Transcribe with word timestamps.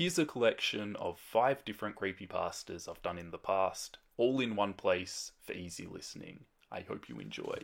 Here's 0.00 0.18
a 0.18 0.24
collection 0.24 0.96
of 0.96 1.18
five 1.18 1.62
different 1.66 1.94
creepypastas 1.94 2.88
I've 2.88 3.02
done 3.02 3.18
in 3.18 3.32
the 3.32 3.36
past, 3.36 3.98
all 4.16 4.40
in 4.40 4.56
one 4.56 4.72
place 4.72 5.32
for 5.44 5.52
easy 5.52 5.86
listening. 5.86 6.46
I 6.72 6.80
hope 6.80 7.10
you 7.10 7.20
enjoy. 7.20 7.58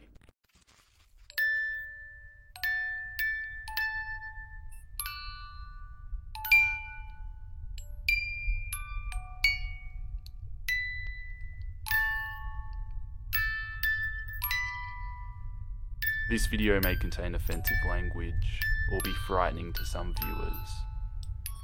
This 16.29 16.47
video 16.49 16.83
may 16.83 16.97
contain 16.97 17.35
offensive 17.35 17.79
language 17.89 18.35
or 18.93 19.01
be 19.03 19.15
frightening 19.27 19.73
to 19.73 19.87
some 19.87 20.15
viewers. 20.21 20.96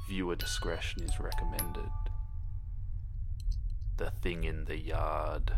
Viewer 0.07 0.35
discretion 0.35 1.03
is 1.03 1.19
recommended. 1.19 1.89
The 3.97 4.11
thing 4.11 4.43
in 4.43 4.65
the 4.65 4.77
yard. 4.77 5.53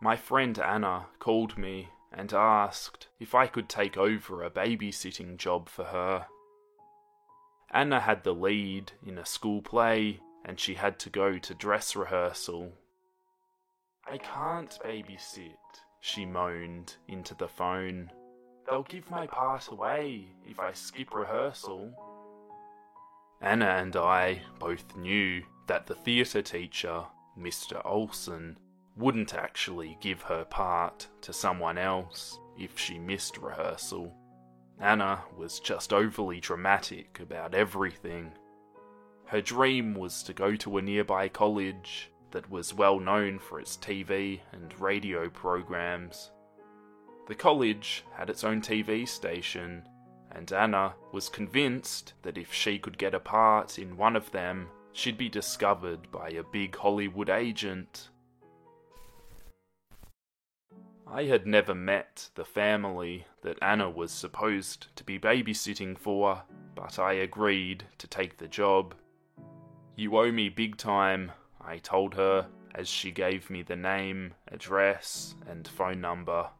My 0.00 0.16
friend 0.16 0.58
Anna 0.58 1.06
called 1.18 1.56
me 1.56 1.88
and 2.12 2.32
asked 2.32 3.08
if 3.20 3.34
I 3.34 3.46
could 3.46 3.68
take 3.68 3.96
over 3.96 4.42
a 4.42 4.50
babysitting 4.50 5.36
job 5.36 5.68
for 5.68 5.84
her. 5.84 6.26
Anna 7.70 8.00
had 8.00 8.24
the 8.24 8.34
lead 8.34 8.92
in 9.04 9.18
a 9.18 9.26
school 9.26 9.62
play 9.62 10.20
and 10.44 10.58
she 10.58 10.74
had 10.74 10.98
to 11.00 11.10
go 11.10 11.38
to 11.38 11.54
dress 11.54 11.96
rehearsal. 11.96 12.72
I 14.06 14.18
can't 14.18 14.78
babysit, 14.84 15.54
she 16.00 16.24
moaned 16.24 16.96
into 17.08 17.34
the 17.34 17.48
phone. 17.48 18.10
They'll 18.68 18.82
give 18.82 19.10
my 19.10 19.26
part 19.26 19.68
away 19.68 20.26
if 20.44 20.58
I 20.58 20.72
skip 20.72 21.14
rehearsal. 21.14 21.92
Anna 23.40 23.66
and 23.66 23.94
I 23.96 24.42
both 24.58 24.96
knew 24.96 25.42
that 25.66 25.86
the 25.86 25.94
theatre 25.94 26.42
teacher, 26.42 27.04
Mr. 27.38 27.80
Olson, 27.84 28.58
wouldn't 28.96 29.34
actually 29.34 29.98
give 30.00 30.22
her 30.22 30.44
part 30.44 31.06
to 31.20 31.32
someone 31.32 31.78
else 31.78 32.38
if 32.58 32.78
she 32.78 32.98
missed 32.98 33.36
rehearsal. 33.38 34.12
Anna 34.80 35.22
was 35.36 35.60
just 35.60 35.92
overly 35.92 36.40
dramatic 36.40 37.20
about 37.20 37.54
everything. 37.54 38.32
Her 39.26 39.40
dream 39.40 39.94
was 39.94 40.22
to 40.24 40.32
go 40.32 40.56
to 40.56 40.78
a 40.78 40.82
nearby 40.82 41.28
college 41.28 42.10
that 42.30 42.50
was 42.50 42.74
well 42.74 42.98
known 42.98 43.38
for 43.38 43.60
its 43.60 43.76
TV 43.76 44.40
and 44.52 44.78
radio 44.80 45.28
programs. 45.28 46.30
The 47.26 47.34
college 47.34 48.04
had 48.14 48.30
its 48.30 48.44
own 48.44 48.60
TV 48.60 49.06
station, 49.06 49.82
and 50.30 50.52
Anna 50.52 50.94
was 51.12 51.28
convinced 51.28 52.12
that 52.22 52.38
if 52.38 52.52
she 52.52 52.78
could 52.78 52.98
get 52.98 53.14
a 53.14 53.20
part 53.20 53.80
in 53.80 53.96
one 53.96 54.14
of 54.14 54.30
them, 54.30 54.68
she'd 54.92 55.18
be 55.18 55.28
discovered 55.28 56.10
by 56.12 56.28
a 56.30 56.44
big 56.44 56.76
Hollywood 56.76 57.28
agent. 57.28 58.10
I 61.04 61.24
had 61.24 61.46
never 61.46 61.74
met 61.74 62.30
the 62.34 62.44
family 62.44 63.26
that 63.42 63.58
Anna 63.60 63.90
was 63.90 64.12
supposed 64.12 64.94
to 64.96 65.02
be 65.04 65.18
babysitting 65.18 65.98
for, 65.98 66.42
but 66.74 66.98
I 66.98 67.14
agreed 67.14 67.84
to 67.98 68.06
take 68.06 68.36
the 68.36 68.48
job. 68.48 68.94
You 69.96 70.16
owe 70.16 70.30
me 70.30 70.48
big 70.48 70.76
time, 70.76 71.32
I 71.60 71.78
told 71.78 72.14
her 72.14 72.46
as 72.74 72.88
she 72.88 73.10
gave 73.10 73.50
me 73.50 73.62
the 73.62 73.76
name, 73.76 74.34
address, 74.48 75.34
and 75.48 75.66
phone 75.66 76.00
number. 76.00 76.50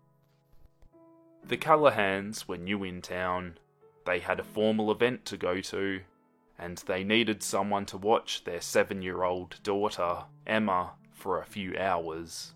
The 1.48 1.56
Callahans 1.56 2.48
were 2.48 2.56
new 2.56 2.82
in 2.82 3.00
town. 3.00 3.58
They 4.04 4.18
had 4.18 4.40
a 4.40 4.44
formal 4.44 4.90
event 4.90 5.24
to 5.26 5.36
go 5.36 5.60
to, 5.60 6.00
and 6.58 6.78
they 6.78 7.04
needed 7.04 7.40
someone 7.40 7.86
to 7.86 7.96
watch 7.96 8.42
their 8.42 8.60
seven 8.60 9.00
year 9.00 9.22
old 9.22 9.62
daughter, 9.62 10.24
Emma, 10.44 10.94
for 11.12 11.40
a 11.40 11.46
few 11.46 11.78
hours. 11.78 12.52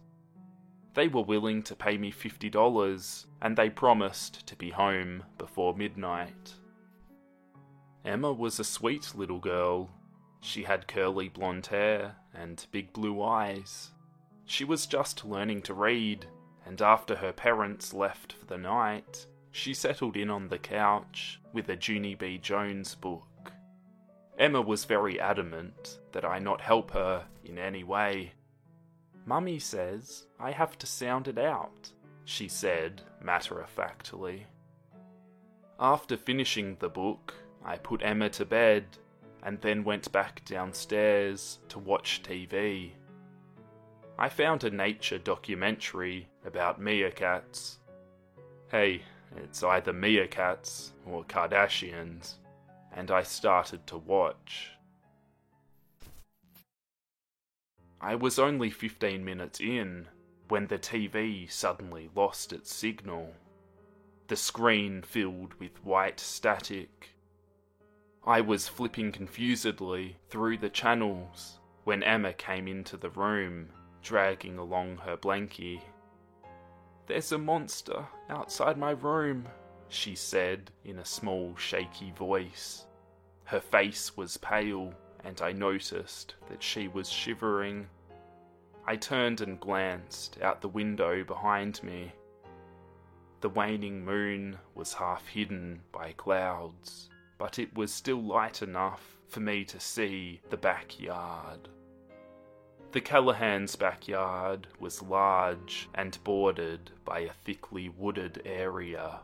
They 0.94 1.06
were 1.06 1.22
willing 1.22 1.62
to 1.64 1.76
pay 1.76 1.98
me 1.98 2.10
$50, 2.10 3.26
and 3.40 3.56
they 3.56 3.70
promised 3.70 4.44
to 4.48 4.56
be 4.56 4.70
home 4.70 5.22
before 5.38 5.76
midnight. 5.76 6.54
Emma 8.04 8.32
was 8.32 8.58
a 8.58 8.64
sweet 8.64 9.14
little 9.14 9.38
girl. 9.38 9.88
She 10.40 10.64
had 10.64 10.88
curly 10.88 11.28
blonde 11.28 11.66
hair 11.66 12.16
and 12.34 12.66
big 12.72 12.92
blue 12.92 13.22
eyes. 13.22 13.90
She 14.46 14.64
was 14.64 14.86
just 14.86 15.24
learning 15.24 15.62
to 15.62 15.74
read, 15.74 16.26
and 16.70 16.80
after 16.80 17.16
her 17.16 17.32
parents 17.32 17.92
left 17.92 18.32
for 18.32 18.46
the 18.46 18.56
night, 18.56 19.26
she 19.50 19.74
settled 19.74 20.16
in 20.16 20.30
on 20.30 20.46
the 20.46 20.58
couch 20.58 21.40
with 21.52 21.68
a 21.68 21.74
Junie 21.74 22.14
B. 22.14 22.38
Jones 22.38 22.94
book. 22.94 23.50
Emma 24.38 24.60
was 24.60 24.84
very 24.84 25.18
adamant 25.18 25.98
that 26.12 26.24
I 26.24 26.38
not 26.38 26.60
help 26.60 26.92
her 26.92 27.26
in 27.44 27.58
any 27.58 27.82
way. 27.82 28.34
Mummy 29.26 29.58
says 29.58 30.28
I 30.38 30.52
have 30.52 30.78
to 30.78 30.86
sound 30.86 31.26
it 31.26 31.38
out, 31.38 31.90
she 32.24 32.46
said 32.46 33.02
matter 33.20 33.58
of 33.58 33.68
factly. 33.68 34.46
After 35.80 36.16
finishing 36.16 36.76
the 36.78 36.88
book, 36.88 37.34
I 37.64 37.78
put 37.78 38.04
Emma 38.04 38.30
to 38.30 38.44
bed 38.44 38.84
and 39.42 39.60
then 39.60 39.82
went 39.82 40.12
back 40.12 40.44
downstairs 40.44 41.58
to 41.70 41.80
watch 41.80 42.22
TV. 42.22 42.92
I 44.16 44.28
found 44.28 44.62
a 44.62 44.70
nature 44.70 45.18
documentary 45.18 46.28
about 46.44 46.80
meerkats. 46.80 47.76
Hey, 48.70 49.02
it's 49.36 49.62
either 49.62 49.92
meerkats 49.92 50.90
or 51.06 51.24
Kardashians, 51.24 52.34
and 52.92 53.10
I 53.10 53.22
started 53.22 53.86
to 53.88 53.98
watch. 53.98 54.72
I 58.00 58.14
was 58.14 58.38
only 58.38 58.70
15 58.70 59.24
minutes 59.24 59.60
in 59.60 60.08
when 60.48 60.66
the 60.66 60.78
TV 60.78 61.50
suddenly 61.50 62.10
lost 62.14 62.52
its 62.52 62.74
signal. 62.74 63.34
The 64.28 64.36
screen 64.36 65.02
filled 65.02 65.54
with 65.54 65.84
white 65.84 66.18
static 66.18 67.10
I 68.26 68.42
was 68.42 68.68
flipping 68.68 69.12
confusedly 69.12 70.18
through 70.28 70.58
the 70.58 70.68
channels 70.68 71.58
when 71.84 72.02
Emma 72.02 72.34
came 72.34 72.68
into 72.68 72.98
the 72.98 73.08
room, 73.08 73.70
dragging 74.02 74.58
along 74.58 74.98
her 74.98 75.16
blankie. 75.16 75.80
There's 77.10 77.32
a 77.32 77.38
monster 77.38 78.06
outside 78.28 78.78
my 78.78 78.92
room, 78.92 79.48
she 79.88 80.14
said 80.14 80.70
in 80.84 81.00
a 81.00 81.04
small, 81.04 81.56
shaky 81.56 82.12
voice. 82.12 82.86
Her 83.42 83.58
face 83.58 84.16
was 84.16 84.36
pale, 84.36 84.94
and 85.24 85.42
I 85.42 85.50
noticed 85.50 86.36
that 86.48 86.62
she 86.62 86.86
was 86.86 87.10
shivering. 87.10 87.88
I 88.86 88.94
turned 88.94 89.40
and 89.40 89.58
glanced 89.58 90.40
out 90.40 90.60
the 90.60 90.68
window 90.68 91.24
behind 91.24 91.82
me. 91.82 92.12
The 93.40 93.48
waning 93.48 94.04
moon 94.04 94.58
was 94.76 94.94
half 94.94 95.26
hidden 95.26 95.82
by 95.90 96.12
clouds 96.12 97.10
but 97.40 97.58
it 97.58 97.74
was 97.74 97.90
still 97.90 98.22
light 98.22 98.60
enough 98.60 99.16
for 99.26 99.40
me 99.40 99.64
to 99.64 99.80
see 99.80 100.42
the 100.50 100.58
backyard. 100.58 101.70
The 102.92 103.00
Callahans' 103.00 103.78
backyard 103.78 104.66
was 104.80 105.00
large 105.00 105.88
and 105.94 106.18
bordered 106.24 106.90
by 107.04 107.20
a 107.20 107.32
thickly 107.44 107.88
wooded 107.88 108.42
area. 108.44 109.20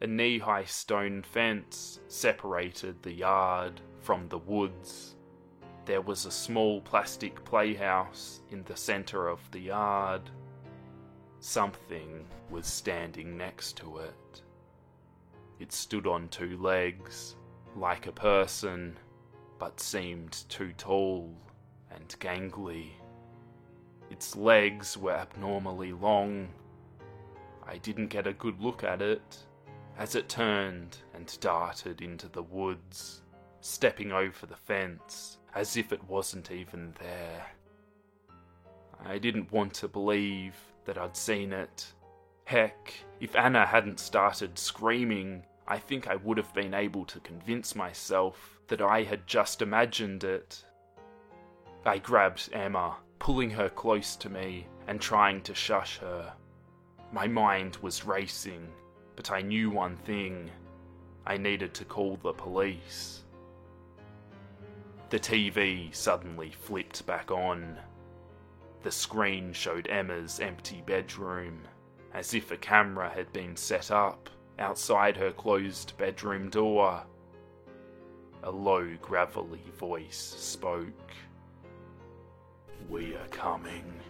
A 0.00 0.06
knee 0.06 0.38
high 0.38 0.66
stone 0.66 1.22
fence 1.22 1.98
separated 2.06 3.02
the 3.02 3.12
yard 3.12 3.80
from 4.00 4.28
the 4.28 4.38
woods. 4.38 5.16
There 5.86 6.02
was 6.02 6.24
a 6.24 6.30
small 6.30 6.80
plastic 6.80 7.44
playhouse 7.44 8.42
in 8.52 8.62
the 8.62 8.76
centre 8.76 9.26
of 9.26 9.40
the 9.50 9.58
yard. 9.58 10.30
Something 11.40 12.24
was 12.48 12.68
standing 12.68 13.36
next 13.36 13.76
to 13.78 13.96
it. 13.98 14.42
It 15.58 15.72
stood 15.72 16.06
on 16.06 16.28
two 16.28 16.56
legs, 16.58 17.34
like 17.74 18.06
a 18.06 18.12
person, 18.12 18.96
but 19.58 19.80
seemed 19.80 20.44
too 20.48 20.72
tall 20.74 21.34
and 21.94 22.08
gangly. 22.20 22.90
Its 24.10 24.36
legs 24.36 24.96
were 24.96 25.12
abnormally 25.12 25.92
long. 25.92 26.48
I 27.66 27.78
didn't 27.78 28.08
get 28.08 28.26
a 28.26 28.32
good 28.32 28.60
look 28.60 28.82
at 28.82 29.02
it 29.02 29.38
as 29.98 30.14
it 30.14 30.28
turned 30.28 30.96
and 31.14 31.38
darted 31.40 32.00
into 32.00 32.28
the 32.28 32.42
woods, 32.42 33.22
stepping 33.60 34.12
over 34.12 34.46
the 34.46 34.56
fence 34.56 35.38
as 35.54 35.76
if 35.76 35.92
it 35.92 36.02
wasn't 36.04 36.50
even 36.50 36.94
there. 37.00 37.46
I 39.04 39.18
didn't 39.18 39.52
want 39.52 39.74
to 39.74 39.88
believe 39.88 40.54
that 40.84 40.98
I'd 40.98 41.16
seen 41.16 41.52
it. 41.52 41.92
Heck, 42.44 42.94
if 43.20 43.36
Anna 43.36 43.66
hadn't 43.66 44.00
started 44.00 44.58
screaming, 44.58 45.44
I 45.66 45.78
think 45.78 46.08
I 46.08 46.16
would 46.16 46.38
have 46.38 46.52
been 46.54 46.74
able 46.74 47.04
to 47.06 47.20
convince 47.20 47.74
myself 47.74 48.58
that 48.68 48.80
I 48.80 49.02
had 49.02 49.26
just 49.26 49.60
imagined 49.60 50.24
it. 50.24 50.64
I 51.88 51.96
grabbed 51.96 52.50
Emma, 52.52 52.96
pulling 53.18 53.48
her 53.48 53.70
close 53.70 54.14
to 54.16 54.28
me 54.28 54.66
and 54.88 55.00
trying 55.00 55.40
to 55.40 55.54
shush 55.54 55.96
her. 55.96 56.34
My 57.12 57.26
mind 57.26 57.78
was 57.80 58.04
racing, 58.04 58.68
but 59.16 59.30
I 59.30 59.40
knew 59.40 59.70
one 59.70 59.96
thing. 59.96 60.50
I 61.26 61.38
needed 61.38 61.72
to 61.72 61.86
call 61.86 62.18
the 62.18 62.34
police. 62.34 63.24
The 65.08 65.18
TV 65.18 65.94
suddenly 65.94 66.50
flipped 66.50 67.06
back 67.06 67.30
on. 67.30 67.78
The 68.82 68.92
screen 68.92 69.54
showed 69.54 69.88
Emma's 69.88 70.40
empty 70.40 70.82
bedroom, 70.84 71.62
as 72.12 72.34
if 72.34 72.50
a 72.50 72.58
camera 72.58 73.08
had 73.08 73.32
been 73.32 73.56
set 73.56 73.90
up 73.90 74.28
outside 74.58 75.16
her 75.16 75.32
closed 75.32 75.96
bedroom 75.96 76.50
door. 76.50 77.02
A 78.42 78.50
low, 78.50 78.94
gravelly 79.00 79.64
voice 79.78 80.34
spoke. 80.36 81.14
We 82.88 83.14
are 83.14 83.28
coming. 83.28 84.00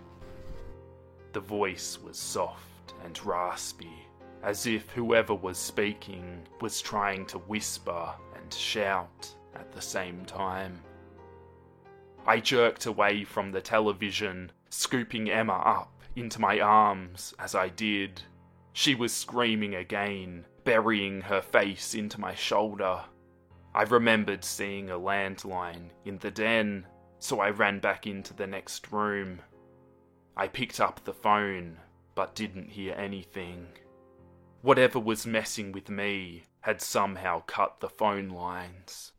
The 1.32 1.40
voice 1.40 1.98
was 2.02 2.18
soft 2.18 2.94
and 3.04 3.24
raspy, 3.24 4.06
as 4.42 4.66
if 4.66 4.90
whoever 4.90 5.34
was 5.34 5.58
speaking 5.58 6.46
was 6.60 6.80
trying 6.80 7.26
to 7.26 7.38
whisper 7.38 8.14
and 8.34 8.52
shout 8.52 9.34
at 9.54 9.72
the 9.72 9.80
same 9.80 10.24
time. 10.24 10.80
I 12.26 12.40
jerked 12.40 12.86
away 12.86 13.24
from 13.24 13.52
the 13.52 13.60
television, 13.60 14.52
scooping 14.70 15.30
Emma 15.30 15.54
up 15.64 16.02
into 16.14 16.40
my 16.40 16.60
arms 16.60 17.34
as 17.38 17.54
I 17.54 17.68
did. 17.68 18.22
She 18.72 18.94
was 18.94 19.12
screaming 19.12 19.74
again, 19.74 20.44
burying 20.64 21.22
her 21.22 21.40
face 21.40 21.94
into 21.94 22.20
my 22.20 22.34
shoulder. 22.34 23.00
I 23.74 23.82
remembered 23.82 24.44
seeing 24.44 24.90
a 24.90 24.98
landline 24.98 25.90
in 26.04 26.18
the 26.18 26.30
den, 26.30 26.86
so 27.18 27.40
I 27.40 27.50
ran 27.50 27.80
back 27.80 28.06
into 28.06 28.34
the 28.34 28.46
next 28.46 28.92
room. 28.92 29.40
I 30.36 30.48
picked 30.48 30.80
up 30.80 31.04
the 31.04 31.12
phone, 31.12 31.78
but 32.14 32.34
didn't 32.34 32.70
hear 32.70 32.94
anything. 32.94 33.66
Whatever 34.62 34.98
was 34.98 35.26
messing 35.26 35.72
with 35.72 35.88
me 35.88 36.44
had 36.60 36.80
somehow 36.80 37.42
cut 37.46 37.80
the 37.80 37.88
phone 37.88 38.28
lines. 38.28 39.12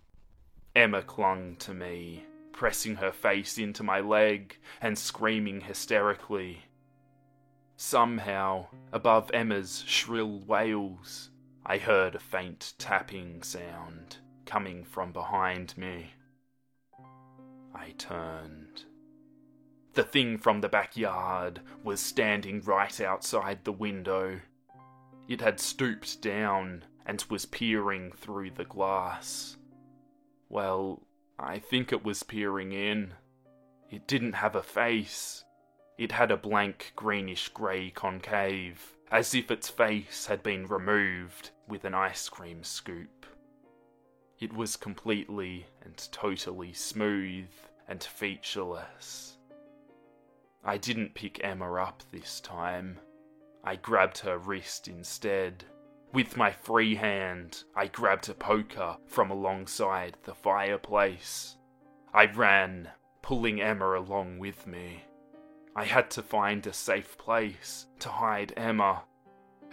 Emma 0.75 1.01
clung 1.01 1.55
to 1.57 1.73
me, 1.73 2.25
pressing 2.51 2.95
her 2.95 3.11
face 3.11 3.57
into 3.57 3.83
my 3.83 3.99
leg 3.99 4.57
and 4.81 4.97
screaming 4.97 5.61
hysterically. 5.61 6.63
Somehow, 7.77 8.67
above 8.91 9.31
Emma's 9.33 9.83
shrill 9.87 10.39
wails, 10.41 11.29
I 11.65 11.77
heard 11.77 12.15
a 12.15 12.19
faint 12.19 12.73
tapping 12.77 13.43
sound 13.43 14.17
coming 14.45 14.83
from 14.83 15.11
behind 15.11 15.77
me. 15.77 16.11
I 17.79 17.91
turned. 17.97 18.83
The 19.93 20.03
thing 20.03 20.37
from 20.37 20.61
the 20.61 20.69
backyard 20.69 21.61
was 21.83 21.99
standing 21.99 22.61
right 22.61 22.99
outside 22.99 23.63
the 23.63 23.71
window. 23.71 24.41
It 25.27 25.41
had 25.41 25.59
stooped 25.59 26.21
down 26.21 26.83
and 27.05 27.23
was 27.29 27.45
peering 27.45 28.11
through 28.11 28.51
the 28.51 28.65
glass. 28.65 29.57
Well, 30.49 31.03
I 31.37 31.59
think 31.59 31.91
it 31.91 32.03
was 32.03 32.23
peering 32.23 32.71
in. 32.71 33.13
It 33.89 34.07
didn't 34.07 34.33
have 34.33 34.55
a 34.55 34.63
face. 34.63 35.43
It 35.97 36.11
had 36.11 36.31
a 36.31 36.37
blank 36.37 36.91
greenish 36.95 37.49
grey 37.49 37.91
concave, 37.91 38.95
as 39.11 39.33
if 39.33 39.49
its 39.49 39.69
face 39.69 40.27
had 40.27 40.43
been 40.43 40.67
removed 40.67 41.51
with 41.67 41.85
an 41.85 41.93
ice 41.93 42.29
cream 42.29 42.63
scoop. 42.63 43.25
It 44.39 44.53
was 44.53 44.75
completely 44.75 45.67
and 45.83 45.97
totally 46.11 46.73
smooth 46.73 47.49
and 47.89 48.01
featureless. 48.01 49.37
I 50.63 50.77
didn't 50.77 51.15
pick 51.15 51.43
Emma 51.43 51.73
up 51.73 52.03
this 52.11 52.39
time. 52.39 52.99
I 53.65 53.75
grabbed 53.75 54.19
her 54.19 54.37
wrist 54.37 54.87
instead 54.87 55.65
with 56.11 56.35
my 56.35 56.51
free 56.51 56.95
hand, 56.95 57.63
I 57.75 57.85
grabbed 57.85 58.29
a 58.29 58.33
poker 58.33 58.97
from 59.05 59.29
alongside 59.29 60.17
the 60.23 60.33
fireplace. 60.33 61.55
I 62.11 62.25
ran, 62.25 62.89
pulling 63.21 63.61
Emma 63.61 63.99
along 63.99 64.39
with 64.39 64.65
me. 64.65 65.03
I 65.75 65.85
had 65.85 66.09
to 66.11 66.23
find 66.23 66.65
a 66.65 66.73
safe 66.73 67.15
place 67.19 67.85
to 67.99 68.09
hide 68.09 68.53
Emma. 68.57 69.03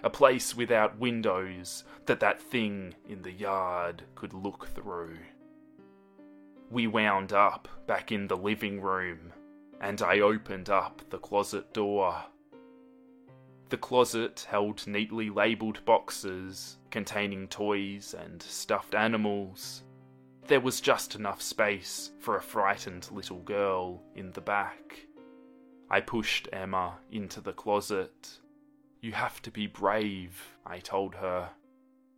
A 0.04 0.10
place 0.10 0.54
without 0.54 0.98
windows 0.98 1.84
that 2.04 2.20
that 2.20 2.42
thing 2.42 2.94
in 3.08 3.22
the 3.22 3.32
yard 3.32 4.02
could 4.14 4.34
look 4.34 4.68
through. 4.68 5.16
We 6.70 6.88
wound 6.88 7.32
up 7.32 7.68
back 7.86 8.10
in 8.10 8.26
the 8.26 8.36
living 8.36 8.80
room, 8.80 9.32
and 9.80 10.02
I 10.02 10.20
opened 10.20 10.68
up 10.68 11.00
the 11.10 11.18
closet 11.18 11.72
door. 11.72 12.24
The 13.68 13.76
closet 13.76 14.46
held 14.48 14.86
neatly 14.86 15.30
labelled 15.30 15.84
boxes 15.84 16.78
containing 16.90 17.48
toys 17.48 18.14
and 18.14 18.42
stuffed 18.42 18.94
animals. 18.94 19.84
There 20.48 20.60
was 20.60 20.80
just 20.80 21.14
enough 21.14 21.40
space 21.40 22.10
for 22.18 22.36
a 22.36 22.42
frightened 22.42 23.10
little 23.12 23.42
girl 23.42 24.02
in 24.14 24.32
the 24.32 24.40
back. 24.40 25.06
I 25.88 26.00
pushed 26.00 26.48
Emma 26.52 26.98
into 27.12 27.40
the 27.40 27.52
closet. 27.52 28.40
You 29.00 29.12
have 29.12 29.40
to 29.42 29.52
be 29.52 29.68
brave, 29.68 30.56
I 30.64 30.78
told 30.78 31.14
her. 31.16 31.50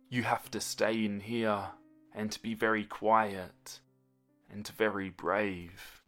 You 0.09 0.23
have 0.23 0.49
to 0.51 0.59
stay 0.59 1.05
in 1.05 1.19
here 1.19 1.67
and 2.13 2.35
be 2.41 2.55
very 2.55 2.85
quiet 2.85 3.79
and 4.51 4.67
very 4.69 5.09
brave. 5.09 6.01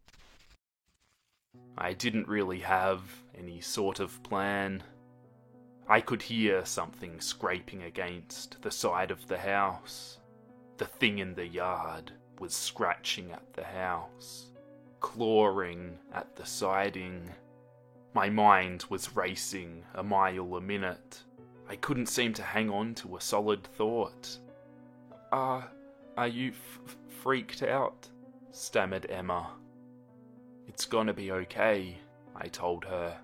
I 1.77 1.93
didn't 1.93 2.27
really 2.27 2.59
have 2.59 3.01
any 3.38 3.61
sort 3.61 3.99
of 3.99 4.21
plan. 4.23 4.83
I 5.88 5.99
could 5.99 6.21
hear 6.21 6.65
something 6.65 7.19
scraping 7.19 7.83
against 7.83 8.61
the 8.61 8.71
side 8.71 9.11
of 9.11 9.27
the 9.27 9.38
house. 9.38 10.19
The 10.77 10.85
thing 10.85 11.19
in 11.19 11.33
the 11.35 11.47
yard 11.47 12.13
was 12.39 12.53
scratching 12.53 13.31
at 13.31 13.53
the 13.53 13.63
house, 13.63 14.51
clawing 14.99 15.97
at 16.13 16.35
the 16.35 16.45
siding. 16.45 17.29
My 18.13 18.29
mind 18.29 18.85
was 18.89 19.15
racing 19.15 19.83
a 19.94 20.03
mile 20.03 20.55
a 20.55 20.61
minute. 20.61 21.23
I 21.69 21.75
couldn't 21.77 22.07
seem 22.07 22.33
to 22.33 22.44
hang 22.44 22.69
on 22.69 22.95
to 22.95 23.15
a 23.15 23.21
solid 23.21 23.63
thought. 23.63 24.37
Ah, 25.31 25.63
uh, 25.63 25.67
are 26.17 26.27
you 26.27 26.49
f- 26.51 26.97
freaked 27.07 27.63
out? 27.63 28.09
Stammered 28.51 29.09
Emma. 29.09 29.51
It's 30.68 30.86
gonna 30.86 31.13
be 31.13 31.31
okay, 31.31 31.98
I 32.36 32.48
told 32.48 32.86
her. 32.86 33.18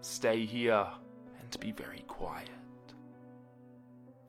Stay 0.00 0.44
here 0.44 0.86
and 1.40 1.60
be 1.60 1.72
very 1.72 2.04
quiet. 2.06 2.48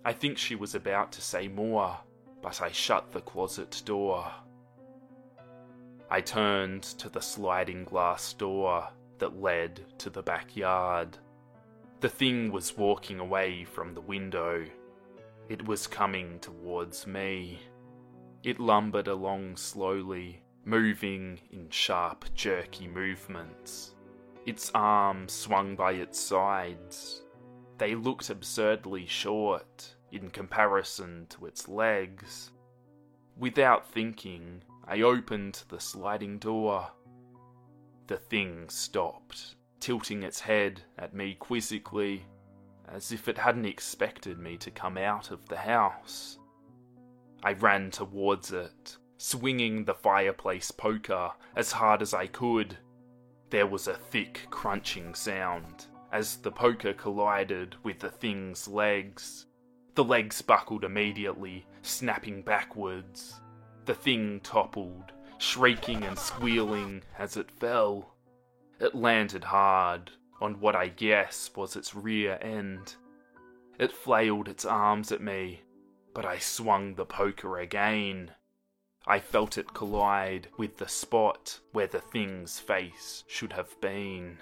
I 0.03 0.13
think 0.13 0.37
she 0.37 0.55
was 0.55 0.75
about 0.75 1.11
to 1.13 1.21
say 1.21 1.47
more, 1.47 1.97
but 2.41 2.61
I 2.61 2.71
shut 2.71 3.11
the 3.11 3.21
closet 3.21 3.81
door. 3.85 4.31
I 6.09 6.21
turned 6.21 6.83
to 6.83 7.07
the 7.07 7.21
sliding 7.21 7.85
glass 7.85 8.33
door 8.33 8.89
that 9.19 9.39
led 9.39 9.81
to 9.99 10.09
the 10.09 10.23
backyard. 10.23 11.17
The 12.01 12.09
thing 12.09 12.51
was 12.51 12.75
walking 12.75 13.19
away 13.19 13.63
from 13.63 13.93
the 13.93 14.01
window. 14.01 14.65
It 15.47 15.65
was 15.65 15.85
coming 15.85 16.39
towards 16.39 17.05
me. 17.05 17.59
It 18.43 18.59
lumbered 18.59 19.07
along 19.07 19.57
slowly, 19.57 20.41
moving 20.65 21.39
in 21.51 21.69
sharp, 21.69 22.25
jerky 22.33 22.87
movements. 22.87 23.93
Its 24.47 24.71
arms 24.73 25.31
swung 25.31 25.75
by 25.75 25.91
its 25.93 26.19
sides. 26.19 27.21
They 27.77 27.93
looked 27.93 28.31
absurdly 28.31 29.05
short 29.05 29.95
in 30.11 30.29
comparison 30.31 31.27
to 31.29 31.45
its 31.45 31.67
legs. 31.67 32.51
Without 33.37 33.87
thinking, 33.87 34.63
I 34.87 35.01
opened 35.01 35.63
the 35.69 35.79
sliding 35.79 36.39
door. 36.39 36.87
The 38.07 38.17
thing 38.17 38.69
stopped, 38.69 39.55
tilting 39.79 40.23
its 40.23 40.39
head 40.39 40.81
at 40.97 41.13
me 41.13 41.35
quizzically, 41.35 42.25
as 42.87 43.11
if 43.11 43.27
it 43.27 43.37
hadn't 43.37 43.65
expected 43.65 44.39
me 44.39 44.57
to 44.57 44.71
come 44.71 44.97
out 44.97 45.29
of 45.29 45.47
the 45.47 45.57
house. 45.57 46.39
I 47.43 47.53
ran 47.53 47.91
towards 47.91 48.51
it, 48.51 48.97
swinging 49.17 49.85
the 49.85 49.93
fireplace 49.93 50.71
poker 50.71 51.31
as 51.55 51.71
hard 51.71 52.01
as 52.01 52.13
I 52.13 52.27
could 52.27 52.77
there 53.51 53.67
was 53.67 53.87
a 53.87 53.93
thick 53.93 54.47
crunching 54.49 55.13
sound 55.13 55.85
as 56.11 56.37
the 56.37 56.51
poker 56.51 56.93
collided 56.93 57.75
with 57.83 57.99
the 57.99 58.09
thing's 58.09 58.67
legs. 58.67 59.45
The 59.95 60.05
legs 60.05 60.41
buckled 60.41 60.85
immediately, 60.85 61.65
snapping 61.81 62.43
backwards. 62.43 63.41
The 63.85 63.93
thing 63.93 64.39
toppled, 64.39 65.11
shrieking 65.37 66.03
and 66.03 66.17
squealing 66.17 67.03
as 67.19 67.35
it 67.35 67.51
fell. 67.51 68.15
It 68.79 68.95
landed 68.95 69.43
hard 69.43 70.11
on 70.39 70.61
what 70.61 70.75
I 70.75 70.87
guess 70.87 71.51
was 71.55 71.75
its 71.75 71.93
rear 71.93 72.39
end. 72.41 72.95
It 73.79 73.91
flailed 73.91 74.47
its 74.47 74.65
arms 74.65 75.11
at 75.11 75.21
me, 75.21 75.61
but 76.13 76.25
I 76.25 76.39
swung 76.39 76.95
the 76.95 77.05
poker 77.05 77.59
again. 77.59 78.31
I 79.07 79.19
felt 79.19 79.57
it 79.57 79.73
collide 79.73 80.47
with 80.57 80.77
the 80.77 80.87
spot 80.87 81.59
where 81.71 81.87
the 81.87 82.01
thing's 82.01 82.59
face 82.59 83.23
should 83.27 83.53
have 83.53 83.79
been. 83.81 84.39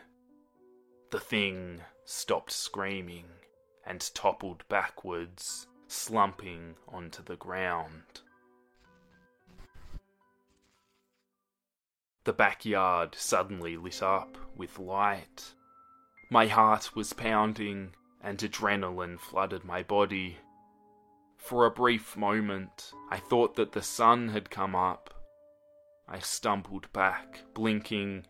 The 1.11 1.19
thing 1.19 1.81
stopped 2.05 2.51
screaming 2.51 3.25
and 3.85 4.13
toppled 4.13 4.63
backwards, 4.69 5.67
slumping 5.87 6.75
onto 6.87 7.23
the 7.23 7.37
ground. 7.37 8.21
The 12.25 12.33
backyard 12.33 13.15
suddenly 13.15 13.77
lit 13.77 14.03
up 14.03 14.37
with 14.55 14.77
light. 14.77 15.53
My 16.29 16.45
heart 16.45 16.95
was 16.95 17.13
pounding 17.13 17.95
and 18.21 18.37
adrenaline 18.37 19.19
flooded 19.19 19.63
my 19.63 19.81
body. 19.81 20.37
For 21.39 21.65
a 21.65 21.71
brief 21.71 22.15
moment, 22.15 22.91
I 23.09 23.17
thought 23.17 23.55
that 23.55 23.71
the 23.71 23.81
sun 23.81 24.29
had 24.29 24.51
come 24.51 24.75
up. 24.75 25.13
I 26.07 26.19
stumbled 26.19 26.91
back, 26.93 27.39
blinking. 27.55 28.27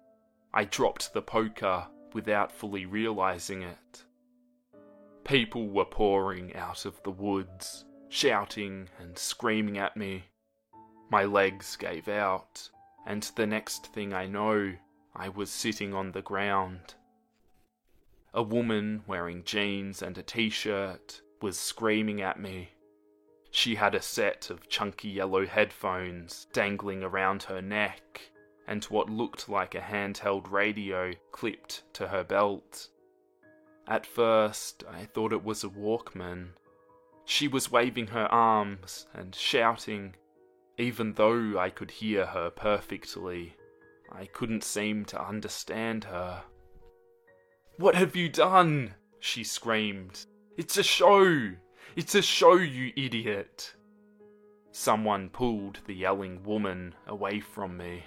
I 0.54 0.64
dropped 0.64 1.14
the 1.14 1.22
poker 1.22 1.88
without 2.14 2.52
fully 2.52 2.86
realizing 2.86 3.64
it. 3.64 4.06
People 5.26 5.70
were 5.70 5.86
pouring 5.86 6.56
out 6.56 6.86
of 6.86 7.02
the 7.04 7.12
woods, 7.12 7.84
shouting 8.10 8.88
and 9.00 9.18
screaming 9.18 9.78
at 9.78 9.98
me. 9.98 10.26
My 11.10 11.26
legs 11.26 11.76
gave 11.76 12.08
out, 12.08 12.70
and 13.06 13.24
the 13.36 13.48
next 13.48 13.88
thing 13.88 14.14
I 14.14 14.28
know, 14.28 14.76
I 15.16 15.30
was 15.30 15.50
sitting 15.50 15.94
on 15.94 16.12
the 16.12 16.22
ground. 16.22 16.94
A 18.34 18.44
woman 18.44 19.04
wearing 19.08 19.44
jeans 19.44 20.02
and 20.02 20.18
a 20.18 20.24
t 20.24 20.50
shirt 20.50 21.22
was 21.42 21.58
screaming 21.58 22.22
at 22.22 22.40
me. 22.40 22.70
She 23.52 23.76
had 23.76 23.96
a 23.96 24.02
set 24.02 24.50
of 24.50 24.70
chunky 24.70 25.10
yellow 25.10 25.46
headphones 25.46 26.48
dangling 26.54 27.04
around 27.04 27.44
her 27.44 27.62
neck, 27.62 28.22
and 28.68 28.84
what 28.86 29.10
looked 29.10 29.50
like 29.50 29.74
a 29.74 29.82
handheld 29.82 30.52
radio 30.52 31.14
clipped 31.32 31.84
to 31.94 32.08
her 32.10 32.24
belt. 32.24 32.90
At 33.88 34.06
first, 34.06 34.84
I 34.88 35.06
thought 35.06 35.34
it 35.34 35.44
was 35.44 35.64
a 35.64 35.70
Walkman. 35.70 36.50
She 37.26 37.48
was 37.48 37.72
waving 37.72 38.08
her 38.08 38.28
arms 38.32 39.08
and 39.14 39.34
shouting, 39.34 40.16
even 40.78 41.14
though 41.14 41.58
I 41.58 41.72
could 41.72 41.92
hear 41.92 42.28
her 42.28 42.52
perfectly. 42.52 43.56
I 44.12 44.26
couldn't 44.26 44.64
seem 44.64 45.06
to 45.06 45.22
understand 45.22 46.04
her. 46.06 46.44
What 47.78 47.96
have 47.96 48.16
you 48.16 48.30
done? 48.30 48.94
she 49.20 49.44
screamed. 49.44 50.26
It's 50.58 50.78
a 50.78 50.84
show! 50.84 51.54
It's 52.00 52.16
a 52.16 52.22
show, 52.22 52.56
you 52.56 52.94
idiot! 52.96 53.76
Someone 54.72 55.28
pulled 55.28 55.80
the 55.86 55.94
yelling 55.94 56.42
woman 56.44 56.96
away 57.08 57.42
from 57.42 57.76
me. 57.76 58.06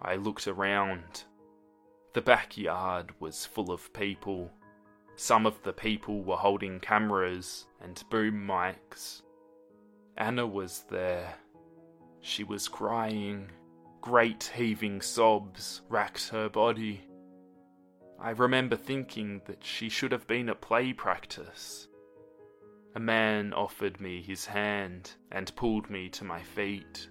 I 0.00 0.14
looked 0.14 0.46
around. 0.46 1.24
The 2.14 2.20
backyard 2.20 3.10
was 3.18 3.44
full 3.44 3.72
of 3.72 3.92
people. 3.92 4.52
Some 5.16 5.46
of 5.46 5.60
the 5.64 5.72
people 5.72 6.22
were 6.22 6.36
holding 6.36 6.78
cameras 6.78 7.66
and 7.80 8.00
boom 8.08 8.46
mics. 8.46 9.22
Anna 10.16 10.46
was 10.46 10.84
there. 10.88 11.34
She 12.20 12.44
was 12.44 12.68
crying. 12.68 13.50
Great 14.00 14.52
heaving 14.54 15.00
sobs 15.00 15.82
racked 15.88 16.28
her 16.28 16.48
body. 16.48 17.00
I 18.20 18.30
remember 18.30 18.76
thinking 18.76 19.40
that 19.46 19.64
she 19.64 19.88
should 19.88 20.12
have 20.12 20.28
been 20.28 20.48
at 20.48 20.60
play 20.60 20.92
practice. 20.92 21.88
A 22.94 23.00
man 23.00 23.52
offered 23.52 24.00
me 24.00 24.22
his 24.22 24.46
hand 24.46 25.12
and 25.30 25.54
pulled 25.56 25.90
me 25.90 26.08
to 26.10 26.24
my 26.24 26.42
feet. 26.42 27.08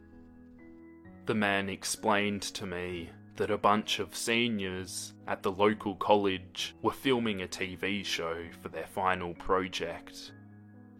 The 1.25 1.35
man 1.35 1.69
explained 1.69 2.41
to 2.41 2.65
me 2.65 3.09
that 3.35 3.51
a 3.51 3.57
bunch 3.57 3.99
of 3.99 4.15
seniors 4.15 5.13
at 5.27 5.43
the 5.43 5.51
local 5.51 5.95
college 5.95 6.75
were 6.81 6.91
filming 6.91 7.41
a 7.41 7.47
TV 7.47 8.03
show 8.03 8.43
for 8.61 8.69
their 8.69 8.87
final 8.87 9.33
project. 9.35 10.31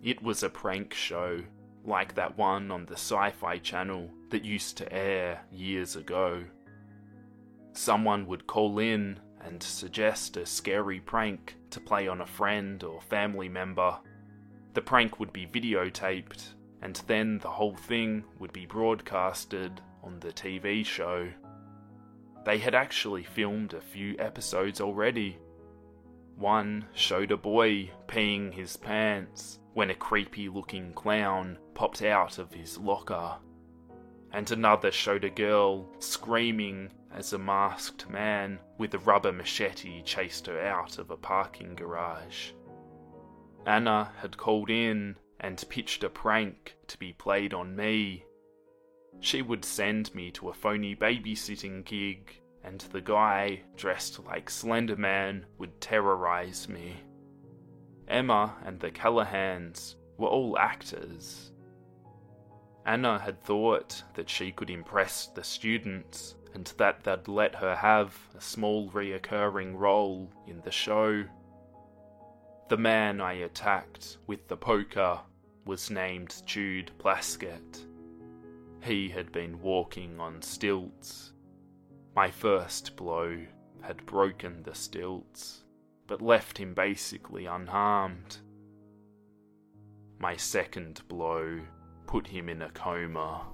It 0.03 0.21
was 0.21 0.43
a 0.43 0.49
prank 0.49 0.93
show, 0.93 1.41
like 1.83 2.13
that 2.15 2.37
one 2.37 2.69
on 2.69 2.85
the 2.85 2.93
Sci 2.93 3.31
Fi 3.31 3.57
channel 3.57 4.09
that 4.29 4.45
used 4.45 4.77
to 4.77 4.93
air 4.93 5.41
years 5.51 5.95
ago. 5.95 6.43
Someone 7.73 8.27
would 8.27 8.45
call 8.45 8.79
in 8.79 9.19
and 9.41 9.61
suggest 9.61 10.37
a 10.37 10.45
scary 10.45 10.99
prank 10.99 11.55
to 11.71 11.79
play 11.79 12.07
on 12.07 12.21
a 12.21 12.25
friend 12.25 12.83
or 12.83 13.01
family 13.01 13.49
member. 13.49 13.97
The 14.77 14.83
prank 14.83 15.19
would 15.19 15.33
be 15.33 15.47
videotaped, 15.47 16.53
and 16.83 17.01
then 17.07 17.39
the 17.39 17.49
whole 17.49 17.75
thing 17.75 18.23
would 18.37 18.53
be 18.53 18.67
broadcasted 18.67 19.81
on 20.03 20.19
the 20.19 20.31
TV 20.31 20.85
show. 20.85 21.29
They 22.45 22.59
had 22.59 22.75
actually 22.75 23.23
filmed 23.23 23.73
a 23.73 23.81
few 23.81 24.15
episodes 24.19 24.79
already. 24.79 25.39
One 26.35 26.85
showed 26.93 27.31
a 27.31 27.37
boy 27.37 27.89
peeing 28.05 28.53
his 28.53 28.77
pants 28.77 29.57
when 29.73 29.89
a 29.89 29.95
creepy 29.95 30.47
looking 30.47 30.93
clown 30.93 31.57
popped 31.73 32.03
out 32.03 32.37
of 32.37 32.53
his 32.53 32.77
locker. 32.77 33.37
And 34.31 34.51
another 34.51 34.91
showed 34.91 35.23
a 35.23 35.31
girl 35.31 35.89
screaming 35.97 36.91
as 37.11 37.33
a 37.33 37.39
masked 37.39 38.07
man 38.11 38.59
with 38.77 38.93
a 38.93 38.99
rubber 38.99 39.31
machete 39.31 40.03
chased 40.03 40.45
her 40.45 40.61
out 40.61 40.99
of 40.99 41.09
a 41.09 41.17
parking 41.17 41.73
garage. 41.73 42.51
Anna 43.67 44.11
had 44.17 44.37
called 44.37 44.71
in 44.71 45.17
and 45.39 45.63
pitched 45.69 46.03
a 46.03 46.09
prank 46.09 46.77
to 46.87 46.97
be 46.97 47.13
played 47.13 47.53
on 47.53 47.75
me 47.75 48.25
she 49.19 49.41
would 49.41 49.65
send 49.65 50.13
me 50.13 50.31
to 50.31 50.49
a 50.49 50.53
phony 50.53 50.95
babysitting 50.95 51.83
gig, 51.85 52.39
and 52.63 52.81
the 52.81 53.01
guy, 53.01 53.61
dressed 53.75 54.23
like 54.25 54.49
Slender 54.49 54.95
Man, 54.95 55.45
would 55.57 55.81
terrorize 55.81 56.69
me. 56.69 56.97
Emma 58.07 58.55
and 58.63 58.79
the 58.79 58.91
Callahans 58.91 59.95
were 60.17 60.27
all 60.27 60.57
actors. 60.57 61.51
Anna 62.85 63.19
had 63.19 63.41
thought 63.41 64.03
that 64.13 64.29
she 64.29 64.51
could 64.51 64.69
impress 64.69 65.27
the 65.27 65.43
students 65.43 66.35
and 66.53 66.71
that 66.77 67.03
they'd 67.03 67.27
let 67.27 67.55
her 67.55 67.75
have 67.75 68.17
a 68.35 68.41
small 68.41 68.89
reoccurring 68.91 69.77
role 69.77 70.31
in 70.47 70.61
the 70.61 70.71
show. 70.71 71.25
The 72.69 72.77
man 72.77 73.21
I 73.21 73.31
attacked 73.33 74.17
with 74.27 74.49
the 74.49 74.57
poker 74.57 75.21
was 75.65 75.89
named 75.89 76.41
Jude 76.45 76.91
Plaskett. 76.97 77.85
He 78.83 79.07
had 79.07 79.31
been 79.31 79.61
walking 79.61 80.19
on 80.19 80.41
stilts. 80.41 81.31
My 82.13 82.29
first 82.29 82.97
blow 82.97 83.39
had 83.81 84.05
broken 84.05 84.63
the 84.63 84.75
stilts, 84.75 85.63
but 86.07 86.21
left 86.21 86.57
him 86.57 86.73
basically 86.73 87.45
unharmed. 87.45 88.39
My 90.19 90.35
second 90.35 91.03
blow 91.07 91.61
put 92.05 92.27
him 92.27 92.49
in 92.49 92.61
a 92.61 92.69
coma. 92.71 93.45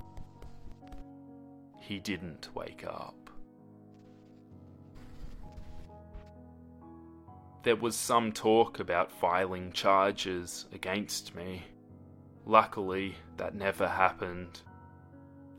He 1.80 2.00
didn't 2.00 2.50
wake 2.56 2.84
up. 2.84 3.23
There 7.64 7.76
was 7.78 7.96
some 7.96 8.34
talk 8.34 8.80
about 8.80 9.10
filing 9.10 9.72
charges 9.72 10.66
against 10.74 11.34
me. 11.34 11.64
Luckily, 12.46 13.16
that 13.38 13.56
never 13.56 13.88
happened. 13.88 14.62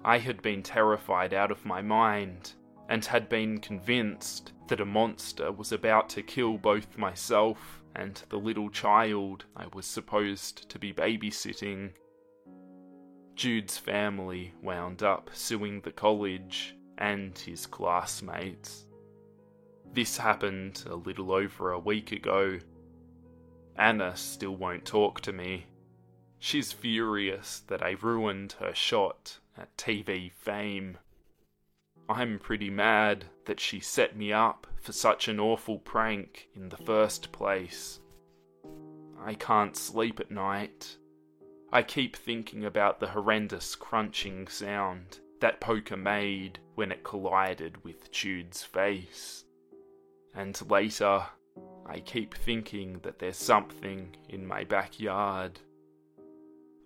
I 0.05 0.19
had 0.19 0.43
been 0.43 0.63
terrified 0.63 1.33
out 1.33 1.51
of 1.51 1.65
my 1.65 1.81
mind, 1.81 2.53
and 2.91 3.03
had 3.07 3.31
been 3.31 3.59
convinced 3.59 4.53
that 4.69 4.81
a 4.81 4.85
monster 4.85 5.51
was 5.51 5.73
about 5.73 6.11
to 6.11 6.23
kill 6.23 6.59
both 6.59 6.99
myself 6.99 7.83
and 7.97 8.23
the 8.29 8.39
little 8.39 8.69
child 8.69 9.47
I 9.57 9.67
was 9.73 9.87
supposed 9.87 10.69
to 10.69 10.79
be 10.79 10.93
babysitting. 10.93 11.93
Jude's 13.35 13.79
family 13.79 14.53
wound 14.63 15.03
up 15.03 15.31
suing 15.33 15.81
the 15.81 15.93
college 15.93 16.77
and 16.99 17.37
his 17.39 17.67
classmates. 17.67 18.85
This 19.95 20.19
happened 20.19 20.83
a 20.91 20.97
little 20.97 21.31
over 21.31 21.71
a 21.71 21.79
week 21.79 22.11
ago. 22.11 22.59
Anna 23.77 24.17
still 24.17 24.57
won't 24.57 24.85
talk 24.85 25.21
to 25.21 25.33
me. 25.33 25.67
She's 26.41 26.73
furious 26.73 27.61
that 27.69 27.81
I 27.81 27.97
ruined 28.03 28.57
her 28.59 28.75
shot 28.75 29.39
at 29.57 29.77
TV 29.77 30.33
fame. 30.33 30.99
I'm 32.09 32.41
pretty 32.41 32.71
mad 32.71 33.27
that 33.47 33.61
she 33.61 33.79
set 33.79 34.17
me 34.17 34.33
up 34.33 34.67
for 34.81 34.91
such 34.91 35.29
an 35.29 35.39
awful 35.39 35.79
prank 35.79 36.49
in 36.57 36.71
the 36.71 36.77
first 36.77 37.31
place. 37.31 38.01
I 39.25 39.35
can't 39.35 39.77
sleep 39.77 40.19
at 40.19 40.31
night. 40.33 40.97
I 41.73 41.85
keep 41.85 42.17
thinking 42.17 42.65
about 42.65 42.99
the 42.99 43.11
horrendous 43.11 43.77
crunching 43.77 44.49
sound 44.49 45.21
that 45.39 45.61
poker 45.61 45.97
made 45.97 46.59
when 46.75 46.91
it 46.91 47.05
collided 47.05 47.85
with 47.85 48.11
Jude's 48.11 48.65
face. 48.65 49.44
And 50.35 50.59
later, 50.71 51.25
I 51.87 52.01
keep 52.01 52.35
thinking 52.35 52.99
that 53.03 53.19
there's 53.19 53.37
something 53.37 54.17
in 54.29 54.47
my 54.47 54.65
backyard. 54.65 55.61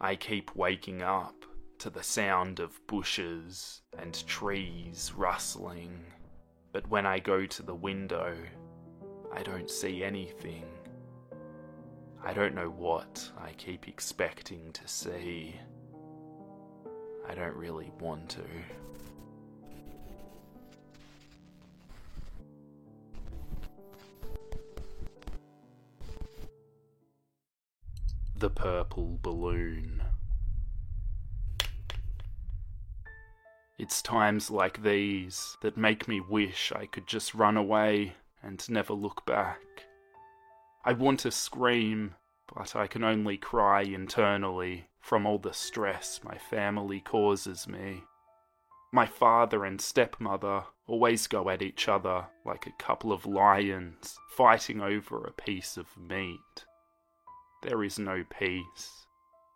I 0.00 0.16
keep 0.16 0.54
waking 0.54 1.02
up 1.02 1.44
to 1.78 1.90
the 1.90 2.02
sound 2.02 2.60
of 2.60 2.86
bushes 2.86 3.82
and 3.98 4.26
trees 4.26 5.12
rustling. 5.16 6.04
But 6.72 6.88
when 6.88 7.06
I 7.06 7.20
go 7.20 7.46
to 7.46 7.62
the 7.62 7.74
window, 7.74 8.36
I 9.32 9.42
don't 9.42 9.70
see 9.70 10.02
anything. 10.02 10.64
I 12.24 12.32
don't 12.32 12.54
know 12.54 12.68
what 12.68 13.30
I 13.38 13.52
keep 13.52 13.88
expecting 13.88 14.72
to 14.72 14.88
see. 14.88 15.54
I 17.28 17.34
don't 17.34 17.56
really 17.56 17.92
want 18.00 18.28
to. 18.30 18.44
The 28.38 28.50
Purple 28.50 29.18
Balloon. 29.20 30.00
It's 33.80 34.00
times 34.00 34.48
like 34.48 34.84
these 34.84 35.56
that 35.60 35.76
make 35.76 36.06
me 36.06 36.20
wish 36.20 36.70
I 36.70 36.86
could 36.86 37.08
just 37.08 37.34
run 37.34 37.56
away 37.56 38.12
and 38.40 38.64
never 38.70 38.92
look 38.92 39.26
back. 39.26 39.58
I 40.84 40.92
want 40.92 41.18
to 41.20 41.32
scream, 41.32 42.14
but 42.54 42.76
I 42.76 42.86
can 42.86 43.02
only 43.02 43.38
cry 43.38 43.82
internally 43.82 44.86
from 45.00 45.26
all 45.26 45.38
the 45.38 45.52
stress 45.52 46.20
my 46.22 46.38
family 46.38 47.00
causes 47.00 47.66
me. 47.66 48.04
My 48.92 49.06
father 49.06 49.64
and 49.64 49.80
stepmother 49.80 50.62
always 50.86 51.26
go 51.26 51.50
at 51.50 51.60
each 51.60 51.88
other 51.88 52.26
like 52.46 52.68
a 52.68 52.82
couple 52.82 53.10
of 53.10 53.26
lions 53.26 54.16
fighting 54.28 54.80
over 54.80 55.24
a 55.24 55.32
piece 55.32 55.76
of 55.76 55.88
meat. 55.98 56.67
There 57.62 57.82
is 57.82 57.98
no 57.98 58.24
peace, 58.24 59.06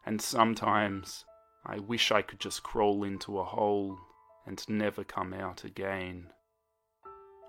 and 0.04 0.20
sometimes 0.20 1.24
I 1.64 1.78
wish 1.78 2.10
I 2.10 2.22
could 2.22 2.40
just 2.40 2.62
crawl 2.62 3.04
into 3.04 3.38
a 3.38 3.44
hole 3.44 3.98
and 4.44 4.68
never 4.68 5.04
come 5.04 5.32
out 5.32 5.64
again. 5.64 6.32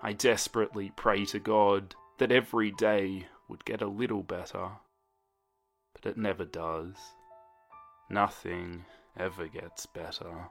I 0.00 0.12
desperately 0.12 0.92
pray 0.94 1.24
to 1.26 1.40
God 1.40 1.96
that 2.18 2.30
every 2.30 2.70
day 2.70 3.26
would 3.48 3.64
get 3.64 3.82
a 3.82 3.88
little 3.88 4.22
better, 4.22 4.72
but 5.92 6.06
it 6.06 6.16
never 6.16 6.44
does. 6.44 6.96
Nothing 8.08 8.84
ever 9.16 9.48
gets 9.48 9.86
better. 9.86 10.50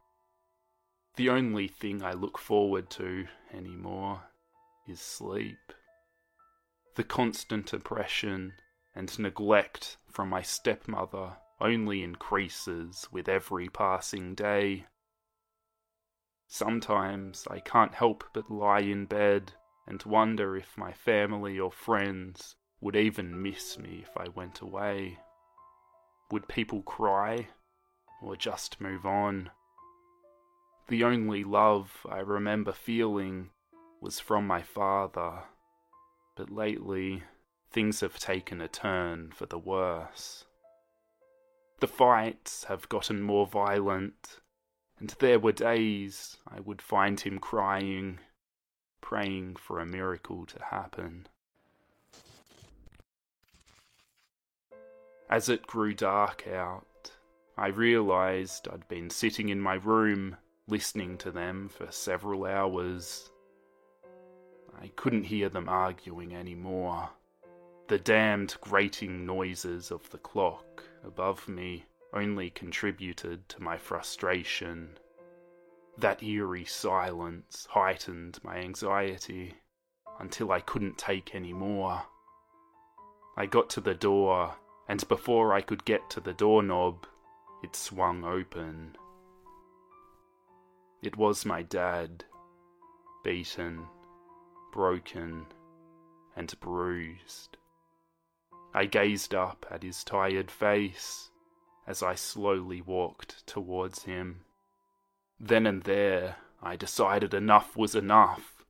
The 1.16 1.30
only 1.30 1.68
thing 1.68 2.04
I 2.04 2.14
look 2.14 2.38
forward 2.38 2.90
to 2.92 3.28
anymore 3.54 4.24
is 4.88 5.00
sleep. 5.00 5.72
The 6.96 7.04
constant 7.04 7.72
oppression 7.72 8.54
and 8.96 9.18
neglect 9.20 9.98
from 10.10 10.30
my 10.30 10.42
stepmother 10.42 11.38
only 11.60 12.04
increases 12.04 13.08
with 13.12 13.28
every 13.30 13.70
passing 13.70 14.36
day. 14.36 14.86
Sometimes 16.48 17.48
I 17.50 17.60
can't 17.60 17.96
help 17.96 18.24
but 18.34 18.52
lie 18.52 18.82
in 18.82 19.06
bed 19.06 19.54
and 19.88 20.04
wonder 20.04 20.56
if 20.56 20.78
my 20.78 20.92
family 20.92 21.60
or 21.60 21.72
friends 21.72 22.56
would 22.80 22.96
even 22.96 23.42
miss 23.42 23.78
me 23.78 24.04
if 24.04 24.16
I 24.18 24.28
went 24.30 24.62
away. 24.62 25.20
Would 26.32 26.48
people 26.48 26.82
cry 26.84 27.48
or 28.22 28.36
just 28.36 28.82
move 28.82 29.06
on? 29.06 29.50
The 30.90 31.04
only 31.04 31.44
love 31.44 32.06
I 32.10 32.20
remember 32.20 32.74
feeling 32.74 33.50
was 34.02 34.20
from 34.20 34.46
my 34.46 34.62
father, 34.62 35.44
but 36.36 36.50
lately 36.50 37.24
things 37.74 38.00
have 38.02 38.20
taken 38.20 38.62
a 38.62 38.68
turn 38.68 39.32
for 39.36 39.48
the 39.48 39.58
worse. 39.58 40.46
The 41.80 41.88
fights 41.88 42.66
have 42.66 42.88
gotten 42.88 43.22
more 43.22 43.48
violent 43.48 44.40
and 45.00 45.10
there 45.20 45.40
were 45.40 45.52
days 45.52 46.38
I 46.48 46.62
would 46.62 46.82
find 46.82 47.20
him 47.20 47.40
crying, 47.40 48.20
praying 49.02 49.58
for 49.58 49.80
a 49.80 49.86
miracle 49.86 50.46
to 50.46 50.64
happen. 50.64 51.28
As 55.30 55.50
it 55.50 55.68
grew 55.68 55.94
dark 55.94 56.48
out, 56.48 57.12
I 57.58 57.68
realized 57.68 58.68
I'd 58.72 58.88
been 58.88 59.10
sitting 59.10 59.50
in 59.50 59.60
my 59.60 59.74
room 59.74 60.38
listening 60.68 61.18
to 61.18 61.32
them 61.32 61.70
for 61.70 61.92
several 61.92 62.46
hours. 62.46 63.30
I 64.80 64.88
couldn't 64.96 65.26
hear 65.26 65.50
them 65.50 65.68
arguing 65.68 66.34
anymore. 66.34 67.10
The 67.88 68.00
damned 68.00 68.56
grating 68.62 69.26
noises 69.26 69.92
of 69.92 70.10
the 70.10 70.18
clock 70.18 70.84
above 71.04 71.50
me 71.50 71.86
only 72.14 72.50
contributed 72.50 73.50
to 73.50 73.62
my 73.62 73.78
frustration. 73.78 74.98
That 75.98 76.24
eerie 76.24 76.66
silence 76.66 77.68
heightened 77.72 78.40
my 78.42 78.58
anxiety 78.58 79.56
until 80.20 80.52
I 80.52 80.62
couldn't 80.62 80.98
take 80.98 81.36
any 81.36 81.52
more. 81.52 82.04
I 83.36 83.48
got 83.48 83.70
to 83.72 83.82
the 83.82 83.94
door, 83.94 84.56
and 84.88 85.06
before 85.08 85.54
I 85.54 85.62
could 85.62 85.84
get 85.84 86.10
to 86.12 86.22
the 86.22 86.34
doorknob, 86.34 87.06
it 87.64 87.76
swung 87.76 88.24
open. 88.24 88.96
It 91.02 91.18
was 91.18 91.46
my 91.46 91.64
dad, 91.64 92.24
beaten, 93.24 93.86
broken, 94.72 95.48
and 96.36 96.58
bruised. 96.62 97.58
I 98.74 98.86
gazed 98.86 99.36
up 99.36 99.66
at 99.70 99.84
his 99.84 100.04
tired 100.04 100.50
face 100.50 101.30
as 101.86 102.02
I 102.02 102.16
slowly 102.16 102.82
walked 102.82 103.46
towards 103.46 104.04
him. 104.04 104.46
Then 105.40 105.68
and 105.68 105.84
there, 105.84 106.38
I 106.62 106.76
decided 106.76 107.34
enough 107.34 107.76
was 107.76 107.94
enough, 107.94 108.64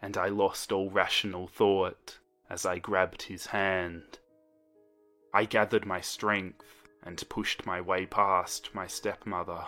and 0.00 0.16
I 0.16 0.28
lost 0.28 0.72
all 0.72 0.90
rational 0.90 1.48
thought 1.48 2.18
as 2.48 2.64
I 2.64 2.78
grabbed 2.78 3.22
his 3.22 3.46
hand. 3.46 4.18
I 5.34 5.44
gathered 5.44 5.86
my 5.86 6.00
strength 6.00 6.88
and 7.02 7.28
pushed 7.28 7.66
my 7.66 7.80
way 7.80 8.06
past 8.06 8.74
my 8.74 8.86
stepmother. 8.86 9.66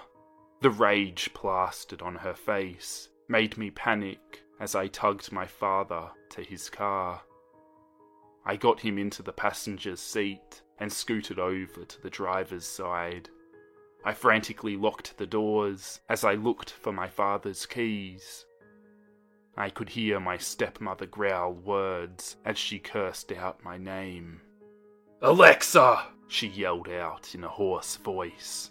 The 0.61 0.71
rage 0.71 1.35
plastered 1.35 2.01
on 2.01 2.17
her 2.17 2.35
face 2.35 3.09
made 3.29 3.59
me 3.59 3.71
panic 3.71 4.43
as 4.61 4.75
I 4.75 4.87
tugged 4.87 5.33
my 5.33 5.47
father 5.47 6.11
to 6.31 6.43
his 6.43 6.71
car. 6.71 7.23
I 8.47 8.57
got 8.57 8.81
him 8.81 8.99
into 8.99 9.23
the 9.23 9.33
passenger's 9.33 10.01
seat 10.01 10.63
and 10.79 10.93
scooted 10.93 11.39
over 11.39 11.85
to 11.85 12.03
the 12.03 12.11
driver's 12.11 12.67
side. 12.67 13.31
I 14.05 14.13
frantically 14.13 14.77
locked 14.77 15.17
the 15.17 15.27
doors 15.27 16.01
as 16.09 16.25
I 16.25 16.35
looked 16.35 16.71
for 16.71 16.93
my 16.93 17.09
father's 17.09 17.65
keys. 17.65 18.45
I 19.57 19.71
could 19.71 19.89
hear 19.89 20.21
my 20.21 20.37
stepmother 20.37 21.07
growl 21.07 21.53
words 21.53 22.37
as 22.45 22.59
she 22.59 22.79
cursed 22.79 23.33
out 23.33 23.65
my 23.65 23.79
name. 23.79 24.41
Alexa! 25.23 26.09
she 26.29 26.49
yelled 26.49 26.89
out 26.89 27.35
in 27.35 27.45
a 27.45 27.49
hoarse 27.49 27.97
voice. 27.97 28.71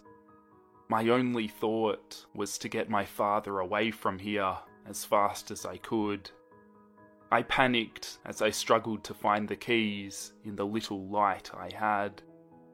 My 0.90 1.08
only 1.10 1.48
thought 1.48 2.26
was 2.36 2.58
to 2.60 2.70
get 2.70 2.90
my 2.90 3.06
father 3.06 3.60
away 3.60 3.90
from 3.90 4.20
here 4.20 4.58
as 4.86 5.06
fast 5.06 5.50
as 5.50 5.66
I 5.66 5.78
could. 5.78 6.30
I 7.34 7.42
panicked 7.42 8.20
as 8.26 8.44
I 8.44 8.52
struggled 8.52 9.04
to 9.06 9.16
find 9.16 9.48
the 9.48 9.56
keys 9.56 10.34
in 10.46 10.56
the 10.56 10.68
little 10.68 11.08
light 11.08 11.50
I 11.52 11.72
had. 11.76 12.22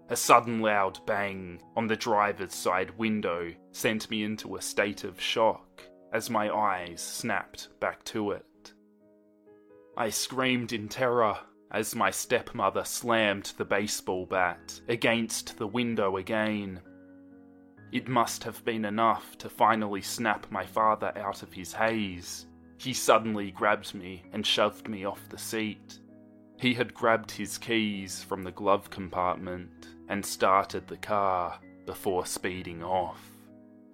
A 0.10 0.18
sudden 0.18 0.60
loud 0.60 1.00
bang 1.06 1.62
on 1.78 1.88
the 1.88 1.96
driver's 1.96 2.54
side 2.54 2.92
window 2.98 3.54
sent 3.72 4.10
me 4.10 4.26
into 4.26 4.58
a 4.58 4.62
state 4.62 5.06
of 5.06 5.18
shock 5.18 5.84
as 6.12 6.30
my 6.30 6.54
eyes 6.54 7.00
snapped 7.00 7.70
back 7.80 8.04
to 8.04 8.32
it. 8.32 8.74
I 9.96 10.10
screamed 10.10 10.74
in 10.74 10.90
terror 10.90 11.38
as 11.72 11.96
my 11.96 12.12
stepmother 12.12 12.84
slammed 12.84 13.54
the 13.56 13.64
baseball 13.64 14.26
bat 14.26 14.82
against 14.90 15.58
the 15.58 15.68
window 15.68 16.18
again. 16.18 16.82
It 17.94 18.10
must 18.10 18.44
have 18.44 18.66
been 18.66 18.84
enough 18.84 19.38
to 19.38 19.48
finally 19.50 20.02
snap 20.02 20.52
my 20.52 20.66
father 20.66 21.14
out 21.18 21.44
of 21.44 21.54
his 21.54 21.72
haze. 21.72 22.46
He 22.80 22.94
suddenly 22.94 23.52
grabbed 23.52 23.94
me 23.94 24.24
and 24.32 24.48
shoved 24.48 24.88
me 24.88 25.04
off 25.04 25.28
the 25.28 25.38
seat. 25.38 26.00
He 26.58 26.74
had 26.74 26.94
grabbed 26.94 27.30
his 27.30 27.58
keys 27.58 28.24
from 28.24 28.44
the 28.44 28.54
glove 28.54 28.90
compartment 28.90 29.88
and 30.08 30.26
started 30.26 30.88
the 30.88 30.98
car 30.98 31.60
before 31.86 32.26
speeding 32.26 32.82
off, 32.82 33.22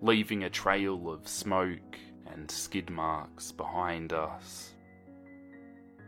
leaving 0.01 0.43
a 0.43 0.51
trail 0.51 1.09
of 1.09 1.27
smoke 1.27 1.97
and 2.27 2.49
skid 2.49 2.91
marks 2.91 3.51
behind 3.51 4.13
us. 4.13 4.75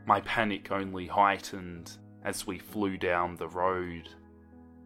My 0.06 0.22
panic 0.22 0.72
only 0.72 1.08
heightened 1.08 1.98
as 2.24 2.46
we 2.46 2.60
flew 2.60 2.96
down 2.96 3.38
the 3.38 3.48
road. 3.48 4.08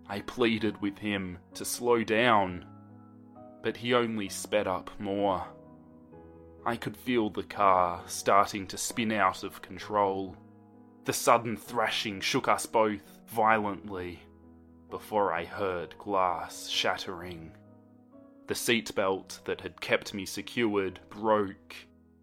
I 0.07 0.21
pleaded 0.21 0.81
with 0.81 0.97
him 0.97 1.39
to 1.55 1.65
slow 1.65 2.05
down, 2.05 2.65
but 3.61 3.75
he 3.75 3.93
only 3.93 4.29
sped 4.29 4.67
up 4.67 4.89
more. 4.97 5.45
I 6.63 6.75
could 6.75 6.95
feel 6.95 7.29
the 7.29 7.43
car 7.43 8.03
starting 8.05 8.67
to 8.67 8.77
spin 8.77 9.11
out 9.11 9.43
of 9.43 9.61
control. 9.61 10.35
The 11.05 11.13
sudden 11.13 11.57
thrashing 11.57 12.21
shook 12.21 12.47
us 12.47 12.67
both 12.67 13.01
violently 13.27 14.19
before 14.91 15.33
I 15.33 15.45
heard 15.45 15.97
glass 15.97 16.67
shattering. 16.69 17.51
The 18.45 18.53
seatbelt 18.53 19.43
that 19.45 19.61
had 19.61 19.81
kept 19.81 20.13
me 20.13 20.25
secured 20.25 20.99
broke, 21.09 21.75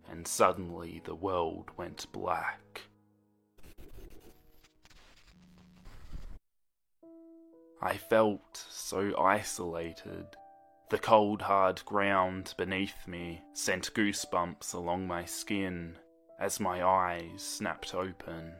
and 0.08 0.26
suddenly 0.26 1.02
the 1.04 1.14
world 1.16 1.70
went 1.76 2.06
black. 2.12 2.82
I 7.80 7.96
felt 7.96 8.66
so 8.70 9.16
isolated. 9.18 10.26
The 10.90 10.98
cold, 10.98 11.42
hard 11.42 11.84
ground 11.84 12.54
beneath 12.56 13.06
me 13.06 13.42
sent 13.52 13.92
goosebumps 13.92 14.72
along 14.72 15.06
my 15.06 15.26
skin 15.26 15.98
as 16.40 16.60
my 16.60 16.82
eyes 16.82 17.42
snapped 17.42 17.94
open. 17.94 18.54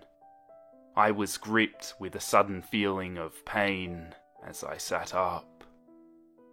I 0.94 1.10
was 1.10 1.38
gripped 1.38 1.94
with 1.98 2.14
a 2.16 2.20
sudden 2.20 2.60
feeling 2.60 3.16
of 3.16 3.46
pain 3.46 4.14
as 4.44 4.62
I 4.62 4.76
sat 4.76 5.14
up. 5.14 5.64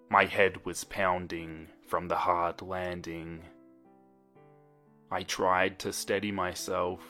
My 0.10 0.26
head 0.26 0.66
was 0.66 0.86
pounding 0.86 1.68
from 1.88 2.08
the 2.08 2.16
hard 2.16 2.62
landing. 2.62 3.42
I 5.12 5.24
tried 5.24 5.78
to 5.80 5.92
steady 5.92 6.32
myself 6.32 7.02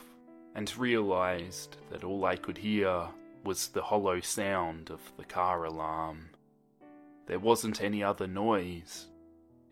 and 0.55 0.75
realized 0.75 1.77
that 1.91 2.03
all 2.03 2.25
I 2.25 2.35
could 2.35 2.57
hear 2.57 3.09
was 3.43 3.67
the 3.67 3.83
hollow 3.83 4.21
sound 4.21 4.89
of 4.89 5.01
the 5.17 5.25
car 5.25 5.65
alarm. 5.65 6.29
There 7.27 7.39
wasn't 7.39 7.81
any 7.81 8.03
other 8.03 8.27
noise. 8.27 9.07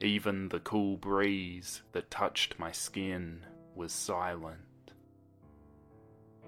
Even 0.01 0.49
the 0.49 0.59
cool 0.59 0.97
breeze 0.97 1.81
that 1.91 2.09
touched 2.09 2.59
my 2.59 2.71
skin 2.71 3.45
was 3.75 3.91
silent. 3.93 4.59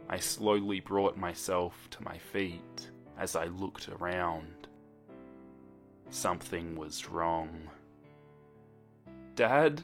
I 0.09 0.19
slowly 0.19 0.79
brought 0.79 1.17
myself 1.17 1.87
to 1.91 2.03
my 2.03 2.17
feet 2.17 2.89
as 3.17 3.35
I 3.35 3.45
looked 3.45 3.89
around. 3.89 4.67
Something 6.09 6.75
was 6.75 7.09
wrong. 7.09 7.69
Dad? 9.35 9.83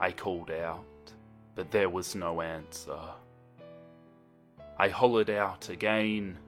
I 0.00 0.12
called 0.12 0.50
out, 0.50 1.12
but 1.54 1.70
there 1.70 1.90
was 1.90 2.14
no 2.14 2.40
answer. 2.40 3.00
I 4.78 4.88
hollered 4.88 5.30
out 5.30 5.68
again. 5.70 6.38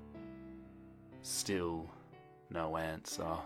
Still 1.22 1.90
no 2.48 2.76
answer. 2.76 3.36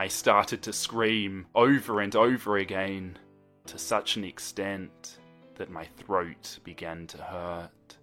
I 0.00 0.06
started 0.06 0.62
to 0.62 0.72
scream 0.72 1.48
over 1.56 2.00
and 2.00 2.14
over 2.14 2.56
again 2.56 3.18
to 3.66 3.78
such 3.78 4.16
an 4.16 4.22
extent 4.22 5.18
that 5.56 5.72
my 5.72 5.86
throat 5.96 6.60
began 6.62 7.08
to 7.08 7.18
hurt, 7.18 7.96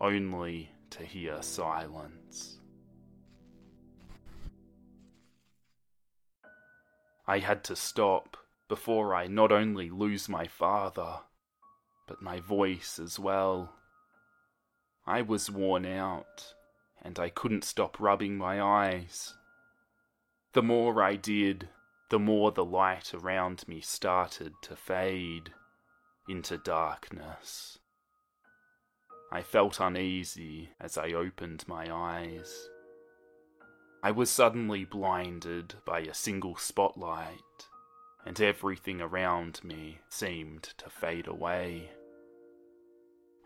only 0.00 0.70
to 0.88 1.04
hear 1.04 1.42
silence. 1.42 2.58
I 7.26 7.40
had 7.40 7.64
to 7.64 7.76
stop 7.76 8.38
before 8.66 9.14
I 9.14 9.26
not 9.26 9.52
only 9.52 9.90
lose 9.90 10.26
my 10.26 10.46
father, 10.46 11.18
but 12.06 12.22
my 12.22 12.40
voice 12.40 12.98
as 12.98 13.18
well. 13.18 13.74
I 15.06 15.20
was 15.20 15.50
worn 15.50 15.84
out, 15.84 16.54
and 17.02 17.18
I 17.18 17.28
couldn't 17.28 17.64
stop 17.64 18.00
rubbing 18.00 18.38
my 18.38 18.62
eyes. 18.62 19.34
The 20.54 20.62
more 20.62 21.02
I 21.02 21.16
did, 21.16 21.70
the 22.10 22.18
more 22.18 22.52
the 22.52 22.64
light 22.64 23.14
around 23.14 23.66
me 23.66 23.80
started 23.80 24.52
to 24.62 24.76
fade 24.76 25.54
into 26.28 26.58
darkness. 26.58 27.78
I 29.32 29.40
felt 29.40 29.80
uneasy 29.80 30.68
as 30.78 30.98
I 30.98 31.12
opened 31.12 31.66
my 31.66 31.90
eyes. 31.90 32.68
I 34.02 34.10
was 34.10 34.30
suddenly 34.30 34.84
blinded 34.84 35.76
by 35.86 36.00
a 36.00 36.12
single 36.12 36.56
spotlight, 36.56 37.38
and 38.26 38.38
everything 38.38 39.00
around 39.00 39.64
me 39.64 40.00
seemed 40.10 40.64
to 40.76 40.90
fade 40.90 41.28
away. 41.28 41.92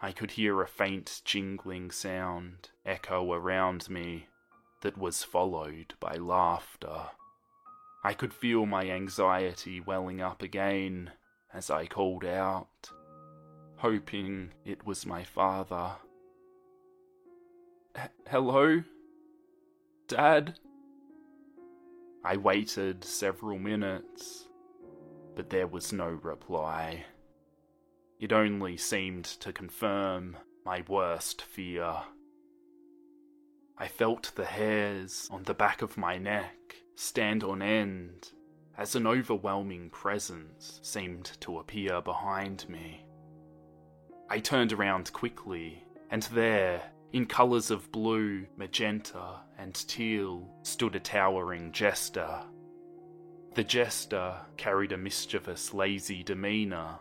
I 0.02 0.10
could 0.10 0.32
hear 0.32 0.60
a 0.60 0.66
faint 0.66 1.22
jingling 1.24 1.92
sound 1.92 2.70
echo 2.84 3.32
around 3.32 3.88
me 3.88 4.26
that 4.82 4.98
was 4.98 5.24
followed 5.24 5.94
by 6.00 6.16
laughter. 6.16 7.10
I 8.04 8.14
could 8.14 8.32
feel 8.32 8.66
my 8.66 8.90
anxiety 8.90 9.80
welling 9.80 10.20
up 10.20 10.42
again 10.42 11.10
as 11.52 11.70
I 11.70 11.86
called 11.86 12.24
out, 12.24 12.90
hoping 13.76 14.52
it 14.64 14.86
was 14.86 15.06
my 15.06 15.24
father. 15.24 15.92
Hello? 18.28 18.82
Dad? 20.08 20.58
I 22.24 22.36
waited 22.36 23.04
several 23.04 23.58
minutes, 23.58 24.48
but 25.34 25.50
there 25.50 25.66
was 25.66 25.92
no 25.92 26.08
reply. 26.08 27.04
It 28.18 28.32
only 28.32 28.76
seemed 28.76 29.24
to 29.24 29.52
confirm 29.52 30.36
my 30.64 30.82
worst 30.88 31.42
fear. 31.42 32.02
I 33.78 33.88
felt 33.88 34.32
the 34.34 34.44
hairs 34.44 35.28
on 35.30 35.42
the 35.42 35.54
back 35.54 35.82
of 35.82 35.96
my 35.96 36.18
neck 36.18 36.76
stand 36.94 37.44
on 37.44 37.62
end 37.62 38.30
as 38.78 38.94
an 38.94 39.06
overwhelming 39.06 39.90
presence 39.90 40.80
seemed 40.82 41.32
to 41.40 41.58
appear 41.58 42.00
behind 42.00 42.68
me. 42.68 43.06
I 44.28 44.40
turned 44.40 44.72
around 44.72 45.12
quickly, 45.12 45.84
and 46.10 46.22
there, 46.24 46.82
in 47.12 47.26
colours 47.26 47.70
of 47.70 47.92
blue, 47.92 48.46
magenta, 48.56 49.40
and 49.58 49.74
teal, 49.74 50.50
stood 50.62 50.96
a 50.96 51.00
towering 51.00 51.72
jester. 51.72 52.42
The 53.54 53.64
jester 53.64 54.36
carried 54.56 54.92
a 54.92 54.98
mischievous, 54.98 55.72
lazy 55.72 56.22
demeanour 56.22 56.98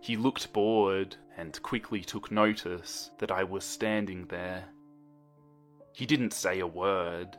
he 0.00 0.16
looked 0.16 0.52
bored 0.52 1.16
and 1.36 1.60
quickly 1.62 2.00
took 2.02 2.30
notice 2.30 3.10
that 3.18 3.30
I 3.30 3.44
was 3.44 3.64
standing 3.64 4.26
there. 4.26 4.64
He 5.98 6.06
didn't 6.06 6.32
say 6.32 6.60
a 6.60 6.66
word. 6.68 7.36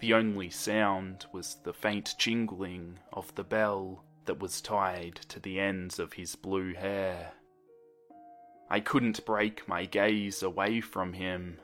The 0.00 0.12
only 0.14 0.50
sound 0.50 1.26
was 1.30 1.58
the 1.62 1.72
faint 1.72 2.16
jingling 2.18 2.98
of 3.12 3.32
the 3.36 3.44
bell 3.44 4.02
that 4.24 4.40
was 4.40 4.60
tied 4.60 5.14
to 5.28 5.38
the 5.38 5.60
ends 5.60 6.00
of 6.00 6.14
his 6.14 6.34
blue 6.34 6.74
hair. 6.74 7.34
I 8.68 8.80
couldn't 8.80 9.24
break 9.24 9.68
my 9.68 9.84
gaze 9.84 10.42
away 10.42 10.80
from 10.80 11.12
him. 11.12 11.60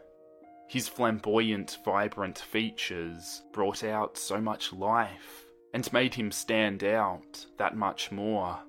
His 0.68 0.87
flamboyant, 0.87 1.77
vibrant 1.85 2.38
features 2.38 3.42
brought 3.53 3.83
out 3.83 4.16
so 4.16 4.40
much 4.40 4.72
life 4.72 5.44
and 5.74 5.92
made 5.92 6.14
him 6.14 6.31
stand 6.31 6.85
out 6.85 7.46
that 7.57 7.77
much 7.77 8.12
more. 8.12 8.61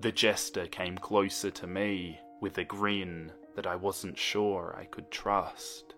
The 0.00 0.10
jester 0.10 0.66
came 0.66 0.98
closer 0.98 1.52
to 1.52 1.68
me 1.68 2.18
with 2.40 2.58
a 2.58 2.64
grin 2.64 3.30
that 3.54 3.68
I 3.68 3.76
wasn't 3.76 4.18
sure 4.18 4.74
I 4.76 4.86
could 4.86 5.12
trust. 5.12 5.94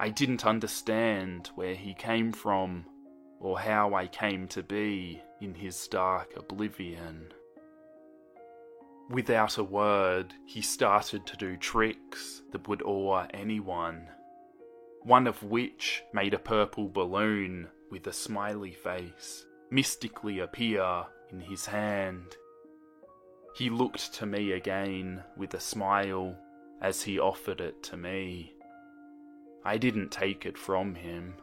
I 0.00 0.10
didn't 0.10 0.46
understand 0.46 1.50
where 1.56 1.74
he 1.74 1.94
came 1.94 2.32
from 2.32 2.86
or 3.40 3.58
how 3.58 3.94
I 3.94 4.06
came 4.06 4.46
to 4.48 4.62
be 4.62 5.20
in 5.40 5.54
his 5.54 5.88
dark 5.88 6.34
oblivion. 6.36 7.32
Without 9.10 9.58
a 9.58 9.64
word, 9.64 10.34
he 10.44 10.60
started 10.60 11.26
to 11.26 11.36
do 11.36 11.56
tricks 11.56 12.42
that 12.52 12.68
would 12.68 12.82
awe 12.82 13.26
anyone, 13.32 14.08
one 15.02 15.26
of 15.26 15.42
which 15.42 16.02
made 16.12 16.34
a 16.34 16.38
purple 16.38 16.88
balloon 16.88 17.68
with 17.90 18.06
a 18.06 18.12
smiley 18.12 18.72
face 18.72 19.46
mystically 19.70 20.38
appear 20.40 21.04
in 21.30 21.40
his 21.40 21.66
hand. 21.66 22.36
He 23.54 23.70
looked 23.70 24.14
to 24.14 24.26
me 24.26 24.52
again 24.52 25.24
with 25.36 25.54
a 25.54 25.60
smile 25.60 26.36
as 26.80 27.02
he 27.02 27.18
offered 27.18 27.60
it 27.60 27.82
to 27.84 27.96
me. 27.96 28.54
I 29.68 29.76
didn't 29.76 30.10
take 30.10 30.46
it 30.46 30.56
from 30.56 30.94
him. 30.94 31.34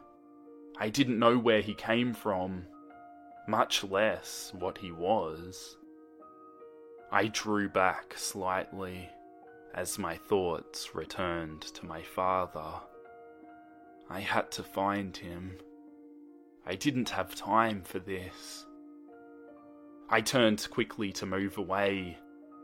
I 0.80 0.88
didn't 0.88 1.20
know 1.20 1.38
where 1.38 1.60
he 1.60 1.74
came 1.74 2.12
from, 2.12 2.64
much 3.46 3.84
less 3.84 4.52
what 4.52 4.78
he 4.78 4.90
was. 4.90 5.76
I 7.12 7.28
drew 7.28 7.68
back 7.68 8.14
slightly 8.16 9.08
as 9.76 9.96
my 9.96 10.16
thoughts 10.16 10.92
returned 10.92 11.62
to 11.74 11.86
my 11.86 12.02
father. 12.02 12.80
I 14.10 14.18
had 14.18 14.50
to 14.52 14.64
find 14.64 15.16
him. 15.16 15.58
I 16.66 16.74
didn't 16.74 17.10
have 17.10 17.36
time 17.36 17.82
for 17.84 18.00
this. 18.00 18.66
I 20.10 20.20
turned 20.20 20.68
quickly 20.68 21.12
to 21.12 21.26
move 21.26 21.58
away, 21.58 22.18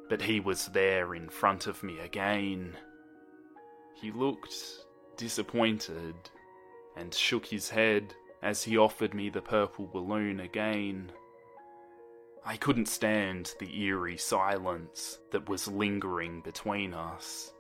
but 0.09 0.23
he 0.23 0.41
was 0.41 0.67
there 0.67 1.15
in 1.15 1.29
front 1.29 1.69
of 1.69 1.85
me 1.85 2.01
again. 2.01 2.77
He 3.95 4.11
looked 4.11 4.82
disappointed 5.17 6.15
and 6.97 7.15
shook 7.15 7.47
his 7.47 7.71
head 7.71 8.15
as 8.43 8.65
he 8.65 8.77
offered 8.77 9.15
me 9.15 9.31
the 9.31 9.43
purple 9.43 9.87
balloon 9.87 10.41
again. 10.41 11.13
I 12.45 12.57
couldn't 12.57 12.89
stand 12.89 13.55
the 13.61 13.83
eerie 13.83 14.17
silence 14.17 15.19
that 15.31 15.49
was 15.49 15.69
lingering 15.69 16.41
between 16.41 16.93
us. 16.93 17.53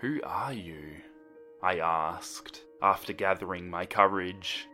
Who 0.00 0.20
are 0.22 0.52
you? 0.52 0.96
I 1.62 1.78
asked, 1.78 2.62
after 2.82 3.14
gathering 3.14 3.70
my 3.70 3.86
courage. 3.86 4.68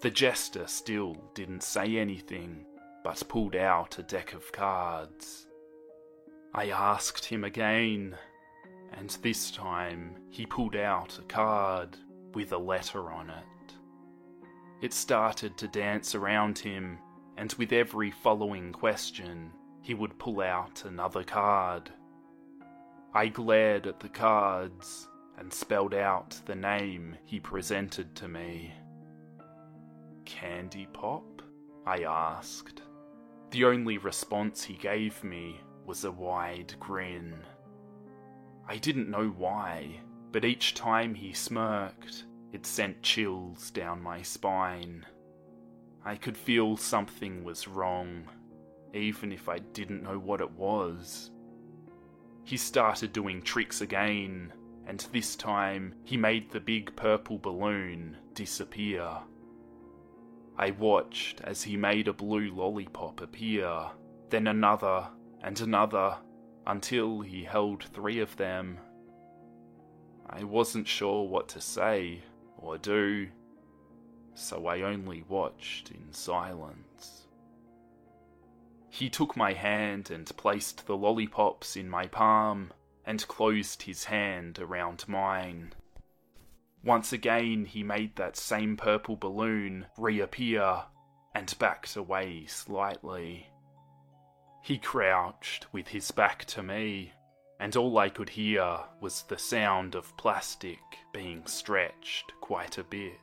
The 0.00 0.10
jester 0.10 0.66
still 0.66 1.16
didn't 1.34 1.62
say 1.62 1.96
anything 1.96 2.66
but 3.02 3.22
pulled 3.28 3.56
out 3.56 3.98
a 3.98 4.02
deck 4.02 4.34
of 4.34 4.52
cards. 4.52 5.46
I 6.52 6.70
asked 6.70 7.26
him 7.26 7.44
again, 7.44 8.16
and 8.92 9.10
this 9.22 9.50
time 9.50 10.16
he 10.30 10.46
pulled 10.46 10.76
out 10.76 11.18
a 11.18 11.22
card 11.22 11.96
with 12.34 12.52
a 12.52 12.58
letter 12.58 13.10
on 13.10 13.30
it. 13.30 13.74
It 14.80 14.92
started 14.92 15.56
to 15.58 15.68
dance 15.68 16.14
around 16.14 16.58
him, 16.58 16.98
and 17.36 17.52
with 17.54 17.72
every 17.72 18.10
following 18.10 18.72
question, 18.72 19.52
he 19.82 19.94
would 19.94 20.18
pull 20.18 20.40
out 20.40 20.84
another 20.84 21.22
card. 21.22 21.90
I 23.12 23.28
glared 23.28 23.86
at 23.86 24.00
the 24.00 24.08
cards 24.08 25.08
and 25.38 25.52
spelled 25.52 25.94
out 25.94 26.40
the 26.46 26.54
name 26.54 27.16
he 27.24 27.40
presented 27.40 28.14
to 28.16 28.28
me. 28.28 28.72
Candy 30.24 30.86
Pop? 30.92 31.42
I 31.86 32.04
asked. 32.04 32.82
The 33.50 33.64
only 33.64 33.98
response 33.98 34.62
he 34.62 34.74
gave 34.74 35.24
me 35.24 35.60
was 35.86 36.04
a 36.04 36.12
wide 36.12 36.74
grin. 36.78 37.34
I 38.68 38.76
didn't 38.76 39.10
know 39.10 39.28
why, 39.28 40.00
but 40.32 40.44
each 40.44 40.74
time 40.74 41.14
he 41.14 41.32
smirked, 41.32 42.24
it 42.52 42.66
sent 42.66 43.02
chills 43.02 43.70
down 43.70 44.02
my 44.02 44.22
spine. 44.22 45.06
I 46.04 46.16
could 46.16 46.36
feel 46.36 46.76
something 46.76 47.44
was 47.44 47.68
wrong, 47.68 48.28
even 48.94 49.32
if 49.32 49.48
I 49.48 49.58
didn't 49.58 50.02
know 50.02 50.18
what 50.18 50.40
it 50.40 50.50
was. 50.50 51.30
He 52.44 52.56
started 52.56 53.12
doing 53.12 53.42
tricks 53.42 53.80
again, 53.80 54.52
and 54.86 55.00
this 55.12 55.36
time 55.36 55.94
he 56.04 56.16
made 56.16 56.50
the 56.50 56.60
big 56.60 56.96
purple 56.96 57.38
balloon 57.38 58.16
disappear. 58.34 59.18
I 60.56 60.72
watched 60.72 61.40
as 61.42 61.62
he 61.62 61.76
made 61.76 62.08
a 62.08 62.12
blue 62.12 62.50
lollipop 62.50 63.20
appear, 63.20 63.90
then 64.30 64.46
another 64.46 65.08
and 65.42 65.60
another, 65.60 66.16
until 66.66 67.20
he 67.20 67.44
held 67.44 67.84
three 67.84 68.20
of 68.20 68.36
them. 68.36 68.78
I 70.28 70.44
wasn't 70.44 70.86
sure 70.86 71.26
what 71.26 71.48
to 71.50 71.60
say 71.60 72.22
or 72.56 72.78
do, 72.78 73.28
so 74.34 74.66
I 74.66 74.82
only 74.82 75.24
watched 75.28 75.90
in 75.90 76.12
silence. 76.12 77.26
He 78.88 79.08
took 79.08 79.36
my 79.36 79.52
hand 79.52 80.10
and 80.10 80.36
placed 80.36 80.86
the 80.86 80.96
lollipops 80.96 81.76
in 81.76 81.88
my 81.88 82.06
palm 82.06 82.72
and 83.04 83.26
closed 83.28 83.82
his 83.82 84.04
hand 84.04 84.58
around 84.58 85.08
mine. 85.08 85.72
Once 86.84 87.12
again, 87.12 87.64
he 87.64 87.82
made 87.82 88.16
that 88.16 88.36
same 88.36 88.76
purple 88.76 89.16
balloon 89.16 89.86
reappear 89.98 90.84
and 91.34 91.54
backed 91.58 91.96
away 91.96 92.46
slightly. 92.46 93.48
He 94.62 94.78
crouched 94.78 95.72
with 95.72 95.88
his 95.88 96.10
back 96.10 96.44
to 96.46 96.62
me, 96.62 97.12
and 97.58 97.74
all 97.76 97.96
I 97.98 98.08
could 98.08 98.30
hear 98.30 98.80
was 99.00 99.22
the 99.22 99.38
sound 99.38 99.94
of 99.94 100.16
plastic 100.16 100.78
being 101.12 101.46
stretched 101.46 102.32
quite 102.40 102.78
a 102.78 102.84
bit. 102.84 103.18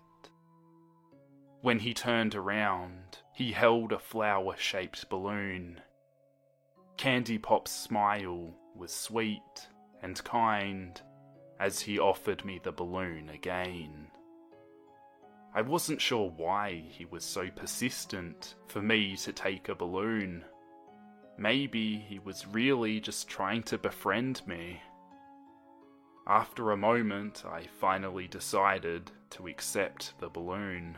When 1.62 1.80
he 1.80 1.94
turned 1.94 2.36
around, 2.36 3.20
he 3.34 3.52
held 3.52 3.92
a 3.92 4.00
flower 4.00 4.56
shaped 4.58 5.10
balloon. 5.10 5.82
Candy 6.98 7.38
Pop's 7.38 7.72
smile 7.72 8.54
was 8.76 8.92
sweet 8.92 9.68
and 10.02 10.24
kind 10.24 11.02
as 11.60 11.82
he 11.82 12.00
offered 12.00 12.46
me 12.46 12.60
the 12.64 12.72
balloon 12.72 13.30
again. 13.30 14.08
I 15.54 15.62
wasn't 15.62 16.02
sure 16.02 16.30
why 16.30 16.84
he 16.90 17.06
was 17.06 17.24
so 17.24 17.50
persistent 17.50 18.56
for 18.68 18.82
me 18.82 19.16
to 19.18 19.34
take 19.34 19.70
a 19.70 19.76
balloon. 19.76 20.46
Maybe 21.38 21.98
he 21.98 22.20
was 22.20 22.48
really 22.48 23.00
just 23.00 23.28
trying 23.28 23.64
to 23.64 23.78
befriend 23.78 24.42
me. 24.48 24.82
After 26.28 26.72
a 26.72 26.78
moment, 26.78 27.44
I 27.46 27.68
finally 27.80 28.28
decided 28.28 29.12
to 29.32 29.48
accept 29.48 30.14
the 30.20 30.30
balloon. 30.30 30.98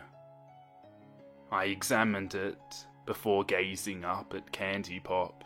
I 1.52 1.66
examined 1.66 2.36
it 2.36 2.86
before 3.06 3.44
gazing 3.44 4.06
up 4.06 4.34
at 4.34 4.52
Candy 4.52 5.00
Pop. 5.00 5.44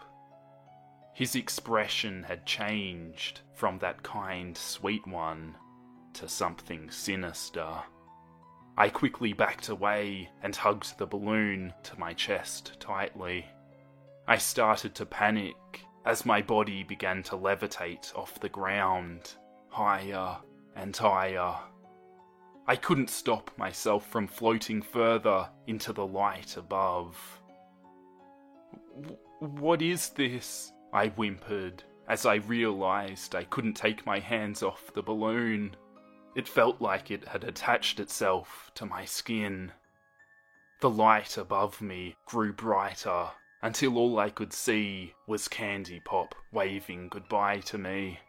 His 1.13 1.35
expression 1.35 2.23
had 2.23 2.45
changed 2.45 3.41
from 3.53 3.79
that 3.79 4.03
kind, 4.03 4.57
sweet 4.57 5.05
one 5.07 5.55
to 6.13 6.27
something 6.27 6.89
sinister. 6.89 7.83
I 8.77 8.89
quickly 8.89 9.33
backed 9.33 9.69
away 9.69 10.29
and 10.41 10.55
hugged 10.55 10.97
the 10.97 11.05
balloon 11.05 11.73
to 11.83 11.99
my 11.99 12.13
chest 12.13 12.77
tightly. 12.79 13.45
I 14.25 14.37
started 14.37 14.95
to 14.95 15.05
panic 15.05 15.57
as 16.05 16.25
my 16.25 16.41
body 16.41 16.83
began 16.83 17.23
to 17.23 17.35
levitate 17.35 18.15
off 18.15 18.39
the 18.39 18.47
ground, 18.47 19.33
higher 19.67 20.37
and 20.75 20.95
higher. 20.95 21.55
I 22.65 22.77
couldn't 22.77 23.09
stop 23.09 23.51
myself 23.57 24.07
from 24.07 24.27
floating 24.27 24.81
further 24.81 25.49
into 25.67 25.91
the 25.91 26.05
light 26.05 26.55
above. 26.55 27.41
What 29.39 29.81
is 29.81 30.09
this? 30.09 30.71
I 30.93 31.09
whimpered 31.09 31.83
as 32.07 32.25
I 32.25 32.35
realized 32.35 33.35
I 33.35 33.43
couldn't 33.43 33.73
take 33.73 34.05
my 34.05 34.19
hands 34.19 34.63
off 34.63 34.93
the 34.93 35.01
balloon. 35.01 35.75
It 36.35 36.47
felt 36.47 36.79
like 36.79 37.11
it 37.11 37.27
had 37.27 37.43
attached 37.43 37.99
itself 37.99 38.71
to 38.75 38.85
my 38.85 39.03
skin. 39.03 39.73
The 40.79 40.89
light 40.89 41.37
above 41.37 41.81
me 41.81 42.15
grew 42.25 42.53
brighter 42.53 43.31
until 43.63 43.97
all 43.97 44.19
I 44.19 44.29
could 44.29 44.51
see 44.51 45.13
was 45.25 45.47
Candy 45.47 46.01
Pop 46.01 46.35
waving 46.51 47.07
goodbye 47.07 47.61
to 47.61 47.77
me. 47.77 48.19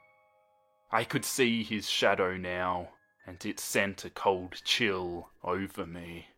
I 0.93 1.03
could 1.03 1.25
see 1.25 1.65
his 1.65 1.91
shadow 1.91 2.37
now, 2.37 2.91
and 3.27 3.45
it 3.45 3.59
sent 3.59 4.05
a 4.05 4.11
cold 4.11 4.63
chill 4.65 5.31
over 5.43 5.87
me. 5.87 6.29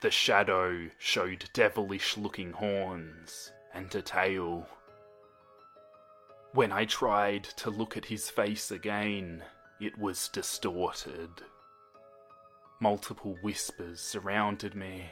The 0.00 0.10
shadow 0.10 0.88
showed 0.98 1.50
devilish 1.52 2.16
looking 2.16 2.52
horns 2.52 3.52
and 3.74 3.94
a 3.94 4.00
tail. 4.00 4.66
When 6.54 6.72
I 6.72 6.86
tried 6.86 7.44
to 7.58 7.68
look 7.68 7.98
at 7.98 8.06
his 8.06 8.30
face 8.30 8.70
again, 8.70 9.44
it 9.78 9.98
was 9.98 10.28
distorted. 10.28 11.42
Multiple 12.80 13.36
whispers 13.42 14.00
surrounded 14.00 14.74
me, 14.74 15.10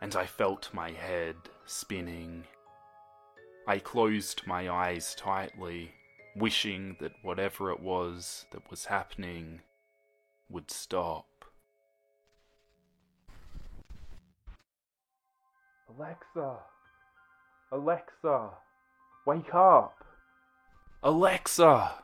and 0.00 0.16
I 0.16 0.26
felt 0.26 0.72
my 0.72 0.90
head 0.90 1.36
spinning. 1.66 2.44
I 3.66 3.78
closed 3.78 4.46
my 4.46 4.68
eyes 4.70 5.14
tightly, 5.14 5.92
wishing 6.34 6.96
that 7.00 7.12
whatever 7.22 7.70
it 7.70 7.80
was 7.80 8.46
that 8.52 8.70
was 8.70 8.86
happening 8.86 9.60
would 10.48 10.70
stop. 10.70 11.26
Alexa! 15.88 16.56
Alexa! 17.72 18.50
Wake 19.26 19.54
up! 19.54 20.04
Alexa! 21.02 22.02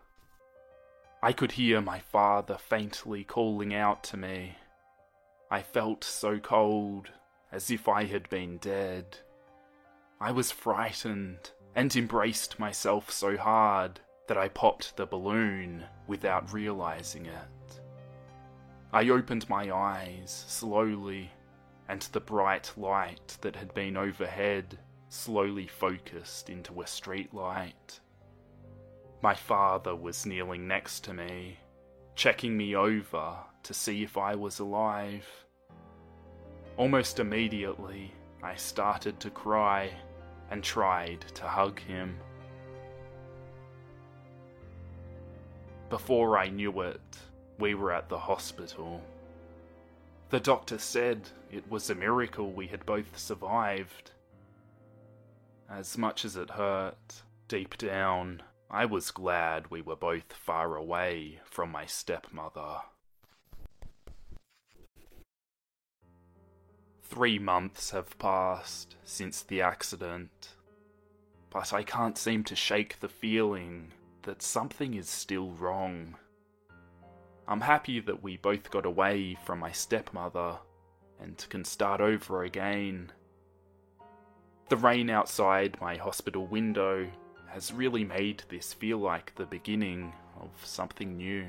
I 1.23 1.33
could 1.33 1.53
hear 1.53 1.81
my 1.81 1.99
father 1.99 2.59
faintly 2.59 3.25
calling 3.25 3.75
out 3.75 4.05
to 4.05 4.17
me. 4.17 4.57
I 5.51 5.63
felt 5.63 6.05
so 6.05 6.39
cold, 6.39 7.11
as 7.57 7.71
if 7.71 7.89
I 7.89 8.05
had 8.05 8.29
been 8.29 8.59
dead. 8.59 9.17
I 10.21 10.31
was 10.31 10.53
frightened 10.53 11.53
and 11.75 11.97
embraced 11.97 12.59
myself 12.59 13.11
so 13.11 13.39
hard 13.39 13.99
that 14.29 14.37
I 14.37 14.49
popped 14.49 14.95
the 14.97 15.07
balloon 15.07 15.85
without 16.07 16.53
realizing 16.53 17.25
it. 17.25 17.81
I 18.93 19.09
opened 19.09 19.49
my 19.49 19.75
eyes 19.75 20.45
slowly, 20.47 21.31
and 21.89 22.03
the 22.03 22.21
bright 22.21 22.73
light 22.77 23.39
that 23.41 23.57
had 23.57 23.73
been 23.73 23.97
overhead 23.97 24.79
slowly 25.09 25.67
focused 25.67 26.51
into 26.51 26.83
a 26.83 26.87
street 26.87 27.33
light. 27.33 28.01
My 29.23 29.35
father 29.35 29.97
was 29.97 30.27
kneeling 30.27 30.69
next 30.69 31.05
to 31.05 31.15
me, 31.15 31.59
checking 32.17 32.55
me 32.55 32.77
over 32.77 33.39
to 33.63 33.73
see 33.73 34.03
if 34.03 34.19
I 34.19 34.35
was 34.35 34.59
alive. 34.59 35.46
Almost 36.77 37.21
immediately, 37.21 38.13
I 38.43 38.55
started 38.55 39.19
to 39.21 39.31
cry 39.31 39.91
and 40.51 40.63
tried 40.63 41.23
to 41.35 41.45
hug 41.45 41.81
him. 41.81 42.19
Before 45.89 46.37
I 46.37 46.49
knew 46.49 46.83
it, 46.83 47.01
we 47.59 47.75
were 47.75 47.93
at 47.93 48.11
the 48.11 48.19
hospital. 48.19 49.01
The 50.29 50.41
doctor 50.41 50.77
said 50.77 51.31
it 51.51 51.71
was 51.71 51.89
a 51.89 51.95
miracle 51.95 52.53
we 52.53 52.67
had 52.67 52.85
both 52.85 53.19
survived. 53.19 54.11
As 55.71 55.97
much 55.97 56.27
as 56.27 56.37
it 56.37 56.51
hurt, 56.51 57.23
deep 57.49 57.79
down, 57.79 58.43
I 58.71 58.85
was 58.85 59.11
glad 59.11 59.71
we 59.71 59.81
were 59.81 59.97
both 59.97 60.33
far 60.33 60.77
away 60.77 61.41
from 61.45 61.71
my 61.71 61.87
stepmother. 61.87 62.83
Three 67.09 67.39
months 67.39 67.93
have 67.93 68.19
passed 68.19 68.97
since 69.05 69.43
the 69.43 69.63
accident, 69.63 70.51
but 71.51 71.73
I 71.73 71.83
can't 71.83 72.19
seem 72.19 72.45
to 72.45 72.57
shake 72.57 73.01
the 73.01 73.09
feeling 73.09 73.93
that 74.23 74.43
something 74.43 74.93
is 74.93 75.09
still 75.09 75.53
wrong. 75.53 76.17
I'm 77.49 77.63
happy 77.63 78.01
that 78.01 78.23
we 78.23 78.37
both 78.37 78.71
got 78.71 78.85
away 78.85 79.39
from 79.47 79.61
my 79.61 79.71
stepmother 79.73 80.59
and 81.21 81.47
can 81.49 81.65
start 81.65 82.01
over 82.01 82.43
again. 82.43 83.13
The 84.69 84.77
rain 84.77 85.09
outside 85.09 85.81
my 85.81 85.97
hospital 85.97 86.47
window 86.47 87.09
has 87.47 87.73
really 87.73 88.05
made 88.05 88.43
this 88.49 88.75
feel 88.75 88.99
like 88.99 89.35
the 89.37 89.47
beginning 89.47 90.13
of 90.39 90.51
something 90.65 91.17
new. 91.17 91.47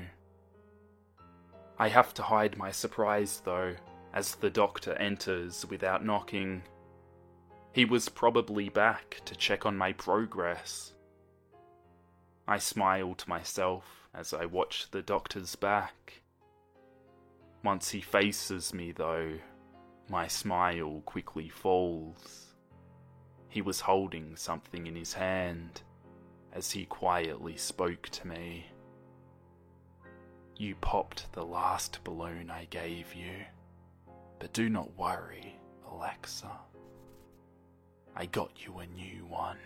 I 1.78 1.88
have 1.88 2.14
to 2.14 2.22
hide 2.22 2.56
my 2.56 2.70
surprise 2.70 3.42
though, 3.44 3.74
as 4.18 4.34
the 4.34 4.50
doctor 4.50 4.94
enters 4.94 5.64
without 5.66 6.04
knocking. 6.04 6.60
He 7.72 7.84
was 7.84 8.08
probably 8.08 8.68
back 8.68 9.20
to 9.26 9.36
check 9.36 9.64
on 9.64 9.78
my 9.78 9.92
progress. 9.92 10.92
I 12.48 12.58
smile 12.58 13.14
to 13.14 13.28
myself 13.28 14.08
as 14.12 14.34
I 14.34 14.44
watch 14.46 14.90
the 14.90 15.02
doctor's 15.02 15.54
back. 15.54 16.22
Once 17.62 17.90
he 17.90 18.00
faces 18.00 18.74
me, 18.74 18.90
though, 18.90 19.34
my 20.08 20.26
smile 20.26 21.00
quickly 21.06 21.48
falls. 21.48 22.56
He 23.48 23.62
was 23.62 23.82
holding 23.82 24.34
something 24.34 24.88
in 24.88 24.96
his 24.96 25.12
hand 25.12 25.82
as 26.52 26.72
he 26.72 26.86
quietly 26.86 27.56
spoke 27.56 28.08
to 28.08 28.26
me. 28.26 28.66
You 30.56 30.74
popped 30.74 31.32
the 31.34 31.46
last 31.46 32.02
balloon 32.02 32.50
I 32.50 32.64
gave 32.64 33.14
you, 33.14 33.44
but 34.38 34.52
do 34.52 34.68
not 34.68 34.96
worry, 34.96 35.54
Alexa. 35.90 36.50
I 38.14 38.26
got 38.26 38.50
you 38.64 38.78
a 38.78 38.86
new 38.86 39.24
one. 39.26 39.58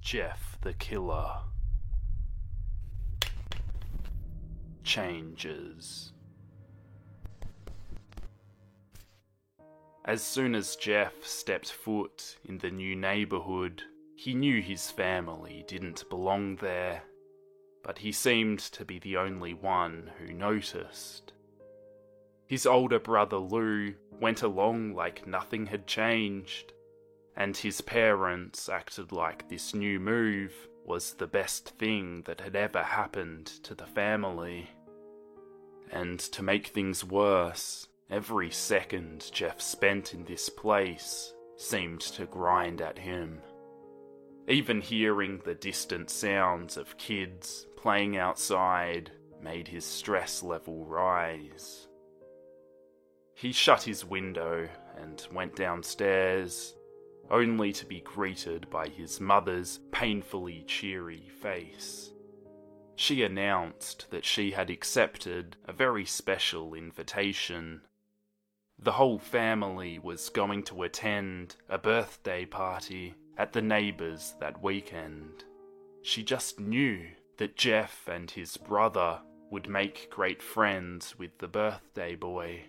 Jeff 0.00 0.58
the 0.60 0.74
Killer 0.74 1.38
changes. 4.84 6.12
As 10.04 10.22
soon 10.22 10.54
as 10.54 10.76
Jeff 10.76 11.24
stepped 11.24 11.70
foot 11.70 12.36
in 12.44 12.58
the 12.58 12.70
new 12.70 12.94
neighbourhood, 12.96 13.84
he 14.22 14.34
knew 14.34 14.62
his 14.62 14.88
family 14.88 15.64
didn't 15.66 16.08
belong 16.08 16.54
there, 16.56 17.02
but 17.82 17.98
he 17.98 18.12
seemed 18.12 18.60
to 18.60 18.84
be 18.84 19.00
the 19.00 19.16
only 19.16 19.52
one 19.52 20.08
who 20.16 20.32
noticed. 20.32 21.32
His 22.46 22.64
older 22.64 23.00
brother 23.00 23.38
Lou 23.38 23.94
went 24.20 24.42
along 24.42 24.94
like 24.94 25.26
nothing 25.26 25.66
had 25.66 25.88
changed, 25.88 26.72
and 27.34 27.56
his 27.56 27.80
parents 27.80 28.68
acted 28.68 29.10
like 29.10 29.48
this 29.48 29.74
new 29.74 29.98
move 29.98 30.54
was 30.84 31.14
the 31.14 31.26
best 31.26 31.70
thing 31.70 32.22
that 32.22 32.42
had 32.42 32.54
ever 32.54 32.84
happened 32.84 33.46
to 33.64 33.74
the 33.74 33.86
family. 33.86 34.70
And 35.90 36.20
to 36.20 36.44
make 36.44 36.68
things 36.68 37.02
worse, 37.04 37.88
every 38.08 38.52
second 38.52 39.32
Jeff 39.32 39.60
spent 39.60 40.14
in 40.14 40.24
this 40.26 40.48
place 40.48 41.34
seemed 41.56 42.02
to 42.02 42.26
grind 42.26 42.80
at 42.80 42.98
him. 42.98 43.40
Even 44.48 44.80
hearing 44.80 45.40
the 45.44 45.54
distant 45.54 46.10
sounds 46.10 46.76
of 46.76 46.98
kids 46.98 47.66
playing 47.76 48.16
outside 48.16 49.12
made 49.40 49.68
his 49.68 49.84
stress 49.84 50.42
level 50.42 50.84
rise. 50.84 51.86
He 53.34 53.52
shut 53.52 53.82
his 53.82 54.04
window 54.04 54.68
and 54.96 55.26
went 55.32 55.56
downstairs, 55.56 56.74
only 57.30 57.72
to 57.72 57.86
be 57.86 58.00
greeted 58.00 58.68
by 58.68 58.88
his 58.88 59.20
mother's 59.20 59.80
painfully 59.90 60.64
cheery 60.66 61.28
face. 61.40 62.12
She 62.96 63.22
announced 63.22 64.10
that 64.10 64.24
she 64.24 64.50
had 64.50 64.70
accepted 64.70 65.56
a 65.66 65.72
very 65.72 66.04
special 66.04 66.74
invitation. 66.74 67.82
The 68.78 68.92
whole 68.92 69.18
family 69.18 69.98
was 69.98 70.28
going 70.28 70.64
to 70.64 70.82
attend 70.82 71.56
a 71.68 71.78
birthday 71.78 72.44
party 72.44 73.14
at 73.36 73.52
the 73.52 73.62
neighbours 73.62 74.34
that 74.40 74.62
weekend. 74.62 75.44
She 76.02 76.22
just 76.22 76.60
knew 76.60 77.06
that 77.38 77.56
Jeff 77.56 78.08
and 78.08 78.30
his 78.30 78.56
brother 78.56 79.20
would 79.50 79.68
make 79.68 80.10
great 80.10 80.42
friends 80.42 81.18
with 81.18 81.38
the 81.38 81.48
birthday 81.48 82.14
boy. 82.14 82.64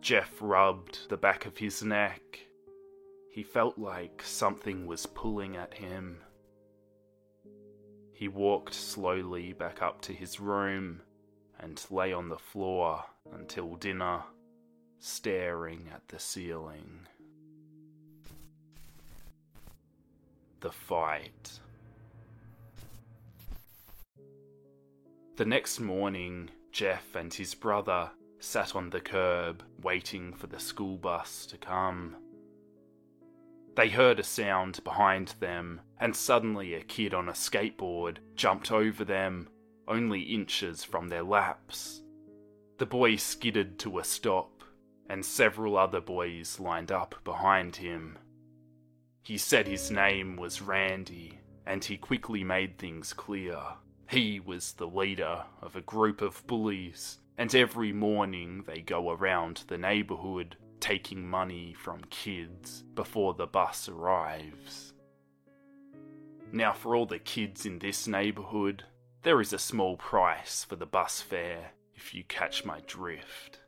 Jeff 0.00 0.32
rubbed 0.40 1.08
the 1.08 1.16
back 1.16 1.46
of 1.46 1.58
his 1.58 1.82
neck. 1.82 2.40
He 3.32 3.42
felt 3.42 3.78
like 3.78 4.22
something 4.24 4.86
was 4.86 5.06
pulling 5.06 5.56
at 5.56 5.74
him. 5.74 6.20
He 8.12 8.28
walked 8.28 8.74
slowly 8.74 9.52
back 9.52 9.80
up 9.82 10.00
to 10.02 10.12
his 10.12 10.40
room 10.40 11.02
and 11.60 11.84
lay 11.90 12.12
on 12.12 12.28
the 12.28 12.38
floor 12.38 13.04
until 13.32 13.76
dinner, 13.76 14.22
staring 14.98 15.88
at 15.94 16.06
the 16.08 16.18
ceiling. 16.18 17.06
The 20.60 20.72
fight. 20.72 21.60
The 25.36 25.44
next 25.44 25.78
morning, 25.78 26.50
Jeff 26.72 27.14
and 27.14 27.32
his 27.32 27.54
brother 27.54 28.10
sat 28.40 28.74
on 28.74 28.90
the 28.90 29.00
curb 29.00 29.62
waiting 29.80 30.32
for 30.32 30.48
the 30.48 30.58
school 30.58 30.96
bus 30.96 31.46
to 31.46 31.58
come. 31.58 32.16
They 33.76 33.88
heard 33.88 34.18
a 34.18 34.24
sound 34.24 34.82
behind 34.82 35.36
them, 35.38 35.80
and 36.00 36.16
suddenly 36.16 36.74
a 36.74 36.80
kid 36.80 37.14
on 37.14 37.28
a 37.28 37.32
skateboard 37.32 38.18
jumped 38.34 38.72
over 38.72 39.04
them, 39.04 39.48
only 39.86 40.22
inches 40.22 40.82
from 40.82 41.08
their 41.08 41.22
laps. 41.22 42.02
The 42.78 42.86
boy 42.86 43.14
skidded 43.14 43.78
to 43.80 44.00
a 44.00 44.04
stop, 44.04 44.64
and 45.08 45.24
several 45.24 45.78
other 45.78 46.00
boys 46.00 46.58
lined 46.58 46.90
up 46.90 47.14
behind 47.22 47.76
him. 47.76 48.18
He 49.28 49.36
said 49.36 49.68
his 49.68 49.90
name 49.90 50.36
was 50.36 50.62
Randy, 50.62 51.38
and 51.66 51.84
he 51.84 51.98
quickly 51.98 52.42
made 52.42 52.78
things 52.78 53.12
clear. 53.12 53.60
He 54.08 54.40
was 54.40 54.72
the 54.72 54.86
leader 54.86 55.44
of 55.60 55.76
a 55.76 55.82
group 55.82 56.22
of 56.22 56.46
bullies, 56.46 57.18
and 57.36 57.54
every 57.54 57.92
morning 57.92 58.64
they 58.66 58.80
go 58.80 59.10
around 59.10 59.64
the 59.68 59.76
neighbourhood 59.76 60.56
taking 60.80 61.28
money 61.28 61.74
from 61.74 62.00
kids 62.08 62.84
before 62.94 63.34
the 63.34 63.46
bus 63.46 63.86
arrives. 63.86 64.94
Now, 66.50 66.72
for 66.72 66.96
all 66.96 67.04
the 67.04 67.18
kids 67.18 67.66
in 67.66 67.80
this 67.80 68.08
neighbourhood, 68.08 68.84
there 69.24 69.42
is 69.42 69.52
a 69.52 69.58
small 69.58 69.98
price 69.98 70.64
for 70.64 70.76
the 70.76 70.86
bus 70.86 71.20
fare 71.20 71.72
if 71.94 72.14
you 72.14 72.24
catch 72.24 72.64
my 72.64 72.80
drift. 72.86 73.60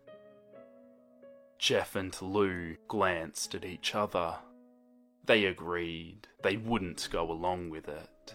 Jeff 1.59 1.97
and 1.97 2.17
Lou 2.23 2.77
glanced 2.89 3.55
at 3.55 3.67
each 3.67 3.95
other. 3.95 4.39
They 5.31 5.45
agreed 5.45 6.27
they 6.43 6.57
wouldn't 6.57 7.09
go 7.13 7.31
along 7.31 7.71
with 7.71 7.87
it. 7.87 8.35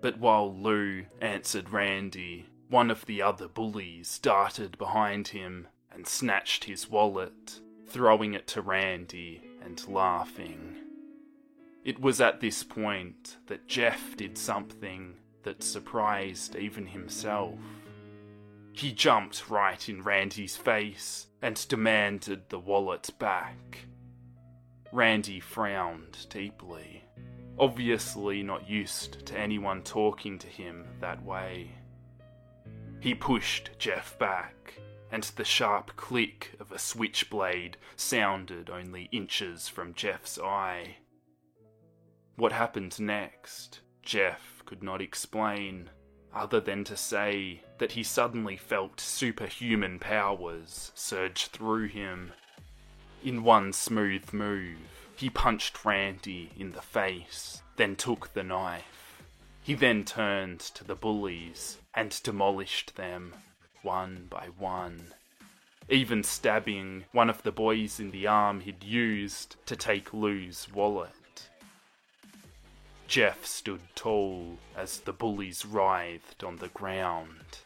But 0.00 0.18
while 0.18 0.52
Lou 0.52 1.04
answered 1.20 1.70
Randy, 1.70 2.46
one 2.68 2.90
of 2.90 3.06
the 3.06 3.22
other 3.22 3.46
bullies 3.46 4.18
darted 4.18 4.76
behind 4.76 5.28
him 5.28 5.68
and 5.88 6.08
snatched 6.08 6.64
his 6.64 6.90
wallet 6.90 7.60
throwing 7.86 8.34
it 8.34 8.48
to 8.48 8.60
Randy 8.60 9.40
and 9.62 9.86
laughing. 9.86 10.78
It 11.84 12.00
was 12.00 12.20
at 12.20 12.40
this 12.40 12.64
point 12.64 13.36
that 13.46 13.68
Jeff 13.68 14.16
did 14.16 14.36
something 14.36 15.14
that 15.44 15.62
surprised 15.62 16.56
even 16.56 16.88
himself. 16.88 17.60
He 18.72 18.90
jumped 18.90 19.48
right 19.48 19.88
in 19.88 20.02
Randy's 20.02 20.56
face 20.56 21.28
and 21.40 21.68
demanded 21.68 22.48
the 22.48 22.58
wallet 22.58 23.10
back. 23.20 23.84
Randy 24.92 25.40
frowned 25.40 26.26
deeply, 26.30 27.04
obviously 27.58 28.42
not 28.42 28.68
used 28.68 29.24
to 29.26 29.38
anyone 29.38 29.82
talking 29.82 30.38
to 30.38 30.46
him 30.48 30.86
that 31.00 31.24
way. 31.24 31.70
He 33.00 33.14
pushed 33.14 33.70
Jeff 33.78 34.18
back 34.18 34.74
and 35.12 35.24
the 35.24 35.44
sharp 35.44 35.96
click 35.96 36.54
of 36.60 36.70
a 36.72 36.78
switchblade 36.78 37.76
sounded 37.96 38.70
only 38.70 39.08
inches 39.12 39.68
from 39.68 39.94
Jeff's 39.94 40.38
eye. 40.38 40.96
What 42.36 42.52
happened 42.52 42.98
next, 43.00 43.80
Jeff 44.02 44.62
could 44.64 44.82
not 44.82 45.00
explain, 45.00 45.90
other 46.32 46.60
than 46.60 46.84
to 46.84 46.96
say 46.96 47.62
that 47.78 47.92
he 47.92 48.02
suddenly 48.02 48.56
felt 48.56 49.00
superhuman 49.00 49.98
powers 49.98 50.92
surge 50.94 51.46
through 51.46 51.88
him. 51.88 52.32
In 53.22 53.44
one 53.44 53.72
smooth 53.72 54.32
move, 54.32 54.78
he 55.14 55.28
punched 55.28 55.84
Randy 55.84 56.50
in 56.58 56.72
the 56.72 56.80
face, 56.80 57.62
then 57.76 57.94
took 57.96 58.32
the 58.32 58.42
knife. 58.42 59.22
He 59.62 59.74
then 59.74 60.04
turned 60.04 60.60
to 60.60 60.84
the 60.84 60.94
bullies 60.94 61.76
and 61.94 62.18
demolished 62.22 62.96
them 62.96 63.34
one 63.82 64.26
by 64.30 64.46
one. 64.58 65.12
even 65.90 66.22
stabbing 66.22 67.04
one 67.10 67.28
of 67.28 67.42
the 67.42 67.50
boys 67.52 67.98
in 67.98 68.12
the 68.12 68.26
arm 68.26 68.60
he'd 68.60 68.84
used 68.84 69.56
to 69.66 69.74
take 69.74 70.14
Lou's 70.14 70.68
wallet. 70.72 71.48
Jeff 73.08 73.44
stood 73.44 73.80
tall 73.96 74.56
as 74.76 75.00
the 75.00 75.12
bullies 75.12 75.66
writhed 75.66 76.44
on 76.44 76.56
the 76.58 76.68
ground. 76.68 77.58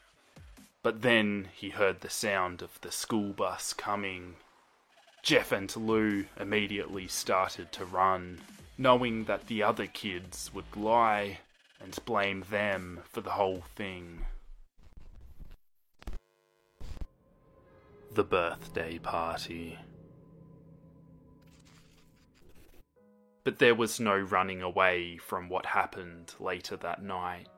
But 0.83 1.03
then 1.03 1.49
he 1.55 1.69
heard 1.71 2.01
the 2.01 2.11
sound 2.11 2.63
of 2.63 2.81
the 2.81 2.91
school 2.91 3.33
bus 3.35 3.75
coming. 3.75 4.37
Jeff 5.25 5.53
and 5.53 5.75
Lou 5.75 6.27
immediately 6.39 7.09
started 7.09 7.73
to 7.73 7.87
run, 7.87 8.43
knowing 8.77 9.25
that 9.25 9.47
the 9.47 9.63
other 9.63 9.87
kids 9.87 10.51
would 10.53 10.77
lie 10.77 11.39
and 11.81 11.99
blame 12.05 12.45
them 12.51 13.01
for 13.11 13.23
the 13.23 13.31
whole 13.31 13.65
thing. 13.75 14.27
The 18.13 18.23
birthday 18.23 18.99
party. 18.99 19.79
But 23.45 23.59
there 23.59 23.75
was 23.75 23.99
no 23.99 24.19
running 24.19 24.61
away 24.61 25.17
from 25.17 25.49
what 25.49 25.65
happened 25.65 26.35
later 26.39 26.77
that 26.77 27.03
night. 27.03 27.49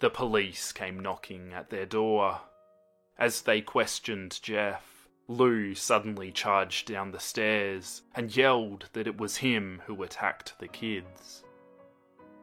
The 0.00 0.10
police 0.10 0.70
came 0.70 1.00
knocking 1.00 1.54
at 1.54 1.70
their 1.70 1.86
door. 1.86 2.42
As 3.18 3.40
they 3.40 3.62
questioned 3.62 4.38
Jeff, 4.42 4.91
Lou 5.28 5.74
suddenly 5.74 6.32
charged 6.32 6.88
down 6.88 7.12
the 7.12 7.20
stairs 7.20 8.02
and 8.14 8.36
yelled 8.36 8.88
that 8.92 9.06
it 9.06 9.18
was 9.18 9.36
him 9.36 9.82
who 9.86 10.02
attacked 10.02 10.58
the 10.58 10.68
kids. 10.68 11.44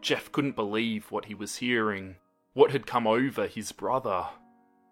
Jeff 0.02 0.32
couldn't 0.32 0.56
believe 0.56 1.12
what 1.12 1.26
he 1.26 1.34
was 1.34 1.58
hearing, 1.58 2.16
what 2.54 2.72
had 2.72 2.88
come 2.88 3.06
over 3.06 3.48
his 3.48 3.72
brother. 3.72 4.28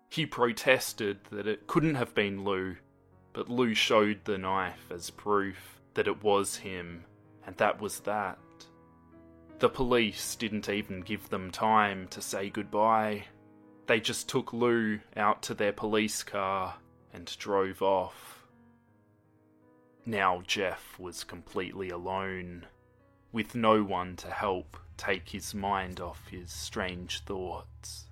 He 0.09 0.25
protested 0.25 1.19
that 1.31 1.47
it 1.47 1.67
couldn't 1.67 1.95
have 1.95 2.13
been 2.13 2.43
Lou, 2.43 2.75
but 3.33 3.49
Lou 3.49 3.73
showed 3.73 4.25
the 4.25 4.37
knife 4.37 4.91
as 4.91 5.09
proof 5.09 5.79
that 5.93 6.07
it 6.07 6.23
was 6.23 6.57
him 6.57 7.05
and 7.45 7.55
that 7.57 7.81
was 7.81 8.01
that. 8.01 8.37
The 9.59 9.69
police 9.69 10.35
didn't 10.35 10.69
even 10.69 11.01
give 11.01 11.29
them 11.29 11.49
time 11.49 12.07
to 12.09 12.21
say 12.21 12.49
goodbye. 12.49 13.23
They 13.87 14.01
just 14.01 14.27
took 14.29 14.53
Lou 14.53 14.99
out 15.15 15.41
to 15.43 15.53
their 15.53 15.71
police 15.71 16.21
car 16.21 16.75
and 17.17 17.35
drove 17.39 17.81
off. 17.81 18.45
Now 20.05 20.43
Jeff 20.45 20.99
was 20.99 21.23
completely 21.23 21.89
alone, 21.89 22.67
with 23.31 23.55
no 23.55 23.83
one 23.83 24.15
to 24.17 24.29
help 24.29 24.77
take 24.97 25.29
his 25.29 25.55
mind 25.55 25.99
off 25.99 26.27
his 26.29 26.51
strange 26.51 27.21
thoughts. 27.21 28.05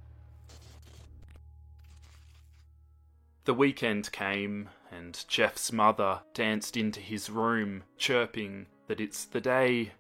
The 3.44 3.54
weekend 3.54 4.12
came, 4.12 4.70
and 4.92 5.24
Jeff's 5.28 5.72
mother 5.72 6.22
danced 6.34 6.76
into 6.76 7.00
his 7.00 7.30
room, 7.30 7.84
chirping 8.00 8.66
that 8.88 9.00
it's 9.00 9.24
the 9.24 9.40
day. 9.40 9.92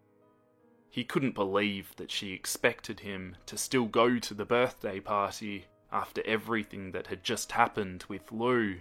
He 0.89 1.03
couldn't 1.03 1.35
believe 1.35 1.95
that 1.97 2.09
she 2.09 2.33
expected 2.33 3.01
him 3.01 3.35
to 3.45 3.55
still 3.55 3.85
go 3.85 4.17
to 4.17 4.33
the 4.33 4.45
birthday 4.45 4.99
party 4.99 5.67
after 5.91 6.23
everything 6.25 6.91
that 6.91 7.07
had 7.07 7.23
just 7.23 7.51
happened 7.51 8.03
with 8.09 8.31
Lou, 8.31 8.77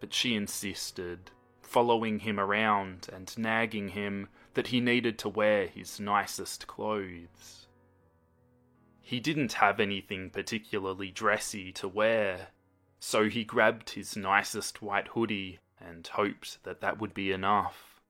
but 0.00 0.14
she 0.14 0.34
insisted, 0.34 1.30
following 1.60 2.20
him 2.20 2.38
around 2.38 3.08
and 3.12 3.36
nagging 3.36 3.88
him 3.88 4.28
that 4.54 4.68
he 4.68 4.80
needed 4.80 5.18
to 5.18 5.28
wear 5.28 5.66
his 5.66 6.00
nicest 6.00 6.66
clothes. 6.66 7.66
He 9.00 9.20
didn't 9.20 9.54
have 9.54 9.80
anything 9.80 10.30
particularly 10.30 11.10
dressy 11.10 11.72
to 11.72 11.88
wear, 11.88 12.48
so 13.00 13.28
he 13.28 13.44
grabbed 13.44 13.90
his 13.90 14.16
nicest 14.16 14.82
white 14.82 15.08
hoodie 15.08 15.60
and 15.80 16.06
hoped 16.06 16.62
that 16.64 16.80
that 16.80 17.00
would 17.00 17.14
be 17.14 17.32
enough. 17.32 18.00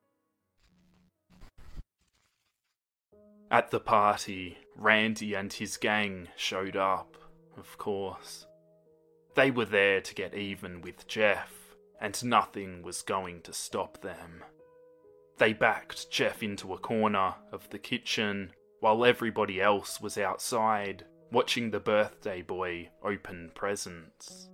At 3.50 3.70
the 3.70 3.80
party, 3.80 4.58
Randy 4.76 5.34
and 5.34 5.52
his 5.52 5.76
gang 5.76 6.28
showed 6.36 6.76
up, 6.76 7.16
of 7.56 7.78
course. 7.78 8.46
They 9.34 9.50
were 9.50 9.64
there 9.64 10.00
to 10.00 10.14
get 10.14 10.34
even 10.34 10.82
with 10.82 11.06
Jeff, 11.06 11.57
and 12.00 12.24
nothing 12.24 12.82
was 12.82 13.02
going 13.02 13.42
to 13.42 13.52
stop 13.52 14.00
them. 14.00 14.44
They 15.38 15.52
backed 15.52 16.10
Jeff 16.10 16.42
into 16.42 16.74
a 16.74 16.78
corner 16.78 17.34
of 17.52 17.70
the 17.70 17.78
kitchen 17.78 18.52
while 18.80 19.04
everybody 19.04 19.60
else 19.60 20.00
was 20.00 20.18
outside 20.18 21.04
watching 21.30 21.70
the 21.70 21.80
birthday 21.80 22.42
boy 22.42 22.88
open 23.02 23.50
presents. 23.54 24.48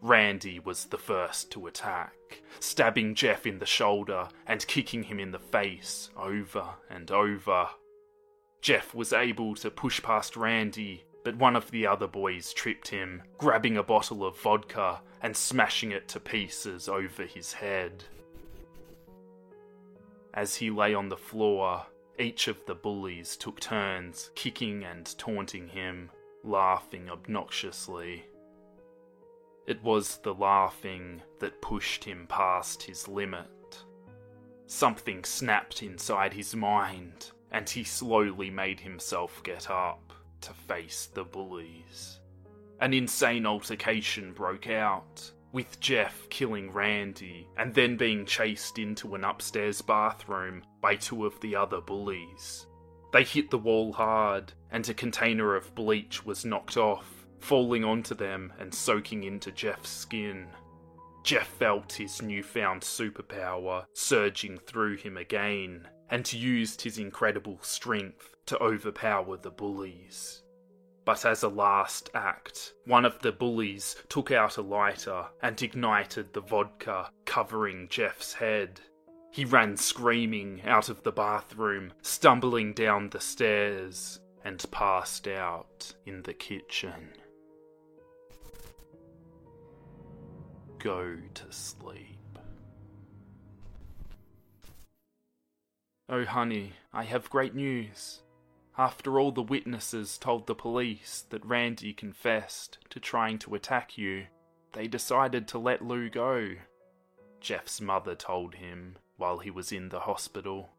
Randy 0.00 0.58
was 0.58 0.86
the 0.86 0.98
first 0.98 1.50
to 1.52 1.66
attack, 1.66 2.42
stabbing 2.60 3.14
Jeff 3.14 3.46
in 3.46 3.58
the 3.58 3.66
shoulder 3.66 4.28
and 4.46 4.66
kicking 4.66 5.04
him 5.04 5.18
in 5.18 5.32
the 5.32 5.38
face 5.38 6.10
over 6.16 6.66
and 6.90 7.10
over. 7.10 7.68
Jeff 8.60 8.94
was 8.94 9.12
able 9.12 9.54
to 9.56 9.70
push 9.70 10.02
past 10.02 10.36
Randy, 10.36 11.05
but 11.26 11.34
one 11.38 11.56
of 11.56 11.68
the 11.72 11.84
other 11.84 12.06
boys 12.06 12.52
tripped 12.52 12.86
him, 12.86 13.20
grabbing 13.36 13.76
a 13.76 13.82
bottle 13.82 14.24
of 14.24 14.38
vodka 14.38 15.00
and 15.20 15.36
smashing 15.36 15.90
it 15.90 16.06
to 16.06 16.20
pieces 16.20 16.88
over 16.88 17.24
his 17.24 17.52
head. 17.52 18.04
As 20.32 20.54
he 20.54 20.70
lay 20.70 20.94
on 20.94 21.08
the 21.08 21.16
floor, 21.16 21.84
each 22.16 22.46
of 22.46 22.64
the 22.66 22.76
bullies 22.76 23.36
took 23.36 23.58
turns 23.58 24.30
kicking 24.36 24.84
and 24.84 25.18
taunting 25.18 25.66
him, 25.66 26.10
laughing 26.44 27.10
obnoxiously. 27.10 28.24
It 29.66 29.82
was 29.82 30.18
the 30.18 30.32
laughing 30.32 31.22
that 31.40 31.60
pushed 31.60 32.04
him 32.04 32.28
past 32.28 32.84
his 32.84 33.08
limit. 33.08 33.84
Something 34.68 35.24
snapped 35.24 35.82
inside 35.82 36.34
his 36.34 36.54
mind, 36.54 37.32
and 37.50 37.68
he 37.68 37.82
slowly 37.82 38.48
made 38.48 38.78
himself 38.78 39.42
get 39.42 39.68
up 39.68 40.05
to 40.46 40.52
face 40.52 41.08
the 41.12 41.24
bullies. 41.24 42.20
An 42.80 42.94
insane 42.94 43.46
altercation 43.46 44.32
broke 44.32 44.68
out, 44.68 45.32
with 45.52 45.80
Jeff 45.80 46.28
killing 46.28 46.70
Randy 46.70 47.48
and 47.56 47.74
then 47.74 47.96
being 47.96 48.26
chased 48.26 48.78
into 48.78 49.14
an 49.14 49.24
upstairs 49.24 49.80
bathroom 49.80 50.62
by 50.80 50.96
two 50.96 51.24
of 51.26 51.40
the 51.40 51.56
other 51.56 51.80
bullies. 51.80 52.66
They 53.12 53.24
hit 53.24 53.50
the 53.50 53.58
wall 53.58 53.92
hard, 53.92 54.52
and 54.70 54.86
a 54.88 54.94
container 54.94 55.56
of 55.56 55.74
bleach 55.74 56.24
was 56.26 56.44
knocked 56.44 56.76
off, 56.76 57.26
falling 57.40 57.84
onto 57.84 58.14
them 58.14 58.52
and 58.58 58.72
soaking 58.72 59.24
into 59.24 59.50
Jeff's 59.50 59.90
skin. 59.90 60.48
Jeff 61.24 61.48
felt 61.48 61.92
his 61.92 62.22
newfound 62.22 62.82
superpower 62.82 63.84
surging 63.94 64.58
through 64.58 64.96
him 64.96 65.16
again 65.16 65.88
and 66.10 66.30
used 66.32 66.82
his 66.82 66.98
incredible 66.98 67.58
strength 67.62 68.36
to 68.46 68.58
overpower 68.62 69.36
the 69.36 69.50
bullies. 69.50 70.42
But 71.04 71.24
as 71.24 71.42
a 71.42 71.48
last 71.48 72.10
act, 72.14 72.72
one 72.84 73.04
of 73.04 73.20
the 73.20 73.32
bullies 73.32 73.96
took 74.08 74.32
out 74.32 74.56
a 74.56 74.62
lighter 74.62 75.26
and 75.40 75.60
ignited 75.62 76.32
the 76.32 76.40
vodka, 76.40 77.10
covering 77.24 77.88
Jeff's 77.88 78.34
head. 78.34 78.80
He 79.30 79.44
ran 79.44 79.76
screaming 79.76 80.62
out 80.66 80.88
of 80.88 81.02
the 81.04 81.12
bathroom, 81.12 81.92
stumbling 82.02 82.72
down 82.72 83.10
the 83.10 83.20
stairs, 83.20 84.18
and 84.44 84.64
passed 84.70 85.28
out 85.28 85.92
in 86.06 86.22
the 86.22 86.34
kitchen. 86.34 87.12
Go 90.78 91.16
to 91.34 91.52
sleep. 91.52 92.15
Oh, 96.08 96.24
honey, 96.24 96.74
I 96.92 97.02
have 97.02 97.30
great 97.30 97.54
news. 97.54 98.20
After 98.78 99.18
all 99.18 99.32
the 99.32 99.42
witnesses 99.42 100.18
told 100.18 100.46
the 100.46 100.54
police 100.54 101.24
that 101.30 101.44
Randy 101.44 101.92
confessed 101.92 102.78
to 102.90 103.00
trying 103.00 103.38
to 103.40 103.56
attack 103.56 103.98
you, 103.98 104.26
they 104.72 104.86
decided 104.86 105.48
to 105.48 105.58
let 105.58 105.84
Lou 105.84 106.08
go. 106.08 106.50
Jeff's 107.40 107.80
mother 107.80 108.14
told 108.14 108.54
him 108.54 108.98
while 109.16 109.38
he 109.38 109.50
was 109.50 109.72
in 109.72 109.88
the 109.88 110.00
hospital. 110.00 110.70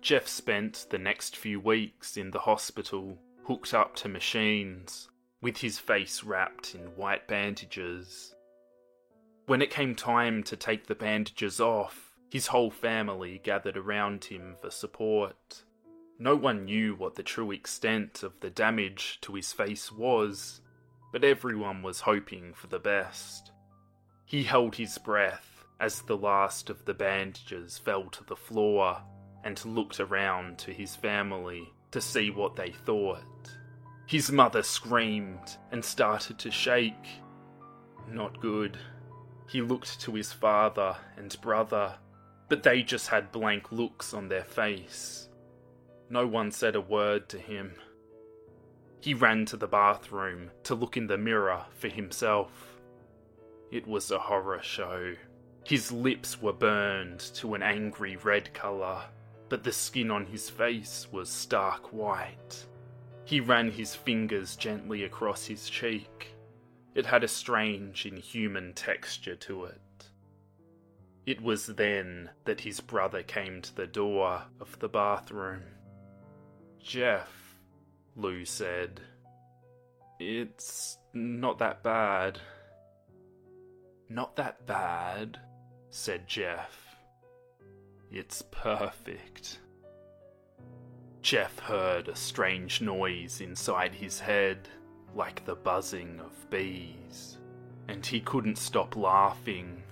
Jeff 0.00 0.26
spent 0.26 0.86
the 0.90 0.98
next 0.98 1.36
few 1.36 1.60
weeks 1.60 2.16
in 2.16 2.32
the 2.32 2.40
hospital, 2.40 3.16
hooked 3.44 3.72
up 3.72 3.94
to 3.96 4.08
machines, 4.08 5.08
with 5.40 5.58
his 5.58 5.78
face 5.78 6.24
wrapped 6.24 6.74
in 6.74 6.96
white 6.96 7.28
bandages. 7.28 8.34
When 9.46 9.62
it 9.62 9.70
came 9.70 9.94
time 9.94 10.42
to 10.44 10.56
take 10.56 10.86
the 10.86 10.94
bandages 10.94 11.60
off, 11.60 12.03
his 12.34 12.48
whole 12.48 12.68
family 12.68 13.40
gathered 13.44 13.76
around 13.76 14.24
him 14.24 14.56
for 14.60 14.68
support. 14.68 15.62
No 16.18 16.34
one 16.34 16.64
knew 16.64 16.96
what 16.96 17.14
the 17.14 17.22
true 17.22 17.52
extent 17.52 18.24
of 18.24 18.40
the 18.40 18.50
damage 18.50 19.20
to 19.20 19.36
his 19.36 19.52
face 19.52 19.92
was, 19.92 20.60
but 21.12 21.22
everyone 21.22 21.80
was 21.80 22.00
hoping 22.00 22.52
for 22.52 22.66
the 22.66 22.80
best. 22.80 23.52
He 24.24 24.42
held 24.42 24.74
his 24.74 24.98
breath 24.98 25.64
as 25.78 26.02
the 26.02 26.16
last 26.16 26.70
of 26.70 26.84
the 26.86 26.92
bandages 26.92 27.78
fell 27.78 28.10
to 28.10 28.24
the 28.24 28.34
floor 28.34 29.00
and 29.44 29.64
looked 29.64 30.00
around 30.00 30.58
to 30.58 30.72
his 30.72 30.96
family 30.96 31.72
to 31.92 32.00
see 32.00 32.30
what 32.32 32.56
they 32.56 32.72
thought. 32.72 33.22
His 34.06 34.32
mother 34.32 34.64
screamed 34.64 35.56
and 35.70 35.84
started 35.84 36.40
to 36.40 36.50
shake. 36.50 37.06
Not 38.10 38.40
good. 38.40 38.76
He 39.48 39.62
looked 39.62 40.00
to 40.00 40.14
his 40.16 40.32
father 40.32 40.96
and 41.16 41.40
brother, 41.40 41.94
but 42.48 42.62
they 42.62 42.82
just 42.82 43.08
had 43.08 43.32
blank 43.32 43.72
looks 43.72 44.14
on 44.14 44.28
their 44.28 44.44
face. 44.44 45.28
No 46.10 46.26
one 46.26 46.50
said 46.50 46.76
a 46.76 46.80
word 46.80 47.28
to 47.30 47.38
him. 47.38 47.74
He 49.00 49.14
ran 49.14 49.44
to 49.46 49.56
the 49.56 49.66
bathroom 49.66 50.50
to 50.64 50.74
look 50.74 50.96
in 50.96 51.06
the 51.06 51.18
mirror 51.18 51.64
for 51.76 51.88
himself. 51.88 52.78
It 53.70 53.86
was 53.86 54.10
a 54.10 54.18
horror 54.18 54.62
show. 54.62 55.14
His 55.64 55.90
lips 55.90 56.40
were 56.40 56.52
burned 56.52 57.20
to 57.34 57.54
an 57.54 57.62
angry 57.62 58.16
red 58.16 58.52
colour, 58.54 59.02
but 59.48 59.62
the 59.62 59.72
skin 59.72 60.10
on 60.10 60.26
his 60.26 60.50
face 60.50 61.08
was 61.10 61.28
stark 61.28 61.92
white. 61.92 62.66
He 63.24 63.40
ran 63.40 63.70
his 63.70 63.94
fingers 63.94 64.56
gently 64.56 65.04
across 65.04 65.46
his 65.46 65.68
cheek. 65.68 66.36
It 66.94 67.06
had 67.06 67.24
a 67.24 67.28
strange, 67.28 68.06
inhuman 68.06 68.74
texture 68.74 69.36
to 69.36 69.64
it. 69.64 69.80
It 71.26 71.40
was 71.40 71.66
then 71.66 72.30
that 72.44 72.60
his 72.60 72.80
brother 72.80 73.22
came 73.22 73.62
to 73.62 73.74
the 73.74 73.86
door 73.86 74.42
of 74.60 74.78
the 74.78 74.88
bathroom. 74.88 75.62
Jeff, 76.78 77.58
Lou 78.14 78.44
said. 78.44 79.00
It's 80.20 80.98
not 81.14 81.58
that 81.58 81.82
bad. 81.82 82.38
Not 84.08 84.36
that 84.36 84.66
bad, 84.66 85.38
said 85.88 86.28
Jeff. 86.28 86.96
It's 88.12 88.42
perfect. 88.42 89.60
Jeff 91.22 91.58
heard 91.58 92.08
a 92.08 92.16
strange 92.16 92.82
noise 92.82 93.40
inside 93.40 93.94
his 93.94 94.20
head, 94.20 94.68
like 95.14 95.42
the 95.46 95.54
buzzing 95.54 96.20
of 96.20 96.50
bees, 96.50 97.38
and 97.88 98.04
he 98.04 98.20
couldn't 98.20 98.58
stop 98.58 98.94
laughing. 98.94 99.82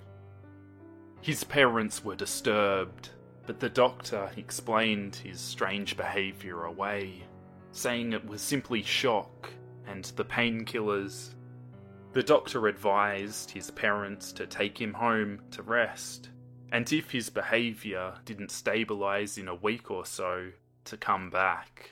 His 1.23 1.43
parents 1.43 2.03
were 2.03 2.15
disturbed, 2.15 3.09
but 3.47 3.59
the 3.59 3.69
doctor 3.69 4.29
explained 4.35 5.15
his 5.15 5.39
strange 5.39 5.97
behaviour 5.97 6.65
away 6.65 7.23
saying 7.73 8.13
it 8.13 8.25
was 8.25 8.41
simply 8.41 8.83
shock 8.83 9.49
and 9.87 10.05
the 10.15 10.23
painkillers. 10.23 11.33
The 12.13 12.23
doctor 12.23 12.67
advised 12.67 13.49
his 13.49 13.71
parents 13.71 14.31
to 14.33 14.45
take 14.45 14.79
him 14.79 14.93
home 14.93 15.41
to 15.51 15.63
rest, 15.63 16.29
and 16.71 16.91
if 16.93 17.09
his 17.09 17.29
behaviour 17.29 18.13
didn't 18.25 18.51
stabilise 18.51 19.37
in 19.37 19.47
a 19.47 19.55
week 19.55 19.89
or 19.89 20.05
so, 20.05 20.51
to 20.85 20.97
come 20.97 21.29
back. 21.29 21.91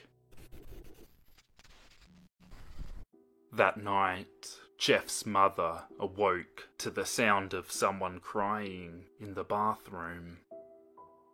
That 3.52 3.82
night, 3.82 4.60
Jeff's 4.82 5.24
mother 5.24 5.84
awoke 6.00 6.68
to 6.76 6.90
the 6.90 7.06
sound 7.06 7.54
of 7.54 7.70
someone 7.70 8.18
crying 8.18 9.04
in 9.20 9.34
the 9.34 9.44
bathroom. 9.44 10.38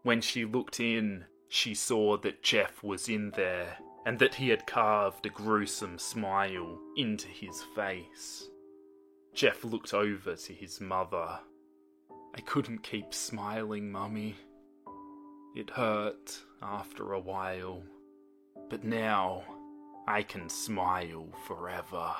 When 0.02 0.20
she 0.20 0.44
looked 0.44 0.80
in, 0.80 1.24
she 1.48 1.74
saw 1.74 2.18
that 2.18 2.42
Jeff 2.42 2.82
was 2.82 3.08
in 3.08 3.30
there 3.30 3.78
and 4.04 4.18
that 4.18 4.34
he 4.34 4.50
had 4.50 4.66
carved 4.66 5.24
a 5.24 5.30
gruesome 5.30 5.98
smile 5.98 6.78
into 6.94 7.26
his 7.28 7.62
face. 7.74 8.50
Jeff 9.32 9.64
looked 9.64 9.94
over 9.94 10.36
to 10.36 10.52
his 10.52 10.78
mother. 10.78 11.40
I 12.34 12.42
couldn't 12.42 12.82
keep 12.82 13.14
smiling, 13.14 13.90
Mummy. 13.90 14.36
It 15.56 15.70
hurt 15.70 16.38
after 16.60 17.14
a 17.14 17.20
while, 17.20 17.82
but 18.68 18.84
now 18.84 19.42
I 20.06 20.22
can 20.22 20.50
smile 20.50 21.28
forever. 21.46 22.14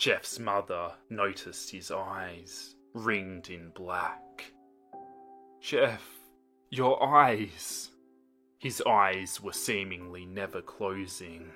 Jeff's 0.00 0.38
mother 0.38 0.92
noticed 1.10 1.70
his 1.70 1.90
eyes 1.90 2.74
ringed 2.94 3.50
in 3.50 3.68
black. 3.68 4.50
Jeff, 5.60 6.02
your 6.70 7.02
eyes. 7.02 7.90
His 8.58 8.82
eyes 8.86 9.42
were 9.42 9.52
seemingly 9.52 10.24
never 10.24 10.62
closing. 10.62 11.50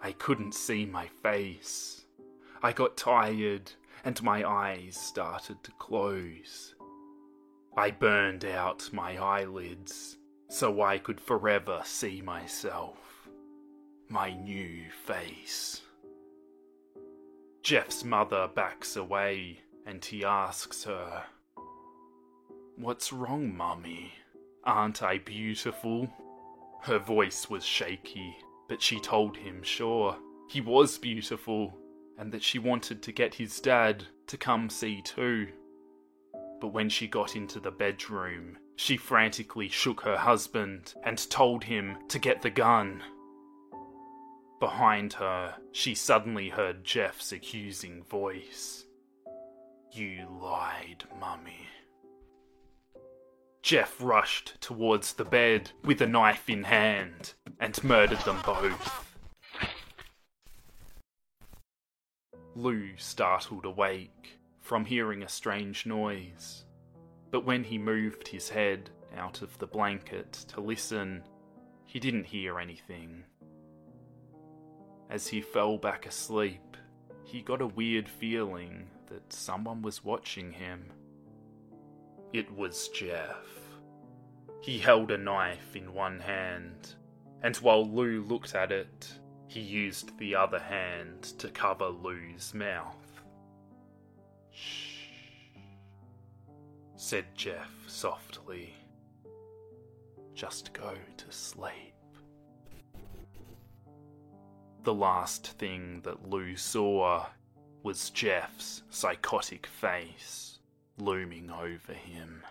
I 0.00 0.12
couldn't 0.12 0.54
see 0.54 0.86
my 0.86 1.08
face. 1.20 2.04
I 2.62 2.70
got 2.70 2.96
tired 2.96 3.72
and 4.04 4.22
my 4.22 4.48
eyes 4.48 4.96
started 4.96 5.64
to 5.64 5.72
close. 5.80 6.76
I 7.76 7.90
burned 7.90 8.44
out 8.44 8.88
my 8.92 9.16
eyelids 9.16 10.16
so 10.48 10.80
I 10.80 10.98
could 10.98 11.20
forever 11.20 11.80
see 11.84 12.22
myself, 12.22 13.28
my 14.08 14.32
new 14.32 14.84
face. 15.04 15.82
Jeff's 17.62 18.04
mother 18.04 18.48
backs 18.54 18.96
away 18.96 19.60
and 19.86 20.04
he 20.04 20.24
asks 20.24 20.84
her, 20.84 21.24
What's 22.76 23.12
wrong, 23.12 23.54
Mummy? 23.54 24.14
Aren't 24.64 25.02
I 25.02 25.18
beautiful? 25.18 26.08
Her 26.82 26.98
voice 26.98 27.50
was 27.50 27.64
shaky, 27.64 28.36
but 28.68 28.80
she 28.80 28.98
told 28.98 29.36
him 29.36 29.62
sure, 29.62 30.16
he 30.48 30.60
was 30.60 30.96
beautiful, 30.96 31.76
and 32.18 32.32
that 32.32 32.42
she 32.42 32.58
wanted 32.58 33.02
to 33.02 33.12
get 33.12 33.34
his 33.34 33.60
dad 33.60 34.04
to 34.26 34.36
come 34.36 34.70
see 34.70 35.02
too. 35.02 35.48
But 36.60 36.68
when 36.68 36.88
she 36.88 37.06
got 37.06 37.36
into 37.36 37.60
the 37.60 37.70
bedroom, 37.70 38.58
she 38.76 38.96
frantically 38.96 39.68
shook 39.68 40.00
her 40.02 40.16
husband 40.16 40.94
and 41.04 41.30
told 41.30 41.64
him 41.64 41.98
to 42.08 42.18
get 42.18 42.40
the 42.40 42.50
gun. 42.50 43.02
Behind 44.60 45.14
her, 45.14 45.56
she 45.72 45.94
suddenly 45.94 46.50
heard 46.50 46.84
Jeff's 46.84 47.32
accusing 47.32 48.04
voice. 48.04 48.84
You 49.90 50.28
lied, 50.40 51.04
Mummy. 51.18 51.66
Jeff 53.62 53.96
rushed 54.00 54.60
towards 54.60 55.14
the 55.14 55.24
bed 55.24 55.70
with 55.84 56.02
a 56.02 56.06
knife 56.06 56.50
in 56.50 56.64
hand 56.64 57.32
and 57.58 57.82
murdered 57.82 58.20
them 58.20 58.38
both. 58.44 59.16
Lou 62.54 62.96
startled 62.98 63.64
awake 63.64 64.38
from 64.60 64.84
hearing 64.84 65.22
a 65.22 65.28
strange 65.28 65.86
noise, 65.86 66.66
but 67.30 67.46
when 67.46 67.64
he 67.64 67.78
moved 67.78 68.28
his 68.28 68.50
head 68.50 68.90
out 69.16 69.40
of 69.40 69.56
the 69.58 69.66
blanket 69.66 70.32
to 70.48 70.60
listen, 70.60 71.22
he 71.86 71.98
didn't 71.98 72.24
hear 72.24 72.60
anything. 72.60 73.24
As 75.10 75.26
he 75.26 75.40
fell 75.40 75.76
back 75.76 76.06
asleep, 76.06 76.76
he 77.24 77.42
got 77.42 77.60
a 77.60 77.66
weird 77.66 78.08
feeling 78.08 78.86
that 79.08 79.32
someone 79.32 79.82
was 79.82 80.04
watching 80.04 80.52
him. 80.52 80.92
It 82.32 82.48
was 82.56 82.88
Jeff. 82.90 83.48
He 84.60 84.78
held 84.78 85.10
a 85.10 85.18
knife 85.18 85.74
in 85.74 85.92
one 85.94 86.20
hand, 86.20 86.94
and 87.42 87.56
while 87.56 87.84
Lou 87.84 88.22
looked 88.22 88.54
at 88.54 88.70
it, 88.70 89.12
he 89.48 89.58
used 89.58 90.16
the 90.18 90.36
other 90.36 90.60
hand 90.60 91.24
to 91.38 91.48
cover 91.48 91.88
Lou's 91.88 92.54
mouth. 92.54 93.20
Shh, 94.52 95.06
said 96.94 97.24
Jeff 97.34 97.72
softly. 97.88 98.74
Just 100.34 100.72
go 100.72 100.94
to 101.16 101.32
sleep. 101.32 101.89
The 104.82 104.94
last 104.94 105.46
thing 105.58 106.00
that 106.04 106.30
Lou 106.30 106.56
saw 106.56 107.26
was 107.82 108.08
Jeff's 108.08 108.82
psychotic 108.88 109.66
face 109.66 110.58
looming 110.96 111.50
over 111.50 111.92
him. 111.92 112.42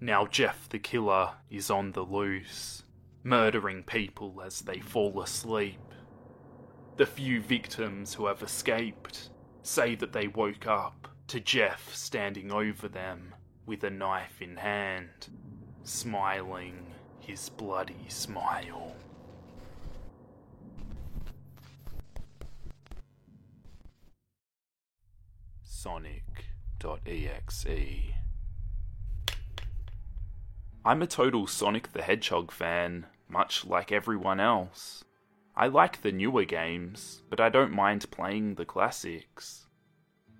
Now 0.00 0.24
Jeff 0.26 0.70
the 0.70 0.78
killer 0.78 1.32
is 1.50 1.70
on 1.70 1.92
the 1.92 2.02
loose, 2.02 2.82
murdering 3.22 3.82
people 3.82 4.40
as 4.42 4.62
they 4.62 4.80
fall 4.80 5.20
asleep. 5.20 5.80
The 6.96 7.04
few 7.04 7.42
victims 7.42 8.14
who 8.14 8.24
have 8.24 8.42
escaped 8.42 9.28
say 9.62 9.94
that 9.96 10.14
they 10.14 10.28
woke 10.28 10.66
up 10.66 11.08
to 11.26 11.40
Jeff 11.40 11.94
standing 11.94 12.50
over 12.50 12.88
them 12.88 13.34
with 13.66 13.84
a 13.84 13.90
knife 13.90 14.40
in 14.40 14.56
hand, 14.56 15.28
smiling 15.82 16.86
his 17.30 17.48
bloody 17.50 17.94
smile. 18.08 18.92
Sonic.exe. 25.62 26.26
I'm 30.84 31.02
a 31.02 31.06
total 31.06 31.46
Sonic 31.46 31.92
the 31.92 32.02
Hedgehog 32.02 32.50
fan, 32.50 33.06
much 33.28 33.64
like 33.64 33.92
everyone 33.92 34.40
else. 34.40 35.04
I 35.54 35.68
like 35.68 36.02
the 36.02 36.10
newer 36.10 36.44
games, 36.44 37.22
but 37.30 37.38
I 37.38 37.48
don't 37.48 37.70
mind 37.72 38.10
playing 38.10 38.56
the 38.56 38.64
classics. 38.64 39.68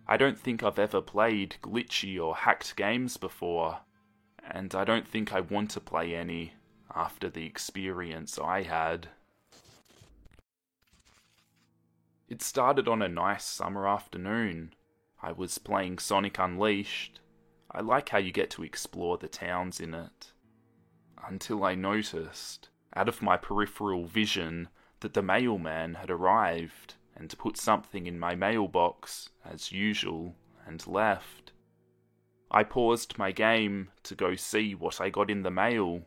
I 0.09 0.17
don't 0.17 0.39
think 0.39 0.65
I've 0.65 0.81
ever 0.81 1.01
played 1.01 1.55
glitchy 1.63 2.21
or 2.21 2.35
hacked 2.35 2.75
games 2.75 3.17
before, 3.17 3.79
and 4.51 4.75
I 4.75 4.83
don't 4.83 5.07
think 5.07 5.33
I 5.33 5.41
want 5.41 5.71
to 5.73 5.81
play 5.81 6.17
any 6.17 6.55
after 6.95 7.29
the 7.29 7.47
experience 7.47 8.39
I 8.39 8.63
had. 8.63 9.09
It 12.29 12.43
started 12.43 12.89
on 12.89 13.03
a 13.03 13.09
nice 13.09 13.45
summer 13.45 13.89
afternoon. 13.89 14.75
I 15.23 15.33
was 15.33 15.59
playing 15.59 15.99
Sonic 15.99 16.39
Unleashed. 16.39 17.21
I 17.71 17.81
like 17.81 18.09
how 18.09 18.19
you 18.19 18.33
get 18.33 18.51
to 18.51 18.63
explore 18.63 19.19
the 19.19 19.29
towns 19.29 19.81
in 19.81 19.95
it. 19.95 20.33
Until 21.27 21.65
I 21.65 21.75
noticed, 21.75 22.69
out 22.95 23.09
of 23.09 23.23
my 23.23 23.37
peripheral 23.37 24.07
vision, 24.07 24.69
that 25.01 25.15
the 25.15 25.23
mailman 25.23 25.95
had 25.95 26.11
arrived 26.11 26.95
and 27.17 27.37
put 27.39 27.57
something 27.57 28.07
in 28.07 28.19
my 28.19 28.35
mailbox, 28.35 29.31
as 29.45 29.73
usual, 29.73 30.35
and 30.67 30.87
left. 30.87 31.53
I 32.51 32.65
paused 32.65 33.19
my 33.19 33.31
game 33.31 33.91
to 34.05 34.15
go 34.15 34.35
see 34.35 34.75
what 34.75 35.01
I 35.01 35.11
got 35.11 35.31
in 35.31 35.43
the 35.43 35.51
mail. 35.51 36.03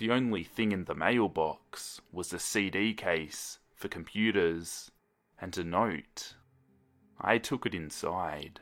The 0.00 0.10
only 0.10 0.44
thing 0.44 0.72
in 0.72 0.86
the 0.86 0.94
mailbox 0.94 2.00
was 2.10 2.32
a 2.32 2.38
CD 2.38 2.94
case 2.94 3.58
for 3.74 3.88
computers 3.88 4.90
and 5.38 5.54
a 5.58 5.62
note. 5.62 6.36
I 7.20 7.36
took 7.36 7.66
it 7.66 7.74
inside. 7.74 8.60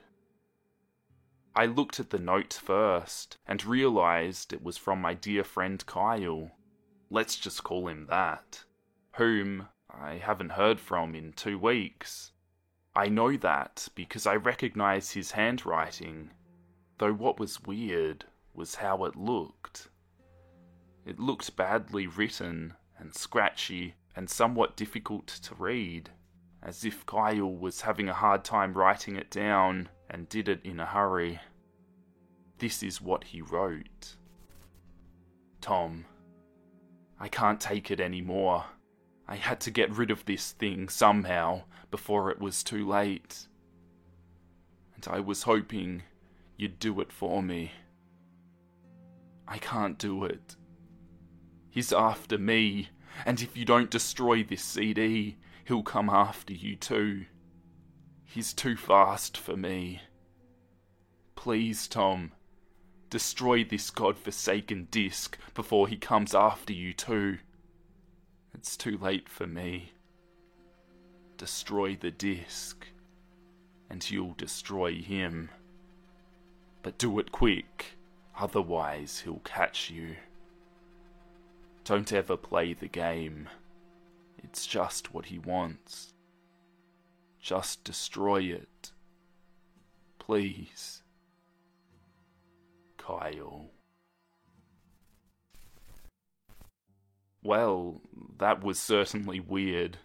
I 1.55 1.67
looked 1.67 2.01
at 2.01 2.11
the 2.11 2.19
note 2.19 2.55
first 2.55 3.39
and 3.47 3.65
realized 3.65 4.53
it 4.53 4.65
was 4.65 4.77
from 4.79 5.01
my 5.01 5.15
dear 5.15 5.45
friend 5.45 5.87
Kyle. 5.87 6.51
Let's 7.09 7.37
just 7.37 7.63
call 7.63 7.87
him 7.87 8.07
that. 8.11 8.65
Whom 9.13 9.69
I 9.89 10.15
haven't 10.15 10.59
heard 10.59 10.81
from 10.81 11.15
in 11.15 11.35
two 11.35 11.57
weeks. 11.57 12.33
I 12.97 13.09
know 13.09 13.37
that 13.37 13.87
because 13.95 14.27
I 14.27 14.35
recognize 14.35 15.13
his 15.13 15.31
handwriting, 15.31 16.33
though 16.99 17.15
what 17.15 17.39
was 17.39 17.63
weird 17.63 18.25
was 18.55 18.75
how 18.75 19.05
it 19.05 19.15
looked. 19.15 19.89
It 21.09 21.19
looked 21.19 21.57
badly 21.57 22.07
written 22.07 22.75
and 22.99 23.15
scratchy 23.15 23.95
and 24.15 24.29
somewhat 24.29 24.77
difficult 24.77 25.27
to 25.27 25.55
read, 25.55 26.11
as 26.63 26.85
if 26.85 27.07
Kyle 27.07 27.51
was 27.51 27.81
having 27.81 28.11
a 28.11 28.13
hard 28.13 28.45
time 28.45 28.75
writing 28.75 29.17
it 29.17 29.31
down 29.31 29.89
and 30.11 30.29
did 30.29 30.51
it 30.51 30.61
in 30.63 30.79
a 30.79 30.85
hurry. 30.85 31.41
This 32.59 32.83
is 32.83 33.01
what 33.01 33.25
he 33.25 33.41
wrote 33.41 34.17
Tom, 35.63 36.05
I 37.19 37.29
can't 37.29 37.59
take 37.59 37.91
it 37.91 38.01
anymore. 38.01 38.67
I 39.27 39.37
had 39.37 39.61
to 39.61 39.71
get 39.71 39.97
rid 39.97 40.11
of 40.11 40.27
this 40.27 40.53
thing 40.53 40.91
somehow 40.91 41.63
before 41.91 42.31
it 42.31 42.39
was 42.39 42.63
too 42.63 42.87
late. 42.87 43.47
And 44.95 45.09
I 45.09 45.21
was 45.21 45.45
hoping 45.45 46.03
you'd 46.59 46.79
do 46.79 47.01
it 47.01 47.11
for 47.11 47.43
me. 47.43 47.73
I 49.47 49.57
can't 49.57 49.97
do 49.97 50.25
it. 50.25 50.55
He's 51.79 51.93
after 51.93 52.39
me, 52.39 52.89
and 53.25 53.41
if 53.41 53.57
you 53.57 53.65
don't 53.65 53.89
destroy 53.89 54.43
this 54.43 54.65
CD, 54.65 55.37
he'll 55.65 55.85
come 55.85 56.11
after 56.11 56.53
you 56.53 56.75
too. 56.75 57.27
He's 58.25 58.53
too 58.53 58.77
fast 58.77 59.37
for 59.37 59.57
me. 59.57 60.03
Please, 61.37 61.87
Tom, 61.87 62.33
destroy 63.11 63.63
this 63.63 63.91
god-forsaken 63.91 64.89
disc 64.91 65.39
before 65.55 65.87
he 65.87 65.97
comes 65.97 66.35
after 66.35 66.73
you 66.73 66.93
too. 66.93 67.39
It's 68.53 68.77
too 68.77 68.99
late 68.99 69.29
for 69.29 69.47
me. 69.47 69.93
Destroy 71.37 71.95
the 71.95 72.11
disc, 72.11 72.89
and 73.89 74.11
you'll 74.11 74.35
destroy 74.37 74.95
him. 74.97 75.49
But 76.83 76.99
do 76.99 77.21
it 77.21 77.31
quick, 77.31 77.97
otherwise 78.37 79.21
he'll 79.21 79.43
catch 79.45 79.91
you. 79.91 80.17
Don't 81.89 82.13
ever 82.13 82.37
play 82.37 82.75
the 82.75 82.87
game. 82.87 83.49
It's 84.45 84.67
just 84.67 85.15
what 85.15 85.25
he 85.25 85.39
wants. 85.39 86.13
Just 87.41 87.83
destroy 87.83 88.43
it. 88.43 88.93
Please. 90.19 91.03
Kyle. 92.99 93.71
Well, 97.43 98.03
that 98.37 98.63
was 98.63 98.79
certainly 98.79 99.41
weird. 99.41 99.97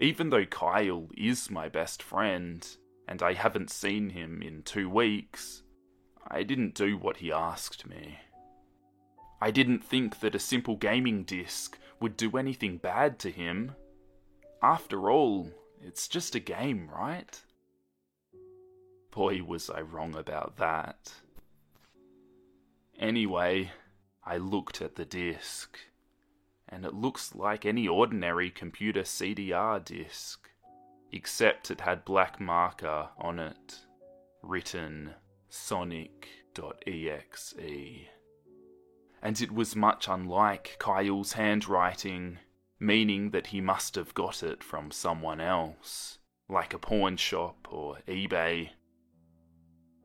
Even 0.00 0.30
though 0.30 0.46
Kyle 0.46 1.08
is 1.16 1.50
my 1.50 1.68
best 1.68 2.00
friend, 2.00 2.64
and 3.08 3.24
I 3.24 3.32
haven't 3.32 3.72
seen 3.72 4.10
him 4.10 4.40
in 4.40 4.62
two 4.62 4.88
weeks, 4.88 5.64
I 6.28 6.44
didn't 6.44 6.74
do 6.74 6.96
what 6.96 7.16
he 7.16 7.32
asked 7.32 7.88
me. 7.88 8.18
I 9.40 9.50
didn't 9.50 9.84
think 9.84 10.20
that 10.20 10.34
a 10.34 10.40
simple 10.40 10.76
gaming 10.76 11.24
disc 11.24 11.78
would 12.00 12.16
do 12.16 12.36
anything 12.36 12.78
bad 12.78 13.18
to 13.20 13.30
him. 13.30 13.74
After 14.62 15.10
all, 15.10 15.50
it's 15.80 16.08
just 16.08 16.34
a 16.34 16.40
game, 16.40 16.90
right? 16.92 17.40
Boy, 19.12 19.42
was 19.42 19.70
I 19.70 19.80
wrong 19.80 20.16
about 20.16 20.56
that. 20.56 21.12
Anyway, 22.98 23.70
I 24.24 24.38
looked 24.38 24.82
at 24.82 24.96
the 24.96 25.04
disc 25.04 25.78
and 26.68 26.84
it 26.84 26.94
looks 26.94 27.34
like 27.34 27.64
any 27.64 27.88
ordinary 27.88 28.50
computer 28.50 29.02
CDR 29.02 29.84
disk, 29.84 30.48
except 31.12 31.70
it 31.70 31.80
had 31.80 32.04
black 32.04 32.40
marker 32.40 33.08
on 33.18 33.38
it, 33.38 33.78
written 34.42 35.14
Sonic.exe. 35.48 37.54
And 39.22 39.40
it 39.40 39.52
was 39.52 39.74
much 39.74 40.08
unlike 40.08 40.76
Kyle's 40.78 41.32
handwriting, 41.32 42.38
meaning 42.78 43.30
that 43.30 43.48
he 43.48 43.60
must 43.60 43.96
have 43.96 44.14
got 44.14 44.42
it 44.42 44.62
from 44.62 44.90
someone 44.90 45.40
else, 45.40 46.18
like 46.48 46.72
a 46.72 46.78
pawn 46.78 47.16
shop 47.16 47.66
or 47.70 47.98
eBay. 48.06 48.70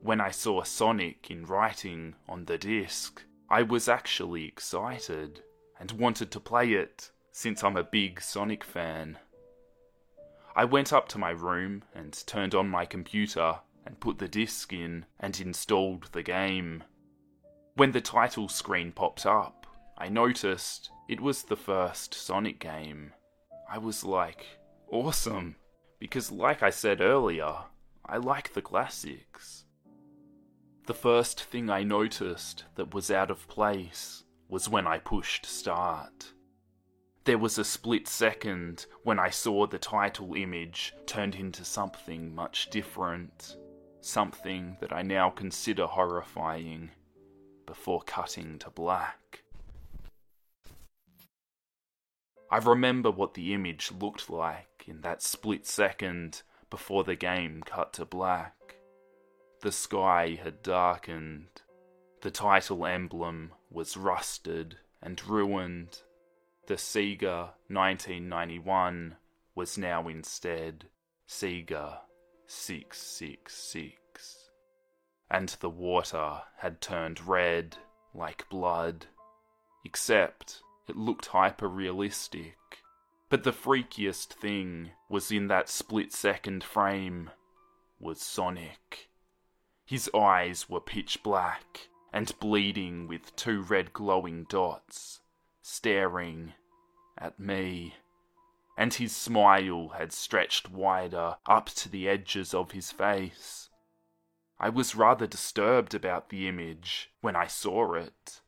When 0.00 0.20
I 0.20 0.30
saw 0.30 0.62
Sonic 0.62 1.30
in 1.30 1.46
writing 1.46 2.16
on 2.28 2.44
the 2.44 2.58
disc, 2.58 3.22
I 3.48 3.62
was 3.62 3.88
actually 3.88 4.46
excited 4.46 5.42
and 5.78 5.92
wanted 5.92 6.30
to 6.32 6.40
play 6.40 6.72
it 6.72 7.10
since 7.30 7.62
I'm 7.62 7.76
a 7.76 7.84
big 7.84 8.20
Sonic 8.20 8.64
fan. 8.64 9.18
I 10.56 10.64
went 10.64 10.92
up 10.92 11.08
to 11.08 11.18
my 11.18 11.30
room 11.30 11.84
and 11.94 12.12
turned 12.26 12.54
on 12.54 12.68
my 12.68 12.86
computer 12.86 13.60
and 13.84 14.00
put 14.00 14.18
the 14.18 14.28
disc 14.28 14.72
in 14.72 15.06
and 15.18 15.38
installed 15.40 16.10
the 16.12 16.22
game. 16.22 16.84
When 17.76 17.90
the 17.90 18.00
title 18.00 18.48
screen 18.48 18.92
popped 18.92 19.26
up, 19.26 19.66
I 19.98 20.08
noticed 20.08 20.90
it 21.08 21.20
was 21.20 21.42
the 21.42 21.56
first 21.56 22.14
Sonic 22.14 22.60
game. 22.60 23.12
I 23.68 23.78
was 23.78 24.04
like, 24.04 24.46
awesome, 24.88 25.56
because 25.98 26.30
like 26.30 26.62
I 26.62 26.70
said 26.70 27.00
earlier, 27.00 27.52
I 28.06 28.18
like 28.18 28.52
the 28.52 28.62
classics. 28.62 29.64
The 30.86 30.94
first 30.94 31.42
thing 31.42 31.68
I 31.68 31.82
noticed 31.82 32.64
that 32.76 32.94
was 32.94 33.10
out 33.10 33.32
of 33.32 33.48
place 33.48 34.22
was 34.48 34.68
when 34.68 34.86
I 34.86 34.98
pushed 34.98 35.44
start. 35.44 36.32
There 37.24 37.38
was 37.38 37.58
a 37.58 37.64
split 37.64 38.06
second 38.06 38.86
when 39.02 39.18
I 39.18 39.30
saw 39.30 39.66
the 39.66 39.78
title 39.78 40.34
image 40.34 40.94
turned 41.06 41.34
into 41.34 41.64
something 41.64 42.32
much 42.36 42.70
different, 42.70 43.56
something 44.00 44.76
that 44.80 44.92
I 44.92 45.02
now 45.02 45.30
consider 45.30 45.86
horrifying, 45.86 46.90
before 47.66 48.02
cutting 48.02 48.58
to 48.60 48.70
black. 48.70 49.42
I 52.50 52.58
remember 52.58 53.10
what 53.10 53.34
the 53.34 53.52
image 53.52 53.90
looked 53.90 54.30
like 54.30 54.84
in 54.86 55.00
that 55.00 55.22
split 55.22 55.66
second 55.66 56.42
before 56.70 57.04
the 57.04 57.16
game 57.16 57.62
cut 57.64 57.92
to 57.94 58.04
black. 58.04 58.76
The 59.60 59.72
sky 59.72 60.38
had 60.42 60.62
darkened. 60.62 61.62
The 62.20 62.30
title 62.30 62.86
emblem 62.86 63.52
was 63.70 63.96
rusted 63.96 64.76
and 65.02 65.20
ruined. 65.26 66.00
The 66.66 66.74
Sega 66.74 67.52
1991 67.68 69.16
was 69.54 69.78
now 69.78 70.08
instead 70.08 70.86
Sega 71.28 71.98
666. 72.46 74.03
And 75.34 75.48
the 75.48 75.68
water 75.68 76.42
had 76.58 76.80
turned 76.80 77.26
red 77.26 77.78
like 78.14 78.48
blood, 78.48 79.06
except 79.84 80.62
it 80.86 80.94
looked 80.96 81.26
hyper 81.26 81.66
realistic. 81.66 82.56
But 83.30 83.42
the 83.42 83.50
freakiest 83.50 84.32
thing 84.32 84.92
was 85.08 85.32
in 85.32 85.48
that 85.48 85.68
split 85.68 86.12
second 86.12 86.62
frame 86.62 87.32
was 87.98 88.22
Sonic. 88.22 89.10
His 89.84 90.08
eyes 90.14 90.68
were 90.68 90.80
pitch 90.80 91.20
black 91.24 91.88
and 92.12 92.38
bleeding 92.38 93.08
with 93.08 93.34
two 93.34 93.62
red 93.62 93.92
glowing 93.92 94.44
dots, 94.44 95.18
staring 95.62 96.52
at 97.18 97.40
me. 97.40 97.96
And 98.78 98.94
his 98.94 99.16
smile 99.16 99.94
had 99.98 100.12
stretched 100.12 100.70
wider 100.70 101.38
up 101.44 101.70
to 101.70 101.88
the 101.88 102.08
edges 102.08 102.54
of 102.54 102.70
his 102.70 102.92
face. 102.92 103.68
I 104.58 104.68
was 104.68 104.94
rather 104.94 105.26
disturbed 105.26 105.94
about 105.94 106.28
the 106.28 106.48
image 106.48 107.10
when 107.20 107.36
I 107.36 107.46
saw 107.46 107.94
it. 107.94 108.40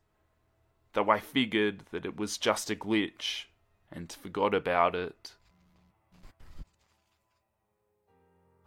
though 0.93 1.11
I 1.11 1.21
figured 1.21 1.83
that 1.91 2.07
it 2.07 2.17
was 2.17 2.39
just 2.39 2.71
a 2.71 2.75
glitch 2.75 3.45
and 3.93 4.11
forgot 4.11 4.55
about 4.55 4.95
it. 4.95 5.35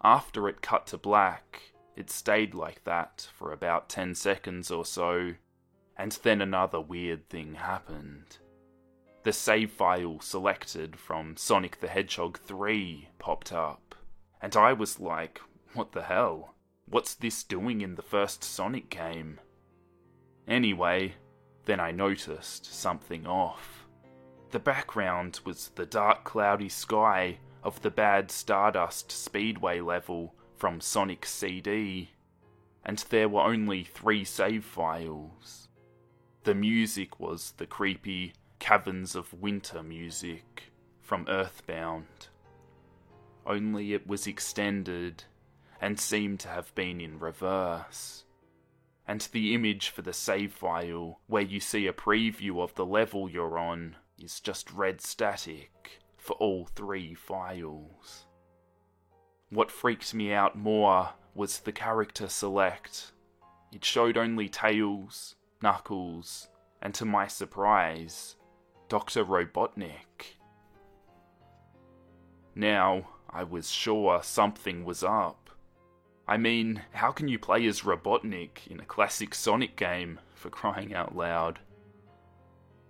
After 0.03 0.47
it 0.47 0.61
cut 0.61 0.85
to 0.87 0.97
black, 0.97 1.73
it 1.95 2.09
stayed 2.09 2.53
like 2.53 2.83
that 2.83 3.29
for 3.33 3.51
about 3.51 3.89
10 3.89 4.15
seconds 4.15 4.69
or 4.71 4.85
so, 4.85 5.33
and 5.97 6.11
then 6.23 6.41
another 6.41 6.79
weird 6.79 7.27
thing 7.29 7.55
happened. 7.55 8.37
The 9.23 9.33
save 9.33 9.71
file 9.71 10.19
selected 10.21 10.97
from 10.97 11.35
Sonic 11.35 11.81
the 11.81 11.89
Hedgehog 11.89 12.39
3 12.39 13.09
popped 13.17 13.51
up, 13.51 13.95
and 14.41 14.55
I 14.55 14.71
was 14.71 14.99
like, 14.99 15.41
what 15.73 15.91
the 15.91 16.03
hell? 16.03 16.53
What's 16.89 17.13
this 17.13 17.43
doing 17.43 17.81
in 17.81 17.93
the 17.93 18.01
first 18.01 18.43
Sonic 18.43 18.89
game? 18.89 19.39
Anyway, 20.47 21.13
then 21.65 21.79
I 21.79 21.91
noticed 21.91 22.65
something 22.73 23.27
off. 23.27 23.87
The 24.49 24.57
background 24.57 25.39
was 25.45 25.69
the 25.75 25.85
dark, 25.85 26.23
cloudy 26.23 26.69
sky 26.69 27.37
of 27.61 27.79
the 27.83 27.91
bad 27.91 28.31
Stardust 28.31 29.11
Speedway 29.11 29.81
level 29.81 30.33
from 30.57 30.81
Sonic 30.81 31.27
CD, 31.27 32.09
and 32.83 32.97
there 33.09 33.29
were 33.29 33.43
only 33.43 33.83
three 33.83 34.23
save 34.23 34.65
files. 34.65 35.67
The 36.43 36.55
music 36.55 37.19
was 37.19 37.53
the 37.57 37.67
creepy 37.67 38.33
Caverns 38.57 39.13
of 39.13 39.31
Winter 39.33 39.83
music 39.83 40.63
from 41.03 41.27
Earthbound. 41.29 42.29
Only 43.45 43.93
it 43.93 44.07
was 44.07 44.25
extended 44.25 45.25
and 45.81 45.99
seem 45.99 46.37
to 46.37 46.47
have 46.47 46.73
been 46.75 46.99
in 46.99 47.19
reverse. 47.19 48.25
And 49.07 49.21
the 49.31 49.55
image 49.55 49.89
for 49.89 50.01
the 50.01 50.13
save 50.13 50.53
file, 50.53 51.19
where 51.27 51.41
you 51.41 51.59
see 51.59 51.87
a 51.87 51.93
preview 51.93 52.61
of 52.61 52.75
the 52.75 52.85
level 52.85 53.29
you're 53.29 53.57
on, 53.57 53.95
is 54.19 54.39
just 54.39 54.71
red 54.71 55.01
static 55.01 56.01
for 56.17 56.33
all 56.33 56.65
three 56.65 57.15
files. 57.15 58.27
What 59.49 59.71
freaked 59.71 60.13
me 60.13 60.31
out 60.31 60.55
more 60.55 61.09
was 61.33 61.59
the 61.59 61.71
character 61.71 62.27
select. 62.27 63.13
It 63.71 63.83
showed 63.83 64.17
only 64.17 64.49
Tails, 64.49 65.35
Knuckles, 65.61 66.49
and 66.81 66.93
to 66.95 67.05
my 67.05 67.27
surprise, 67.27 68.35
Dr. 68.89 69.25
Robotnik. 69.25 70.37
Now, 72.55 73.07
I 73.29 73.43
was 73.43 73.71
sure 73.71 74.21
something 74.21 74.83
was 74.83 75.03
up. 75.03 75.48
I 76.29 76.37
mean, 76.37 76.83
how 76.93 77.11
can 77.11 77.27
you 77.27 77.39
play 77.39 77.65
as 77.65 77.81
Robotnik 77.81 78.67
in 78.67 78.79
a 78.79 78.85
classic 78.85 79.33
Sonic 79.33 79.75
game, 79.75 80.19
for 80.35 80.51
crying 80.51 80.93
out 80.93 81.15
loud? 81.15 81.57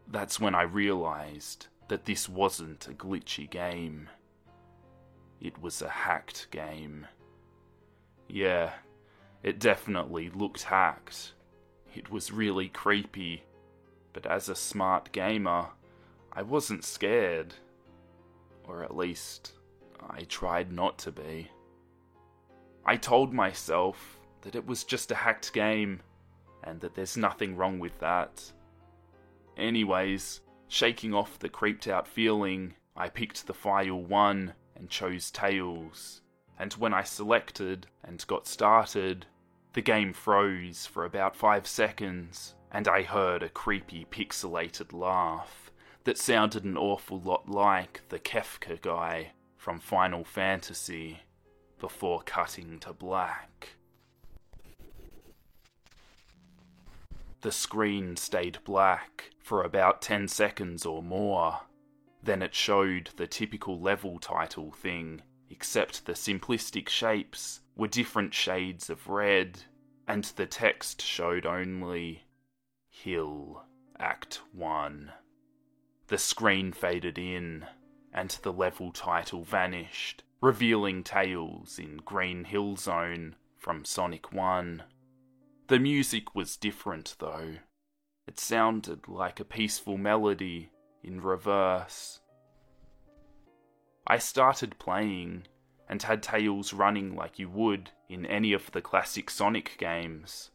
That's 0.10 0.42
when 0.42 0.54
I 0.54 0.64
realised 0.64 1.68
that 1.88 2.04
this 2.04 2.28
wasn't 2.28 2.90
a 2.90 2.94
glitchy 2.94 3.50
game. 3.50 4.10
It 5.40 5.62
was 5.62 5.82
a 5.82 5.88
hacked 5.88 6.52
game. 6.52 7.08
Yeah, 8.28 8.74
it 9.42 9.58
definitely 9.58 10.30
looked 10.32 10.64
hacked. 10.64 11.32
It 11.96 12.12
was 12.12 12.34
really 12.34 12.68
creepy, 12.68 13.44
but 14.12 14.26
as 14.26 14.50
a 14.50 14.56
smart 14.56 15.14
gamer, 15.14 15.68
I 16.34 16.42
wasn't 16.42 16.84
scared. 16.84 17.54
Or 18.66 18.84
at 18.84 18.98
least, 18.98 19.54
I 20.10 20.24
tried 20.24 20.74
not 20.74 20.98
to 21.00 21.14
be. 21.14 21.50
I 22.86 22.98
told 22.98 23.34
myself 23.34 24.20
that 24.42 24.56
it 24.56 24.66
was 24.66 24.84
just 24.84 25.12
a 25.12 25.16
hacked 25.16 25.54
game, 25.54 26.02
and 26.64 26.80
that 26.82 26.96
there's 26.96 27.18
nothing 27.18 27.56
wrong 27.56 27.80
with 27.80 27.98
that. 28.00 28.52
Anyways, 29.58 30.42
shaking 30.68 31.14
off 31.14 31.40
the 31.40 31.50
creeped 31.50 31.88
out 31.88 32.08
feeling, 32.08 32.74
I 32.96 33.10
picked 33.10 33.48
the 33.48 33.54
file 33.54 34.02
1 34.02 34.54
and 34.76 34.90
chose 34.90 35.32
Tails. 35.32 36.22
And 36.58 36.74
when 36.74 36.94
I 36.94 37.04
selected 37.04 37.88
and 38.04 38.26
got 38.28 38.48
started, 38.48 39.26
the 39.74 39.82
game 39.82 40.14
froze 40.14 40.86
for 40.86 41.06
about 41.06 41.36
5 41.36 41.68
seconds, 41.68 42.56
and 42.72 42.88
I 42.88 43.04
heard 43.04 43.44
a 43.44 43.50
creepy 43.50 44.06
pixelated 44.10 44.94
laugh 44.94 45.72
that 46.04 46.18
sounded 46.18 46.64
an 46.64 46.78
awful 46.78 47.20
lot 47.20 47.50
like 47.50 48.02
the 48.10 48.20
Kefka 48.20 48.82
guy 48.82 49.32
from 49.58 49.80
Final 49.80 50.24
Fantasy 50.24 51.20
before 51.80 52.22
cutting 52.22 52.80
to 52.80 52.94
black. 52.94 53.70
The 57.42 57.52
screen 57.52 58.18
stayed 58.18 58.60
black 58.66 59.32
for 59.40 59.64
about 59.64 60.02
10 60.02 60.28
seconds 60.28 60.86
or 60.86 61.02
more. 61.02 61.62
Then 62.22 62.42
it 62.42 62.54
showed 62.54 63.12
the 63.16 63.28
typical 63.28 63.80
level 63.80 64.20
title 64.20 64.72
thing, 64.72 65.22
except 65.50 66.06
the 66.06 66.14
simplistic 66.14 66.90
shapes 66.90 67.62
were 67.78 67.88
different 67.88 68.34
shades 68.34 68.90
of 68.90 69.08
red, 69.08 69.64
and 70.06 70.26
the 70.36 70.46
text 70.46 71.02
showed 71.02 71.46
only 71.46 72.26
Hill 72.90 73.64
Act 73.98 74.42
1. 74.52 75.12
The 76.08 76.18
screen 76.18 76.74
faded 76.74 77.18
in, 77.18 77.66
and 78.12 78.32
the 78.42 78.52
level 78.52 78.92
title 78.92 79.44
vanished, 79.44 80.24
revealing 80.42 81.04
Tails 81.04 81.78
in 81.78 81.98
Green 81.98 82.46
Hill 82.46 82.78
Zone 82.78 83.36
from 83.58 83.84
Sonic 83.84 84.32
1. 84.32 84.84
The 85.68 85.80
music 85.80 86.34
was 86.34 86.56
different 86.56 87.16
though. 87.20 87.56
It 88.26 88.40
sounded 88.40 89.10
like 89.10 89.40
a 89.40 89.46
peaceful 89.46 89.98
melody 89.98 90.72
in 91.04 91.20
reverse. 91.20 92.22
I 94.08 94.18
started 94.18 94.80
playing 94.80 95.44
and 95.90 96.02
had 96.02 96.24
Tails 96.24 96.72
running 96.72 97.16
like 97.16 97.38
you 97.38 97.50
would 97.50 97.92
in 98.08 98.26
any 98.26 98.54
of 98.54 98.72
the 98.72 98.82
classic 98.82 99.30
Sonic 99.30 99.76
games. 99.78 100.52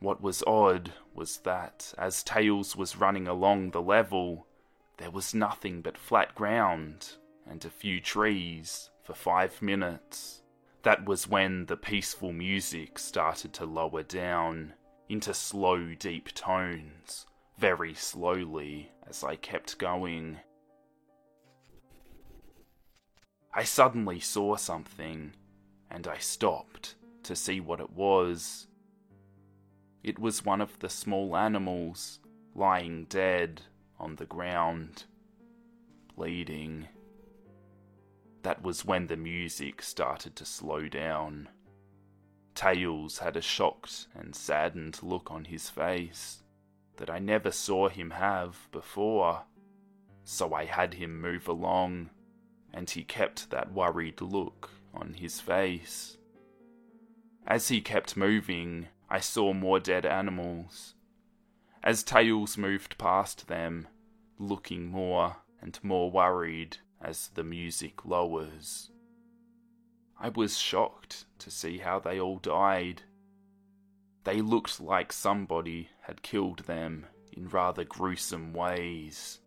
What 0.00 0.20
was 0.20 0.42
odd 0.48 0.92
was 1.14 1.38
that 1.38 1.94
as 1.96 2.24
Tails 2.24 2.74
was 2.74 2.96
running 2.96 3.28
along 3.28 3.70
the 3.70 3.82
level, 3.82 4.48
there 4.96 5.12
was 5.12 5.32
nothing 5.32 5.80
but 5.80 5.96
flat 5.96 6.34
ground 6.34 7.18
and 7.48 7.64
a 7.64 7.70
few 7.70 8.00
trees 8.00 8.90
for 9.02 9.14
five 9.14 9.60
minutes. 9.62 10.42
That 10.82 11.04
was 11.04 11.28
when 11.28 11.66
the 11.66 11.76
peaceful 11.76 12.32
music 12.32 12.98
started 12.98 13.52
to 13.54 13.64
lower 13.64 14.02
down 14.02 14.74
into 15.08 15.34
slow, 15.34 15.94
deep 15.94 16.32
tones, 16.34 17.26
very 17.58 17.94
slowly 17.94 18.90
as 19.08 19.22
I 19.22 19.36
kept 19.36 19.78
going. 19.78 20.38
I 23.54 23.64
suddenly 23.64 24.18
saw 24.18 24.56
something, 24.56 25.34
and 25.90 26.06
I 26.06 26.18
stopped 26.18 26.94
to 27.24 27.36
see 27.36 27.60
what 27.60 27.80
it 27.80 27.90
was. 27.90 28.66
It 30.02 30.18
was 30.18 30.44
one 30.44 30.60
of 30.60 30.78
the 30.78 30.88
small 30.88 31.36
animals 31.36 32.18
lying 32.54 33.04
dead 33.04 33.62
on 33.98 34.16
the 34.16 34.26
ground, 34.26 35.04
bleeding. 36.16 36.88
That 38.42 38.62
was 38.62 38.84
when 38.84 39.06
the 39.06 39.16
music 39.16 39.82
started 39.82 40.34
to 40.36 40.44
slow 40.44 40.88
down. 40.88 41.48
Tails 42.54 43.18
had 43.18 43.36
a 43.36 43.40
shocked 43.40 44.08
and 44.14 44.34
saddened 44.34 45.02
look 45.02 45.30
on 45.30 45.44
his 45.44 45.70
face 45.70 46.42
that 46.96 47.08
I 47.08 47.18
never 47.18 47.50
saw 47.50 47.88
him 47.88 48.10
have 48.10 48.68
before, 48.70 49.44
so 50.24 50.52
I 50.52 50.66
had 50.66 50.94
him 50.94 51.20
move 51.20 51.48
along, 51.48 52.10
and 52.72 52.88
he 52.90 53.04
kept 53.04 53.50
that 53.50 53.72
worried 53.72 54.20
look 54.20 54.70
on 54.92 55.14
his 55.14 55.40
face. 55.40 56.18
As 57.46 57.68
he 57.68 57.80
kept 57.80 58.16
moving, 58.16 58.88
I 59.08 59.20
saw 59.20 59.52
more 59.52 59.80
dead 59.80 60.06
animals. 60.06 60.94
As 61.82 62.02
Tails 62.02 62.56
moved 62.56 62.98
past 62.98 63.48
them, 63.48 63.88
looking 64.38 64.86
more 64.86 65.36
and 65.60 65.78
more 65.82 66.10
worried, 66.10 66.78
as 67.02 67.28
the 67.34 67.44
music 67.44 68.04
lowers. 68.04 68.90
I 70.18 70.28
was 70.28 70.56
shocked 70.56 71.24
to 71.40 71.50
see 71.50 71.78
how 71.78 71.98
they 71.98 72.20
all 72.20 72.38
died. 72.38 73.02
They 74.24 74.40
looked 74.40 74.80
like 74.80 75.12
somebody 75.12 75.88
had 76.02 76.22
killed 76.22 76.60
them 76.60 77.06
in 77.32 77.48
rather 77.48 77.84
gruesome 77.84 78.52
ways. 78.52 79.40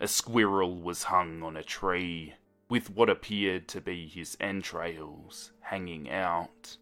A 0.00 0.08
squirrel 0.08 0.80
was 0.80 1.04
hung 1.04 1.42
on 1.42 1.56
a 1.56 1.62
tree, 1.62 2.34
with 2.68 2.90
what 2.90 3.10
appeared 3.10 3.68
to 3.68 3.80
be 3.80 4.08
his 4.08 4.36
entrails 4.40 5.52
hanging 5.60 6.10
out. 6.10 6.76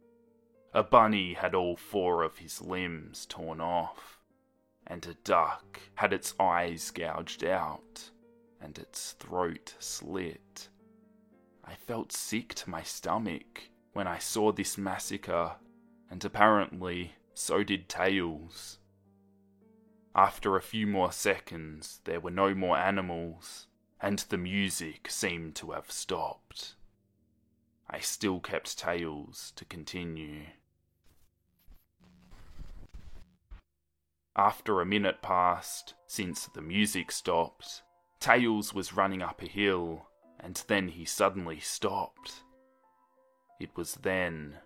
A 0.73 0.83
bunny 0.83 1.35
had 1.35 1.55
all 1.55 1.77
four 1.77 2.23
of 2.23 2.39
his 2.39 2.63
limbs 2.63 3.27
torn 3.27 3.61
off, 3.61 4.19
and 4.87 5.05
a 5.07 5.15
duck 5.15 5.81
had 5.97 6.13
its 6.13 6.35
eyes 6.39 6.91
gouged 6.91 7.45
out 7.45 8.11
and 8.61 8.79
its 8.79 9.13
throat 9.13 9.75
slit. 9.79 10.69
I 11.65 11.75
felt 11.75 12.13
sick 12.13 12.55
to 12.55 12.71
my 12.71 12.83
stomach 12.83 13.63
when 13.93 14.07
I 14.07 14.19
saw 14.19 14.53
this 14.53 14.79
massacre, 14.79 15.57
and 16.11 16.25
apparently 16.25 17.15
so 17.35 17.63
did 17.63 17.89
Tails. 17.89 18.79
After 20.15 20.57
a 20.57 20.63
few 20.63 20.87
more 20.87 21.13
seconds, 21.13 22.01
there 22.05 22.21
were 22.21 22.31
no 22.31 22.55
more 22.55 22.77
animals, 22.77 23.67
and 24.01 24.19
the 24.19 24.39
music 24.39 25.11
seemed 25.11 25.55
to 25.57 25.73
have 25.73 25.91
stopped. 25.91 26.75
I 27.89 28.01
still 28.01 28.41
kept 28.41 28.79
Tails 28.79 29.53
to 29.57 29.65
continue. 29.65 30.47
After 34.37 34.81
a 34.81 34.87
minute 34.87 35.21
passed, 35.23 35.95
since 36.07 36.47
the 36.47 36.63
music 36.63 37.11
stopped, 37.11 37.83
Tails 38.21 38.75
was 38.75 38.93
running 38.93 39.23
up 39.23 39.43
a 39.43 39.47
hill, 39.47 40.07
and 40.41 40.63
then 40.67 40.89
he 40.89 41.05
suddenly 41.05 41.61
stopped. 41.61 42.43
It 43.61 43.77
was 43.77 43.95
then 43.95 44.57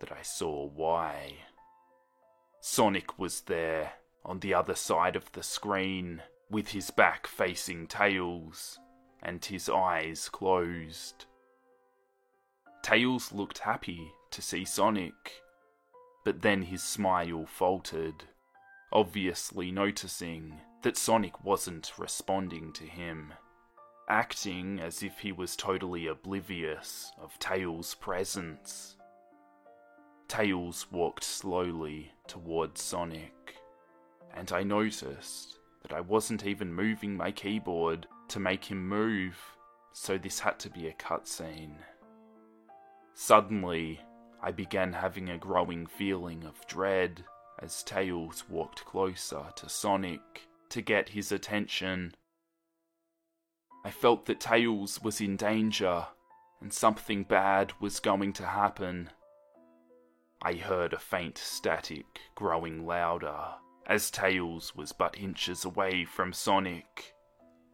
that 0.00 0.12
I 0.12 0.22
saw 0.22 0.66
why. 0.68 1.34
Sonic 2.60 3.18
was 3.18 3.42
there, 3.42 3.94
on 4.24 4.38
the 4.38 4.54
other 4.54 4.74
side 4.74 5.16
of 5.16 5.30
the 5.32 5.42
screen, 5.42 6.22
with 6.48 6.68
his 6.68 6.90
back 6.90 7.26
facing 7.26 7.86
Tails, 7.88 8.78
and 9.22 9.44
his 9.44 9.68
eyes 9.68 10.28
closed. 10.28 11.24
Tails 12.82 13.32
looked 13.32 13.58
happy 13.58 14.12
to 14.30 14.42
see 14.42 14.64
Sonic, 14.64 15.42
but 16.24 16.42
then 16.42 16.62
his 16.62 16.82
smile 16.82 17.46
faltered, 17.46 18.24
obviously 18.92 19.72
noticing 19.72 20.60
that 20.82 20.96
Sonic 20.96 21.44
wasn't 21.44 21.92
responding 21.98 22.72
to 22.74 22.84
him, 22.84 23.32
acting 24.08 24.80
as 24.80 25.02
if 25.02 25.20
he 25.20 25.32
was 25.32 25.56
totally 25.56 26.06
oblivious 26.06 27.12
of 27.20 27.38
Tails' 27.38 27.94
presence. 27.94 28.96
Tails 30.28 30.86
walked 30.90 31.24
slowly 31.24 32.12
towards 32.26 32.82
Sonic 32.82 33.32
and 34.34 34.50
I 34.52 34.62
noticed 34.62 35.58
that 35.82 35.92
I 35.92 36.00
wasn't 36.00 36.46
even 36.46 36.72
moving 36.72 37.16
my 37.16 37.30
keyboard 37.30 38.06
to 38.28 38.40
make 38.40 38.64
him 38.64 38.88
move, 38.88 39.36
so 39.92 40.16
this 40.16 40.38
had 40.38 40.58
to 40.60 40.70
be 40.70 40.88
a 40.88 40.92
cutscene. 40.92 41.76
Suddenly, 43.14 44.00
I 44.42 44.52
began 44.52 44.92
having 44.92 45.28
a 45.28 45.38
growing 45.38 45.86
feeling 45.86 46.44
of 46.44 46.66
dread 46.66 47.24
as 47.60 47.82
Tails 47.82 48.44
walked 48.48 48.84
closer 48.84 49.44
to 49.56 49.68
Sonic 49.68 50.48
to 50.72 50.82
get 50.82 51.10
his 51.10 51.32
attention. 51.32 52.14
I 53.84 53.90
felt 53.90 54.26
that 54.26 54.40
Tails 54.40 55.00
was 55.02 55.20
in 55.20 55.36
danger 55.36 56.06
and 56.60 56.72
something 56.72 57.24
bad 57.24 57.72
was 57.80 58.00
going 58.00 58.32
to 58.34 58.46
happen. 58.46 59.10
I 60.42 60.54
heard 60.54 60.92
a 60.92 60.98
faint 60.98 61.38
static 61.38 62.20
growing 62.34 62.86
louder 62.86 63.54
as 63.86 64.10
Tails 64.10 64.74
was 64.74 64.92
but 64.92 65.18
inches 65.18 65.64
away 65.64 66.04
from 66.04 66.32
Sonic, 66.32 67.14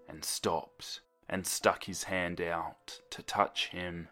and 0.08 0.24
stopped 0.24 1.00
and 1.28 1.46
stuck 1.46 1.84
his 1.84 2.04
hand 2.04 2.40
out 2.40 3.00
to 3.10 3.22
touch 3.22 3.68
him. 3.68 4.08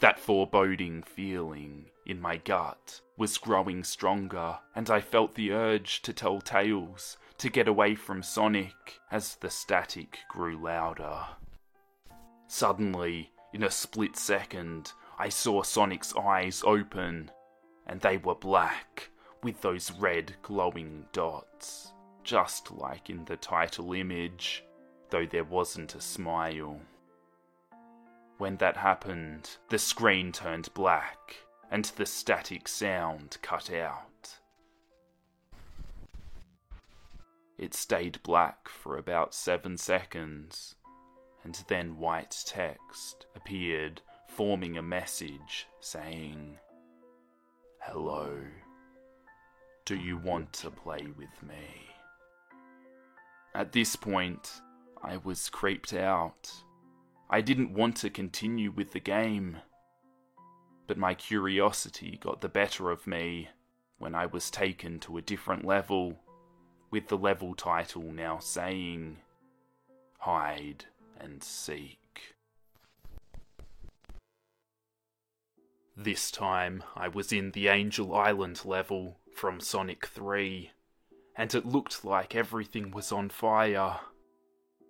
That 0.00 0.18
foreboding 0.18 1.02
feeling 1.02 1.90
in 2.06 2.20
my 2.20 2.38
gut 2.38 3.00
was 3.16 3.38
growing 3.38 3.84
stronger, 3.84 4.58
and 4.74 4.90
I 4.90 5.00
felt 5.00 5.34
the 5.34 5.52
urge 5.52 6.02
to 6.02 6.12
tell 6.12 6.40
Tails 6.40 7.18
to 7.40 7.48
get 7.48 7.66
away 7.66 7.94
from 7.94 8.22
Sonic 8.22 9.00
as 9.10 9.36
the 9.36 9.48
static 9.48 10.18
grew 10.28 10.62
louder. 10.62 11.24
Suddenly, 12.48 13.32
in 13.54 13.62
a 13.62 13.70
split 13.70 14.14
second, 14.14 14.92
I 15.18 15.30
saw 15.30 15.62
Sonic's 15.62 16.14
eyes 16.14 16.62
open, 16.66 17.30
and 17.86 17.98
they 17.98 18.18
were 18.18 18.34
black 18.34 19.08
with 19.42 19.62
those 19.62 19.90
red 19.90 20.34
glowing 20.42 21.06
dots, 21.12 21.94
just 22.24 22.72
like 22.72 23.08
in 23.08 23.24
the 23.24 23.38
title 23.38 23.94
image, 23.94 24.62
though 25.08 25.24
there 25.24 25.44
wasn't 25.44 25.94
a 25.94 26.00
smile. 26.02 26.78
When 28.36 28.58
that 28.58 28.76
happened, 28.76 29.48
the 29.70 29.78
screen 29.78 30.32
turned 30.32 30.68
black 30.74 31.36
and 31.70 31.86
the 31.96 32.04
static 32.04 32.68
sound 32.68 33.38
cut 33.40 33.72
out. 33.72 34.09
It 37.60 37.74
stayed 37.74 38.22
black 38.22 38.70
for 38.70 38.96
about 38.96 39.34
seven 39.34 39.76
seconds, 39.76 40.76
and 41.44 41.62
then 41.68 41.98
white 41.98 42.34
text 42.46 43.26
appeared, 43.36 44.00
forming 44.28 44.78
a 44.78 44.82
message 44.82 45.66
saying, 45.78 46.56
Hello. 47.80 48.40
Do 49.84 49.94
you 49.94 50.16
want 50.16 50.54
to 50.54 50.70
play 50.70 51.08
with 51.18 51.42
me? 51.46 51.90
At 53.54 53.72
this 53.72 53.94
point, 53.94 54.62
I 55.02 55.18
was 55.18 55.50
creeped 55.50 55.92
out. 55.92 56.50
I 57.28 57.42
didn't 57.42 57.74
want 57.74 57.94
to 57.98 58.08
continue 58.08 58.70
with 58.70 58.92
the 58.92 59.00
game. 59.00 59.58
But 60.86 60.96
my 60.96 61.12
curiosity 61.12 62.18
got 62.22 62.40
the 62.40 62.48
better 62.48 62.90
of 62.90 63.06
me 63.06 63.50
when 63.98 64.14
I 64.14 64.24
was 64.24 64.50
taken 64.50 64.98
to 65.00 65.18
a 65.18 65.22
different 65.22 65.66
level, 65.66 66.22
with 66.90 67.08
the 67.08 67.16
level 67.16 67.54
title 67.54 68.02
now 68.02 68.38
saying 68.38 69.18
Hide 70.18 70.86
and 71.18 71.42
Seek. 71.42 72.34
This 75.96 76.30
time 76.30 76.82
I 76.96 77.08
was 77.08 77.32
in 77.32 77.50
the 77.52 77.68
Angel 77.68 78.14
Island 78.14 78.64
level 78.64 79.18
from 79.34 79.60
Sonic 79.60 80.06
3, 80.06 80.70
and 81.36 81.54
it 81.54 81.66
looked 81.66 82.04
like 82.04 82.34
everything 82.34 82.90
was 82.90 83.12
on 83.12 83.28
fire. 83.28 84.00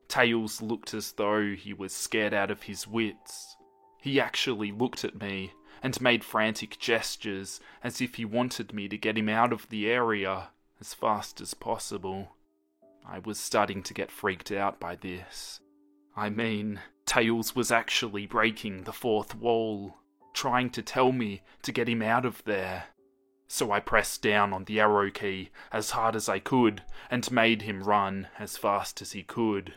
Tails 0.09 0.63
looked 0.63 0.95
as 0.95 1.13
though 1.13 1.55
he 1.55 1.75
was 1.75 1.93
scared 1.93 2.33
out 2.33 2.51
of 2.51 2.63
his 2.63 2.87
wits. 2.87 3.57
He 4.01 4.21
actually 4.21 4.73
looked 4.73 5.05
at 5.05 5.21
me 5.21 5.53
and 5.83 6.01
made 6.01 6.25
frantic 6.25 6.79
gestures 6.79 7.61
as 7.83 8.01
if 8.01 8.15
he 8.15 8.25
wanted 8.25 8.73
me 8.73 8.89
to 8.89 8.97
get 8.97 9.19
him 9.19 9.29
out 9.29 9.53
of 9.53 9.69
the 9.69 9.91
area 9.91 10.49
as 10.81 10.95
fast 10.95 11.41
as 11.41 11.55
possible. 11.55 12.37
I 13.07 13.19
was 13.19 13.39
starting 13.39 13.83
to 13.85 13.95
get 13.95 14.11
freaked 14.11 14.51
out 14.51 14.81
by 14.81 14.97
this. 14.97 15.61
I 16.17 16.31
mean, 16.31 16.81
Tails 17.07 17.55
was 17.55 17.71
actually 17.71 18.27
breaking 18.27 18.85
the 18.85 18.93
fourth 18.93 19.35
wall, 19.35 19.97
trying 20.35 20.71
to 20.71 20.83
tell 20.83 21.13
me 21.13 21.43
to 21.63 21.73
get 21.73 21.89
him 21.89 22.03
out 22.03 22.25
of 22.25 22.45
there 22.45 22.85
so 23.53 23.73
I 23.73 23.81
pressed 23.81 24.23
down 24.23 24.53
on 24.53 24.65
the 24.65 24.79
arrow 24.79 25.11
key 25.11 25.51
as 25.73 25.91
hard 25.91 26.15
as 26.15 26.29
I 26.29 26.39
could 26.39 26.85
and 27.11 27.33
made 27.33 27.63
him 27.63 27.83
run 27.83 28.29
as 28.39 28.57
fast 28.57 29.03
as 29.03 29.11
he 29.11 29.25
could. 29.25 29.75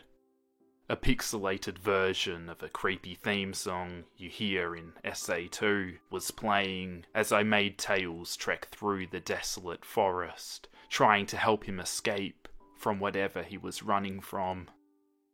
A 0.88 0.96
pixelated 0.96 1.78
version 1.78 2.48
of 2.48 2.62
a 2.62 2.68
creepy 2.68 3.16
theme 3.16 3.52
song 3.52 4.04
you 4.16 4.28
hear 4.30 4.76
in 4.76 4.92
SA2 5.04 5.96
was 6.08 6.30
playing 6.30 7.06
as 7.16 7.32
I 7.32 7.42
made 7.42 7.76
Tails 7.76 8.36
trek 8.36 8.68
through 8.70 9.08
the 9.08 9.18
desolate 9.18 9.84
forest, 9.84 10.68
trying 10.94 11.26
to 11.26 11.36
help 11.36 11.64
him 11.64 11.80
escape 11.80 12.46
from 12.76 13.00
whatever 13.00 13.42
he 13.42 13.58
was 13.58 13.82
running 13.82 14.20
from. 14.20 14.68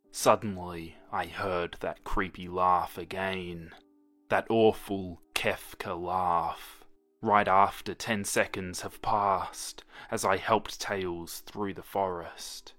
Suddenly, 0.09 0.97
I 1.11 1.27
heard 1.27 1.77
that 1.81 2.03
creepy 2.03 2.47
laugh 2.47 2.97
again. 2.97 3.69
That 4.29 4.47
awful 4.49 5.21
Kefka 5.35 5.95
laugh 5.95 6.83
right 7.21 7.47
after 7.47 7.93
10 7.93 8.23
seconds 8.23 8.81
have 8.81 9.03
passed 9.03 9.83
as 10.09 10.25
I 10.25 10.37
helped 10.37 10.81
Tails 10.81 11.43
through 11.45 11.75
the 11.75 11.83
forest. 11.83 12.73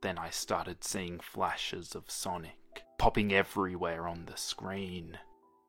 Then 0.00 0.16
I 0.16 0.30
started 0.30 0.84
seeing 0.84 1.18
flashes 1.18 1.96
of 1.96 2.08
Sonic 2.08 2.84
popping 2.96 3.32
everywhere 3.32 4.06
on 4.06 4.26
the 4.26 4.36
screen, 4.36 5.18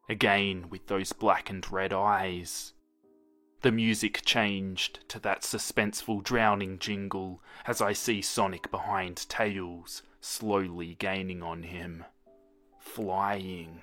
again 0.07 0.69
with 0.69 0.85
those 0.85 1.11
black 1.11 1.49
and 1.49 1.67
red 1.71 1.91
eyes. 1.91 2.73
The 3.65 3.71
music 3.71 4.21
changed 4.23 5.09
to 5.09 5.19
that 5.21 5.41
suspenseful 5.41 6.23
drowning 6.23 6.77
jingle 6.77 7.41
as 7.65 7.81
I 7.81 7.93
see 7.93 8.21
Sonic 8.21 8.69
behind 8.69 9.27
Tails, 9.27 10.03
slowly 10.21 10.93
gaining 10.99 11.41
on 11.41 11.63
him. 11.63 12.05
Flying. 12.77 13.81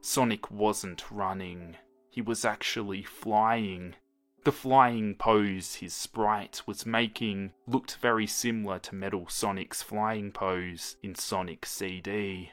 Sonic 0.00 0.50
wasn't 0.50 1.08
running. 1.12 1.76
He 2.10 2.20
was 2.20 2.44
actually 2.44 3.04
flying. 3.04 3.94
The 4.42 4.50
flying 4.50 5.14
pose 5.14 5.76
his 5.76 5.94
sprite 5.94 6.62
was 6.66 6.84
making 6.84 7.52
looked 7.68 7.98
very 8.02 8.26
similar 8.26 8.80
to 8.80 8.96
Metal 8.96 9.28
Sonic's 9.28 9.80
flying 9.80 10.32
pose 10.32 10.96
in 11.04 11.14
Sonic 11.14 11.66
CD, 11.66 12.50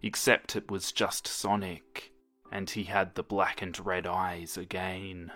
except 0.00 0.54
it 0.54 0.70
was 0.70 0.92
just 0.92 1.26
Sonic, 1.26 2.12
and 2.52 2.70
he 2.70 2.84
had 2.84 3.16
the 3.16 3.24
black 3.24 3.60
and 3.62 3.76
red 3.84 4.06
eyes 4.06 4.56
again. 4.56 5.32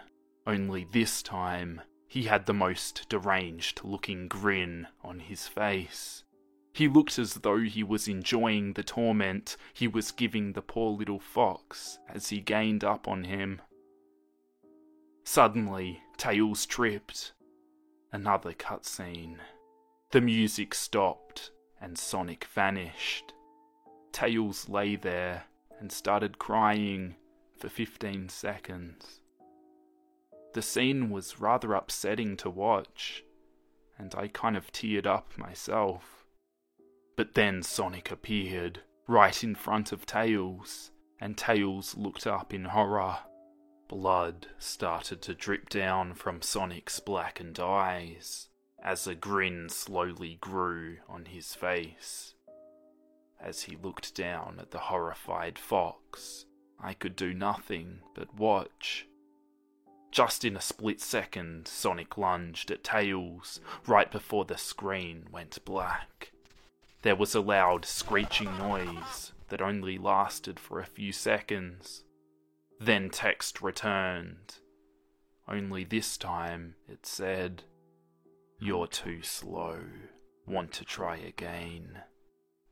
Only 0.46 0.84
this 0.84 1.22
time, 1.22 1.80
he 2.06 2.24
had 2.24 2.46
the 2.46 2.54
most 2.54 3.08
deranged 3.08 3.80
looking 3.82 4.28
grin 4.28 4.88
on 5.02 5.20
his 5.20 5.48
face. 5.48 6.24
He 6.72 6.88
looked 6.88 7.18
as 7.18 7.34
though 7.34 7.60
he 7.60 7.82
was 7.82 8.08
enjoying 8.08 8.72
the 8.72 8.82
torment 8.82 9.56
he 9.72 9.88
was 9.88 10.10
giving 10.10 10.52
the 10.52 10.62
poor 10.62 10.90
little 10.90 11.20
fox 11.20 11.98
as 12.08 12.28
he 12.28 12.40
gained 12.40 12.84
up 12.84 13.08
on 13.08 13.24
him. 13.24 13.62
Suddenly, 15.24 16.02
Tails 16.16 16.66
tripped. 16.66 17.32
Another 18.12 18.52
cutscene. 18.52 19.38
The 20.10 20.20
music 20.20 20.74
stopped 20.74 21.50
and 21.80 21.96
Sonic 21.98 22.44
vanished. 22.44 23.32
Tails 24.12 24.68
lay 24.68 24.96
there 24.96 25.44
and 25.80 25.90
started 25.90 26.38
crying 26.38 27.16
for 27.58 27.68
15 27.68 28.28
seconds. 28.28 29.20
The 30.54 30.62
scene 30.62 31.10
was 31.10 31.40
rather 31.40 31.74
upsetting 31.74 32.36
to 32.38 32.48
watch, 32.48 33.24
and 33.98 34.14
I 34.14 34.28
kind 34.28 34.56
of 34.56 34.70
teared 34.70 35.04
up 35.04 35.36
myself. 35.36 36.24
But 37.16 37.34
then 37.34 37.62
Sonic 37.62 38.12
appeared, 38.12 38.80
right 39.08 39.42
in 39.42 39.56
front 39.56 39.90
of 39.90 40.06
Tails, 40.06 40.92
and 41.20 41.36
Tails 41.36 41.96
looked 41.96 42.26
up 42.26 42.54
in 42.54 42.66
horror. 42.66 43.18
Blood 43.88 44.46
started 44.58 45.20
to 45.22 45.34
drip 45.34 45.68
down 45.68 46.14
from 46.14 46.40
Sonic's 46.40 47.00
blackened 47.00 47.58
eyes 47.58 48.48
as 48.80 49.08
a 49.08 49.14
grin 49.16 49.68
slowly 49.68 50.36
grew 50.40 50.98
on 51.08 51.24
his 51.24 51.54
face. 51.54 52.34
As 53.40 53.62
he 53.62 53.76
looked 53.76 54.14
down 54.14 54.58
at 54.60 54.70
the 54.70 54.78
horrified 54.78 55.58
fox, 55.58 56.46
I 56.80 56.94
could 56.94 57.16
do 57.16 57.34
nothing 57.34 58.00
but 58.14 58.34
watch. 58.34 59.08
Just 60.14 60.44
in 60.44 60.56
a 60.56 60.60
split 60.60 61.00
second, 61.00 61.66
Sonic 61.66 62.16
lunged 62.16 62.70
at 62.70 62.84
Tails 62.84 63.60
right 63.84 64.08
before 64.12 64.44
the 64.44 64.56
screen 64.56 65.26
went 65.32 65.58
black. 65.64 66.30
There 67.02 67.16
was 67.16 67.34
a 67.34 67.40
loud 67.40 67.84
screeching 67.84 68.56
noise 68.56 69.32
that 69.48 69.60
only 69.60 69.98
lasted 69.98 70.60
for 70.60 70.78
a 70.78 70.86
few 70.86 71.10
seconds. 71.10 72.04
Then 72.78 73.10
text 73.10 73.60
returned. 73.60 74.58
Only 75.48 75.82
this 75.82 76.16
time 76.16 76.76
it 76.88 77.06
said, 77.06 77.64
You're 78.60 78.86
too 78.86 79.20
slow. 79.24 79.80
Want 80.46 80.70
to 80.74 80.84
try 80.84 81.16
again? 81.16 82.02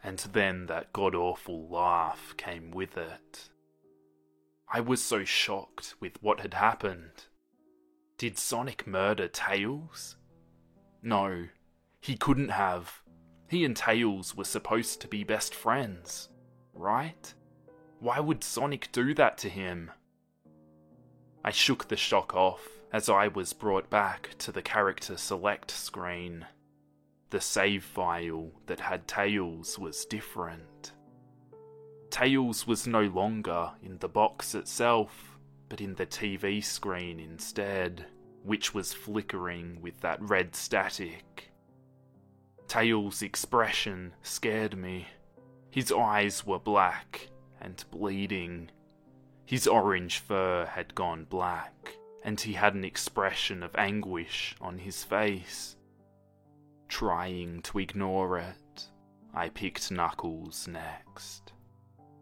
And 0.01 0.18
then 0.32 0.66
that 0.66 0.93
god 0.93 1.16
awful 1.16 1.68
laugh 1.68 2.34
came 2.36 2.70
with 2.70 2.97
it. 2.97 3.49
I 4.72 4.78
was 4.80 5.03
so 5.03 5.24
shocked 5.24 5.97
with 5.99 6.22
what 6.22 6.38
had 6.38 6.55
happened. 6.55 7.26
Did 8.22 8.38
Sonic 8.38 8.86
murder 8.86 9.26
Tails? 9.26 10.14
No, 11.02 11.48
he 12.00 12.16
couldn't 12.16 12.50
have. 12.50 13.02
He 13.48 13.64
and 13.64 13.76
Tails 13.76 14.36
were 14.36 14.44
supposed 14.44 15.00
to 15.00 15.08
be 15.08 15.24
best 15.24 15.52
friends, 15.52 16.28
right? 16.72 17.34
Why 17.98 18.20
would 18.20 18.44
Sonic 18.44 18.92
do 18.92 19.12
that 19.14 19.38
to 19.38 19.48
him? 19.48 19.90
I 21.44 21.50
shook 21.50 21.88
the 21.88 21.96
shock 21.96 22.32
off 22.36 22.64
as 22.92 23.08
I 23.08 23.26
was 23.26 23.52
brought 23.52 23.90
back 23.90 24.36
to 24.38 24.52
the 24.52 24.62
character 24.62 25.16
select 25.16 25.72
screen. 25.72 26.46
The 27.30 27.40
save 27.40 27.82
file 27.82 28.52
that 28.66 28.78
had 28.78 29.08
Tails 29.08 29.80
was 29.80 30.04
different. 30.04 30.92
Tails 32.10 32.68
was 32.68 32.86
no 32.86 33.02
longer 33.02 33.72
in 33.82 33.98
the 33.98 34.08
box 34.08 34.54
itself, 34.54 35.31
but 35.72 35.80
in 35.80 35.94
the 35.94 36.04
TV 36.04 36.62
screen 36.62 37.18
instead, 37.18 38.04
which 38.42 38.74
was 38.74 38.92
flickering 38.92 39.80
with 39.80 39.98
that 40.02 40.20
red 40.20 40.54
static. 40.54 41.50
Tails' 42.68 43.22
expression 43.22 44.12
scared 44.22 44.76
me. 44.76 45.08
His 45.70 45.90
eyes 45.90 46.44
were 46.44 46.58
black 46.58 47.30
and 47.58 47.82
bleeding. 47.90 48.70
His 49.46 49.66
orange 49.66 50.18
fur 50.18 50.66
had 50.66 50.94
gone 50.94 51.24
black, 51.24 51.96
and 52.22 52.38
he 52.38 52.52
had 52.52 52.74
an 52.74 52.84
expression 52.84 53.62
of 53.62 53.74
anguish 53.74 54.54
on 54.60 54.76
his 54.76 55.02
face. 55.02 55.76
Trying 56.88 57.62
to 57.62 57.78
ignore 57.78 58.36
it, 58.36 58.90
I 59.32 59.48
picked 59.48 59.90
Knuckles 59.90 60.68
next. 60.68 61.54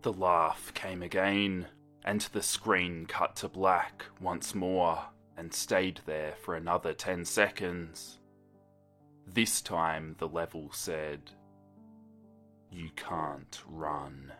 The 0.02 0.12
laugh 0.12 0.72
came 0.72 1.02
again, 1.02 1.66
and 2.04 2.20
the 2.32 2.42
screen 2.42 3.06
cut 3.06 3.36
to 3.36 3.48
black 3.48 4.04
once 4.20 4.54
more 4.54 4.98
and 5.36 5.52
stayed 5.52 6.00
there 6.06 6.34
for 6.42 6.54
another 6.54 6.92
10 6.92 7.24
seconds. 7.24 8.18
This 9.26 9.60
time 9.60 10.16
the 10.18 10.28
level 10.28 10.70
said, 10.72 11.30
You 12.70 12.90
can't 12.96 13.62
run. 13.66 14.32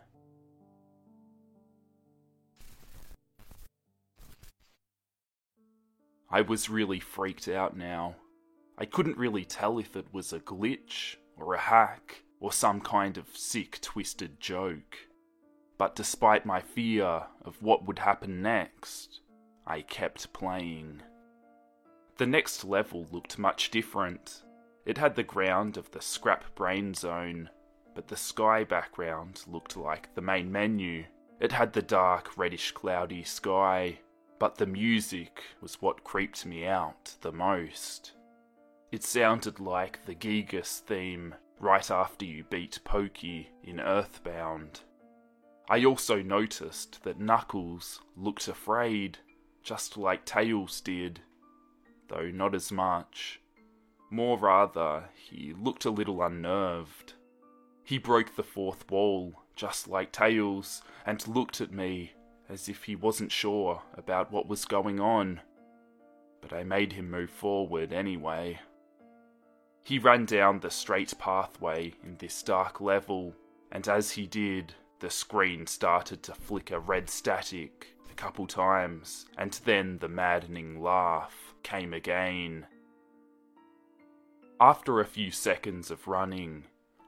I 6.30 6.42
was 6.42 6.70
really 6.70 7.00
freaked 7.00 7.48
out 7.48 7.76
now. 7.76 8.16
I 8.78 8.84
couldn't 8.84 9.18
really 9.18 9.44
tell 9.44 9.78
if 9.78 9.96
it 9.96 10.06
was 10.12 10.32
a 10.32 10.40
glitch, 10.40 11.16
or 11.36 11.54
a 11.54 11.58
hack, 11.58 12.22
or 12.38 12.52
some 12.52 12.80
kind 12.80 13.18
of 13.18 13.36
sick, 13.36 13.80
twisted 13.80 14.38
joke. 14.40 14.96
But 15.81 15.97
despite 15.97 16.45
my 16.45 16.61
fear 16.61 17.22
of 17.41 17.62
what 17.62 17.87
would 17.87 18.01
happen 18.01 18.43
next, 18.43 19.22
I 19.66 19.81
kept 19.81 20.31
playing. 20.35 21.01
The 22.18 22.26
next 22.26 22.66
level 22.66 23.07
looked 23.11 23.39
much 23.39 23.70
different. 23.70 24.43
It 24.85 24.99
had 24.99 25.16
the 25.16 25.22
ground 25.22 25.78
of 25.78 25.91
the 25.91 26.03
scrap 26.03 26.55
brain 26.55 26.93
zone, 26.93 27.49
but 27.95 28.09
the 28.09 28.16
sky 28.18 28.62
background 28.62 29.43
looked 29.47 29.74
like 29.74 30.14
the 30.14 30.20
main 30.20 30.53
menu. 30.53 31.07
It 31.41 31.53
had 31.53 31.72
the 31.72 31.81
dark, 31.81 32.37
reddish, 32.37 32.72
cloudy 32.72 33.24
sky, 33.24 34.01
but 34.39 34.57
the 34.57 34.66
music 34.66 35.43
was 35.62 35.81
what 35.81 36.05
creeped 36.05 36.45
me 36.45 36.66
out 36.66 37.14
the 37.22 37.33
most. 37.33 38.12
It 38.93 39.03
sounded 39.03 39.61
like 39.61 40.05
the 40.05 40.14
Giygas 40.14 40.81
theme 40.81 41.37
right 41.59 41.91
after 41.91 42.26
you 42.26 42.45
beat 42.51 42.81
Pokey 42.85 43.49
in 43.64 43.81
Earthbound. 43.81 44.81
I 45.70 45.84
also 45.84 46.20
noticed 46.20 47.04
that 47.04 47.20
Knuckles 47.20 48.00
looked 48.16 48.48
afraid, 48.48 49.18
just 49.62 49.96
like 49.96 50.24
Tails 50.24 50.80
did, 50.80 51.20
though 52.08 52.28
not 52.28 52.56
as 52.56 52.72
much. 52.72 53.40
More 54.10 54.36
rather, 54.36 55.04
he 55.14 55.54
looked 55.56 55.84
a 55.84 55.92
little 55.92 56.24
unnerved. 56.24 57.12
He 57.84 57.98
broke 57.98 58.34
the 58.34 58.42
fourth 58.42 58.90
wall, 58.90 59.44
just 59.54 59.86
like 59.86 60.10
Tails, 60.10 60.82
and 61.06 61.28
looked 61.28 61.60
at 61.60 61.70
me 61.70 62.14
as 62.48 62.68
if 62.68 62.82
he 62.82 62.96
wasn't 62.96 63.30
sure 63.30 63.80
about 63.94 64.32
what 64.32 64.48
was 64.48 64.64
going 64.64 64.98
on. 64.98 65.40
But 66.40 66.52
I 66.52 66.64
made 66.64 66.94
him 66.94 67.08
move 67.08 67.30
forward 67.30 67.92
anyway. 67.92 68.58
He 69.84 70.00
ran 70.00 70.24
down 70.24 70.58
the 70.58 70.70
straight 70.70 71.16
pathway 71.16 71.94
in 72.02 72.16
this 72.16 72.42
dark 72.42 72.80
level, 72.80 73.34
and 73.70 73.86
as 73.86 74.10
he 74.10 74.26
did, 74.26 74.74
the 75.01 75.11
screen 75.11 75.66
started 75.66 76.22
to 76.22 76.34
flicker 76.34 76.78
red 76.78 77.11
static 77.11 77.88
a 78.11 78.14
couple 78.14 78.46
times, 78.46 79.26
and 79.36 79.53
then 79.64 79.98
the 79.98 80.09
maddening 80.09 80.80
laugh 80.80 81.55
came 81.62 81.92
again. 81.92 82.66
After 84.61 85.01
a 85.01 85.07
few 85.07 85.30
seconds 85.30 85.90
of 85.90 86.07
running, 86.07 86.64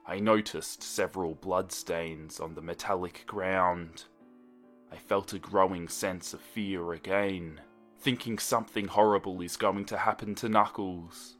I 0.06 0.18
noticed 0.18 0.82
several 0.82 1.34
bloodstains 1.34 2.40
on 2.40 2.54
the 2.54 2.62
metallic 2.62 3.24
ground. 3.26 4.04
I 4.90 4.96
felt 4.96 5.32
a 5.32 5.38
growing 5.38 5.88
sense 5.88 6.32
of 6.32 6.40
fear 6.40 6.92
again, 6.92 7.60
thinking 8.00 8.38
something 8.38 8.88
horrible 8.88 9.42
is 9.42 9.56
going 9.56 9.84
to 9.86 9.98
happen 9.98 10.34
to 10.36 10.48
Knuckles. 10.48 11.36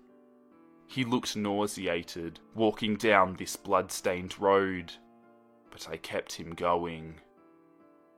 He 0.86 1.04
looked 1.04 1.34
nauseated, 1.34 2.40
walking 2.54 2.96
down 2.96 3.34
this 3.34 3.56
blood-stained 3.56 4.38
road, 4.38 4.92
but 5.72 5.88
I 5.88 5.96
kept 5.96 6.34
him 6.34 6.54
going. 6.54 7.16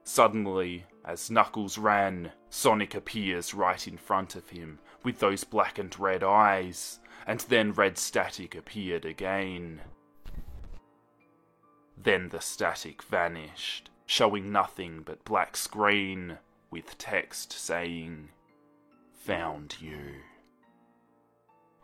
Suddenly, 0.03 0.85
as 1.03 1.31
Knuckles 1.31 1.79
ran, 1.79 2.31
Sonic 2.49 2.93
appears 2.93 3.55
right 3.55 3.87
in 3.87 3.97
front 3.97 4.35
of 4.35 4.49
him 4.49 4.77
with 5.03 5.19
those 5.19 5.43
black 5.43 5.79
and 5.79 5.97
red 5.99 6.23
eyes, 6.23 6.99
and 7.25 7.39
then 7.41 7.71
red 7.71 7.97
static 7.97 8.53
appeared 8.53 9.05
again. 9.05 9.81
Then 11.97 12.29
the 12.29 12.41
static 12.41 13.01
vanished, 13.01 13.89
showing 14.05 14.51
nothing 14.51 15.01
but 15.03 15.25
black 15.25 15.57
screen 15.57 16.37
with 16.69 16.97
text 16.97 17.51
saying, 17.53 18.29
Found 19.23 19.77
you. 19.81 20.21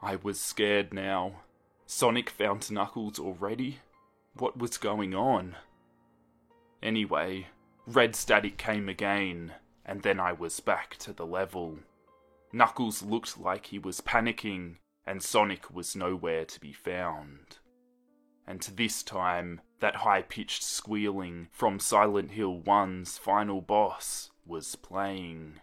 I 0.01 0.17
was 0.17 0.39
scared 0.39 0.93
now. 0.93 1.41
Sonic 1.87 2.29
found 2.29 2.69
Knuckles 2.69 3.19
already? 3.19 3.79
What 4.37 4.57
was 4.57 4.77
going 4.77 5.13
on? 5.13 5.55
Anyway, 6.81 7.47
red 7.85 8.15
static 8.15 8.57
came 8.57 8.89
again, 8.89 9.53
and 9.85 10.01
then 10.01 10.19
I 10.19 10.31
was 10.33 10.59
back 10.59 10.95
to 10.99 11.13
the 11.13 11.25
level. 11.25 11.79
Knuckles 12.53 13.03
looked 13.03 13.39
like 13.39 13.67
he 13.67 13.79
was 13.79 14.01
panicking, 14.01 14.77
and 15.05 15.21
Sonic 15.21 15.73
was 15.73 15.95
nowhere 15.95 16.45
to 16.45 16.59
be 16.59 16.73
found. 16.73 17.59
And 18.47 18.61
this 18.61 19.03
time, 19.03 19.61
that 19.79 19.97
high 19.97 20.21
pitched 20.21 20.63
squealing 20.63 21.47
from 21.51 21.79
Silent 21.79 22.31
Hill 22.31 22.59
1's 22.59 23.17
final 23.17 23.61
boss 23.61 24.31
was 24.45 24.75
playing. 24.75 25.59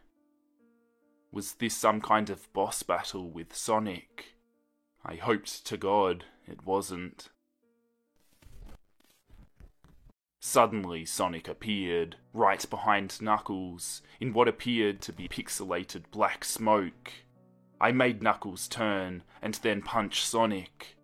Was 1.32 1.54
this 1.54 1.76
some 1.76 2.00
kind 2.00 2.30
of 2.30 2.52
boss 2.52 2.82
battle 2.82 3.30
with 3.30 3.54
Sonic? 3.54 4.36
I 5.04 5.16
hoped 5.16 5.66
to 5.66 5.76
God 5.76 6.24
it 6.46 6.64
wasn't. 6.64 7.30
Suddenly, 10.40 11.04
Sonic 11.04 11.48
appeared, 11.48 12.16
right 12.32 12.64
behind 12.70 13.20
Knuckles, 13.20 14.02
in 14.20 14.32
what 14.32 14.48
appeared 14.48 15.00
to 15.02 15.12
be 15.12 15.28
pixelated 15.28 16.04
black 16.10 16.44
smoke. 16.44 17.12
I 17.80 17.92
made 17.92 18.22
Knuckles 18.22 18.68
turn 18.68 19.24
and 19.42 19.54
then 19.54 19.82
punch 19.82 20.24
Sonic, 20.24 20.96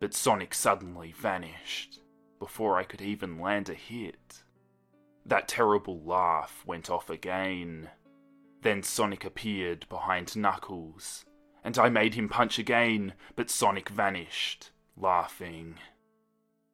but 0.00 0.14
Sonic 0.14 0.54
suddenly 0.54 1.12
vanished 1.12 2.00
before 2.38 2.78
I 2.78 2.84
could 2.84 3.02
even 3.02 3.38
land 3.38 3.68
a 3.68 3.74
hit. 3.74 4.42
That 5.26 5.48
terrible 5.48 6.00
laugh 6.02 6.62
went 6.64 6.90
off 6.90 7.10
again. 7.10 7.90
Then 8.62 8.82
Sonic 8.82 9.24
appeared 9.24 9.88
behind 9.88 10.36
Knuckles, 10.36 11.24
and 11.62 11.76
I 11.76 11.88
made 11.88 12.14
him 12.14 12.28
punch 12.28 12.58
again, 12.58 13.14
but 13.36 13.50
Sonic 13.50 13.88
vanished, 13.88 14.70
laughing. 14.96 15.76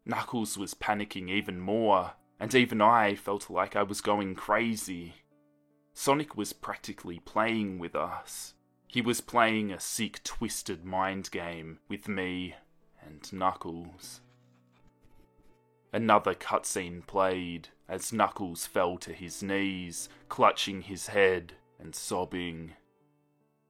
Knuckles 0.08 0.56
was 0.56 0.72
panicking 0.72 1.28
even 1.28 1.58
more, 1.58 2.12
and 2.38 2.54
even 2.54 2.80
I 2.80 3.16
felt 3.16 3.50
like 3.50 3.74
I 3.74 3.82
was 3.82 4.00
going 4.00 4.36
crazy. 4.36 5.14
Sonic 5.94 6.36
was 6.36 6.52
practically 6.52 7.18
playing 7.18 7.80
with 7.80 7.96
us. 7.96 8.54
He 8.86 9.02
was 9.02 9.20
playing 9.20 9.72
a 9.72 9.80
sick, 9.80 10.22
twisted 10.22 10.84
mind 10.84 11.32
game 11.32 11.80
with 11.88 12.06
me 12.06 12.54
and 13.04 13.30
Knuckles. 13.32 14.20
Another 15.92 16.34
cutscene 16.34 17.04
played 17.04 17.68
as 17.88 18.12
Knuckles 18.12 18.64
fell 18.64 18.98
to 18.98 19.12
his 19.12 19.42
knees, 19.42 20.08
clutching 20.28 20.82
his 20.82 21.08
head 21.08 21.54
and 21.80 21.96
sobbing. 21.96 22.74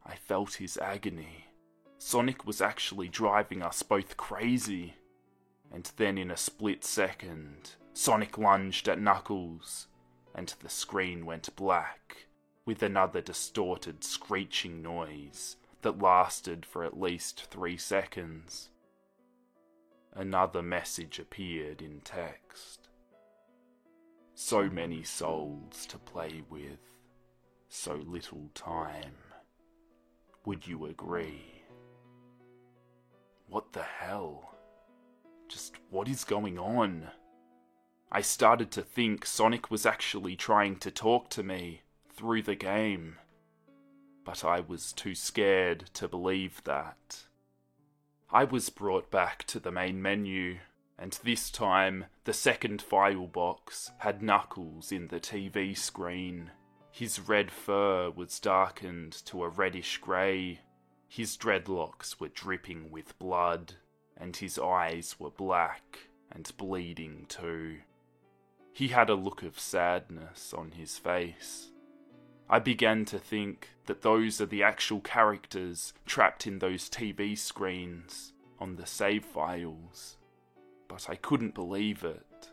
I 0.04 0.16
felt 0.16 0.54
his 0.54 0.76
agony. 0.76 1.46
Sonic 1.96 2.44
was 2.44 2.60
actually 2.60 3.08
driving 3.08 3.62
us 3.62 3.82
both 3.82 4.18
crazy 4.18 4.96
and 5.76 5.92
then 5.98 6.16
in 6.16 6.30
a 6.30 6.38
split 6.38 6.82
second, 6.82 7.72
Sonic 7.92 8.38
lunged 8.38 8.88
at 8.88 8.98
Knuckles, 8.98 9.88
and 10.34 10.54
the 10.60 10.70
screen 10.70 11.26
went 11.26 11.54
black, 11.54 12.28
with 12.64 12.82
another 12.82 13.20
distorted 13.20 14.02
screeching 14.02 14.80
noise 14.80 15.56
that 15.82 16.00
lasted 16.00 16.64
for 16.64 16.82
at 16.82 16.98
least 16.98 17.48
three 17.50 17.76
seconds. 17.76 18.70
Another 20.14 20.62
message 20.62 21.18
appeared 21.18 21.82
in 21.82 22.00
text. 22.00 22.88
So 24.32 24.70
many 24.70 25.02
souls 25.02 25.84
to 25.90 25.98
play 25.98 26.42
with, 26.48 26.80
so 27.68 27.96
little 28.06 28.48
time. 28.54 29.12
Would 30.46 30.66
you 30.66 30.86
agree? 30.86 31.64
What 33.46 33.74
the 33.74 33.82
hell? 33.82 34.55
Just 35.48 35.76
what 35.90 36.08
is 36.08 36.24
going 36.24 36.58
on? 36.58 37.08
I 38.10 38.20
started 38.20 38.70
to 38.72 38.82
think 38.82 39.24
Sonic 39.24 39.70
was 39.70 39.86
actually 39.86 40.36
trying 40.36 40.76
to 40.76 40.90
talk 40.90 41.30
to 41.30 41.42
me 41.42 41.82
through 42.14 42.42
the 42.42 42.56
game, 42.56 43.16
but 44.24 44.44
I 44.44 44.60
was 44.60 44.92
too 44.92 45.14
scared 45.14 45.90
to 45.94 46.08
believe 46.08 46.62
that. 46.64 47.26
I 48.30 48.44
was 48.44 48.70
brought 48.70 49.10
back 49.10 49.44
to 49.44 49.60
the 49.60 49.70
main 49.70 50.02
menu, 50.02 50.58
and 50.98 51.18
this 51.22 51.50
time 51.50 52.06
the 52.24 52.32
second 52.32 52.82
file 52.82 53.28
box 53.28 53.92
had 53.98 54.22
Knuckles 54.22 54.90
in 54.90 55.08
the 55.08 55.20
TV 55.20 55.76
screen. 55.76 56.50
His 56.90 57.20
red 57.20 57.52
fur 57.52 58.10
was 58.10 58.40
darkened 58.40 59.12
to 59.26 59.44
a 59.44 59.48
reddish 59.48 59.98
grey. 59.98 60.60
His 61.08 61.36
dreadlocks 61.36 62.18
were 62.18 62.28
dripping 62.28 62.90
with 62.90 63.18
blood 63.18 63.74
and 64.16 64.36
his 64.36 64.58
eyes 64.58 65.16
were 65.18 65.30
black 65.30 65.98
and 66.32 66.50
bleeding 66.56 67.26
too. 67.28 67.78
He 68.72 68.88
had 68.88 69.08
a 69.08 69.14
look 69.14 69.42
of 69.42 69.58
sadness 69.58 70.52
on 70.52 70.72
his 70.72 70.98
face. 70.98 71.70
I 72.48 72.58
began 72.58 73.04
to 73.06 73.18
think 73.18 73.70
that 73.86 74.02
those 74.02 74.40
are 74.40 74.46
the 74.46 74.62
actual 74.62 75.00
characters 75.00 75.92
trapped 76.04 76.46
in 76.46 76.58
those 76.58 76.88
TV 76.88 77.36
screens 77.36 78.32
on 78.58 78.76
the 78.76 78.86
save 78.86 79.24
files, 79.24 80.16
but 80.88 81.08
I 81.10 81.16
couldn't 81.16 81.54
believe 81.54 82.04
it. 82.04 82.50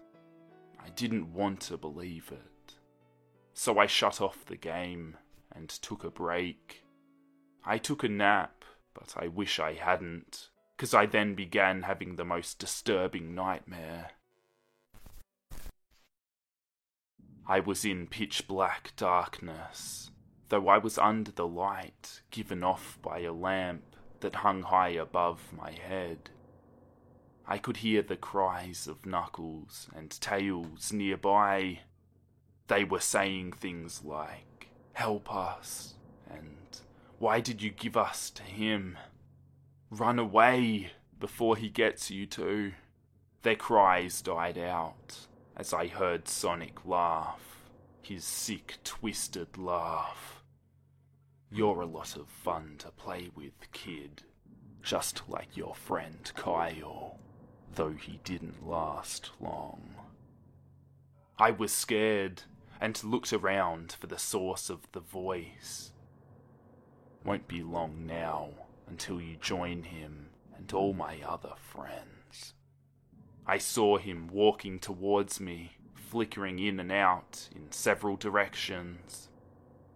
I 0.84 0.90
didn't 0.90 1.34
want 1.34 1.62
to 1.62 1.78
believe 1.78 2.32
it. 2.32 2.76
So 3.54 3.78
I 3.78 3.86
shut 3.86 4.20
off 4.20 4.46
the 4.46 4.58
game 4.58 5.18
and 5.52 5.70
took 5.70 6.04
a 6.04 6.10
break. 6.10 6.84
I 7.64 7.78
took 7.78 8.04
a 8.04 8.10
nap, 8.10 8.66
but 8.94 9.14
I 9.16 9.28
wish 9.28 9.60
I 9.60 9.74
hadn't 9.74 10.50
because 10.76 10.94
I 10.94 11.06
then 11.06 11.36
began 11.36 11.84
having 11.84 12.16
the 12.16 12.26
most 12.26 12.60
disturbing 12.60 13.36
nightmare. 13.36 14.12
I 17.48 17.60
was 17.60 17.84
in 17.84 18.08
pitch 18.08 18.48
black 18.48 18.94
darkness, 18.96 20.12
though 20.50 20.70
I 20.70 20.78
was 20.78 20.98
under 20.98 21.32
the 21.32 21.48
light 21.48 22.22
given 22.32 22.64
off 22.64 22.98
by 23.02 23.20
a 23.20 23.34
lamp 23.34 23.96
that 24.22 24.36
hung 24.36 24.64
high 24.64 24.90
above 24.90 25.52
my 25.52 25.72
head. 25.72 26.30
I 27.46 27.58
could 27.58 27.78
hear 27.78 28.02
the 28.02 28.16
cries 28.16 28.88
of 28.88 29.06
Knuckles 29.06 29.90
and 29.94 30.10
Tails 30.10 30.94
nearby. 30.94 31.82
They 32.68 32.86
were 32.86 33.02
saying 33.02 33.54
things 33.54 34.02
like, 34.04 34.70
Help 34.94 35.34
us, 35.34 35.96
and 36.30 36.80
Why 37.20 37.42
did 37.42 37.62
you 37.62 37.72
give 37.72 37.98
us 37.98 38.30
to 38.32 38.44
him? 38.44 38.98
Run 39.94 40.18
away 40.18 40.90
before 41.20 41.56
he 41.56 41.70
gets 41.70 42.10
you 42.10 42.26
too. 42.26 42.72
Their 43.44 43.56
cries 43.56 44.24
died 44.24 44.58
out 44.58 45.28
as 45.56 45.72
I 45.72 45.86
heard 45.86 46.28
Sonic 46.28 46.84
laugh, 46.84 47.70
his 48.02 48.24
sick, 48.24 48.78
twisted 48.84 49.56
laugh. 49.56 50.44
You're 51.52 51.82
a 51.82 51.86
lot 51.86 52.16
of 52.16 52.28
fun 52.28 52.78
to 52.80 52.90
play 52.90 53.30
with, 53.36 53.72
kid, 53.72 54.24
just 54.82 55.30
like 55.30 55.56
your 55.56 55.76
friend 55.76 56.32
Kyle, 56.36 57.20
though 57.76 57.94
he 57.94 58.20
didn't 58.24 58.68
last 58.68 59.30
long. 59.40 59.94
I 61.38 61.52
was 61.52 61.72
scared 61.72 62.42
and 62.82 63.04
looked 63.04 63.32
around 63.32 63.92
for 63.92 64.08
the 64.08 64.18
source 64.18 64.72
of 64.72 64.92
the 64.92 65.02
voice. 65.02 65.92
Won't 67.24 67.48
be 67.48 67.62
long 67.62 68.08
now 68.08 68.54
until 68.94 69.20
you 69.20 69.36
join 69.38 69.82
him 69.82 70.28
and 70.56 70.72
all 70.72 70.94
my 70.94 71.20
other 71.28 71.54
friends. 71.58 72.54
I 73.44 73.58
saw 73.58 73.98
him 73.98 74.28
walking 74.32 74.78
towards 74.78 75.40
me, 75.40 75.78
flickering 75.96 76.60
in 76.60 76.80
and 76.80 76.92
out 76.92 77.50
in 77.56 77.72
several 77.72 78.18
directions. 78.18 79.30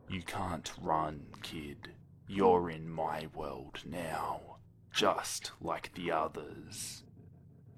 You 0.10 0.24
can't 0.24 0.72
run, 0.82 1.28
kid. 1.44 1.90
You're 2.28 2.72
in 2.72 2.90
my 2.90 3.28
world 3.36 3.82
now, 3.86 4.58
just 4.92 5.52
like 5.62 5.94
the 5.94 6.12
others. 6.12 7.04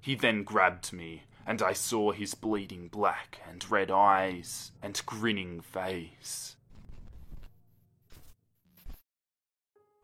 He 0.00 0.14
then 0.14 0.42
grabbed 0.42 0.90
me, 0.90 1.24
and 1.46 1.60
I 1.60 1.74
saw 1.74 2.12
his 2.12 2.32
bleeding 2.34 2.88
black 2.88 3.42
and 3.46 3.70
red 3.70 3.90
eyes 3.90 4.72
and 4.80 5.02
grinning 5.04 5.60
face. 5.60 6.56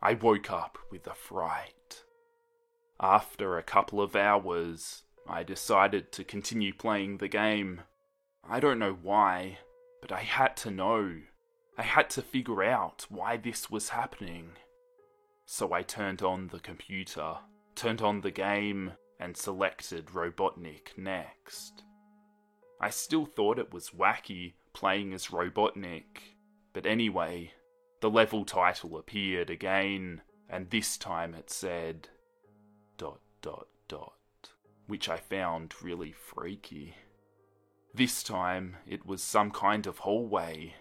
I 0.03 0.15
woke 0.15 0.51
up 0.51 0.79
with 0.91 1.07
a 1.07 1.15
fright. 1.15 2.05
After 3.01 3.57
a 3.57 3.63
couple 3.63 4.01
of 4.01 4.15
hours, 4.15 5.03
I 5.29 5.43
decided 5.43 6.13
to 6.13 6.25
continue 6.25 6.73
playing 6.73 7.19
the 7.19 7.29
game. 7.29 7.83
I 8.49 8.61
don't 8.61 8.79
know 8.79 8.97
why, 9.03 9.59
but 10.01 10.13
I 10.13 10.21
had 10.21 10.57
to 10.59 10.71
know. 10.71 11.21
I 11.77 11.83
had 11.83 12.09
to 12.11 12.23
figure 12.23 12.63
out 12.63 13.07
why 13.09 13.37
this 13.37 13.71
was 13.71 13.91
happening. 13.91 14.53
So 15.45 15.73
I 15.73 15.83
turned 15.83 16.23
on 16.23 16.49
the 16.49 16.61
computer, 16.61 17.39
turned 17.75 18.03
on 18.03 18.21
the 18.21 18.31
game, 18.31 18.93
and 19.19 19.37
selected 19.37 20.07
Robotnik 20.07 20.97
next. 20.97 21.83
I 22.81 22.91
still 22.91 23.25
thought 23.25 23.59
it 23.59 23.73
was 23.73 23.91
wacky 23.91 24.55
playing 24.73 25.15
as 25.15 25.29
Robotnik, 25.29 26.37
but 26.73 26.87
anyway, 26.87 27.53
the 28.01 28.11
level 28.11 28.45
title 28.45 28.97
appeared 28.99 29.51
again, 29.51 30.23
and 30.49 30.71
this 30.71 30.97
time 30.97 31.35
it 31.35 31.51
said 31.51 32.09
dot 32.99 33.21
dot 33.43 33.69
dot, 33.89 34.13
which 34.87 35.09
I 35.09 35.17
found 35.17 35.75
really 35.83 36.13
freaky. 36.13 36.95
This 37.95 38.23
time 38.23 38.77
it 38.87 39.07
was 39.07 39.23
some 39.23 39.51
kind 39.51 39.87
of 39.87 39.99
hallway. 39.99 40.75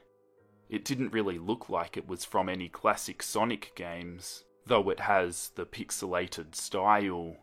It 0.69 0.83
didn't 0.83 1.13
really 1.13 1.37
look 1.37 1.69
like 1.69 1.95
it 1.95 2.07
was 2.07 2.25
from 2.25 2.49
any 2.49 2.67
classic 2.67 3.23
Sonic 3.23 3.73
games, 3.75 4.43
though 4.65 4.89
it 4.89 4.99
has 4.99 5.51
the 5.55 5.65
pixelated 5.65 6.55
style. 6.55 7.37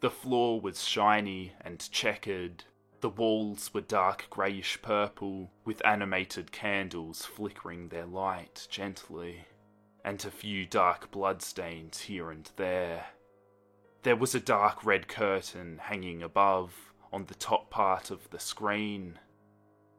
The 0.00 0.10
floor 0.10 0.60
was 0.60 0.82
shiny 0.82 1.52
and 1.60 1.90
checkered, 1.90 2.64
the 3.00 3.08
walls 3.08 3.72
were 3.72 3.80
dark 3.80 4.26
greyish 4.30 4.80
purple, 4.82 5.50
with 5.64 5.84
animated 5.86 6.52
candles 6.52 7.24
flickering 7.24 7.88
their 7.88 8.06
light 8.06 8.66
gently, 8.70 9.46
and 10.04 10.24
a 10.24 10.30
few 10.30 10.66
dark 10.66 11.10
bloodstains 11.10 12.00
here 12.00 12.30
and 12.30 12.50
there. 12.56 13.06
There 14.02 14.16
was 14.16 14.34
a 14.34 14.40
dark 14.40 14.84
red 14.84 15.08
curtain 15.08 15.78
hanging 15.82 16.22
above 16.22 16.74
on 17.12 17.26
the 17.26 17.34
top 17.34 17.70
part 17.70 18.10
of 18.10 18.28
the 18.30 18.38
screen. 18.38 19.18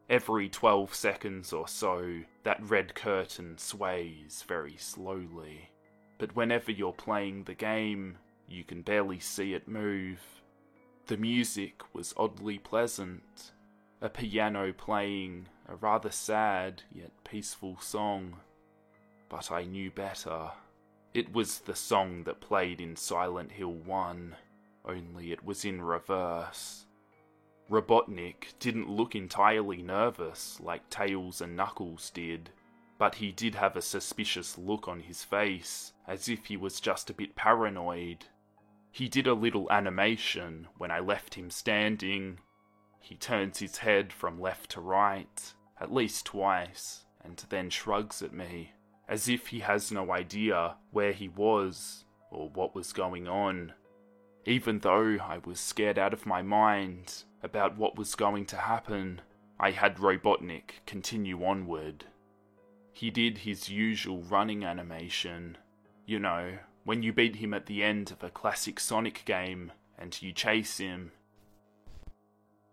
Every 0.08 0.48
12 0.48 0.94
seconds 0.94 1.52
or 1.52 1.68
so, 1.68 2.22
that 2.42 2.62
red 2.68 2.94
curtain 2.94 3.58
sways 3.58 4.44
very 4.46 4.76
slowly. 4.76 5.70
But 6.18 6.34
whenever 6.36 6.70
you're 6.70 6.92
playing 6.92 7.44
the 7.44 7.54
game, 7.54 8.18
you 8.48 8.64
can 8.64 8.82
barely 8.82 9.20
see 9.20 9.54
it 9.54 9.68
move. 9.68 10.20
The 11.06 11.16
music 11.16 11.82
was 11.92 12.14
oddly 12.16 12.58
pleasant, 12.58 13.52
a 14.00 14.08
piano 14.08 14.72
playing 14.72 15.48
a 15.68 15.74
rather 15.74 16.10
sad 16.10 16.82
yet 16.92 17.10
peaceful 17.24 17.78
song. 17.80 18.36
But 19.28 19.50
I 19.50 19.64
knew 19.64 19.90
better. 19.90 20.52
It 21.12 21.32
was 21.32 21.60
the 21.60 21.74
song 21.74 22.24
that 22.24 22.40
played 22.40 22.80
in 22.80 22.96
Silent 22.96 23.52
Hill 23.52 23.72
1, 23.72 24.36
only 24.84 25.32
it 25.32 25.44
was 25.44 25.64
in 25.64 25.82
reverse. 25.82 26.86
Robotnik 27.68 28.54
didn't 28.58 28.90
look 28.90 29.14
entirely 29.14 29.82
nervous 29.82 30.60
like 30.60 30.88
Tails 30.88 31.40
and 31.40 31.56
Knuckles 31.56 32.10
did, 32.10 32.50
but 32.98 33.16
he 33.16 33.32
did 33.32 33.56
have 33.56 33.76
a 33.76 33.82
suspicious 33.82 34.56
look 34.56 34.86
on 34.86 35.00
his 35.00 35.24
face, 35.24 35.92
as 36.06 36.28
if 36.28 36.46
he 36.46 36.56
was 36.56 36.80
just 36.80 37.10
a 37.10 37.14
bit 37.14 37.34
paranoid. 37.34 38.26
He 38.94 39.08
did 39.08 39.26
a 39.26 39.32
little 39.32 39.72
animation 39.72 40.68
when 40.76 40.90
I 40.90 41.00
left 41.00 41.34
him 41.34 41.50
standing. 41.50 42.40
He 43.00 43.16
turns 43.16 43.58
his 43.58 43.78
head 43.78 44.12
from 44.12 44.38
left 44.38 44.70
to 44.72 44.82
right, 44.82 45.54
at 45.80 45.92
least 45.92 46.26
twice, 46.26 47.06
and 47.24 47.42
then 47.48 47.70
shrugs 47.70 48.20
at 48.20 48.34
me, 48.34 48.72
as 49.08 49.30
if 49.30 49.48
he 49.48 49.60
has 49.60 49.90
no 49.90 50.12
idea 50.12 50.76
where 50.90 51.12
he 51.12 51.28
was 51.28 52.04
or 52.30 52.50
what 52.50 52.74
was 52.74 52.92
going 52.92 53.26
on. 53.26 53.72
Even 54.44 54.80
though 54.80 55.16
I 55.22 55.38
was 55.42 55.58
scared 55.58 55.98
out 55.98 56.12
of 56.12 56.26
my 56.26 56.42
mind 56.42 57.24
about 57.42 57.78
what 57.78 57.96
was 57.96 58.14
going 58.14 58.44
to 58.46 58.56
happen, 58.56 59.22
I 59.58 59.70
had 59.70 59.96
Robotnik 59.96 60.84
continue 60.84 61.42
onward. 61.42 62.04
He 62.92 63.10
did 63.10 63.38
his 63.38 63.70
usual 63.70 64.22
running 64.22 64.64
animation. 64.64 65.56
You 66.04 66.18
know, 66.18 66.58
when 66.84 67.02
you 67.02 67.12
beat 67.12 67.36
him 67.36 67.54
at 67.54 67.66
the 67.66 67.82
end 67.82 68.10
of 68.10 68.22
a 68.22 68.30
classic 68.30 68.80
Sonic 68.80 69.24
game 69.24 69.72
and 69.98 70.20
you 70.20 70.32
chase 70.32 70.78
him. 70.78 71.12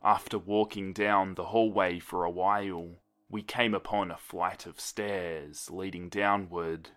After 0.03 0.38
walking 0.38 0.94
down 0.94 1.36
the 1.36 1.45
hallway 1.45 1.99
for 1.99 2.23
a 2.23 2.31
while, 2.31 2.95
we 3.30 3.44
came 3.44 3.73
upon 3.73 4.10
a 4.10 4.18
flight 4.18 4.65
of 4.65 4.80
stairs 4.80 5.69
leading 5.69 6.10
downward. 6.10 6.90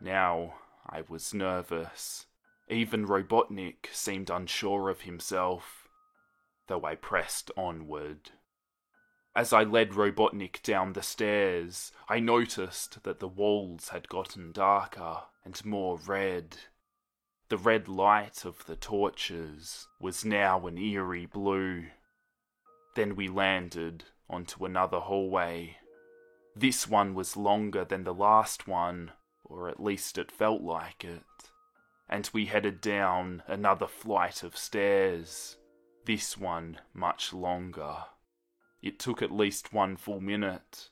Now 0.00 0.54
I 0.88 1.02
was 1.08 1.34
nervous. 1.34 2.26
Even 2.68 3.06
Robotnik 3.06 3.88
seemed 3.92 4.30
unsure 4.30 4.88
of 4.88 5.02
himself, 5.02 5.88
though 6.66 6.84
I 6.84 6.94
pressed 6.94 7.50
onward. 7.56 8.30
As 9.36 9.52
I 9.52 9.64
led 9.64 9.90
Robotnik 9.90 10.62
down 10.62 10.92
the 10.92 11.02
stairs, 11.02 11.92
I 12.08 12.20
noticed 12.20 13.02
that 13.02 13.18
the 13.18 13.28
walls 13.28 13.88
had 13.88 14.08
gotten 14.08 14.52
darker 14.52 15.24
and 15.44 15.64
more 15.64 15.98
red. 16.06 16.56
The 17.48 17.58
red 17.58 17.88
light 17.88 18.44
of 18.44 18.64
the 18.66 18.76
torches 18.76 19.86
was 20.00 20.24
now 20.24 20.66
an 20.66 20.78
eerie 20.78 21.26
blue. 21.26 21.86
Then 22.94 23.16
we 23.16 23.28
landed 23.28 24.04
onto 24.28 24.64
another 24.64 25.00
hallway. 25.00 25.76
This 26.56 26.88
one 26.88 27.14
was 27.14 27.36
longer 27.36 27.84
than 27.84 28.04
the 28.04 28.14
last 28.14 28.66
one, 28.66 29.12
or 29.44 29.68
at 29.68 29.82
least 29.82 30.16
it 30.18 30.32
felt 30.32 30.62
like 30.62 31.04
it 31.04 31.22
and 32.08 32.28
we 32.32 32.46
headed 32.46 32.80
down 32.80 33.42
another 33.46 33.86
flight 33.86 34.42
of 34.42 34.56
stairs, 34.56 35.56
this 36.04 36.36
one 36.36 36.78
much 36.92 37.32
longer. 37.32 37.96
It 38.82 38.98
took 38.98 39.22
at 39.22 39.32
least 39.32 39.72
one 39.72 39.96
full 39.96 40.20
minute, 40.20 40.90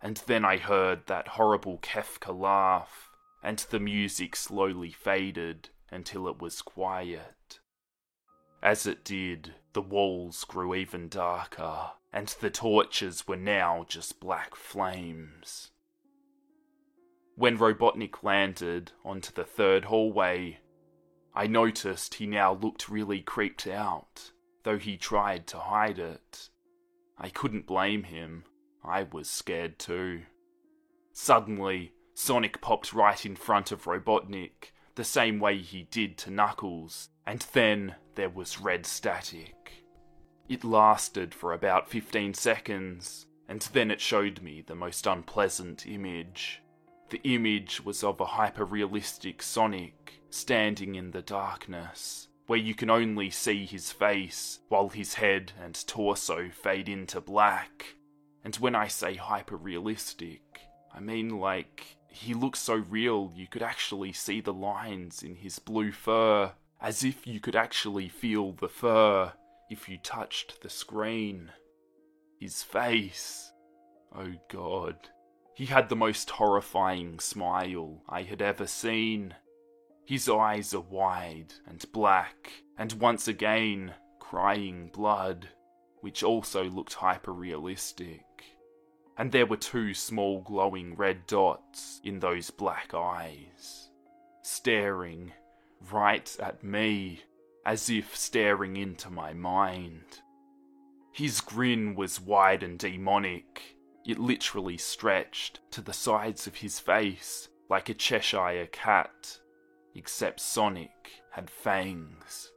and 0.00 0.16
then 0.26 0.44
I 0.44 0.56
heard 0.58 1.06
that 1.06 1.28
horrible 1.28 1.78
Kefka 1.78 2.38
laugh, 2.38 3.11
and 3.42 3.58
the 3.70 3.80
music 3.80 4.36
slowly 4.36 4.90
faded 4.90 5.68
until 5.90 6.28
it 6.28 6.40
was 6.40 6.62
quiet. 6.62 7.60
As 8.62 8.86
it 8.86 9.04
did, 9.04 9.54
the 9.72 9.82
walls 9.82 10.44
grew 10.44 10.74
even 10.74 11.08
darker, 11.08 11.90
and 12.12 12.28
the 12.40 12.50
torches 12.50 13.26
were 13.26 13.36
now 13.36 13.84
just 13.88 14.20
black 14.20 14.54
flames. 14.54 15.70
When 17.34 17.58
Robotnik 17.58 18.22
landed 18.22 18.92
onto 19.04 19.32
the 19.32 19.44
third 19.44 19.86
hallway, 19.86 20.60
I 21.34 21.46
noticed 21.46 22.14
he 22.14 22.26
now 22.26 22.52
looked 22.52 22.88
really 22.88 23.20
creeped 23.20 23.66
out, 23.66 24.32
though 24.62 24.78
he 24.78 24.96
tried 24.96 25.46
to 25.48 25.58
hide 25.58 25.98
it. 25.98 26.50
I 27.18 27.30
couldn't 27.30 27.66
blame 27.66 28.04
him, 28.04 28.44
I 28.84 29.04
was 29.04 29.28
scared 29.30 29.78
too. 29.78 30.22
Suddenly, 31.12 31.92
Sonic 32.14 32.60
popped 32.60 32.92
right 32.92 33.24
in 33.24 33.36
front 33.36 33.72
of 33.72 33.84
Robotnik, 33.84 34.72
the 34.94 35.04
same 35.04 35.40
way 35.40 35.58
he 35.58 35.84
did 35.84 36.18
to 36.18 36.30
Knuckles, 36.30 37.08
and 37.26 37.46
then 37.52 37.96
there 38.14 38.28
was 38.28 38.60
red 38.60 38.84
static. 38.84 39.84
It 40.48 40.64
lasted 40.64 41.34
for 41.34 41.52
about 41.52 41.88
15 41.88 42.34
seconds, 42.34 43.26
and 43.48 43.62
then 43.72 43.90
it 43.90 44.00
showed 44.00 44.42
me 44.42 44.62
the 44.66 44.74
most 44.74 45.06
unpleasant 45.06 45.86
image. 45.86 46.62
The 47.10 47.20
image 47.24 47.84
was 47.84 48.04
of 48.04 48.20
a 48.20 48.24
hyper-realistic 48.24 49.42
Sonic 49.42 50.20
standing 50.30 50.94
in 50.94 51.10
the 51.10 51.22
darkness, 51.22 52.28
where 52.46 52.58
you 52.58 52.74
can 52.74 52.90
only 52.90 53.30
see 53.30 53.64
his 53.64 53.92
face 53.92 54.60
while 54.68 54.88
his 54.88 55.14
head 55.14 55.52
and 55.62 55.86
torso 55.86 56.50
fade 56.50 56.88
into 56.88 57.20
black. 57.20 57.96
And 58.44 58.54
when 58.56 58.74
I 58.74 58.88
say 58.88 59.14
hyper-realistic, 59.14 60.42
I 60.94 61.00
mean 61.00 61.38
like 61.38 61.96
he 62.12 62.34
looks 62.34 62.58
so 62.58 62.74
real 62.74 63.32
you 63.34 63.46
could 63.46 63.62
actually 63.62 64.12
see 64.12 64.40
the 64.40 64.52
lines 64.52 65.22
in 65.22 65.36
his 65.36 65.58
blue 65.58 65.92
fur, 65.92 66.52
as 66.80 67.02
if 67.02 67.26
you 67.26 67.40
could 67.40 67.56
actually 67.56 68.08
feel 68.08 68.52
the 68.52 68.68
fur 68.68 69.32
if 69.70 69.88
you 69.88 69.96
touched 69.98 70.60
the 70.60 70.68
screen. 70.68 71.50
His 72.38 72.62
face. 72.62 73.52
Oh 74.14 74.34
god. 74.50 74.96
He 75.54 75.66
had 75.66 75.88
the 75.88 75.96
most 75.96 76.28
horrifying 76.30 77.18
smile 77.18 78.02
I 78.08 78.22
had 78.22 78.42
ever 78.42 78.66
seen. 78.66 79.34
His 80.04 80.28
eyes 80.28 80.74
are 80.74 80.80
wide 80.80 81.54
and 81.66 81.84
black, 81.92 82.52
and 82.76 82.92
once 82.94 83.28
again 83.28 83.94
crying 84.18 84.90
blood, 84.92 85.48
which 86.00 86.22
also 86.22 86.64
looked 86.64 86.94
hyper 86.94 87.32
realistic. 87.32 88.24
And 89.16 89.30
there 89.30 89.46
were 89.46 89.56
two 89.56 89.94
small 89.94 90.40
glowing 90.40 90.94
red 90.94 91.26
dots 91.26 92.00
in 92.02 92.20
those 92.20 92.50
black 92.50 92.94
eyes, 92.94 93.90
staring 94.42 95.32
right 95.90 96.34
at 96.40 96.64
me, 96.64 97.20
as 97.64 97.90
if 97.90 98.16
staring 98.16 98.76
into 98.76 99.10
my 99.10 99.32
mind. 99.32 100.20
His 101.12 101.40
grin 101.40 101.94
was 101.94 102.20
wide 102.20 102.62
and 102.62 102.78
demonic, 102.78 103.76
it 104.04 104.18
literally 104.18 104.78
stretched 104.78 105.60
to 105.72 105.80
the 105.80 105.92
sides 105.92 106.46
of 106.46 106.56
his 106.56 106.80
face 106.80 107.48
like 107.68 107.88
a 107.88 107.94
Cheshire 107.94 108.66
cat, 108.72 109.38
except 109.94 110.40
Sonic 110.40 111.22
had 111.30 111.50
fangs. 111.50 112.50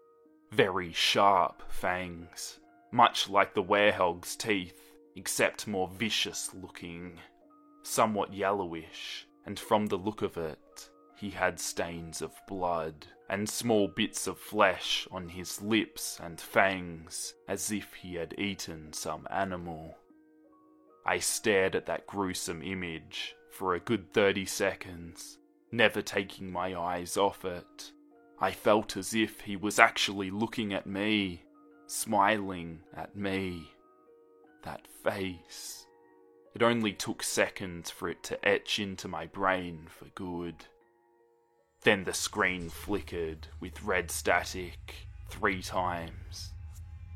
Very 0.52 0.94
sharp 0.94 1.64
fangs, 1.72 2.60
much 2.92 3.30
like 3.30 3.54
the 3.54 3.64
werehog's 3.64 4.36
teeth, 4.36 4.85
except 5.16 5.68
more 5.68 5.88
vicious 5.88 6.52
looking, 6.54 7.20
somewhat 7.84 8.34
yellowish, 8.34 9.28
and 9.46 9.60
from 9.60 9.88
the 9.88 9.98
look 9.98 10.22
of 10.22 10.38
it, 10.38 10.90
he 11.16 11.30
had 11.30 11.60
stains 11.60 12.22
of 12.22 12.34
blood 12.48 13.06
and 13.30 13.50
small 13.50 13.88
bits 13.88 14.28
of 14.28 14.38
flesh 14.38 15.08
on 15.12 15.30
his 15.30 15.62
lips 15.62 16.20
and 16.22 16.40
fangs, 16.40 17.34
as 17.48 17.72
if 17.72 17.94
he 17.94 18.16
had 18.16 18.36
eaten 18.38 18.92
some 18.94 19.26
animal. 19.32 19.96
I 21.06 21.20
stared 21.20 21.76
at 21.76 21.86
that 21.86 22.08
gruesome 22.08 22.62
image 22.62 23.36
for 23.52 23.74
a 23.74 23.80
good 23.80 24.12
30 24.14 24.46
seconds, 24.46 25.38
never 25.72 26.02
taking 26.02 26.52
my 26.52 26.78
eyes 26.78 27.16
off 27.16 27.46
it. 27.46 27.92
I 28.40 28.52
felt 28.52 28.98
as 28.98 29.14
if 29.14 29.42
he 29.42 29.56
was 29.56 29.80
actually 29.80 30.30
looking 30.30 30.74
at 30.74 30.86
me, 30.86 31.44
smiling 31.88 32.82
at 32.94 33.16
me. 33.16 33.72
That 34.66 34.88
face. 34.88 35.86
It 36.56 36.64
only 36.64 36.92
took 36.92 37.22
seconds 37.22 37.92
for 37.92 38.10
it 38.10 38.24
to 38.24 38.44
etch 38.48 38.80
into 38.80 39.08
my 39.08 39.28
brain 39.28 39.88
for 39.88 40.06
good. 40.06 40.66
Then 41.82 42.04
the 42.04 42.14
screen 42.14 42.70
flickered 42.70 43.48
with 43.60 43.84
red 43.84 44.10
static 44.10 45.08
three 45.30 45.62
times, 45.62 46.52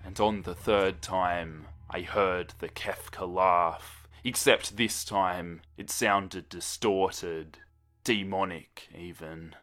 and 0.05 0.19
on 0.19 0.43
the 0.43 0.53
third 0.53 1.01
time, 1.01 1.65
I 1.89 2.01
heard 2.01 2.53
the 2.59 2.69
Kefka 2.69 3.25
laugh, 3.25 4.07
except 4.23 4.77
this 4.77 5.03
time 5.03 5.61
it 5.75 5.89
sounded 5.89 6.49
distorted, 6.49 7.57
demonic 8.03 8.89
even. 8.95 9.55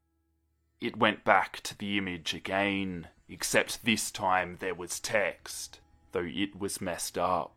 It 0.81 0.99
went 0.99 1.23
back 1.25 1.61
to 1.61 1.79
the 1.79 1.99
image 1.99 2.35
again, 2.35 3.09
except 3.29 3.85
this 3.85 4.11
time 4.11 4.57
there 4.59 4.75
was 4.75 4.99
text, 4.99 5.79
though 6.11 6.27
it 6.27 6.59
was 6.59 6.81
messed 6.81 7.17
up. 7.17 7.56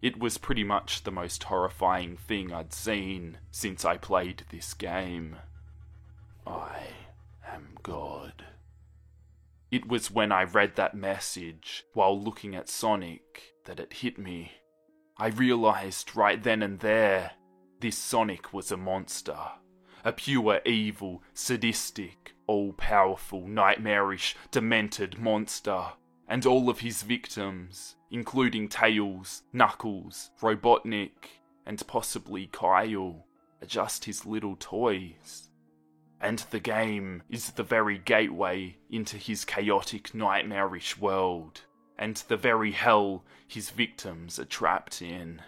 It 0.00 0.18
was 0.18 0.38
pretty 0.38 0.64
much 0.64 1.02
the 1.02 1.10
most 1.10 1.44
horrifying 1.44 2.16
thing 2.16 2.52
I'd 2.52 2.72
seen 2.72 3.38
since 3.50 3.84
I 3.84 3.96
played 3.96 4.44
this 4.50 4.72
game. 4.74 5.36
I 6.46 6.78
am 7.46 7.76
God. 7.82 8.44
It 9.70 9.88
was 9.88 10.10
when 10.10 10.30
I 10.32 10.44
read 10.44 10.76
that 10.76 10.94
message 10.94 11.84
while 11.94 12.18
looking 12.18 12.54
at 12.54 12.68
Sonic 12.68 13.54
that 13.64 13.80
it 13.80 13.92
hit 13.94 14.18
me. 14.18 14.52
I 15.18 15.28
realized 15.28 16.16
right 16.16 16.42
then 16.42 16.62
and 16.62 16.78
there 16.78 17.32
this 17.80 17.98
Sonic 17.98 18.52
was 18.52 18.72
a 18.72 18.76
monster. 18.76 19.38
A 20.04 20.12
pure 20.12 20.60
evil, 20.64 21.22
sadistic, 21.34 22.34
all 22.46 22.72
powerful, 22.72 23.46
nightmarish, 23.46 24.36
demented 24.50 25.18
monster. 25.18 25.92
And 26.28 26.46
all 26.46 26.68
of 26.70 26.80
his 26.80 27.02
victims, 27.02 27.96
including 28.10 28.68
Tails, 28.68 29.42
Knuckles, 29.52 30.30
Robotnik, 30.40 31.42
and 31.66 31.86
possibly 31.86 32.46
Kyle, 32.46 33.26
are 33.60 33.66
just 33.66 34.04
his 34.04 34.24
little 34.24 34.56
toys. 34.58 35.48
And 36.20 36.38
the 36.50 36.60
game 36.60 37.22
is 37.28 37.50
the 37.52 37.62
very 37.62 37.98
gateway 37.98 38.76
into 38.90 39.16
his 39.16 39.44
chaotic, 39.44 40.14
nightmarish 40.14 40.98
world 40.98 41.62
and 41.98 42.16
the 42.28 42.36
very 42.36 42.70
hell 42.70 43.24
his 43.46 43.70
victims 43.70 44.38
are 44.38 44.44
trapped 44.44 45.02
in. 45.02 45.42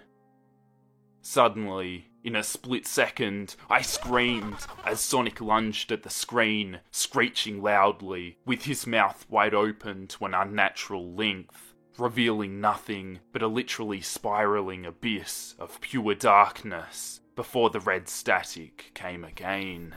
Suddenly, 1.22 2.08
in 2.24 2.34
a 2.34 2.42
split 2.42 2.86
second, 2.86 3.54
I 3.70 3.82
screamed 3.82 4.58
as 4.84 5.00
Sonic 5.00 5.40
lunged 5.40 5.92
at 5.92 6.02
the 6.02 6.10
screen, 6.10 6.80
screeching 6.90 7.62
loudly, 7.62 8.38
with 8.44 8.64
his 8.64 8.86
mouth 8.86 9.26
wide 9.28 9.54
open 9.54 10.08
to 10.08 10.24
an 10.24 10.34
unnatural 10.34 11.14
length, 11.14 11.69
revealing 11.98 12.60
nothing 12.60 13.20
but 13.32 13.42
a 13.42 13.46
literally 13.46 14.00
spiraling 14.00 14.86
abyss 14.86 15.54
of 15.58 15.80
pure 15.80 16.14
darkness 16.14 17.20
before 17.36 17.70
the 17.70 17.80
red 17.80 18.08
static 18.08 18.90
came 18.94 19.24
again. 19.24 19.94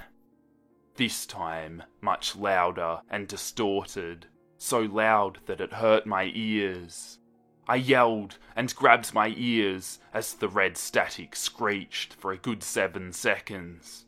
This 0.96 1.26
time, 1.26 1.84
much 2.02 2.36
louder 2.36 3.02
and 3.10 3.28
distorted, 3.28 4.28
so 4.58 4.82
loud 4.82 5.40
that 5.46 5.60
it 5.60 5.74
hurt 5.74 6.06
my 6.06 6.32
ears. 6.34 7.20
I 7.68 7.76
yelled 7.78 8.38
and 8.56 8.76
grabbed 8.76 9.14
my 9.14 9.34
ears 9.36 10.00
as 10.14 10.34
the 10.34 10.50
red 10.50 10.78
static 10.78 11.36
screeched 11.36 12.14
for 12.14 12.32
a 12.32 12.38
good 12.38 12.62
seven 12.62 13.14
seconds. 13.14 14.06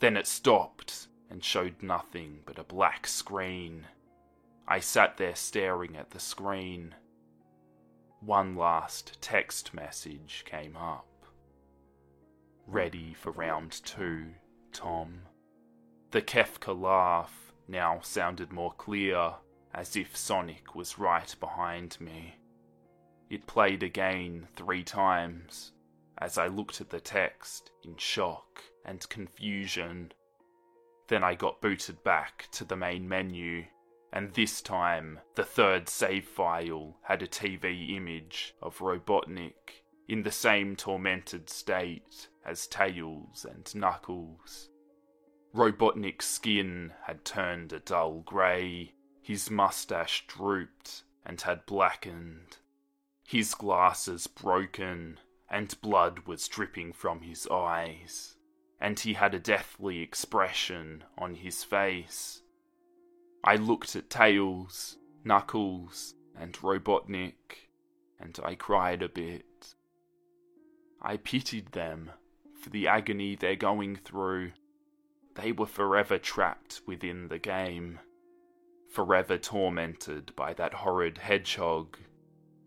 Then 0.00 0.16
it 0.16 0.26
stopped 0.26 1.08
and 1.30 1.42
showed 1.42 1.82
nothing 1.82 2.40
but 2.44 2.58
a 2.58 2.64
black 2.64 3.06
screen. 3.06 3.86
I 4.66 4.80
sat 4.80 5.16
there 5.16 5.34
staring 5.34 5.96
at 5.96 6.10
the 6.10 6.20
screen. 6.20 6.94
One 8.20 8.56
last 8.56 9.18
text 9.20 9.74
message 9.74 10.44
came 10.46 10.76
up. 10.76 11.06
Ready 12.66 13.12
for 13.12 13.30
round 13.30 13.72
two, 13.84 14.28
Tom. 14.72 15.22
The 16.12 16.22
Kefka 16.22 16.72
laugh 16.78 17.52
now 17.68 18.00
sounded 18.02 18.52
more 18.52 18.72
clear 18.72 19.34
as 19.74 19.96
if 19.96 20.16
Sonic 20.16 20.74
was 20.74 20.98
right 20.98 21.34
behind 21.40 22.00
me. 22.00 22.36
It 23.28 23.46
played 23.46 23.82
again 23.82 24.48
three 24.56 24.84
times 24.84 25.72
as 26.18 26.38
I 26.38 26.46
looked 26.46 26.80
at 26.80 26.90
the 26.90 27.00
text 27.00 27.70
in 27.82 27.96
shock 27.96 28.62
and 28.84 29.06
confusion. 29.08 30.12
Then 31.08 31.24
I 31.24 31.34
got 31.34 31.60
booted 31.60 32.02
back 32.04 32.48
to 32.52 32.64
the 32.64 32.76
main 32.76 33.08
menu, 33.08 33.64
and 34.14 34.32
this 34.34 34.62
time 34.62 35.18
the 35.34 35.42
third 35.42 35.88
save 35.88 36.24
file 36.24 36.96
had 37.02 37.20
a 37.20 37.26
TV 37.26 37.96
image 37.96 38.54
of 38.62 38.78
Robotnik 38.78 39.82
in 40.06 40.22
the 40.22 40.30
same 40.30 40.76
tormented 40.76 41.50
state 41.50 42.28
as 42.46 42.68
Tails 42.68 43.44
and 43.44 43.74
Knuckles. 43.74 44.70
Robotnik's 45.52 46.26
skin 46.26 46.92
had 47.06 47.24
turned 47.24 47.72
a 47.72 47.80
dull 47.80 48.20
grey, 48.20 48.92
his 49.20 49.50
mustache 49.50 50.24
drooped 50.28 51.02
and 51.26 51.40
had 51.40 51.66
blackened. 51.66 52.58
His 53.26 53.54
glasses 53.54 54.28
broken, 54.28 55.18
and 55.50 55.80
blood 55.80 56.20
was 56.20 56.46
dripping 56.46 56.92
from 56.92 57.22
his 57.22 57.48
eyes, 57.48 58.36
and 58.80 59.00
he 59.00 59.14
had 59.14 59.34
a 59.34 59.40
deathly 59.40 60.02
expression 60.02 61.02
on 61.18 61.34
his 61.34 61.64
face. 61.64 62.42
I 63.44 63.56
looked 63.56 63.94
at 63.94 64.08
Tails, 64.08 64.96
Knuckles, 65.22 66.14
and 66.34 66.54
Robotnik, 66.54 67.68
and 68.18 68.38
I 68.42 68.54
cried 68.54 69.02
a 69.02 69.08
bit. 69.08 69.74
I 71.02 71.18
pitied 71.18 71.72
them 71.72 72.10
for 72.58 72.70
the 72.70 72.88
agony 72.88 73.36
they're 73.36 73.54
going 73.54 73.96
through. 73.96 74.52
They 75.34 75.52
were 75.52 75.66
forever 75.66 76.16
trapped 76.18 76.80
within 76.86 77.28
the 77.28 77.38
game 77.38 78.00
forever 78.94 79.36
tormented 79.36 80.34
by 80.36 80.54
that 80.54 80.72
horrid 80.72 81.18
hedgehog, 81.18 81.98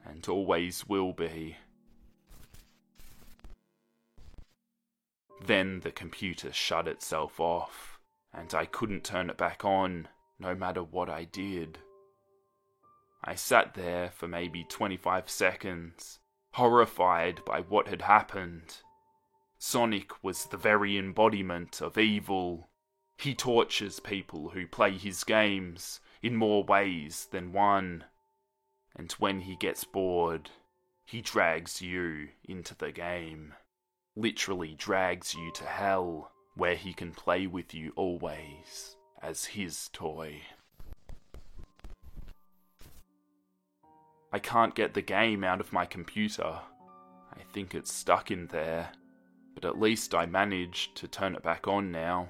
and 0.06 0.28
always 0.28 0.86
will 0.86 1.14
be. 1.14 1.56
Then 5.45 5.80
the 5.80 5.91
computer 5.91 6.52
shut 6.52 6.86
itself 6.88 7.40
off, 7.40 7.98
and 8.34 8.54
I 8.54 8.66
couldn't 8.66 9.06
turn 9.06 9.30
it 9.30 9.38
back 9.38 9.64
on, 9.64 10.10
no 10.40 10.56
matter 10.56 10.84
what 10.84 11.10
I 11.10 11.24
did. 11.26 11.80
I 13.24 13.36
sat 13.36 13.74
there 13.74 14.12
for 14.12 14.28
maybe 14.28 14.64
25 14.64 15.30
seconds, 15.30 16.20
horrified 16.54 17.44
by 17.46 17.62
what 17.62 17.88
had 17.88 18.04
happened. 18.04 18.78
Sonic 19.58 20.24
was 20.24 20.46
the 20.46 20.58
very 20.58 20.98
embodiment 20.98 21.82
of 21.82 21.98
evil. 21.98 22.70
He 23.18 23.34
tortures 23.34 24.00
people 24.00 24.50
who 24.50 24.68
play 24.68 24.92
his 24.92 25.24
games, 25.24 26.00
in 26.22 26.36
more 26.36 26.64
ways 26.64 27.28
than 27.32 27.52
one. 27.52 28.06
And 28.96 29.12
when 29.14 29.42
he 29.42 29.56
gets 29.56 29.84
bored, 29.84 30.52
he 31.04 31.22
drags 31.22 31.82
you 31.82 32.30
into 32.44 32.76
the 32.76 32.92
game. 32.92 33.56
Literally 34.16 34.76
drags 34.76 35.34
you 35.34 35.52
to 35.54 35.64
hell, 35.64 36.32
where 36.56 36.76
he 36.76 36.94
can 36.94 37.12
play 37.12 37.48
with 37.48 37.74
you 37.74 37.94
always 37.96 38.97
as 39.22 39.45
his 39.45 39.89
toy. 39.94 40.41
I 44.31 44.39
can't 44.39 44.76
get 44.76 44.94
the 44.94 45.02
game 45.02 45.44
out 45.44 45.60
of 45.61 45.73
my 45.73 45.85
computer. 45.85 46.60
I 47.34 47.41
think 47.53 47.73
it's 47.73 47.94
stuck 47.94 48.30
in 48.30 48.48
there, 48.48 48.89
but 49.56 49.65
at 49.65 49.80
least 49.80 50.14
I 50.14 50.26
managed 50.26 50.95
to 50.98 51.07
turn 51.07 51.35
it 51.35 51.44
back 51.44 51.68
on 51.68 51.91
now. 51.91 52.30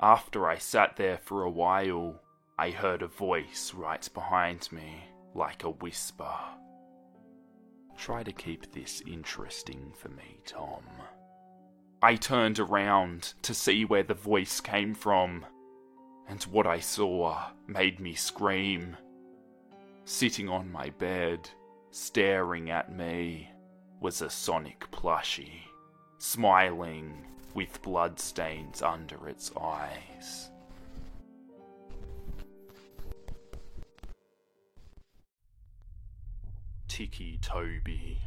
After 0.00 0.48
I 0.48 0.58
sat 0.58 0.96
there 0.96 1.18
for 1.18 1.42
a 1.42 1.50
while, 1.50 2.20
I 2.58 2.70
heard 2.70 3.02
a 3.02 3.08
voice 3.08 3.72
right 3.74 4.08
behind 4.14 4.70
me, 4.70 5.04
like 5.34 5.64
a 5.64 5.70
whisper. 5.70 6.34
Try 7.96 8.22
to 8.22 8.32
keep 8.32 8.72
this 8.72 9.02
interesting 9.06 9.92
for 9.96 10.08
me, 10.08 10.40
Tom. 10.44 10.84
I 12.04 12.16
turned 12.16 12.58
around 12.58 13.32
to 13.40 13.54
see 13.54 13.86
where 13.86 14.02
the 14.02 14.12
voice 14.12 14.60
came 14.60 14.94
from, 14.94 15.46
and 16.28 16.42
what 16.42 16.66
I 16.66 16.78
saw 16.78 17.46
made 17.66 17.98
me 17.98 18.12
scream. 18.12 18.98
Sitting 20.04 20.50
on 20.50 20.70
my 20.70 20.90
bed, 20.90 21.48
staring 21.92 22.68
at 22.68 22.94
me, 22.94 23.48
was 24.02 24.20
a 24.20 24.28
Sonic 24.28 24.86
plushie, 24.90 25.62
smiling 26.18 27.24
with 27.54 27.80
bloodstains 27.80 28.82
under 28.82 29.26
its 29.26 29.50
eyes. 29.58 30.50
Ticci 36.86 37.40
Toby. 37.40 38.18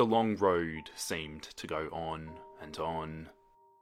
The 0.00 0.06
long 0.06 0.34
road 0.36 0.88
seemed 0.96 1.42
to 1.42 1.66
go 1.66 1.90
on 1.92 2.30
and 2.58 2.78
on. 2.78 3.28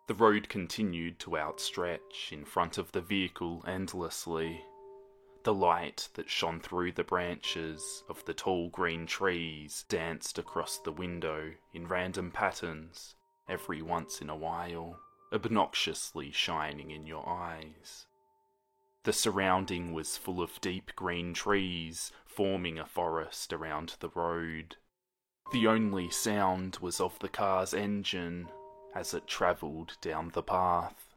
The 0.09 0.15
road 0.15 0.49
continued 0.49 1.21
to 1.21 1.39
outstretch 1.39 2.31
in 2.33 2.45
front 2.45 2.77
of 2.77 2.91
the 2.91 3.01
vehicle 3.01 3.63
endlessly. 3.69 4.65
The 5.45 5.55
light 5.55 6.09
that 6.15 6.29
shone 6.29 6.59
through 6.59 6.91
the 6.91 7.05
branches 7.05 8.03
of 8.09 8.25
the 8.25 8.35
tall 8.35 8.69
green 8.69 9.07
trees 9.07 9.85
danced 9.89 10.41
across 10.41 10.81
the 10.81 10.91
window 10.91 11.53
in 11.73 11.87
random 11.87 12.33
patterns 12.33 13.15
every 13.49 13.81
once 13.81 14.21
in 14.21 14.29
a 14.29 14.35
while, 14.35 14.99
obnoxiously 15.33 16.33
shining 16.33 16.91
in 16.91 17.07
your 17.07 17.29
eyes. 17.29 18.07
The 19.05 19.13
surrounding 19.13 19.93
was 19.93 20.17
full 20.17 20.43
of 20.43 20.61
deep 20.61 20.97
green 20.97 21.33
trees, 21.33 22.11
forming 22.27 22.77
a 22.77 22.87
forest 22.87 23.53
around 23.53 23.95
the 24.01 24.09
road. 24.09 24.79
The 25.51 25.67
only 25.67 26.11
sound 26.11 26.77
was 26.83 27.01
of 27.01 27.19
the 27.21 27.29
car's 27.29 27.73
engine, 27.73 28.51
as 28.95 29.15
it 29.15 29.27
travelled 29.27 29.97
down 30.03 30.31
the 30.35 30.43
path. 30.43 31.15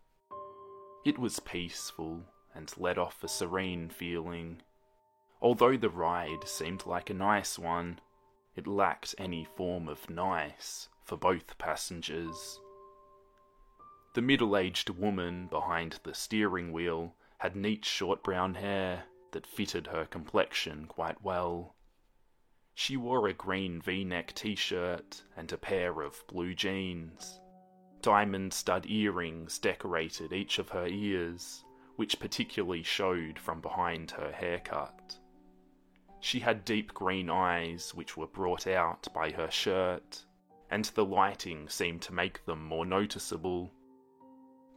It 1.03 1.19
was 1.19 1.39
peaceful 1.41 2.23
and 2.55 2.71
let 2.77 2.97
off 2.97 3.23
a 3.23 3.27
serene 3.27 3.89
feeling. 3.89 4.61
Although 5.41 5.75
the 5.75 5.89
ride 5.89 6.47
seemed 6.47 6.85
like 6.85 7.09
a 7.09 7.13
nice 7.13 7.59
one, 7.59 7.99
it 8.55 8.67
lacked 8.67 9.15
any 9.17 9.43
form 9.43 9.89
of 9.89 10.09
nice 10.09 10.87
for 11.03 11.17
both 11.17 11.57
passengers. 11.57 12.59
The 14.13 14.21
middle 14.21 14.55
aged 14.55 14.89
woman 14.89 15.47
behind 15.47 15.99
the 16.03 16.13
steering 16.13 16.71
wheel 16.71 17.15
had 17.39 17.55
neat 17.55 17.83
short 17.83 18.23
brown 18.23 18.55
hair 18.55 19.05
that 19.31 19.47
fitted 19.47 19.87
her 19.87 20.05
complexion 20.05 20.85
quite 20.85 21.21
well. 21.21 21.75
She 22.73 22.97
wore 22.97 23.27
a 23.27 23.33
green 23.33 23.81
v 23.81 24.03
neck 24.03 24.33
t 24.33 24.55
shirt 24.55 25.23
and 25.35 25.51
a 25.51 25.57
pair 25.57 26.01
of 26.01 26.25
blue 26.27 26.53
jeans. 26.53 27.39
Diamond 28.01 28.53
stud 28.53 28.85
earrings 28.87 29.59
decorated 29.59 30.33
each 30.33 30.57
of 30.57 30.69
her 30.69 30.87
ears, 30.87 31.63
which 31.97 32.19
particularly 32.19 32.81
showed 32.81 33.37
from 33.37 33.61
behind 33.61 34.11
her 34.11 34.31
haircut. 34.31 35.19
She 36.19 36.39
had 36.39 36.65
deep 36.65 36.93
green 36.93 37.29
eyes, 37.29 37.93
which 37.93 38.15
were 38.15 38.27
brought 38.27 38.65
out 38.65 39.07
by 39.13 39.31
her 39.31 39.51
shirt, 39.51 40.25
and 40.69 40.85
the 40.85 41.05
lighting 41.05 41.67
seemed 41.67 42.01
to 42.03 42.13
make 42.13 42.45
them 42.45 42.63
more 42.63 42.85
noticeable. 42.85 43.71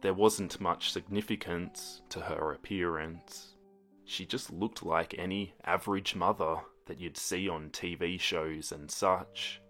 There 0.01 0.13
wasn't 0.13 0.59
much 0.59 0.91
significance 0.91 2.01
to 2.09 2.19
her 2.19 2.51
appearance. 2.51 3.55
She 4.03 4.25
just 4.25 4.51
looked 4.51 4.83
like 4.83 5.15
any 5.17 5.55
average 5.63 6.13
mother 6.15 6.61
that 6.85 6.99
you'd 6.99 7.17
see 7.17 7.49
on 7.49 7.69
TV 7.69 8.19
shows 8.19 8.71
and 8.71 8.89
such. 8.89 9.61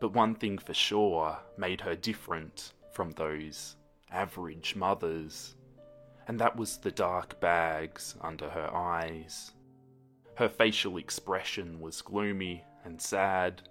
But 0.00 0.12
one 0.12 0.34
thing 0.34 0.58
for 0.58 0.74
sure 0.74 1.38
made 1.56 1.80
her 1.80 1.94
different 1.94 2.72
from 2.92 3.12
those 3.12 3.76
average 4.10 4.76
mothers, 4.76 5.56
and 6.28 6.38
that 6.40 6.56
was 6.56 6.78
the 6.78 6.90
dark 6.90 7.40
bags 7.40 8.14
under 8.20 8.48
her 8.48 8.74
eyes. 8.74 9.52
Her 10.36 10.48
facial 10.48 10.98
expression 10.98 11.80
was 11.80 12.02
gloomy 12.02 12.64
and 12.84 13.00
sad, 13.00 13.62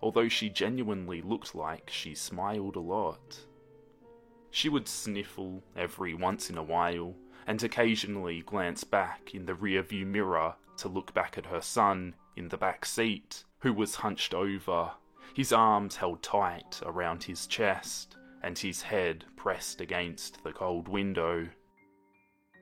although 0.00 0.28
she 0.28 0.48
genuinely 0.48 1.20
looked 1.20 1.54
like 1.54 1.90
she 1.90 2.14
smiled 2.14 2.76
a 2.76 2.80
lot. 2.80 3.38
She 4.50 4.68
would 4.68 4.88
sniffle 4.88 5.62
every 5.76 6.14
once 6.14 6.50
in 6.50 6.58
a 6.58 6.62
while 6.62 7.14
and 7.46 7.62
occasionally 7.62 8.42
glance 8.42 8.84
back 8.84 9.34
in 9.34 9.44
the 9.44 9.52
rearview 9.54 10.06
mirror 10.06 10.54
to 10.80 10.88
look 10.88 11.14
back 11.14 11.38
at 11.38 11.46
her 11.46 11.60
son 11.60 12.14
in 12.36 12.48
the 12.48 12.56
back 12.56 12.84
seat, 12.84 13.44
who 13.60 13.72
was 13.72 13.96
hunched 13.96 14.34
over, 14.34 14.92
his 15.34 15.52
arms 15.52 15.96
held 15.96 16.22
tight 16.22 16.80
around 16.84 17.24
his 17.24 17.46
chest 17.46 18.16
and 18.42 18.58
his 18.58 18.82
head 18.82 19.24
pressed 19.36 19.80
against 19.80 20.42
the 20.42 20.52
cold 20.52 20.88
window. 20.88 21.48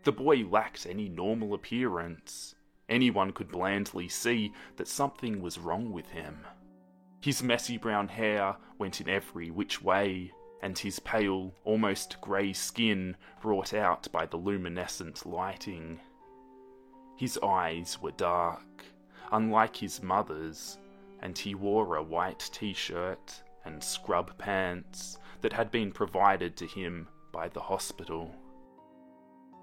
The 0.04 0.12
boy 0.12 0.44
lacked 0.44 0.86
any 0.86 1.08
normal 1.08 1.54
appearance. 1.54 2.54
Anyone 2.88 3.32
could 3.32 3.48
blandly 3.48 4.08
see 4.08 4.52
that 4.76 4.88
something 4.88 5.40
was 5.40 5.58
wrong 5.58 5.92
with 5.92 6.08
him. 6.08 6.46
His 7.20 7.42
messy 7.42 7.76
brown 7.76 8.08
hair 8.08 8.56
went 8.78 9.00
in 9.00 9.08
every 9.08 9.50
which 9.50 9.82
way, 9.82 10.32
and 10.62 10.78
his 10.78 10.98
pale, 11.00 11.54
almost 11.64 12.20
grey 12.20 12.52
skin 12.52 13.16
brought 13.40 13.74
out 13.74 14.10
by 14.12 14.26
the 14.26 14.36
luminescent 14.36 15.26
lighting. 15.26 16.00
His 17.18 17.36
eyes 17.42 18.00
were 18.00 18.12
dark, 18.12 18.84
unlike 19.32 19.74
his 19.74 20.00
mother's, 20.00 20.78
and 21.20 21.36
he 21.36 21.52
wore 21.56 21.96
a 21.96 22.02
white 22.02 22.48
t 22.52 22.72
shirt 22.72 23.42
and 23.64 23.82
scrub 23.82 24.38
pants 24.38 25.18
that 25.40 25.52
had 25.52 25.72
been 25.72 25.90
provided 25.90 26.56
to 26.56 26.66
him 26.66 27.08
by 27.32 27.48
the 27.48 27.60
hospital. 27.60 28.32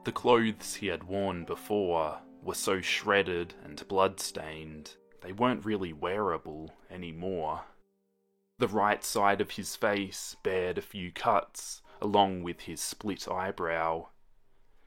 The 0.03 0.11
clothes 0.11 0.75
he 0.75 0.87
had 0.87 1.05
worn 1.05 1.45
before 1.45 2.19
were 2.43 2.55
so 2.55 2.81
shredded 2.81 3.53
and 3.63 3.87
blood-stained, 3.87 4.97
they 5.21 5.31
weren't 5.31 5.63
really 5.63 5.93
wearable 5.93 6.73
anymore. 6.91 7.61
The 8.59 8.67
right 8.67 9.01
side 9.01 9.39
of 9.39 9.51
his 9.51 9.77
face 9.77 10.35
bared 10.43 10.77
a 10.77 10.81
few 10.81 11.09
cuts, 11.13 11.81
along 12.01 12.43
with 12.43 12.61
his 12.61 12.81
split 12.81 13.29
eyebrow. 13.29 14.07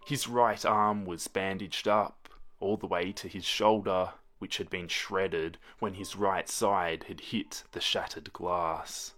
His 0.07 0.29
right 0.29 0.65
arm 0.67 1.07
was 1.07 1.29
bandaged 1.29 1.89
up, 1.89 2.18
all 2.61 2.77
the 2.77 2.87
way 2.87 3.13
to 3.13 3.29
his 3.29 3.45
shoulder, 3.45 4.13
which 4.39 4.59
had 4.59 4.71
been 4.71 4.89
shredded 4.89 5.59
when 5.79 5.95
his 5.95 6.17
right 6.17 6.49
side 6.49 7.05
had 7.05 7.21
hit 7.21 7.65
the 7.73 7.81
shattered 7.81 8.33
glass. 8.33 9.15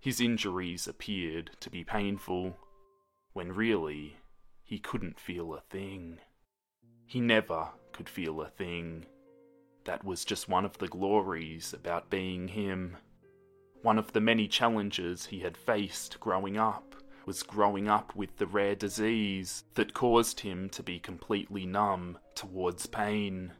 His 0.00 0.20
injuries 0.20 0.86
appeared 0.86 1.50
to 1.60 1.70
be 1.70 1.84
painful, 1.84 2.56
when 3.32 3.52
really 3.52 4.16
he 4.64 4.78
couldn't 4.78 5.20
feel 5.20 5.54
a 5.54 5.60
thing. 5.60 6.18
He 7.06 7.20
never 7.20 7.68
could 7.92 8.08
feel 8.08 8.40
a 8.40 8.48
thing. 8.48 9.06
That 9.84 10.04
was 10.04 10.24
just 10.24 10.48
one 10.48 10.64
of 10.64 10.78
the 10.78 10.88
glories 10.88 11.72
about 11.72 12.10
being 12.10 12.48
him. 12.48 12.96
One 13.82 13.98
of 13.98 14.12
the 14.12 14.20
many 14.20 14.48
challenges 14.48 15.26
he 15.26 15.40
had 15.40 15.56
faced 15.56 16.18
growing 16.18 16.56
up 16.56 16.95
was 17.26 17.42
growing 17.42 17.88
up 17.88 18.14
with 18.14 18.36
the 18.36 18.46
rare 18.46 18.76
disease 18.76 19.64
that 19.74 19.92
caused 19.92 20.40
him 20.40 20.68
to 20.70 20.82
be 20.82 20.98
completely 20.98 21.66
numb 21.66 22.16
towards 22.36 22.86
pain. 22.86 23.52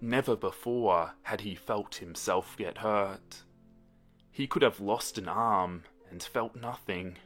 Never 0.00 0.36
before 0.36 1.12
had 1.22 1.40
he 1.40 1.56
felt 1.56 1.96
himself 1.96 2.56
get 2.56 2.78
hurt. 2.78 3.42
He 4.30 4.46
could 4.46 4.62
have 4.62 4.80
lost 4.80 5.18
an 5.18 5.28
arm 5.28 5.82
and 6.10 6.22
felt 6.22 6.54
nothing. 6.54 7.16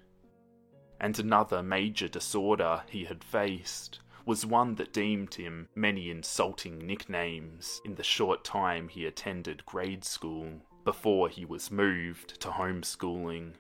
And 0.98 1.18
another 1.18 1.62
major 1.62 2.09
disorder 2.09 2.82
he 2.88 3.05
had 3.05 3.22
faced 3.22 4.01
was 4.24 4.47
one 4.47 4.76
that 4.76 4.92
deemed 4.92 5.34
him 5.34 5.68
many 5.74 6.10
insulting 6.10 6.78
nicknames 6.78 7.80
in 7.84 7.94
the 7.97 8.02
short 8.02 8.44
time 8.44 8.88
he 8.88 9.05
attended 9.05 9.66
grade 9.66 10.05
school 10.05 10.60
before 10.84 11.28
he 11.28 11.44
was 11.44 11.70
moved 11.70 12.40
to 12.40 12.48
homeschooling 12.48 13.55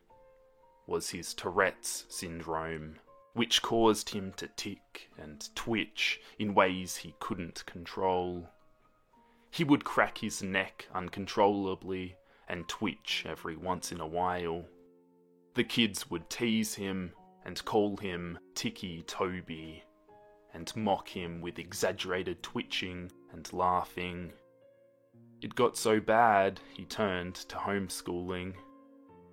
was 0.90 1.08
his 1.08 1.32
Tourette's 1.32 2.04
syndrome, 2.08 2.96
which 3.34 3.62
caused 3.62 4.10
him 4.10 4.32
to 4.32 4.48
tick 4.56 5.08
and 5.16 5.48
twitch 5.54 6.20
in 6.38 6.52
ways 6.52 6.96
he 6.96 7.14
couldn't 7.20 7.64
control. 7.64 8.48
He 9.52 9.62
would 9.62 9.84
crack 9.84 10.18
his 10.18 10.42
neck 10.42 10.88
uncontrollably 10.92 12.16
and 12.48 12.68
twitch 12.68 13.24
every 13.26 13.56
once 13.56 13.92
in 13.92 14.00
a 14.00 14.06
while. 14.06 14.64
The 15.54 15.64
kids 15.64 16.10
would 16.10 16.28
tease 16.28 16.74
him 16.74 17.12
and 17.44 17.64
call 17.64 17.96
him 17.96 18.38
Ticci 18.54 19.06
Toby 19.06 19.84
and 20.52 20.74
mock 20.74 21.08
him 21.08 21.40
with 21.40 21.60
exaggerated 21.60 22.42
twitching 22.42 23.12
and 23.32 23.50
laughing. 23.52 24.32
It 25.40 25.54
got 25.54 25.76
so 25.76 26.00
bad 26.00 26.60
he 26.74 26.84
turned 26.84 27.36
to 27.36 27.56
homeschooling. 27.56 28.54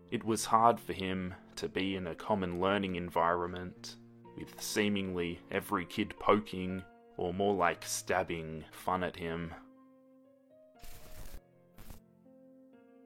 It 0.09 0.23
was 0.23 0.45
hard 0.45 0.79
for 0.79 0.93
him 0.93 1.35
to 1.57 1.67
be 1.67 1.95
in 1.95 2.07
a 2.07 2.15
common 2.15 2.61
learning 2.61 2.95
environment, 2.95 3.97
with 4.37 4.61
seemingly 4.61 5.41
every 5.51 5.85
kid 5.85 6.13
poking, 6.17 6.81
or 7.17 7.33
more 7.33 7.53
like 7.53 7.83
stabbing, 7.83 8.63
fun 8.71 9.03
at 9.03 9.17
him. 9.17 9.53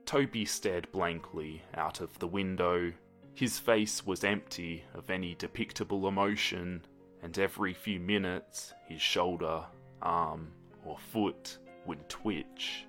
Toby 0.06 0.46
stared 0.46 0.92
blankly 0.92 1.64
out 1.74 2.02
of 2.02 2.20
the 2.20 2.28
window. 2.28 2.92
His 3.34 3.58
face 3.58 4.06
was 4.06 4.24
empty 4.24 4.84
of 4.94 5.10
any 5.10 5.34
depictable 5.34 6.08
emotion, 6.08 6.86
and 7.24 7.40
every 7.40 7.74
few 7.74 8.00
minutes 8.00 8.74
his 8.88 9.02
shoulder, 9.02 9.64
arm, 10.04 10.52
or 10.86 11.00
foot 11.00 11.58
would 11.88 12.08
twitch. 12.10 12.86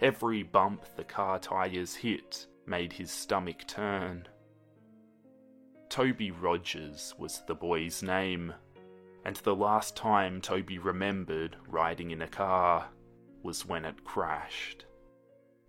Every 0.00 0.44
bump 0.44 0.84
the 0.94 1.04
car 1.04 1.40
tyres 1.40 1.96
hit 1.96 2.46
made 2.68 2.92
his 2.92 3.10
stomach 3.10 3.66
turn. 3.66 4.28
Toby 5.88 6.30
Rogers 6.30 7.14
was 7.18 7.42
the 7.46 7.54
boy's 7.54 8.02
name, 8.02 8.52
and 9.24 9.36
the 9.36 9.56
last 9.56 9.96
time 9.96 10.40
Toby 10.40 10.78
remembered 10.78 11.56
riding 11.66 12.10
in 12.10 12.22
a 12.22 12.28
car 12.28 12.88
was 13.42 13.66
when 13.66 13.84
it 13.84 14.04
crashed. 14.04 14.84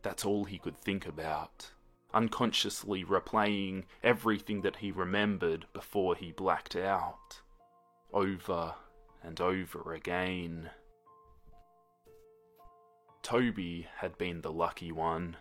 That's 0.02 0.26
all 0.26 0.44
he 0.44 0.60
could 0.60 0.78
think 0.78 1.08
about, 1.08 1.72
unconsciously 2.14 3.04
replaying 3.04 3.86
everything 4.04 4.62
that 4.62 4.78
he 4.78 4.92
remembered 4.92 5.66
before 5.74 6.16
he 6.16 6.32
blacked 6.32 6.76
out, 6.76 7.42
over 8.14 8.74
and 9.24 9.40
over 9.40 9.94
again. 9.94 10.70
Toby 13.22 13.88
had 13.98 14.18
been 14.18 14.42
the 14.42 14.52
lucky 14.52 14.92
one 14.92 15.38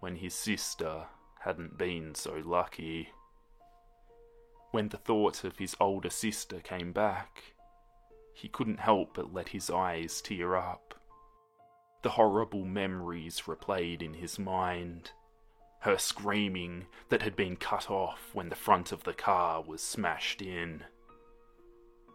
when 0.00 0.16
his 0.16 0.34
sister 0.34 1.06
hadn't 1.40 1.78
been 1.78 2.14
so 2.14 2.42
lucky. 2.44 3.10
When 4.72 4.88
the 4.88 4.96
thought 4.98 5.44
of 5.44 5.58
his 5.58 5.76
older 5.80 6.10
sister 6.10 6.60
came 6.60 6.92
back, 6.92 7.54
he 8.34 8.48
couldn't 8.48 8.80
help 8.80 9.14
but 9.14 9.32
let 9.32 9.48
his 9.48 9.70
eyes 9.70 10.20
tear 10.20 10.56
up. 10.56 10.94
The 12.02 12.10
horrible 12.10 12.64
memories 12.64 13.42
replayed 13.46 14.02
in 14.02 14.14
his 14.14 14.38
mind. 14.38 15.10
her 15.80 15.96
screaming 15.96 16.86
that 17.08 17.22
had 17.22 17.34
been 17.34 17.56
cut 17.56 17.90
off 17.90 18.30
when 18.34 18.48
the 18.50 18.54
front 18.54 18.92
of 18.92 19.04
the 19.04 19.14
car 19.14 19.62
was 19.62 19.82
smashed 19.82 20.42
in. 20.42 20.84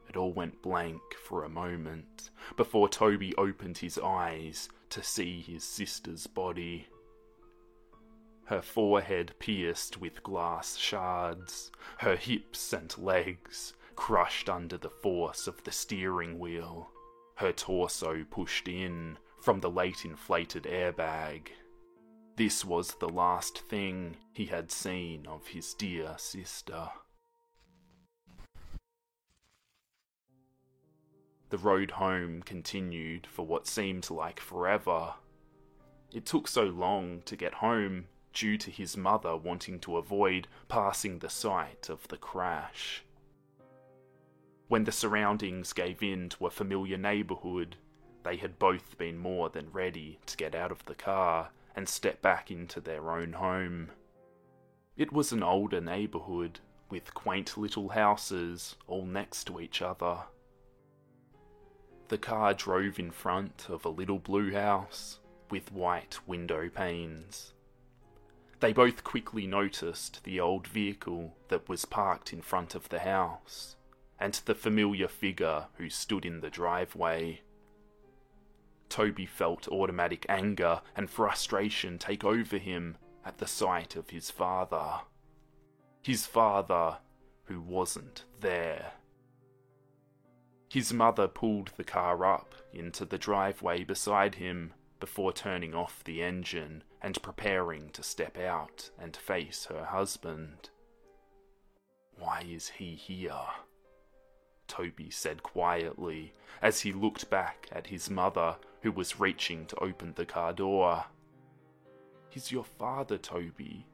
It 0.08 0.16
all 0.16 0.34
went 0.34 0.62
blank 0.62 1.02
for 1.24 1.44
a 1.44 1.50
moment 1.50 2.30
before 2.56 2.88
Toby 2.88 3.34
opened 3.38 3.80
his 3.80 3.98
eyes 3.98 4.70
to 4.92 5.02
see 5.02 5.42
his 5.42 5.64
sister's 5.64 6.28
body. 6.28 6.88
Her 8.46 8.62
forehead 8.62 9.34
pierced 9.40 10.00
with 10.00 10.22
glass 10.22 10.78
shards, 10.78 11.72
her 11.98 12.16
hips 12.16 12.74
and 12.74 12.96
legs 12.96 13.74
crushed 13.96 14.50
under 14.50 14.78
the 14.78 14.90
force 14.90 15.48
of 15.48 15.64
the 15.64 15.72
steering 15.72 16.38
wheel, 16.38 16.92
her 17.38 17.52
torso 17.52 18.24
pushed 18.24 18.68
in 18.68 19.18
from 19.42 19.62
the 19.62 19.70
late 19.70 20.06
inflated 20.06 20.64
airbag. 20.64 21.48
This 22.36 22.64
was 22.64 22.94
the 22.96 23.10
last 23.10 23.60
thing 23.60 24.18
he 24.32 24.46
had 24.46 24.70
seen 24.70 25.26
of 25.26 25.48
his 25.48 25.74
dear 25.74 26.14
sister. 26.18 26.90
The 31.50 31.58
road 31.58 31.92
home 31.92 32.44
continued 32.44 33.26
for 33.26 33.46
what 33.46 33.66
seemed 33.66 34.12
like 34.12 34.40
forever. 34.40 35.16
It 36.14 36.28
took 36.28 36.48
so 36.48 36.66
long 36.66 37.24
to 37.26 37.36
get 37.36 37.56
home 37.56 38.06
due 38.36 38.58
to 38.60 38.70
his 38.70 38.96
mother 38.96 39.36
wanting 39.36 39.80
to 39.80 39.98
avoid 39.98 40.48
passing 40.68 41.18
the 41.18 41.30
site 41.30 41.90
of 41.90 42.08
the 42.10 42.18
crash. 42.18 43.04
When 44.68 44.84
the 44.84 44.92
surroundings 44.92 45.74
gave 45.74 46.04
in 46.04 46.30
to 46.30 46.46
a 46.46 46.52
familiar 46.52 46.98
neighbourhood, 46.98 47.78
they 48.24 48.36
had 48.36 48.60
both 48.60 48.98
been 48.98 49.18
more 49.18 49.50
than 49.50 49.72
ready 49.72 50.20
to 50.28 50.38
get 50.38 50.54
out 50.54 50.72
of 50.72 50.86
the 50.86 50.96
car 50.96 51.50
and 51.76 51.88
step 51.88 52.22
back 52.22 52.52
into 52.52 52.82
their 52.82 53.12
own 53.12 53.34
home. 53.34 53.92
It 54.98 55.12
was 55.12 55.32
an 55.32 55.44
older 55.44 55.82
neighbourhood 55.82 56.60
with 56.90 57.14
quaint 57.14 57.58
little 57.58 57.90
houses 57.90 58.76
all 58.88 59.06
next 59.06 59.46
to 59.46 59.60
each 59.60 59.82
other. 59.82 60.20
The 62.08 62.18
car 62.18 62.54
drove 62.54 63.00
in 63.00 63.12
front 63.12 63.68
of 63.70 63.86
a 63.86 63.90
little 63.90 64.20
blue 64.20 64.54
house 64.54 65.20
with 65.50 65.72
white 65.72 66.20
window 66.28 66.70
panes. 66.70 67.55
They 68.60 68.74
both 68.74 69.04
quickly 69.04 69.48
noticed 69.48 70.24
the 70.24 70.40
old 70.40 70.68
vehicle 70.68 71.36
that 71.50 71.68
was 71.68 71.86
parked 71.86 72.34
in 72.34 72.42
front 72.42 72.74
of 72.74 72.90
the 72.90 73.00
house 73.00 73.76
and 74.20 74.34
the 74.46 74.56
familiar 74.56 75.08
figure 75.08 75.68
who 75.78 75.90
stood 75.90 76.26
in 76.26 76.40
the 76.40 76.50
driveway. 76.50 77.42
Toby 78.88 79.26
felt 79.26 79.68
automatic 79.68 80.26
anger 80.30 80.82
and 80.96 81.10
frustration 81.10 81.98
take 81.98 82.24
over 82.24 82.58
him 82.58 82.98
at 83.26 83.40
the 83.40 83.48
sight 83.48 83.96
of 83.96 84.12
his 84.12 84.32
father. 84.32 85.02
His 86.02 86.26
father 86.26 87.00
who 87.46 87.60
wasn't 87.60 88.24
there. 88.40 88.94
His 90.70 90.94
mother 90.94 91.28
pulled 91.28 91.72
the 91.78 91.84
car 91.84 92.26
up 92.26 92.54
into 92.74 93.06
the 93.06 93.18
driveway 93.18 93.84
beside 93.84 94.36
him 94.36 94.74
before 95.00 95.34
turning 95.34 95.74
off 95.74 96.04
the 96.04 96.22
engine 96.22 96.84
and 97.02 97.22
preparing 97.22 97.90
to 97.90 98.04
step 98.04 98.38
out 98.38 98.90
and 99.00 99.16
face 99.16 99.68
her 99.70 99.86
husband. 99.86 100.70
Why 102.18 102.46
is 102.50 102.70
he 102.70 102.96
here? 102.96 103.34
Toby 104.68 105.10
said 105.10 105.44
quietly 105.44 106.34
as 106.62 106.82
he 106.82 106.92
looked 106.92 107.30
back 107.30 107.68
at 107.72 107.88
his 107.88 108.10
mother, 108.10 108.56
who 108.82 108.92
was 108.92 109.20
reaching 109.20 109.66
to 109.66 109.84
open 109.84 110.14
the 110.16 110.26
car 110.26 110.54
door. 110.54 111.06
He's 112.30 112.52
your 112.52 112.64
father, 112.64 113.18
Toby. 113.18 113.86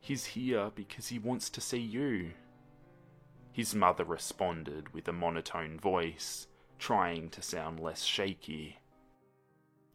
He's 0.00 0.24
here 0.24 0.70
because 0.74 1.08
he 1.08 1.18
wants 1.18 1.50
to 1.50 1.60
see 1.60 1.80
you. 1.80 2.32
His 3.52 3.74
mother 3.74 4.04
responded 4.04 4.92
with 4.94 5.06
a 5.08 5.12
monotone 5.12 5.78
voice, 5.78 6.46
trying 6.78 7.28
to 7.30 7.42
sound 7.42 7.80
less 7.80 8.02
shaky. 8.02 8.78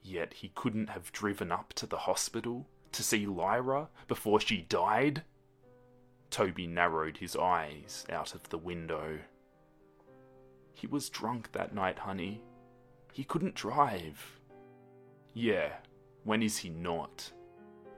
Yet 0.07 0.35
he 0.35 0.53
couldn't 0.55 0.88
have 0.91 1.11
driven 1.11 1.51
up 1.51 1.73
to 1.73 1.85
the 1.85 1.97
hospital 1.97 2.65
to 2.93 3.03
see 3.03 3.25
Lyra 3.25 3.89
before 4.07 4.39
she 4.39 4.61
died? 4.61 5.23
Toby 6.29 6.65
narrowed 6.65 7.17
his 7.17 7.35
eyes 7.35 8.05
out 8.09 8.34
of 8.34 8.47
the 8.47 8.57
window. 8.57 9.19
He 10.73 10.88
was 10.88 11.09
drunk 11.09 11.51
that 11.51 11.75
night, 11.75 11.99
honey. 11.99 12.41
He 13.11 13.25
couldn't 13.25 13.55
drive. 13.55 14.39
Yeah, 15.34 15.73
when 16.23 16.41
is 16.41 16.59
he 16.59 16.69
not? 16.69 17.29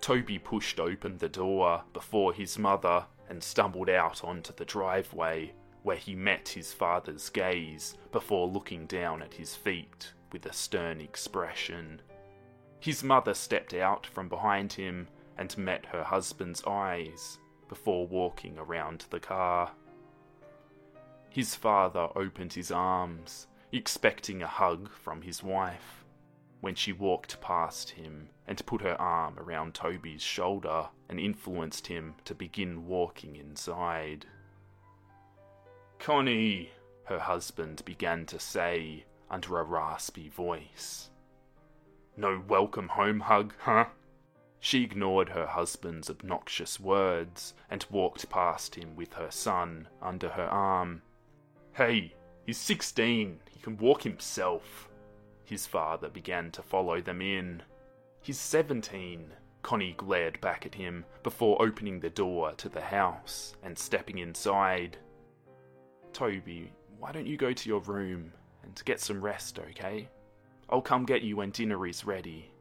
Toby 0.02 0.40
pushed 0.40 0.80
open 0.80 1.20
the 1.20 1.30
door 1.30 1.84
before 1.94 2.34
his 2.34 2.58
mother 2.58 3.06
and 3.30 3.44
stumbled 3.44 3.88
out 3.88 4.24
onto 4.24 4.52
the 4.52 4.66
driveway, 4.66 5.54
where 5.84 5.98
he 5.98 6.16
met 6.16 6.48
his 6.48 6.74
father's 6.74 7.30
gaze 7.30 7.98
before 8.12 8.48
looking 8.48 8.88
down 8.88 9.22
at 9.22 9.36
his 9.36 9.54
feet 9.54 10.14
with 10.32 10.46
a 10.46 10.54
stern 10.54 11.02
expression. 11.02 12.02
His 12.80 13.04
mother 13.04 13.34
stepped 13.34 13.74
out 13.74 14.06
from 14.06 14.30
behind 14.30 14.74
him 14.74 15.08
and 15.38 15.58
met 15.58 15.86
her 15.88 16.04
husband's 16.04 16.64
eyes 16.66 17.38
before 17.68 18.08
walking 18.08 18.58
around 18.58 19.06
the 19.10 19.20
car. 19.20 19.72
His 21.30 21.56
father 21.56 22.10
opened 22.16 22.54
his 22.54 22.72
arms, 22.72 23.48
expecting 23.72 24.42
a 24.42 24.48
hug 24.48 24.92
from 24.92 25.22
his 25.22 25.44
wife, 25.44 26.04
when 26.62 26.76
she 26.76 26.92
walked 26.92 27.40
past 27.40 27.92
him 27.92 28.30
and 28.48 28.66
put 28.66 28.82
her 28.82 29.00
arm 29.00 29.38
around 29.38 29.74
Toby's 29.74 30.24
shoulder 30.24 30.88
and 31.08 31.20
influenced 31.20 31.88
him 31.88 32.16
to 32.26 32.34
begin 32.34 32.88
walking 32.88 33.36
inside. 33.36 34.26
Connie, 36.00 36.72
her 37.06 37.20
husband 37.20 37.84
began 37.86 38.26
to 38.26 38.40
say 38.40 39.06
under 39.30 39.60
a 39.60 39.64
raspy 39.64 40.30
voice. 40.30 41.10
No 42.18 42.44
welcome 42.48 42.90
home 42.90 43.22
hug, 43.22 43.54
huh? 43.60 43.86
She 44.60 44.84
ignored 44.84 45.30
her 45.30 45.46
husband's 45.46 46.10
obnoxious 46.10 46.80
words 46.80 47.54
and 47.70 47.86
walked 47.90 48.30
past 48.30 48.76
him 48.76 48.96
with 48.96 49.14
her 49.14 49.32
son 49.32 49.88
under 50.02 50.30
her 50.30 50.48
arm. 50.48 51.02
Hey, 51.74 52.14
he's 52.46 52.58
16, 52.58 53.40
he 53.50 53.60
can 53.62 53.78
walk 53.78 54.02
himself. 54.04 54.90
His 55.46 55.66
father 55.66 56.10
began 56.10 56.52
to 56.52 56.62
follow 56.62 57.02
them 57.02 57.22
in. 57.22 57.64
He's 58.22 58.40
17. 58.40 59.32
Connie 59.62 59.94
glared 59.98 60.40
back 60.42 60.66
at 60.66 60.76
him 60.76 61.06
before 61.24 61.62
opening 61.62 62.00
the 62.00 62.10
door 62.10 62.54
to 62.54 62.70
the 62.70 62.82
house 62.82 63.56
and 63.64 63.78
stepping 63.78 64.20
inside. 64.20 64.98
Toby, 66.14 66.72
why 66.98 67.12
don't 67.12 67.28
you 67.28 67.38
go 67.38 67.54
to 67.54 67.70
your 67.70 67.82
room 67.82 68.32
and 68.70 68.86
get 68.86 69.00
some 69.00 69.22
rest, 69.22 69.60
okay? 69.60 70.10
I'll 70.70 70.82
come 70.82 71.06
get 71.06 71.24
you 71.24 71.38
when 71.38 71.52
dinner 71.52 71.86
is 71.88 72.06
ready. 72.06 72.52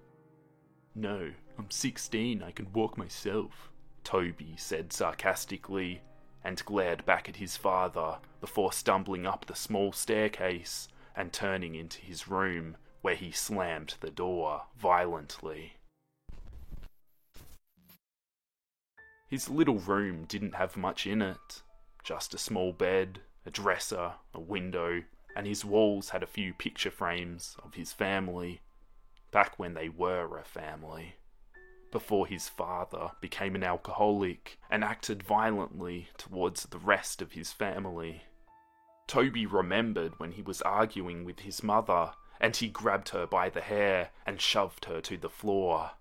No, 0.94 1.30
I'm 1.58 1.70
16, 1.70 2.42
I 2.42 2.50
can 2.50 2.72
walk 2.72 2.96
myself, 2.96 3.70
Toby 4.04 4.54
said 4.56 4.92
sarcastically, 4.92 6.00
and 6.42 6.64
glared 6.64 7.04
back 7.04 7.28
at 7.28 7.36
his 7.36 7.56
father 7.56 8.18
before 8.40 8.72
stumbling 8.72 9.26
up 9.26 9.44
the 9.46 9.54
small 9.54 9.92
staircase 9.92 10.88
and 11.14 11.32
turning 11.32 11.74
into 11.74 12.00
his 12.00 12.28
room, 12.28 12.76
where 13.02 13.14
he 13.14 13.30
slammed 13.30 13.94
the 14.00 14.10
door 14.10 14.62
violently. 14.76 15.74
His 19.28 19.50
little 19.50 19.78
room 19.78 20.24
didn't 20.24 20.54
have 20.54 20.76
much 20.76 21.06
in 21.06 21.20
it 21.20 21.62
just 22.02 22.32
a 22.32 22.38
small 22.38 22.72
bed, 22.72 23.20
a 23.44 23.50
dresser, 23.50 24.12
a 24.32 24.40
window, 24.40 25.02
and 25.38 25.46
his 25.46 25.64
walls 25.64 26.08
had 26.08 26.24
a 26.24 26.26
few 26.26 26.52
picture 26.52 26.90
frames 26.90 27.56
of 27.62 27.74
his 27.74 27.92
family, 27.92 28.60
back 29.30 29.56
when 29.56 29.72
they 29.72 29.88
were 29.88 30.36
a 30.36 30.42
family, 30.42 31.14
before 31.92 32.26
his 32.26 32.48
father 32.48 33.12
became 33.20 33.54
an 33.54 33.62
alcoholic 33.62 34.58
and 34.68 34.82
acted 34.82 35.22
violently 35.22 36.08
towards 36.16 36.64
the 36.64 36.78
rest 36.78 37.22
of 37.22 37.32
his 37.32 37.52
family. 37.52 38.24
Toby 39.06 39.46
remembered 39.46 40.18
when 40.18 40.32
he 40.32 40.42
was 40.42 40.60
arguing 40.62 41.24
with 41.24 41.38
his 41.40 41.62
mother, 41.62 42.10
and 42.40 42.56
he 42.56 42.66
grabbed 42.66 43.10
her 43.10 43.24
by 43.24 43.48
the 43.48 43.60
hair 43.60 44.10
and 44.26 44.40
shoved 44.40 44.86
her 44.86 45.00
to 45.02 45.16
the 45.16 45.30
floor. 45.30 45.92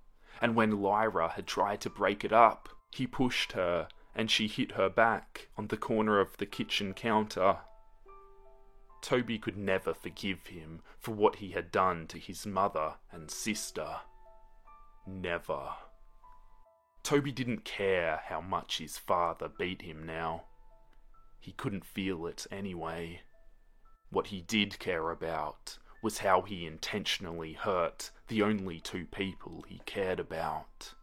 And 0.41 0.55
when 0.55 0.81
Lyra 0.81 1.29
had 1.29 1.45
tried 1.45 1.81
to 1.81 1.91
break 1.91 2.25
it 2.25 2.33
up, 2.33 2.69
he 2.89 3.05
pushed 3.05 3.51
her 3.51 3.87
and 4.15 4.31
she 4.31 4.47
hit 4.47 4.71
her 4.71 4.89
back 4.89 5.49
on 5.55 5.67
the 5.67 5.77
corner 5.77 6.19
of 6.19 6.35
the 6.37 6.47
kitchen 6.47 6.95
counter. 6.95 7.57
Toby 9.01 9.37
could 9.37 9.57
never 9.57 9.93
forgive 9.93 10.47
him 10.47 10.81
for 10.99 11.13
what 11.13 11.37
he 11.37 11.51
had 11.51 11.71
done 11.71 12.07
to 12.07 12.19
his 12.19 12.45
mother 12.45 12.95
and 13.11 13.31
sister. 13.31 13.97
Never. 15.05 15.75
Toby 17.03 17.31
didn't 17.31 17.63
care 17.63 18.21
how 18.25 18.41
much 18.41 18.79
his 18.79 18.97
father 18.97 19.47
beat 19.47 19.81
him 19.81 20.05
now. 20.05 20.43
He 21.39 21.53
couldn't 21.53 21.85
feel 21.85 22.27
it 22.27 22.45
anyway. 22.51 23.21
What 24.09 24.27
he 24.27 24.41
did 24.41 24.79
care 24.79 25.11
about 25.11 25.77
was 26.01 26.19
how 26.19 26.41
he 26.41 26.65
intentionally 26.65 27.53
hurt 27.53 28.11
the 28.27 28.43
only 28.43 28.79
two 28.79 29.05
people 29.05 29.63
he 29.67 29.81
cared 29.85 30.19
about. 30.19 30.93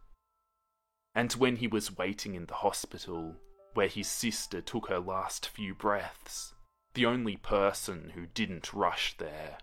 And 1.13 1.31
when 1.33 1.57
he 1.57 1.67
was 1.67 1.97
waiting 1.97 2.35
in 2.35 2.45
the 2.45 2.55
hospital, 2.55 3.35
where 3.73 3.87
his 3.87 4.07
sister 4.07 4.61
took 4.61 4.87
her 4.89 4.99
last 4.99 5.47
few 5.47 5.73
breaths, 5.73 6.54
the 6.95 7.05
only 7.05 7.35
person 7.35 8.13
who 8.15 8.25
didn't 8.25 8.73
rush 8.73 9.15
there 9.17 9.57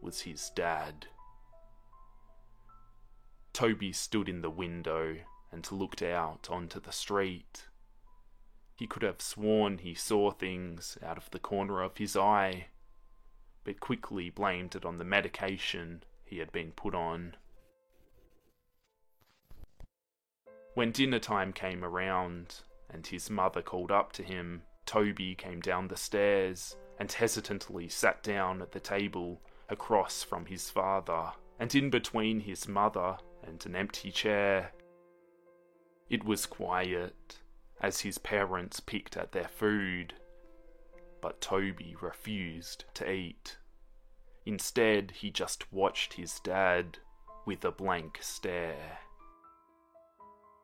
was 0.00 0.20
his 0.20 0.50
dad. 0.50 1.06
Toby 3.52 3.92
stood 3.92 4.28
in 4.28 4.40
the 4.40 4.50
window 4.50 5.16
and 5.50 5.70
looked 5.72 6.00
out 6.00 6.48
onto 6.48 6.80
the 6.80 6.92
street. 6.92 7.66
He 8.76 8.86
could 8.86 9.02
have 9.02 9.20
sworn 9.20 9.78
he 9.78 9.94
saw 9.94 10.30
things 10.30 10.96
out 11.02 11.18
of 11.18 11.30
the 11.30 11.38
corner 11.40 11.82
of 11.82 11.96
his 11.96 12.16
eye, 12.16 12.68
but 13.64 13.80
quickly 13.80 14.30
blamed 14.30 14.76
it 14.76 14.84
on 14.84 14.98
the 14.98 15.04
medication 15.04 16.04
he 16.24 16.38
had 16.38 16.52
been 16.52 16.70
put 16.70 16.94
on. 16.94 17.34
When 20.74 20.92
dinner 20.92 21.18
time 21.18 21.52
came 21.52 21.82
around 21.82 22.60
and 22.88 23.06
his 23.06 23.28
mother 23.28 23.62
called 23.62 23.90
up 23.90 24.12
to 24.12 24.22
him, 24.22 24.62
Toby 24.86 25.34
came 25.34 25.60
down 25.60 25.88
the 25.88 25.96
stairs 25.96 26.76
and 26.98 27.10
hesitantly 27.10 27.88
sat 27.88 28.22
down 28.22 28.62
at 28.62 28.72
the 28.72 28.80
table 28.80 29.42
across 29.68 30.22
from 30.22 30.46
his 30.46 30.70
father 30.70 31.32
and 31.58 31.74
in 31.74 31.90
between 31.90 32.40
his 32.40 32.68
mother 32.68 33.18
and 33.42 33.64
an 33.66 33.76
empty 33.76 34.10
chair. 34.10 34.72
It 36.08 36.24
was 36.24 36.46
quiet 36.46 37.40
as 37.80 38.00
his 38.00 38.18
parents 38.18 38.80
picked 38.80 39.16
at 39.16 39.32
their 39.32 39.48
food, 39.48 40.14
but 41.20 41.40
Toby 41.40 41.96
refused 42.00 42.84
to 42.94 43.10
eat. 43.10 43.58
Instead, 44.44 45.10
he 45.10 45.30
just 45.30 45.70
watched 45.72 46.14
his 46.14 46.38
dad 46.40 46.98
with 47.44 47.64
a 47.64 47.72
blank 47.72 48.18
stare. 48.20 48.98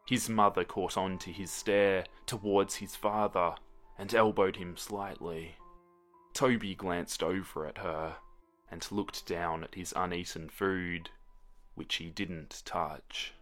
His 0.07 0.29
mother 0.29 0.65
caught 0.65 0.97
on 0.97 1.19
to 1.19 1.33
his 1.33 1.51
stare 1.51 2.05
towards 2.27 2.77
his 2.77 2.95
father 2.97 3.55
and 4.03 4.13
elbowed 4.17 4.57
him 4.57 4.77
slightly. 4.77 5.55
Toby 6.35 6.75
glanced 6.75 7.23
over 7.23 7.65
at 7.65 7.79
her 7.79 8.17
and 8.69 8.91
looked 8.91 9.25
down 9.27 9.63
at 9.63 9.77
his 9.77 9.93
uneaten 9.95 10.49
food, 10.49 11.09
which 11.77 11.95
he 11.95 12.11
didn't 12.11 12.63
touch. 12.65 13.33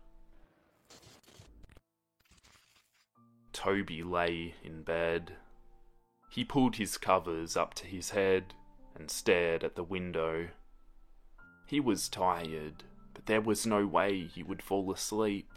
Toby 3.54 4.02
lay 4.02 4.54
in 4.62 4.82
bed. 4.82 5.32
He 6.28 6.44
pulled 6.44 6.76
his 6.76 6.98
covers 6.98 7.56
up 7.56 7.72
to 7.74 7.86
his 7.86 8.10
head 8.10 8.52
and 8.94 9.10
stared 9.10 9.64
at 9.64 9.76
the 9.76 9.82
window. 9.82 10.48
He 11.64 11.80
was 11.80 12.06
tired, 12.06 12.84
but 13.14 13.24
there 13.24 13.40
was 13.40 13.66
no 13.66 13.86
way 13.86 14.26
he 14.26 14.42
would 14.42 14.62
fall 14.62 14.92
asleep. 14.92 15.54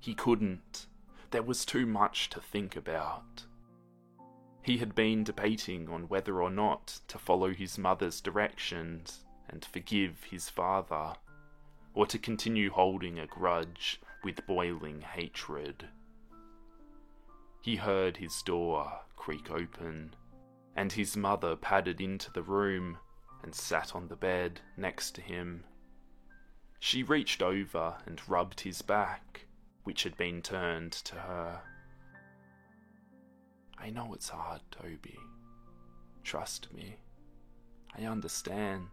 He 0.00 0.14
couldn't. 0.14 0.86
There 1.32 1.42
was 1.42 1.66
too 1.66 1.84
much 1.84 2.30
to 2.30 2.40
think 2.40 2.76
about. 2.76 3.44
He 4.66 4.78
had 4.78 4.96
been 4.96 5.22
debating 5.22 5.88
on 5.88 6.08
whether 6.08 6.42
or 6.42 6.50
not 6.50 6.98
to 7.06 7.18
follow 7.20 7.54
his 7.54 7.78
mother's 7.78 8.20
directions 8.20 9.24
and 9.48 9.64
forgive 9.64 10.24
his 10.24 10.50
father, 10.50 11.14
or 11.94 12.04
to 12.06 12.18
continue 12.18 12.70
holding 12.70 13.16
a 13.20 13.28
grudge 13.28 14.00
with 14.24 14.44
boiling 14.44 15.02
hatred. 15.02 15.88
He 17.62 17.76
heard 17.76 18.16
his 18.16 18.42
door 18.42 19.02
creak 19.14 19.52
open, 19.52 20.16
and 20.74 20.90
his 20.90 21.16
mother 21.16 21.54
padded 21.54 22.00
into 22.00 22.32
the 22.32 22.42
room 22.42 22.98
and 23.44 23.54
sat 23.54 23.94
on 23.94 24.08
the 24.08 24.16
bed 24.16 24.60
next 24.76 25.14
to 25.14 25.20
him. 25.20 25.62
She 26.80 27.04
reached 27.04 27.40
over 27.40 27.98
and 28.04 28.20
rubbed 28.28 28.62
his 28.62 28.82
back 28.82 29.46
which 29.84 30.02
had 30.02 30.16
been 30.16 30.42
turned 30.42 30.90
to 30.90 31.14
her. 31.14 31.62
I 33.78 33.90
know 33.90 34.12
it's 34.14 34.28
hard, 34.28 34.60
Toby. 34.70 35.18
Trust 36.24 36.72
me. 36.74 36.96
I 37.96 38.04
understand. 38.04 38.86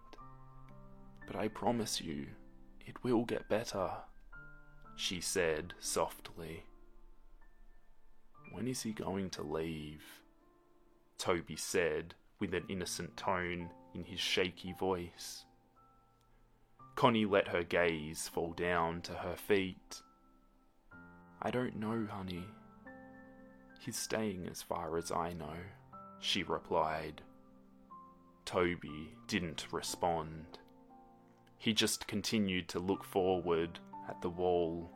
But 1.26 1.36
I 1.36 1.48
promise 1.48 2.02
you, 2.02 2.28
it 2.86 3.04
will 3.04 3.24
get 3.26 3.50
better, 3.50 3.90
she 4.96 5.22
said 5.22 5.74
softly. 5.80 6.66
When 8.52 8.68
is 8.68 8.84
he 8.84 8.92
going 8.92 9.30
to 9.32 9.42
leave? 9.42 10.04
Toby 11.18 11.56
said 11.56 12.14
with 12.40 12.54
an 12.54 12.66
innocent 12.68 13.16
tone 13.16 13.70
in 13.96 14.04
his 14.04 14.20
shaky 14.20 14.74
voice. 14.74 15.46
Connie 16.96 17.26
let 17.26 17.48
her 17.48 17.64
gaze 17.64 18.28
fall 18.28 18.54
down 18.54 19.02
to 19.02 19.14
her 19.14 19.36
feet 19.36 20.02
I 21.46 21.52
don't 21.52 21.76
know, 21.76 22.08
honey. 22.10 22.46
He's 23.84 23.98
staying 23.98 24.48
as 24.50 24.62
far 24.62 24.98
as 24.98 25.12
I 25.12 25.34
know, 25.34 25.58
she 26.22 26.42
replied. 26.42 27.22
Toby 28.46 29.14
didn't 29.28 29.68
respond. 29.74 30.58
He 31.58 31.74
just 31.74 32.08
continued 32.08 32.70
to 32.70 32.80
look 32.80 33.04
forward 33.04 33.80
at 34.08 34.22
the 34.22 34.30
wall, 34.30 34.90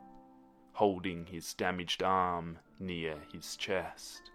holding 0.72 1.26
his 1.26 1.52
damaged 1.52 2.02
arm 2.02 2.60
near 2.78 3.18
his 3.30 3.56
chest. 3.56 4.30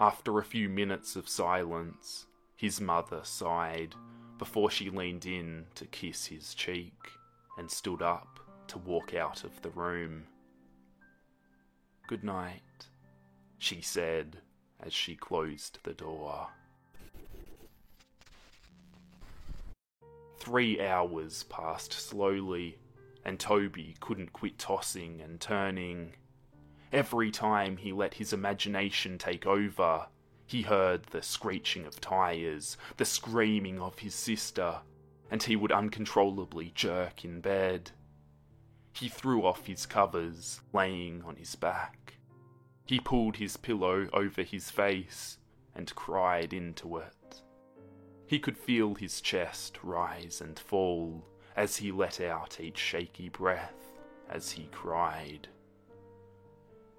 After 0.00 0.40
a 0.40 0.44
few 0.44 0.68
minutes 0.68 1.14
of 1.14 1.28
silence, 1.28 2.26
his 2.56 2.80
mother 2.80 3.20
sighed 3.22 3.94
before 4.38 4.72
she 4.72 4.90
leaned 4.90 5.24
in 5.24 5.66
to 5.76 5.86
kiss 5.86 6.26
his 6.26 6.52
cheek 6.54 7.12
and 7.56 7.70
stood 7.70 8.02
up 8.02 8.40
to 8.66 8.78
walk 8.78 9.14
out 9.14 9.44
of 9.44 9.62
the 9.62 9.70
room. 9.70 10.24
Good 12.10 12.24
night, 12.24 12.88
she 13.56 13.80
said 13.80 14.38
as 14.80 14.92
she 14.92 15.14
closed 15.14 15.78
the 15.84 15.94
door. 15.94 16.48
Three 20.40 20.80
hours 20.80 21.44
passed 21.44 21.92
slowly, 21.92 22.80
and 23.24 23.38
Toby 23.38 23.94
couldn't 24.00 24.32
quit 24.32 24.58
tossing 24.58 25.20
and 25.20 25.40
turning. 25.40 26.14
Every 26.92 27.30
time 27.30 27.76
he 27.76 27.92
let 27.92 28.14
his 28.14 28.32
imagination 28.32 29.16
take 29.16 29.46
over, 29.46 30.08
he 30.46 30.62
heard 30.62 31.04
the 31.04 31.22
screeching 31.22 31.86
of 31.86 32.00
tyres, 32.00 32.76
the 32.96 33.04
screaming 33.04 33.78
of 33.78 34.00
his 34.00 34.16
sister, 34.16 34.80
and 35.30 35.44
he 35.44 35.54
would 35.54 35.70
uncontrollably 35.70 36.72
jerk 36.74 37.24
in 37.24 37.40
bed. 37.40 37.92
He 38.92 39.08
threw 39.08 39.44
off 39.44 39.66
his 39.66 39.86
covers, 39.86 40.60
laying 40.72 41.22
on 41.22 41.36
his 41.36 41.54
back. 41.54 42.14
He 42.86 43.00
pulled 43.00 43.36
his 43.36 43.56
pillow 43.56 44.08
over 44.12 44.42
his 44.42 44.70
face 44.70 45.38
and 45.74 45.94
cried 45.94 46.52
into 46.52 46.98
it. 46.98 47.42
He 48.26 48.38
could 48.38 48.58
feel 48.58 48.94
his 48.94 49.20
chest 49.20 49.78
rise 49.82 50.40
and 50.40 50.58
fall 50.58 51.24
as 51.56 51.76
he 51.76 51.92
let 51.92 52.20
out 52.20 52.60
each 52.60 52.78
shaky 52.78 53.28
breath 53.28 53.74
as 54.28 54.52
he 54.52 54.68
cried. 54.72 55.48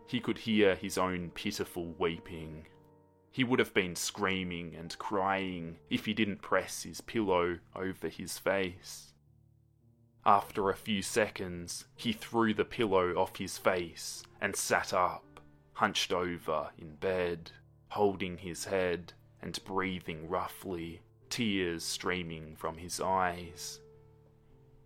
He 0.08 0.20
could 0.20 0.40
hear 0.40 0.76
his 0.76 0.98
own 0.98 1.32
pitiful 1.32 1.96
weeping. 1.98 2.68
He 3.32 3.46
would 3.46 3.60
have 3.60 3.74
been 3.74 3.96
screaming 3.96 4.76
and 4.76 4.98
crying 4.98 5.78
if 5.90 6.06
he 6.06 6.14
didn't 6.14 6.42
press 6.42 6.84
his 6.84 7.00
pillow 7.00 7.60
over 7.76 8.10
his 8.10 8.38
face. 8.38 9.11
After 10.26 10.70
a 10.70 10.76
few 10.76 11.02
seconds, 11.02 11.86
he 11.96 12.14
threw 12.14 12.54
the 12.54 12.66
pillow 12.66 13.16
off 13.16 13.38
his 13.38 13.58
face 13.58 14.24
and 14.40 14.56
sat 14.56 14.94
up, 14.94 15.40
hunched 15.74 16.14
over 16.14 16.70
in 16.78 16.96
bed, 16.96 17.52
holding 17.90 18.38
his 18.38 18.66
head 18.66 19.14
and 19.42 19.60
breathing 19.66 20.30
roughly, 20.30 21.02
tears 21.30 21.84
streaming 21.84 22.56
from 22.56 22.78
his 22.78 23.02
eyes. 23.02 23.80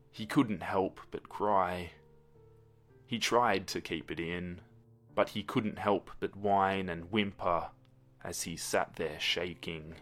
He 0.09 0.25
couldn't 0.25 0.63
help 0.63 1.01
but 1.11 1.27
cry. 1.27 1.91
He 3.05 3.19
tried 3.19 3.67
to 3.67 3.81
keep 3.81 4.09
it 4.09 4.21
in, 4.21 4.61
but 5.13 5.29
he 5.29 5.43
couldn't 5.43 5.79
help 5.79 6.11
but 6.21 6.37
whine 6.37 6.87
and 6.87 7.11
whimper 7.11 7.71
as 8.23 8.43
he 8.43 8.55
sat 8.55 8.95
there 8.95 9.19
shaking. 9.19 9.95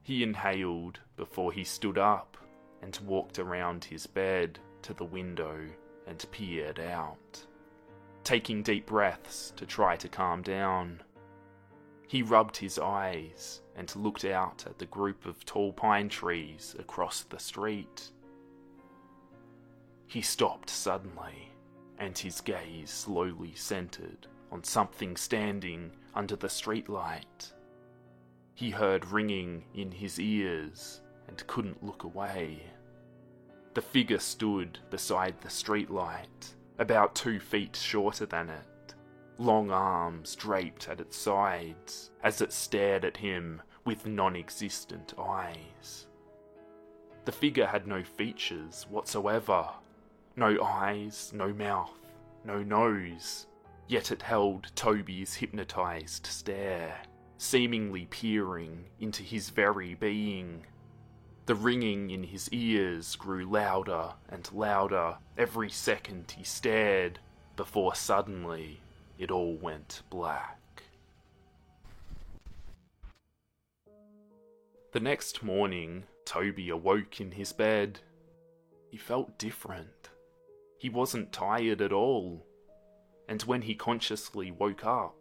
He 0.00 0.22
inhaled 0.22 1.00
before 1.16 1.50
he 1.52 1.64
stood 1.64 1.98
up 1.98 2.36
and 2.82 2.98
walked 3.04 3.38
around 3.38 3.84
his 3.84 4.06
bed 4.06 4.58
to 4.82 4.92
the 4.92 5.04
window 5.04 5.58
and 6.06 6.24
peered 6.32 6.80
out, 6.80 7.46
taking 8.24 8.62
deep 8.62 8.86
breaths 8.86 9.52
to 9.56 9.64
try 9.64 9.96
to 9.96 10.08
calm 10.08 10.42
down. 10.42 11.00
He 12.08 12.22
rubbed 12.22 12.56
his 12.56 12.78
eyes 12.78 13.62
and 13.76 13.94
looked 13.96 14.24
out 14.24 14.64
at 14.66 14.78
the 14.78 14.86
group 14.86 15.24
of 15.24 15.44
tall 15.44 15.72
pine 15.72 16.08
trees 16.08 16.76
across 16.78 17.22
the 17.22 17.38
street. 17.38 18.10
He 20.06 20.20
stopped 20.20 20.68
suddenly, 20.68 21.52
and 21.98 22.18
his 22.18 22.40
gaze 22.40 22.90
slowly 22.90 23.54
centered 23.54 24.26
on 24.50 24.64
something 24.64 25.16
standing 25.16 25.92
under 26.14 26.36
the 26.36 26.48
streetlight. 26.48 27.52
He 28.54 28.70
heard 28.70 29.06
ringing 29.06 29.64
in 29.72 29.90
his 29.90 30.20
ears 30.20 31.01
and 31.32 31.46
couldn't 31.46 31.82
look 31.82 32.04
away. 32.04 32.62
The 33.72 33.80
figure 33.80 34.18
stood 34.18 34.78
beside 34.90 35.40
the 35.40 35.48
streetlight, 35.48 36.54
about 36.78 37.14
two 37.14 37.40
feet 37.40 37.74
shorter 37.74 38.26
than 38.26 38.50
it, 38.50 38.94
long 39.38 39.70
arms 39.70 40.36
draped 40.36 40.90
at 40.90 41.00
its 41.00 41.16
sides 41.16 42.10
as 42.22 42.42
it 42.42 42.52
stared 42.52 43.06
at 43.06 43.16
him 43.16 43.62
with 43.86 44.06
non 44.06 44.36
existent 44.36 45.14
eyes. 45.18 46.06
The 47.24 47.32
figure 47.32 47.66
had 47.66 47.86
no 47.86 48.02
features 48.02 48.86
whatsoever 48.90 49.70
no 50.36 50.62
eyes, 50.62 51.30
no 51.34 51.52
mouth, 51.52 51.98
no 52.44 52.62
nose, 52.62 53.46
yet 53.88 54.10
it 54.10 54.22
held 54.22 54.70
Toby's 54.74 55.34
hypnotized 55.34 56.26
stare, 56.26 56.96
seemingly 57.38 58.06
peering 58.06 58.84
into 59.00 59.22
his 59.22 59.50
very 59.50 59.94
being. 59.94 60.66
The 61.46 61.54
ringing 61.56 62.10
in 62.10 62.22
his 62.22 62.48
ears 62.50 63.16
grew 63.16 63.44
louder 63.44 64.12
and 64.28 64.48
louder 64.52 65.18
every 65.36 65.70
second 65.70 66.34
he 66.36 66.44
stared, 66.44 67.18
before 67.56 67.96
suddenly 67.96 68.80
it 69.18 69.30
all 69.30 69.56
went 69.56 70.02
black. 70.08 70.58
The 74.92 75.00
next 75.00 75.42
morning, 75.42 76.04
Toby 76.24 76.68
awoke 76.68 77.20
in 77.20 77.32
his 77.32 77.52
bed. 77.52 78.00
He 78.90 78.96
felt 78.96 79.38
different. 79.38 80.10
He 80.78 80.90
wasn't 80.90 81.32
tired 81.32 81.80
at 81.80 81.92
all. 81.92 82.46
And 83.28 83.42
when 83.42 83.62
he 83.62 83.74
consciously 83.74 84.50
woke 84.50 84.84
up, 84.84 85.16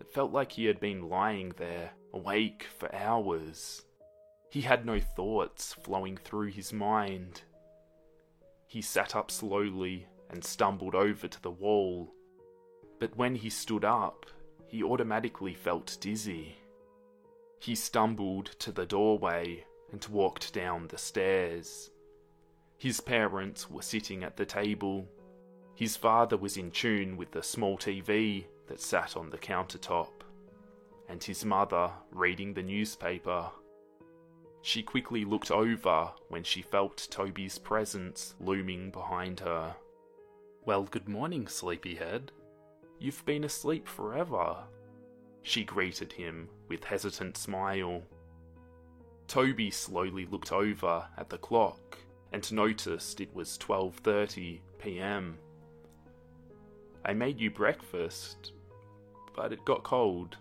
it 0.00 0.12
felt 0.12 0.32
like 0.32 0.52
he 0.52 0.66
had 0.66 0.80
been 0.80 1.08
lying 1.08 1.52
there, 1.56 1.90
awake 2.14 2.66
for 2.78 2.94
hours. 2.94 3.82
He 4.50 4.62
had 4.62 4.86
no 4.86 4.98
thoughts 4.98 5.74
flowing 5.74 6.16
through 6.16 6.48
his 6.48 6.72
mind. 6.72 7.42
He 8.66 8.80
sat 8.80 9.14
up 9.14 9.30
slowly 9.30 10.06
and 10.30 10.42
stumbled 10.44 10.94
over 10.94 11.28
to 11.28 11.42
the 11.42 11.50
wall. 11.50 12.12
But 12.98 13.16
when 13.16 13.34
he 13.34 13.50
stood 13.50 13.84
up, 13.84 14.26
he 14.66 14.82
automatically 14.82 15.54
felt 15.54 15.98
dizzy. 16.00 16.56
He 17.60 17.74
stumbled 17.74 18.46
to 18.60 18.72
the 18.72 18.86
doorway 18.86 19.64
and 19.92 20.04
walked 20.06 20.52
down 20.52 20.86
the 20.86 20.98
stairs. 20.98 21.90
His 22.76 23.00
parents 23.00 23.70
were 23.70 23.82
sitting 23.82 24.22
at 24.22 24.36
the 24.36 24.46
table. 24.46 25.08
His 25.74 25.96
father 25.96 26.36
was 26.36 26.56
in 26.56 26.70
tune 26.70 27.16
with 27.16 27.32
the 27.32 27.42
small 27.42 27.76
TV 27.76 28.44
that 28.66 28.80
sat 28.80 29.16
on 29.16 29.30
the 29.30 29.38
countertop, 29.38 30.22
and 31.08 31.22
his 31.22 31.44
mother 31.44 31.90
reading 32.12 32.54
the 32.54 32.62
newspaper. 32.62 33.50
She 34.62 34.82
quickly 34.82 35.24
looked 35.24 35.50
over 35.50 36.10
when 36.28 36.42
she 36.42 36.62
felt 36.62 37.08
Toby's 37.10 37.58
presence 37.58 38.34
looming 38.40 38.90
behind 38.90 39.40
her. 39.40 39.74
Well, 40.64 40.84
good 40.84 41.08
morning, 41.08 41.46
sleepyhead. 41.46 42.32
You've 42.98 43.24
been 43.24 43.44
asleep 43.44 43.88
forever. 43.88 44.56
She 45.42 45.64
greeted 45.64 46.12
him 46.12 46.48
with 46.68 46.84
a 46.84 46.88
hesitant 46.88 47.36
smile. 47.36 48.02
Toby 49.28 49.70
slowly 49.70 50.26
looked 50.26 50.52
over 50.52 51.06
at 51.16 51.30
the 51.30 51.38
clock 51.38 51.98
and 52.32 52.52
noticed 52.52 53.20
it 53.20 53.32
was 53.34 53.56
12:30 53.58 54.60
p.m. 54.78 55.38
I 57.04 57.14
made 57.14 57.40
you 57.40 57.50
breakfast, 57.50 58.52
but 59.34 59.52
it 59.52 59.64
got 59.64 59.84
cold. 59.84 60.36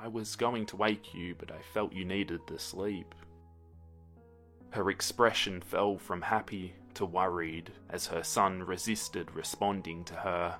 I 0.00 0.08
was 0.08 0.36
going 0.36 0.66
to 0.66 0.76
wake 0.76 1.12
you, 1.14 1.34
but 1.34 1.50
I 1.50 1.60
felt 1.74 1.92
you 1.92 2.04
needed 2.04 2.40
the 2.46 2.58
sleep. 2.58 3.14
Her 4.72 4.88
expression 4.88 5.60
fell 5.60 5.98
from 5.98 6.22
happy 6.22 6.74
to 6.94 7.04
worried 7.04 7.72
as 7.90 8.06
her 8.06 8.22
son 8.22 8.62
resisted 8.62 9.30
responding 9.32 10.02
to 10.04 10.14
her. 10.14 10.58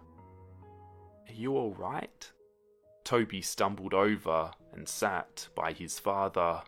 Are 1.29 1.33
you 1.33 1.57
all 1.57 1.73
right? 1.73 2.31
Toby 3.05 3.41
stumbled 3.41 3.95
over 3.95 4.51
and 4.75 4.87
sat 4.87 5.49
by 5.55 5.73
his 5.73 5.99
father. 5.99 6.63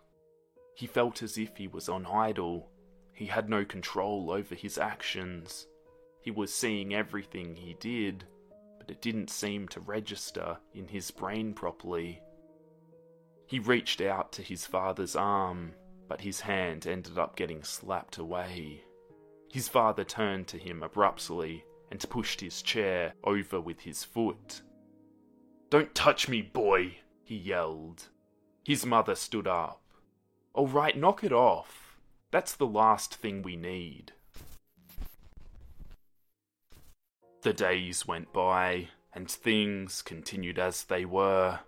He 0.75 0.87
felt 0.87 1.23
as 1.23 1.37
if 1.37 1.57
he 1.59 1.69
was 1.69 1.89
on 1.89 2.07
idle. 2.07 2.71
He 3.13 3.27
had 3.27 3.51
no 3.51 3.65
control 3.65 4.31
over 4.31 4.55
his 4.55 4.79
actions. 4.79 5.67
He 6.23 6.31
was 6.31 6.53
seeing 6.53 6.95
everything 6.95 7.57
he 7.57 7.75
did, 7.75 8.25
but 8.79 8.91
it 8.91 9.03
didn't 9.03 9.29
seem 9.29 9.69
to 9.69 9.81
register 9.81 10.57
in 10.73 10.89
his 10.89 11.11
brain 11.11 11.53
properly. 11.53 12.23
He 13.47 13.59
reached 13.59 14.01
out 14.01 14.33
to 14.33 14.43
his 14.43 14.65
father's 14.65 15.15
arm, 15.15 15.75
but 16.09 16.21
his 16.21 16.41
hand 16.41 16.87
ended 16.87 17.19
up 17.19 17.37
getting 17.37 17.63
slapped 17.63 18.19
away. 18.19 18.83
His 19.53 19.69
father 19.69 20.05
turned 20.05 20.49
to 20.49 20.59
him 20.59 20.83
abruptly 20.83 21.65
and 21.91 22.05
pushed 22.11 22.41
his 22.41 22.63
chair 22.63 23.15
over 23.23 23.61
with 23.61 23.81
his 23.81 24.03
foot. 24.03 24.63
Don't 25.71 25.95
touch 25.95 26.29
me, 26.29 26.43
boy, 26.43 26.99
he 27.23 27.37
yelled. 27.37 28.09
His 28.65 28.85
mother 28.85 29.15
stood 29.15 29.47
up. 29.47 29.81
All 30.55 30.67
right, 30.67 30.97
knock 30.97 31.25
it 31.25 31.33
off. 31.33 31.99
That's 32.31 32.55
the 32.55 32.67
last 32.67 33.15
thing 33.15 33.43
we 33.43 33.57
need. 33.57 34.13
The 37.43 37.53
days 37.53 38.07
went 38.07 38.33
by, 38.33 38.89
and 39.13 39.31
things 39.31 40.03
continued 40.03 40.59
as 40.59 40.85
they 40.85 41.05
were. 41.05 41.61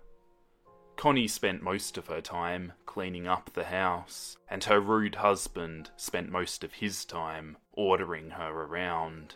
Connie 0.97 1.27
spent 1.27 1.61
most 1.61 1.95
of 1.97 2.07
her 2.07 2.21
time 2.21 2.73
cleaning 2.87 3.27
up 3.27 3.51
the 3.53 3.65
house, 3.65 4.35
and 4.49 4.63
her 4.63 4.79
rude 4.79 5.15
husband 5.15 5.91
spent 5.95 6.31
most 6.31 6.63
of 6.63 6.73
his 6.73 7.05
time 7.05 7.55
ordering 7.71 8.31
her 8.31 8.63
around. 8.63 9.35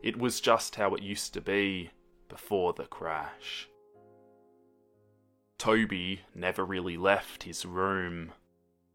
It 0.00 0.16
was 0.16 0.40
just 0.40 0.76
how 0.76 0.94
it 0.94 1.02
used 1.02 1.34
to 1.34 1.40
be 1.40 1.90
before 2.28 2.72
the 2.72 2.84
crash. 2.84 3.68
Toby 5.58 6.20
never 6.34 6.64
really 6.64 6.96
left 6.96 7.42
his 7.42 7.66
room. 7.66 8.32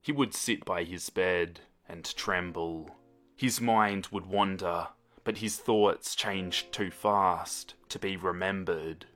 He 0.02 0.14
would 0.14 0.34
sit 0.34 0.64
by 0.64 0.86
his 0.86 1.10
bed 1.10 1.60
and 1.90 2.06
tremble. 2.16 2.96
His 3.36 3.60
mind 3.60 4.08
would 4.12 4.28
wander, 4.28 4.88
but 5.26 5.40
his 5.40 5.58
thoughts 5.58 6.16
changed 6.16 6.72
too 6.72 6.90
fast 6.90 7.74
to 7.90 8.00
be 8.00 8.16
remembered. 8.16 9.08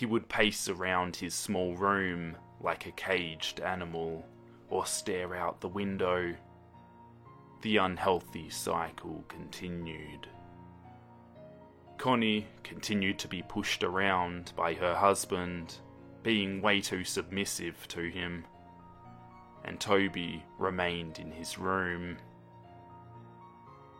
He 0.00 0.06
would 0.06 0.30
pace 0.30 0.66
around 0.66 1.16
his 1.16 1.34
small 1.34 1.76
room 1.76 2.34
like 2.58 2.86
a 2.86 2.92
caged 2.92 3.60
animal, 3.60 4.24
or 4.70 4.86
stare 4.86 5.36
out 5.36 5.60
the 5.60 5.68
window. 5.68 6.34
The 7.60 7.76
unhealthy 7.76 8.48
cycle 8.48 9.22
continued. 9.28 10.26
Connie 11.98 12.46
continued 12.64 13.18
to 13.18 13.28
be 13.28 13.42
pushed 13.42 13.84
around 13.84 14.54
by 14.56 14.72
her 14.72 14.94
husband, 14.94 15.76
being 16.22 16.62
way 16.62 16.80
too 16.80 17.04
submissive 17.04 17.86
to 17.88 18.08
him 18.08 18.46
and 19.64 19.78
Toby 19.78 20.42
remained 20.58 21.18
in 21.18 21.30
his 21.30 21.58
room. 21.58 22.16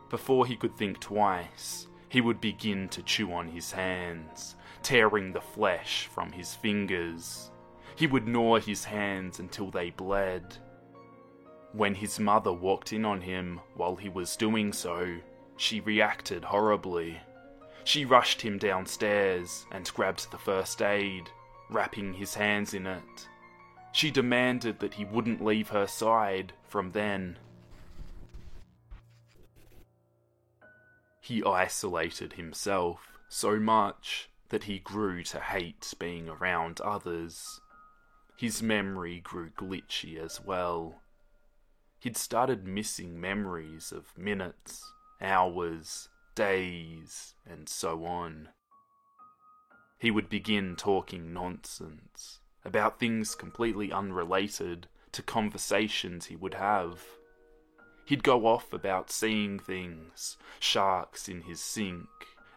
Before 0.08 0.46
he 0.46 0.56
could 0.56 0.74
think 0.78 0.98
twice, 0.98 1.88
he 2.08 2.22
would 2.22 2.40
begin 2.40 2.88
to 2.88 3.02
chew 3.02 3.34
on 3.34 3.48
his 3.48 3.70
hands, 3.70 4.56
tearing 4.82 5.32
the 5.32 5.40
flesh 5.40 6.06
from 6.06 6.32
his 6.32 6.54
fingers. 6.54 7.50
He 7.96 8.06
would 8.06 8.26
gnaw 8.26 8.58
his 8.58 8.84
hands 8.84 9.38
until 9.38 9.70
they 9.70 9.90
bled. 9.90 10.56
When 11.72 11.94
his 11.94 12.18
mother 12.18 12.52
walked 12.52 12.92
in 12.92 13.04
on 13.04 13.20
him 13.20 13.60
while 13.74 13.96
he 13.96 14.08
was 14.08 14.36
doing 14.36 14.72
so, 14.72 15.18
she 15.56 15.80
reacted 15.80 16.44
horribly. 16.44 17.20
She 17.84 18.04
rushed 18.04 18.42
him 18.42 18.58
downstairs 18.58 19.66
and 19.70 19.92
grabbed 19.94 20.30
the 20.30 20.38
first 20.38 20.82
aid, 20.82 21.30
wrapping 21.68 22.14
his 22.14 22.34
hands 22.34 22.74
in 22.74 22.86
it. 22.86 23.28
She 23.92 24.10
demanded 24.10 24.80
that 24.80 24.94
he 24.94 25.04
wouldn't 25.04 25.44
leave 25.44 25.68
her 25.68 25.86
side 25.86 26.52
from 26.66 26.92
then. 26.92 27.38
He 31.20 31.44
isolated 31.44 32.32
himself 32.34 33.18
so 33.28 33.60
much 33.60 34.28
that 34.50 34.64
he 34.64 34.78
grew 34.78 35.22
to 35.24 35.40
hate 35.40 35.92
being 35.98 36.28
around 36.28 36.80
others. 36.80 37.60
His 38.36 38.62
memory 38.62 39.20
grew 39.20 39.50
glitchy 39.50 40.18
as 40.18 40.40
well. 40.44 41.00
He'd 41.98 42.16
started 42.16 42.66
missing 42.66 43.20
memories 43.20 43.92
of 43.92 44.16
minutes, 44.16 44.92
hours, 45.20 46.08
days, 46.34 47.34
and 47.48 47.68
so 47.68 48.04
on. 48.04 48.48
He 49.98 50.10
would 50.10 50.28
begin 50.28 50.76
talking 50.76 51.32
nonsense 51.32 52.40
about 52.64 52.98
things 52.98 53.34
completely 53.34 53.92
unrelated 53.92 54.86
to 55.12 55.22
conversations 55.22 56.26
he 56.26 56.36
would 56.36 56.54
have. 56.54 57.02
He'd 58.06 58.24
go 58.24 58.46
off 58.46 58.72
about 58.72 59.10
seeing 59.10 59.58
things, 59.58 60.38
sharks 60.58 61.28
in 61.28 61.42
his 61.42 61.60
sink, 61.60 62.08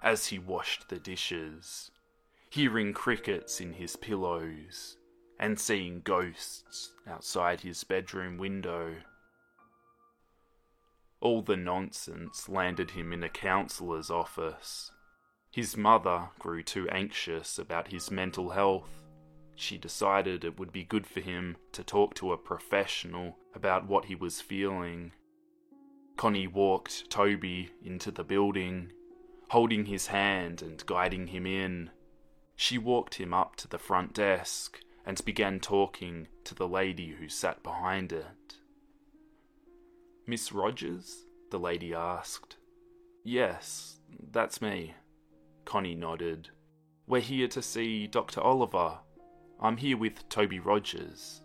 as 0.03 0.27
he 0.27 0.37
washed 0.37 0.89
the 0.89 0.99
dishes, 0.99 1.89
hearing 2.49 2.93
crickets 2.93 3.61
in 3.61 3.73
his 3.73 3.95
pillows, 3.95 4.97
and 5.39 5.57
seeing 5.57 6.01
ghosts 6.01 6.91
outside 7.07 7.61
his 7.61 7.83
bedroom 7.83 8.37
window. 8.37 8.93
All 11.21 11.41
the 11.41 11.55
nonsense 11.55 12.49
landed 12.49 12.91
him 12.91 13.13
in 13.13 13.23
a 13.23 13.29
counsellor's 13.29 14.11
office. 14.11 14.91
His 15.51 15.77
mother 15.77 16.29
grew 16.37 16.63
too 16.63 16.89
anxious 16.89 17.57
about 17.57 17.87
his 17.87 18.11
mental 18.11 18.49
health. 18.49 19.03
She 19.55 19.77
decided 19.77 20.43
it 20.43 20.59
would 20.59 20.73
be 20.73 20.83
good 20.83 21.07
for 21.07 21.21
him 21.21 21.55
to 21.71 21.83
talk 21.83 22.13
to 22.15 22.33
a 22.33 22.37
professional 22.37 23.37
about 23.55 23.87
what 23.87 24.05
he 24.05 24.15
was 24.15 24.41
feeling. 24.41 25.13
Connie 26.17 26.47
walked 26.47 27.09
Toby 27.09 27.69
into 27.83 28.11
the 28.11 28.23
building, 28.23 28.91
holding 29.49 29.85
his 29.85 30.07
hand 30.07 30.61
and 30.61 30.85
guiding 30.85 31.27
him 31.27 31.45
in. 31.45 31.89
She 32.55 32.77
walked 32.77 33.15
him 33.15 33.33
up 33.33 33.55
to 33.57 33.67
the 33.67 33.77
front 33.77 34.13
desk 34.13 34.79
and 35.05 35.23
began 35.25 35.59
talking 35.59 36.27
to 36.45 36.55
the 36.55 36.67
lady 36.67 37.15
who 37.19 37.27
sat 37.27 37.63
behind 37.63 38.11
it. 38.11 38.57
Miss 40.25 40.51
Rogers? 40.51 41.25
the 41.51 41.59
lady 41.59 41.93
asked. 41.93 42.57
Yes, 43.23 43.99
that's 44.31 44.61
me. 44.61 44.95
Connie 45.65 45.93
nodded. 45.93 46.49
We're 47.05 47.21
here 47.21 47.47
to 47.49 47.61
see 47.61 48.07
Dr. 48.07 48.41
Oliver. 48.41 48.97
I'm 49.59 49.77
here 49.77 49.97
with 49.97 50.27
Toby 50.29 50.59
Rogers. 50.59 51.41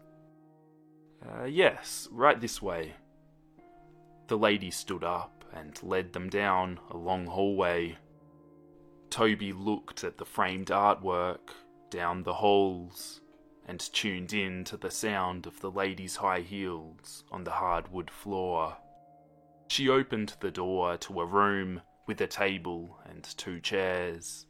Uh, 1.22 1.44
yes, 1.44 2.08
right 2.10 2.40
this 2.40 2.62
way. 2.62 2.94
The 4.28 4.38
lady 4.38 4.70
stood 4.70 5.04
up 5.04 5.37
and 5.52 5.82
led 5.82 6.12
them 6.12 6.28
down 6.28 6.78
a 6.90 6.96
long 6.96 7.26
hallway. 7.26 7.96
Toby 9.10 9.52
looked 9.52 10.04
at 10.04 10.18
the 10.18 10.24
framed 10.24 10.68
artwork 10.68 11.50
down 11.90 12.22
the 12.22 12.34
halls 12.34 13.20
and 13.66 13.80
tuned 13.92 14.32
in 14.32 14.64
to 14.64 14.76
the 14.76 14.90
sound 14.90 15.46
of 15.46 15.60
the 15.60 15.70
lady's 15.70 16.16
high 16.16 16.40
heels 16.40 17.24
on 17.30 17.44
the 17.44 17.50
hardwood 17.50 18.10
floor. 18.10 18.76
She 19.68 19.88
opened 19.88 20.34
the 20.40 20.50
door 20.50 20.96
to 20.96 21.20
a 21.20 21.26
room 21.26 21.82
with 22.06 22.20
a 22.20 22.26
table 22.26 22.98
and 23.04 23.22
two 23.22 23.60
chairs. 23.60 24.46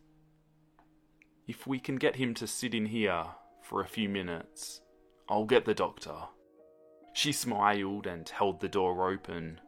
If 1.49 1.67
we 1.67 1.81
can 1.81 1.97
get 1.97 2.17
him 2.17 2.35
to 2.35 2.47
sit 2.47 2.75
in 2.75 2.87
here 2.87 3.25
for 3.63 3.81
a 3.81 3.89
few 3.89 4.09
minutes, 4.09 4.81
I'll 5.29 5.45
get 5.45 5.65
the 5.65 5.75
doctor. 5.75 6.15
She 7.13 7.33
smiled 7.33 8.07
and 8.07 8.29
held 8.29 8.61
the 8.61 8.69
door 8.69 9.11
open. 9.11 9.61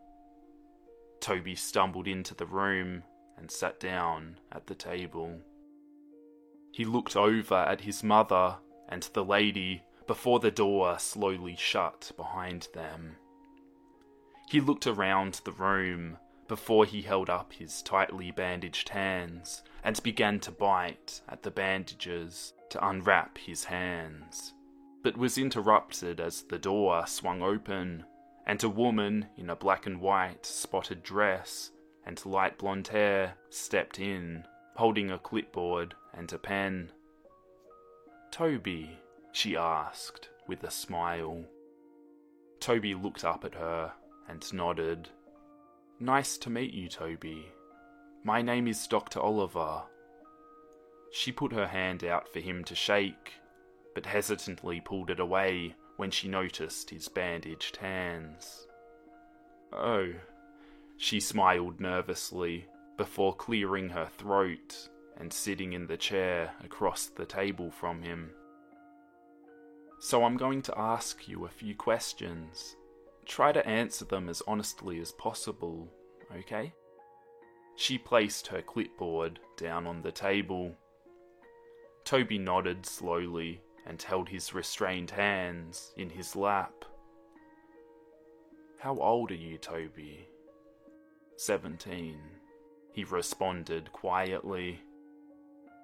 Toby 1.20 1.54
stumbled 1.54 2.08
into 2.08 2.34
the 2.34 2.46
room 2.46 3.04
and 3.36 3.50
sat 3.50 3.78
down 3.78 4.38
at 4.52 4.66
the 4.66 4.74
table. 4.74 5.40
He 6.72 6.84
looked 6.84 7.16
over 7.16 7.54
at 7.54 7.82
his 7.82 8.02
mother 8.02 8.56
and 8.88 9.02
the 9.12 9.24
lady 9.24 9.82
before 10.06 10.40
the 10.40 10.50
door 10.50 10.98
slowly 10.98 11.56
shut 11.56 12.12
behind 12.16 12.68
them. 12.74 13.16
He 14.48 14.60
looked 14.60 14.86
around 14.86 15.40
the 15.44 15.52
room 15.52 16.18
before 16.48 16.84
he 16.84 17.02
held 17.02 17.30
up 17.30 17.52
his 17.52 17.80
tightly 17.82 18.32
bandaged 18.32 18.88
hands 18.88 19.62
and 19.84 20.02
began 20.02 20.40
to 20.40 20.50
bite 20.50 21.20
at 21.28 21.44
the 21.44 21.50
bandages 21.50 22.52
to 22.70 22.84
unwrap 22.84 23.38
his 23.38 23.64
hands, 23.64 24.52
but 25.04 25.16
was 25.16 25.38
interrupted 25.38 26.18
as 26.20 26.42
the 26.42 26.58
door 26.58 27.06
swung 27.06 27.42
open 27.42 28.04
and 28.50 28.64
a 28.64 28.68
woman 28.68 29.24
in 29.36 29.48
a 29.48 29.54
black 29.54 29.86
and 29.86 30.00
white 30.00 30.44
spotted 30.44 31.04
dress 31.04 31.70
and 32.04 32.26
light 32.26 32.58
blonde 32.58 32.88
hair 32.88 33.32
stepped 33.48 34.00
in, 34.00 34.44
holding 34.74 35.08
a 35.08 35.18
clipboard 35.20 35.94
and 36.14 36.32
a 36.32 36.38
pen. 36.38 36.90
Toby, 38.32 38.98
she 39.30 39.56
asked 39.56 40.30
with 40.48 40.64
a 40.64 40.70
smile. 40.70 41.44
Toby 42.58 42.92
looked 42.92 43.24
up 43.24 43.44
at 43.44 43.54
her 43.54 43.92
and 44.28 44.52
nodded. 44.52 45.08
Nice 46.00 46.36
to 46.38 46.50
meet 46.50 46.74
you, 46.74 46.88
Toby. 46.88 47.52
My 48.24 48.42
name 48.42 48.66
is 48.66 48.88
Dr. 48.88 49.20
Oliver. 49.20 49.82
She 51.12 51.30
put 51.30 51.52
her 51.52 51.68
hand 51.68 52.02
out 52.02 52.28
for 52.32 52.40
him 52.40 52.64
to 52.64 52.74
shake, 52.74 53.34
but 53.94 54.06
hesitantly 54.06 54.80
pulled 54.80 55.08
it 55.08 55.20
away 55.20 55.76
when 56.00 56.10
she 56.10 56.28
noticed 56.28 56.88
his 56.88 57.08
bandaged 57.08 57.76
hands. 57.76 58.66
Oh, 59.70 60.08
she 60.96 61.20
smiled 61.20 61.78
nervously 61.78 62.64
before 62.96 63.36
clearing 63.36 63.90
her 63.90 64.08
throat 64.16 64.88
and 65.18 65.30
sitting 65.30 65.74
in 65.74 65.86
the 65.86 65.98
chair 65.98 66.52
across 66.64 67.08
the 67.08 67.26
table 67.26 67.70
from 67.70 68.00
him. 68.00 68.30
So 70.00 70.24
I'm 70.24 70.38
going 70.38 70.62
to 70.62 70.78
ask 70.78 71.28
you 71.28 71.44
a 71.44 71.50
few 71.50 71.74
questions. 71.74 72.76
Try 73.26 73.52
to 73.52 73.68
answer 73.68 74.06
them 74.06 74.30
as 74.30 74.42
honestly 74.48 75.00
as 75.00 75.12
possible, 75.12 75.86
okay? 76.34 76.72
She 77.76 77.98
placed 77.98 78.46
her 78.46 78.62
clipboard 78.62 79.38
down 79.58 79.86
on 79.86 80.00
the 80.00 80.12
table. 80.12 80.74
Toby 82.04 82.38
nodded 82.38 82.86
slowly 82.86 83.60
and 83.86 84.00
held 84.00 84.28
his 84.28 84.54
restrained 84.54 85.10
hands 85.10 85.92
in 85.96 86.10
his 86.10 86.36
lap. 86.36 86.84
How 88.78 88.96
old 88.96 89.30
are 89.30 89.34
you, 89.34 89.58
Toby? 89.58 90.26
Seventeen, 91.36 92.18
he 92.92 93.04
responded 93.04 93.92
quietly. 93.92 94.80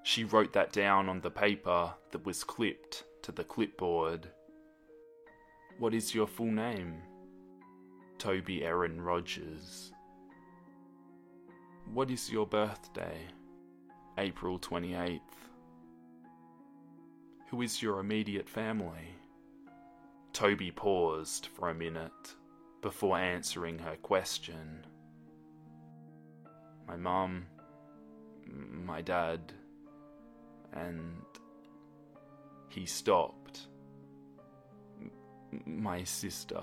She 0.02 0.24
wrote 0.24 0.52
that 0.52 0.72
down 0.72 1.08
on 1.08 1.20
the 1.20 1.30
paper 1.30 1.92
that 2.12 2.24
was 2.24 2.44
clipped 2.44 3.04
to 3.22 3.32
the 3.32 3.44
clipboard. 3.44 4.28
What 5.78 5.94
is 5.94 6.14
your 6.14 6.26
full 6.26 6.50
name? 6.50 7.02
Toby 8.18 8.64
Erin 8.64 9.00
Rogers. 9.00 9.92
What 11.92 12.10
is 12.10 12.30
your 12.30 12.46
birthday? 12.46 13.18
April 14.16 14.58
28th. 14.58 15.20
Who 17.56 17.62
is 17.62 17.80
your 17.80 18.00
immediate 18.00 18.50
family? 18.50 19.16
Toby 20.34 20.70
paused 20.70 21.46
for 21.54 21.70
a 21.70 21.74
minute 21.74 22.34
before 22.82 23.16
answering 23.16 23.78
her 23.78 23.96
question. 24.02 24.84
My 26.86 26.96
mom, 26.96 27.46
my 28.44 29.00
dad, 29.00 29.54
and 30.74 31.22
he 32.68 32.84
stopped. 32.84 33.68
My 35.64 36.04
sister. 36.04 36.60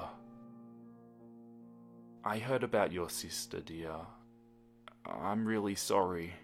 I 2.24 2.38
heard 2.38 2.61
about 2.61 2.91
your 2.91 3.10
sister, 3.10 3.61
dear. 3.61 3.95
I'm 5.07 5.44
really 5.44 5.74
sorry. 5.74 6.36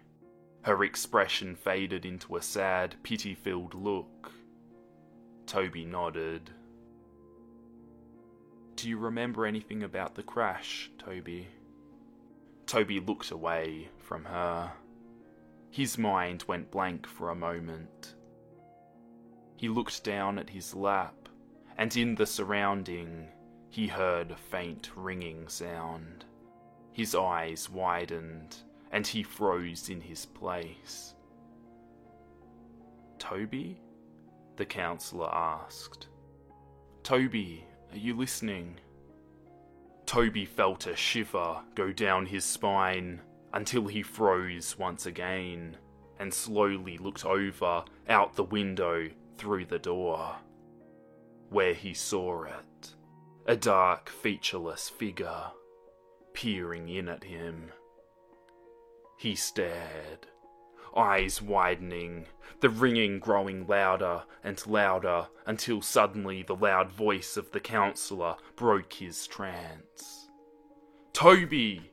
Her 0.64 0.84
expression 0.84 1.56
faded 1.56 2.04
into 2.04 2.36
a 2.36 2.42
sad, 2.42 2.96
pity 3.04 3.36
filled 3.36 3.76
look. 3.76 4.32
Toby 5.50 5.84
nodded. 5.84 6.52
Do 8.76 8.88
you 8.88 9.00
remember 9.00 9.48
anything 9.48 9.82
about 9.82 10.14
the 10.14 10.22
crash, 10.22 10.92
Toby? 11.00 11.48
Toby 12.68 13.00
looked 13.00 13.32
away 13.32 13.90
from 13.98 14.26
her. 14.26 14.72
His 15.72 15.98
mind 15.98 16.44
went 16.48 16.70
blank 16.70 17.08
for 17.08 17.32
a 17.32 17.36
moment. 17.36 18.14
He 19.56 19.70
looked 19.70 20.04
down 20.04 20.38
at 20.38 20.52
his 20.52 20.76
lap, 20.76 21.28
and 21.80 21.98
in 21.98 22.14
the 22.14 22.28
surrounding, 22.28 23.30
he 23.72 23.88
heard 23.88 24.30
a 24.30 24.38
faint 24.38 24.92
ringing 24.96 25.48
sound. 25.48 26.26
His 26.92 27.16
eyes 27.16 27.72
widened, 27.72 28.56
and 28.92 29.08
he 29.08 29.24
froze 29.24 29.90
in 29.90 30.02
his 30.02 30.28
place. 30.28 31.16
Toby? 33.18 33.82
The 34.60 34.66
counsellor 34.66 35.34
asked. 35.34 36.08
Toby, 37.02 37.64
are 37.94 37.98
you 37.98 38.14
listening? 38.14 38.78
Toby 40.06 40.44
felt 40.44 40.86
a 40.86 40.98
shiver 40.98 41.62
go 41.76 41.94
down 41.94 42.26
his 42.26 42.44
spine 42.44 43.22
until 43.54 43.88
he 43.88 44.04
froze 44.04 44.78
once 44.78 45.06
again 45.06 45.78
and 46.20 46.34
slowly 46.34 46.98
looked 46.98 47.24
over 47.24 47.86
out 48.10 48.36
the 48.36 48.44
window 48.44 49.10
through 49.38 49.64
the 49.64 49.80
door, 49.80 50.36
where 51.48 51.74
he 51.74 51.94
saw 51.94 52.44
it 52.44 52.96
a 53.46 53.56
dark, 53.56 54.10
featureless 54.10 54.90
figure 54.90 55.52
peering 56.34 56.90
in 56.90 57.08
at 57.08 57.24
him. 57.24 57.72
He 59.18 59.36
stared, 59.36 60.28
eyes 60.96 61.42
widening, 61.42 62.26
the 62.60 62.70
ringing 62.70 63.20
growing 63.20 63.68
louder 63.68 64.24
and 64.44 64.66
louder 64.68 65.28
until 65.46 65.82
suddenly 65.82 66.44
the 66.44 66.56
loud 66.56 66.92
voice 66.92 67.38
of 67.38 67.52
the 67.52 67.60
counsellor 67.60 68.36
broke 68.56 68.94
his 68.94 69.28
trance. 69.28 70.30
Toby! 71.14 71.92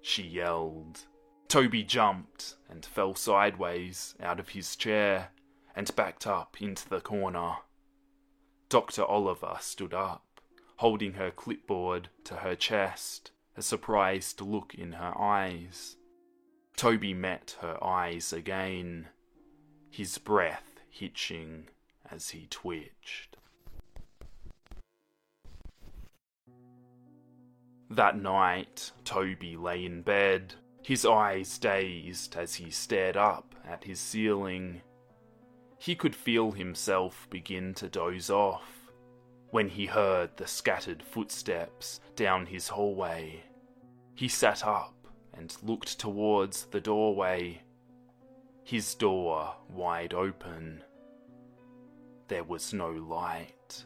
she 0.00 0.22
yelled. 0.22 1.00
Toby 1.48 1.82
jumped 1.82 2.54
and 2.68 2.84
fell 2.84 3.14
sideways 3.14 4.14
out 4.20 4.40
of 4.40 4.50
his 4.50 4.76
chair 4.76 5.30
and 5.74 5.94
backed 5.96 6.26
up 6.26 6.60
into 6.60 6.88
the 6.88 7.00
corner. 7.00 7.56
Dr. 8.68 9.04
Oliver 9.04 9.56
stood 9.60 9.94
up 9.94 10.26
holding 10.76 11.14
her 11.14 11.30
clipboard 11.30 12.08
to 12.24 12.36
her 12.36 12.54
chest 12.54 13.30
a 13.56 13.62
surprised 13.62 14.40
look 14.40 14.74
in 14.74 14.92
her 14.92 15.18
eyes. 15.18 15.96
Toby 16.76 17.14
met 17.14 17.56
her 17.62 17.82
eyes 17.82 18.34
again, 18.34 19.08
his 19.90 20.18
breath 20.18 20.78
hitching 20.90 21.68
as 22.10 22.30
he 22.30 22.46
twitched. 22.50 23.38
That 27.88 28.20
night, 28.20 28.92
Toby 29.04 29.56
lay 29.56 29.86
in 29.86 30.02
bed, 30.02 30.54
his 30.82 31.06
eyes 31.06 31.56
dazed 31.58 32.36
as 32.36 32.56
he 32.56 32.70
stared 32.70 33.16
up 33.16 33.54
at 33.66 33.84
his 33.84 33.98
ceiling. 33.98 34.82
He 35.78 35.94
could 35.94 36.14
feel 36.14 36.52
himself 36.52 37.26
begin 37.30 37.72
to 37.74 37.88
doze 37.88 38.28
off 38.28 38.68
when 39.50 39.68
he 39.68 39.86
heard 39.86 40.36
the 40.36 40.46
scattered 40.46 41.02
footsteps 41.02 42.00
down 42.16 42.44
his 42.44 42.68
hallway. 42.68 43.44
He 44.14 44.28
sat 44.28 44.66
up 44.66 44.95
and 45.38 45.56
looked 45.62 45.98
towards 45.98 46.64
the 46.66 46.80
doorway, 46.80 47.62
his 48.64 48.94
door 48.94 49.54
wide 49.68 50.14
open. 50.14 50.82
There 52.28 52.44
was 52.44 52.72
no 52.72 52.90
light. 52.90 53.84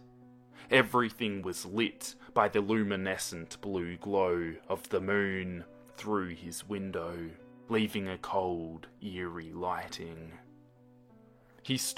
Everything 0.70 1.42
was 1.42 1.66
lit 1.66 2.14
by 2.32 2.48
the 2.48 2.60
luminescent 2.60 3.60
blue 3.60 3.96
glow 3.96 4.54
of 4.68 4.88
the 4.88 5.00
moon 5.00 5.64
through 5.96 6.28
his 6.28 6.66
window, 6.66 7.28
leaving 7.68 8.08
a 8.08 8.18
cold, 8.18 8.86
eerie 9.02 9.52
lighting. 9.52 10.32
He 11.62 11.76
stood 11.76 11.88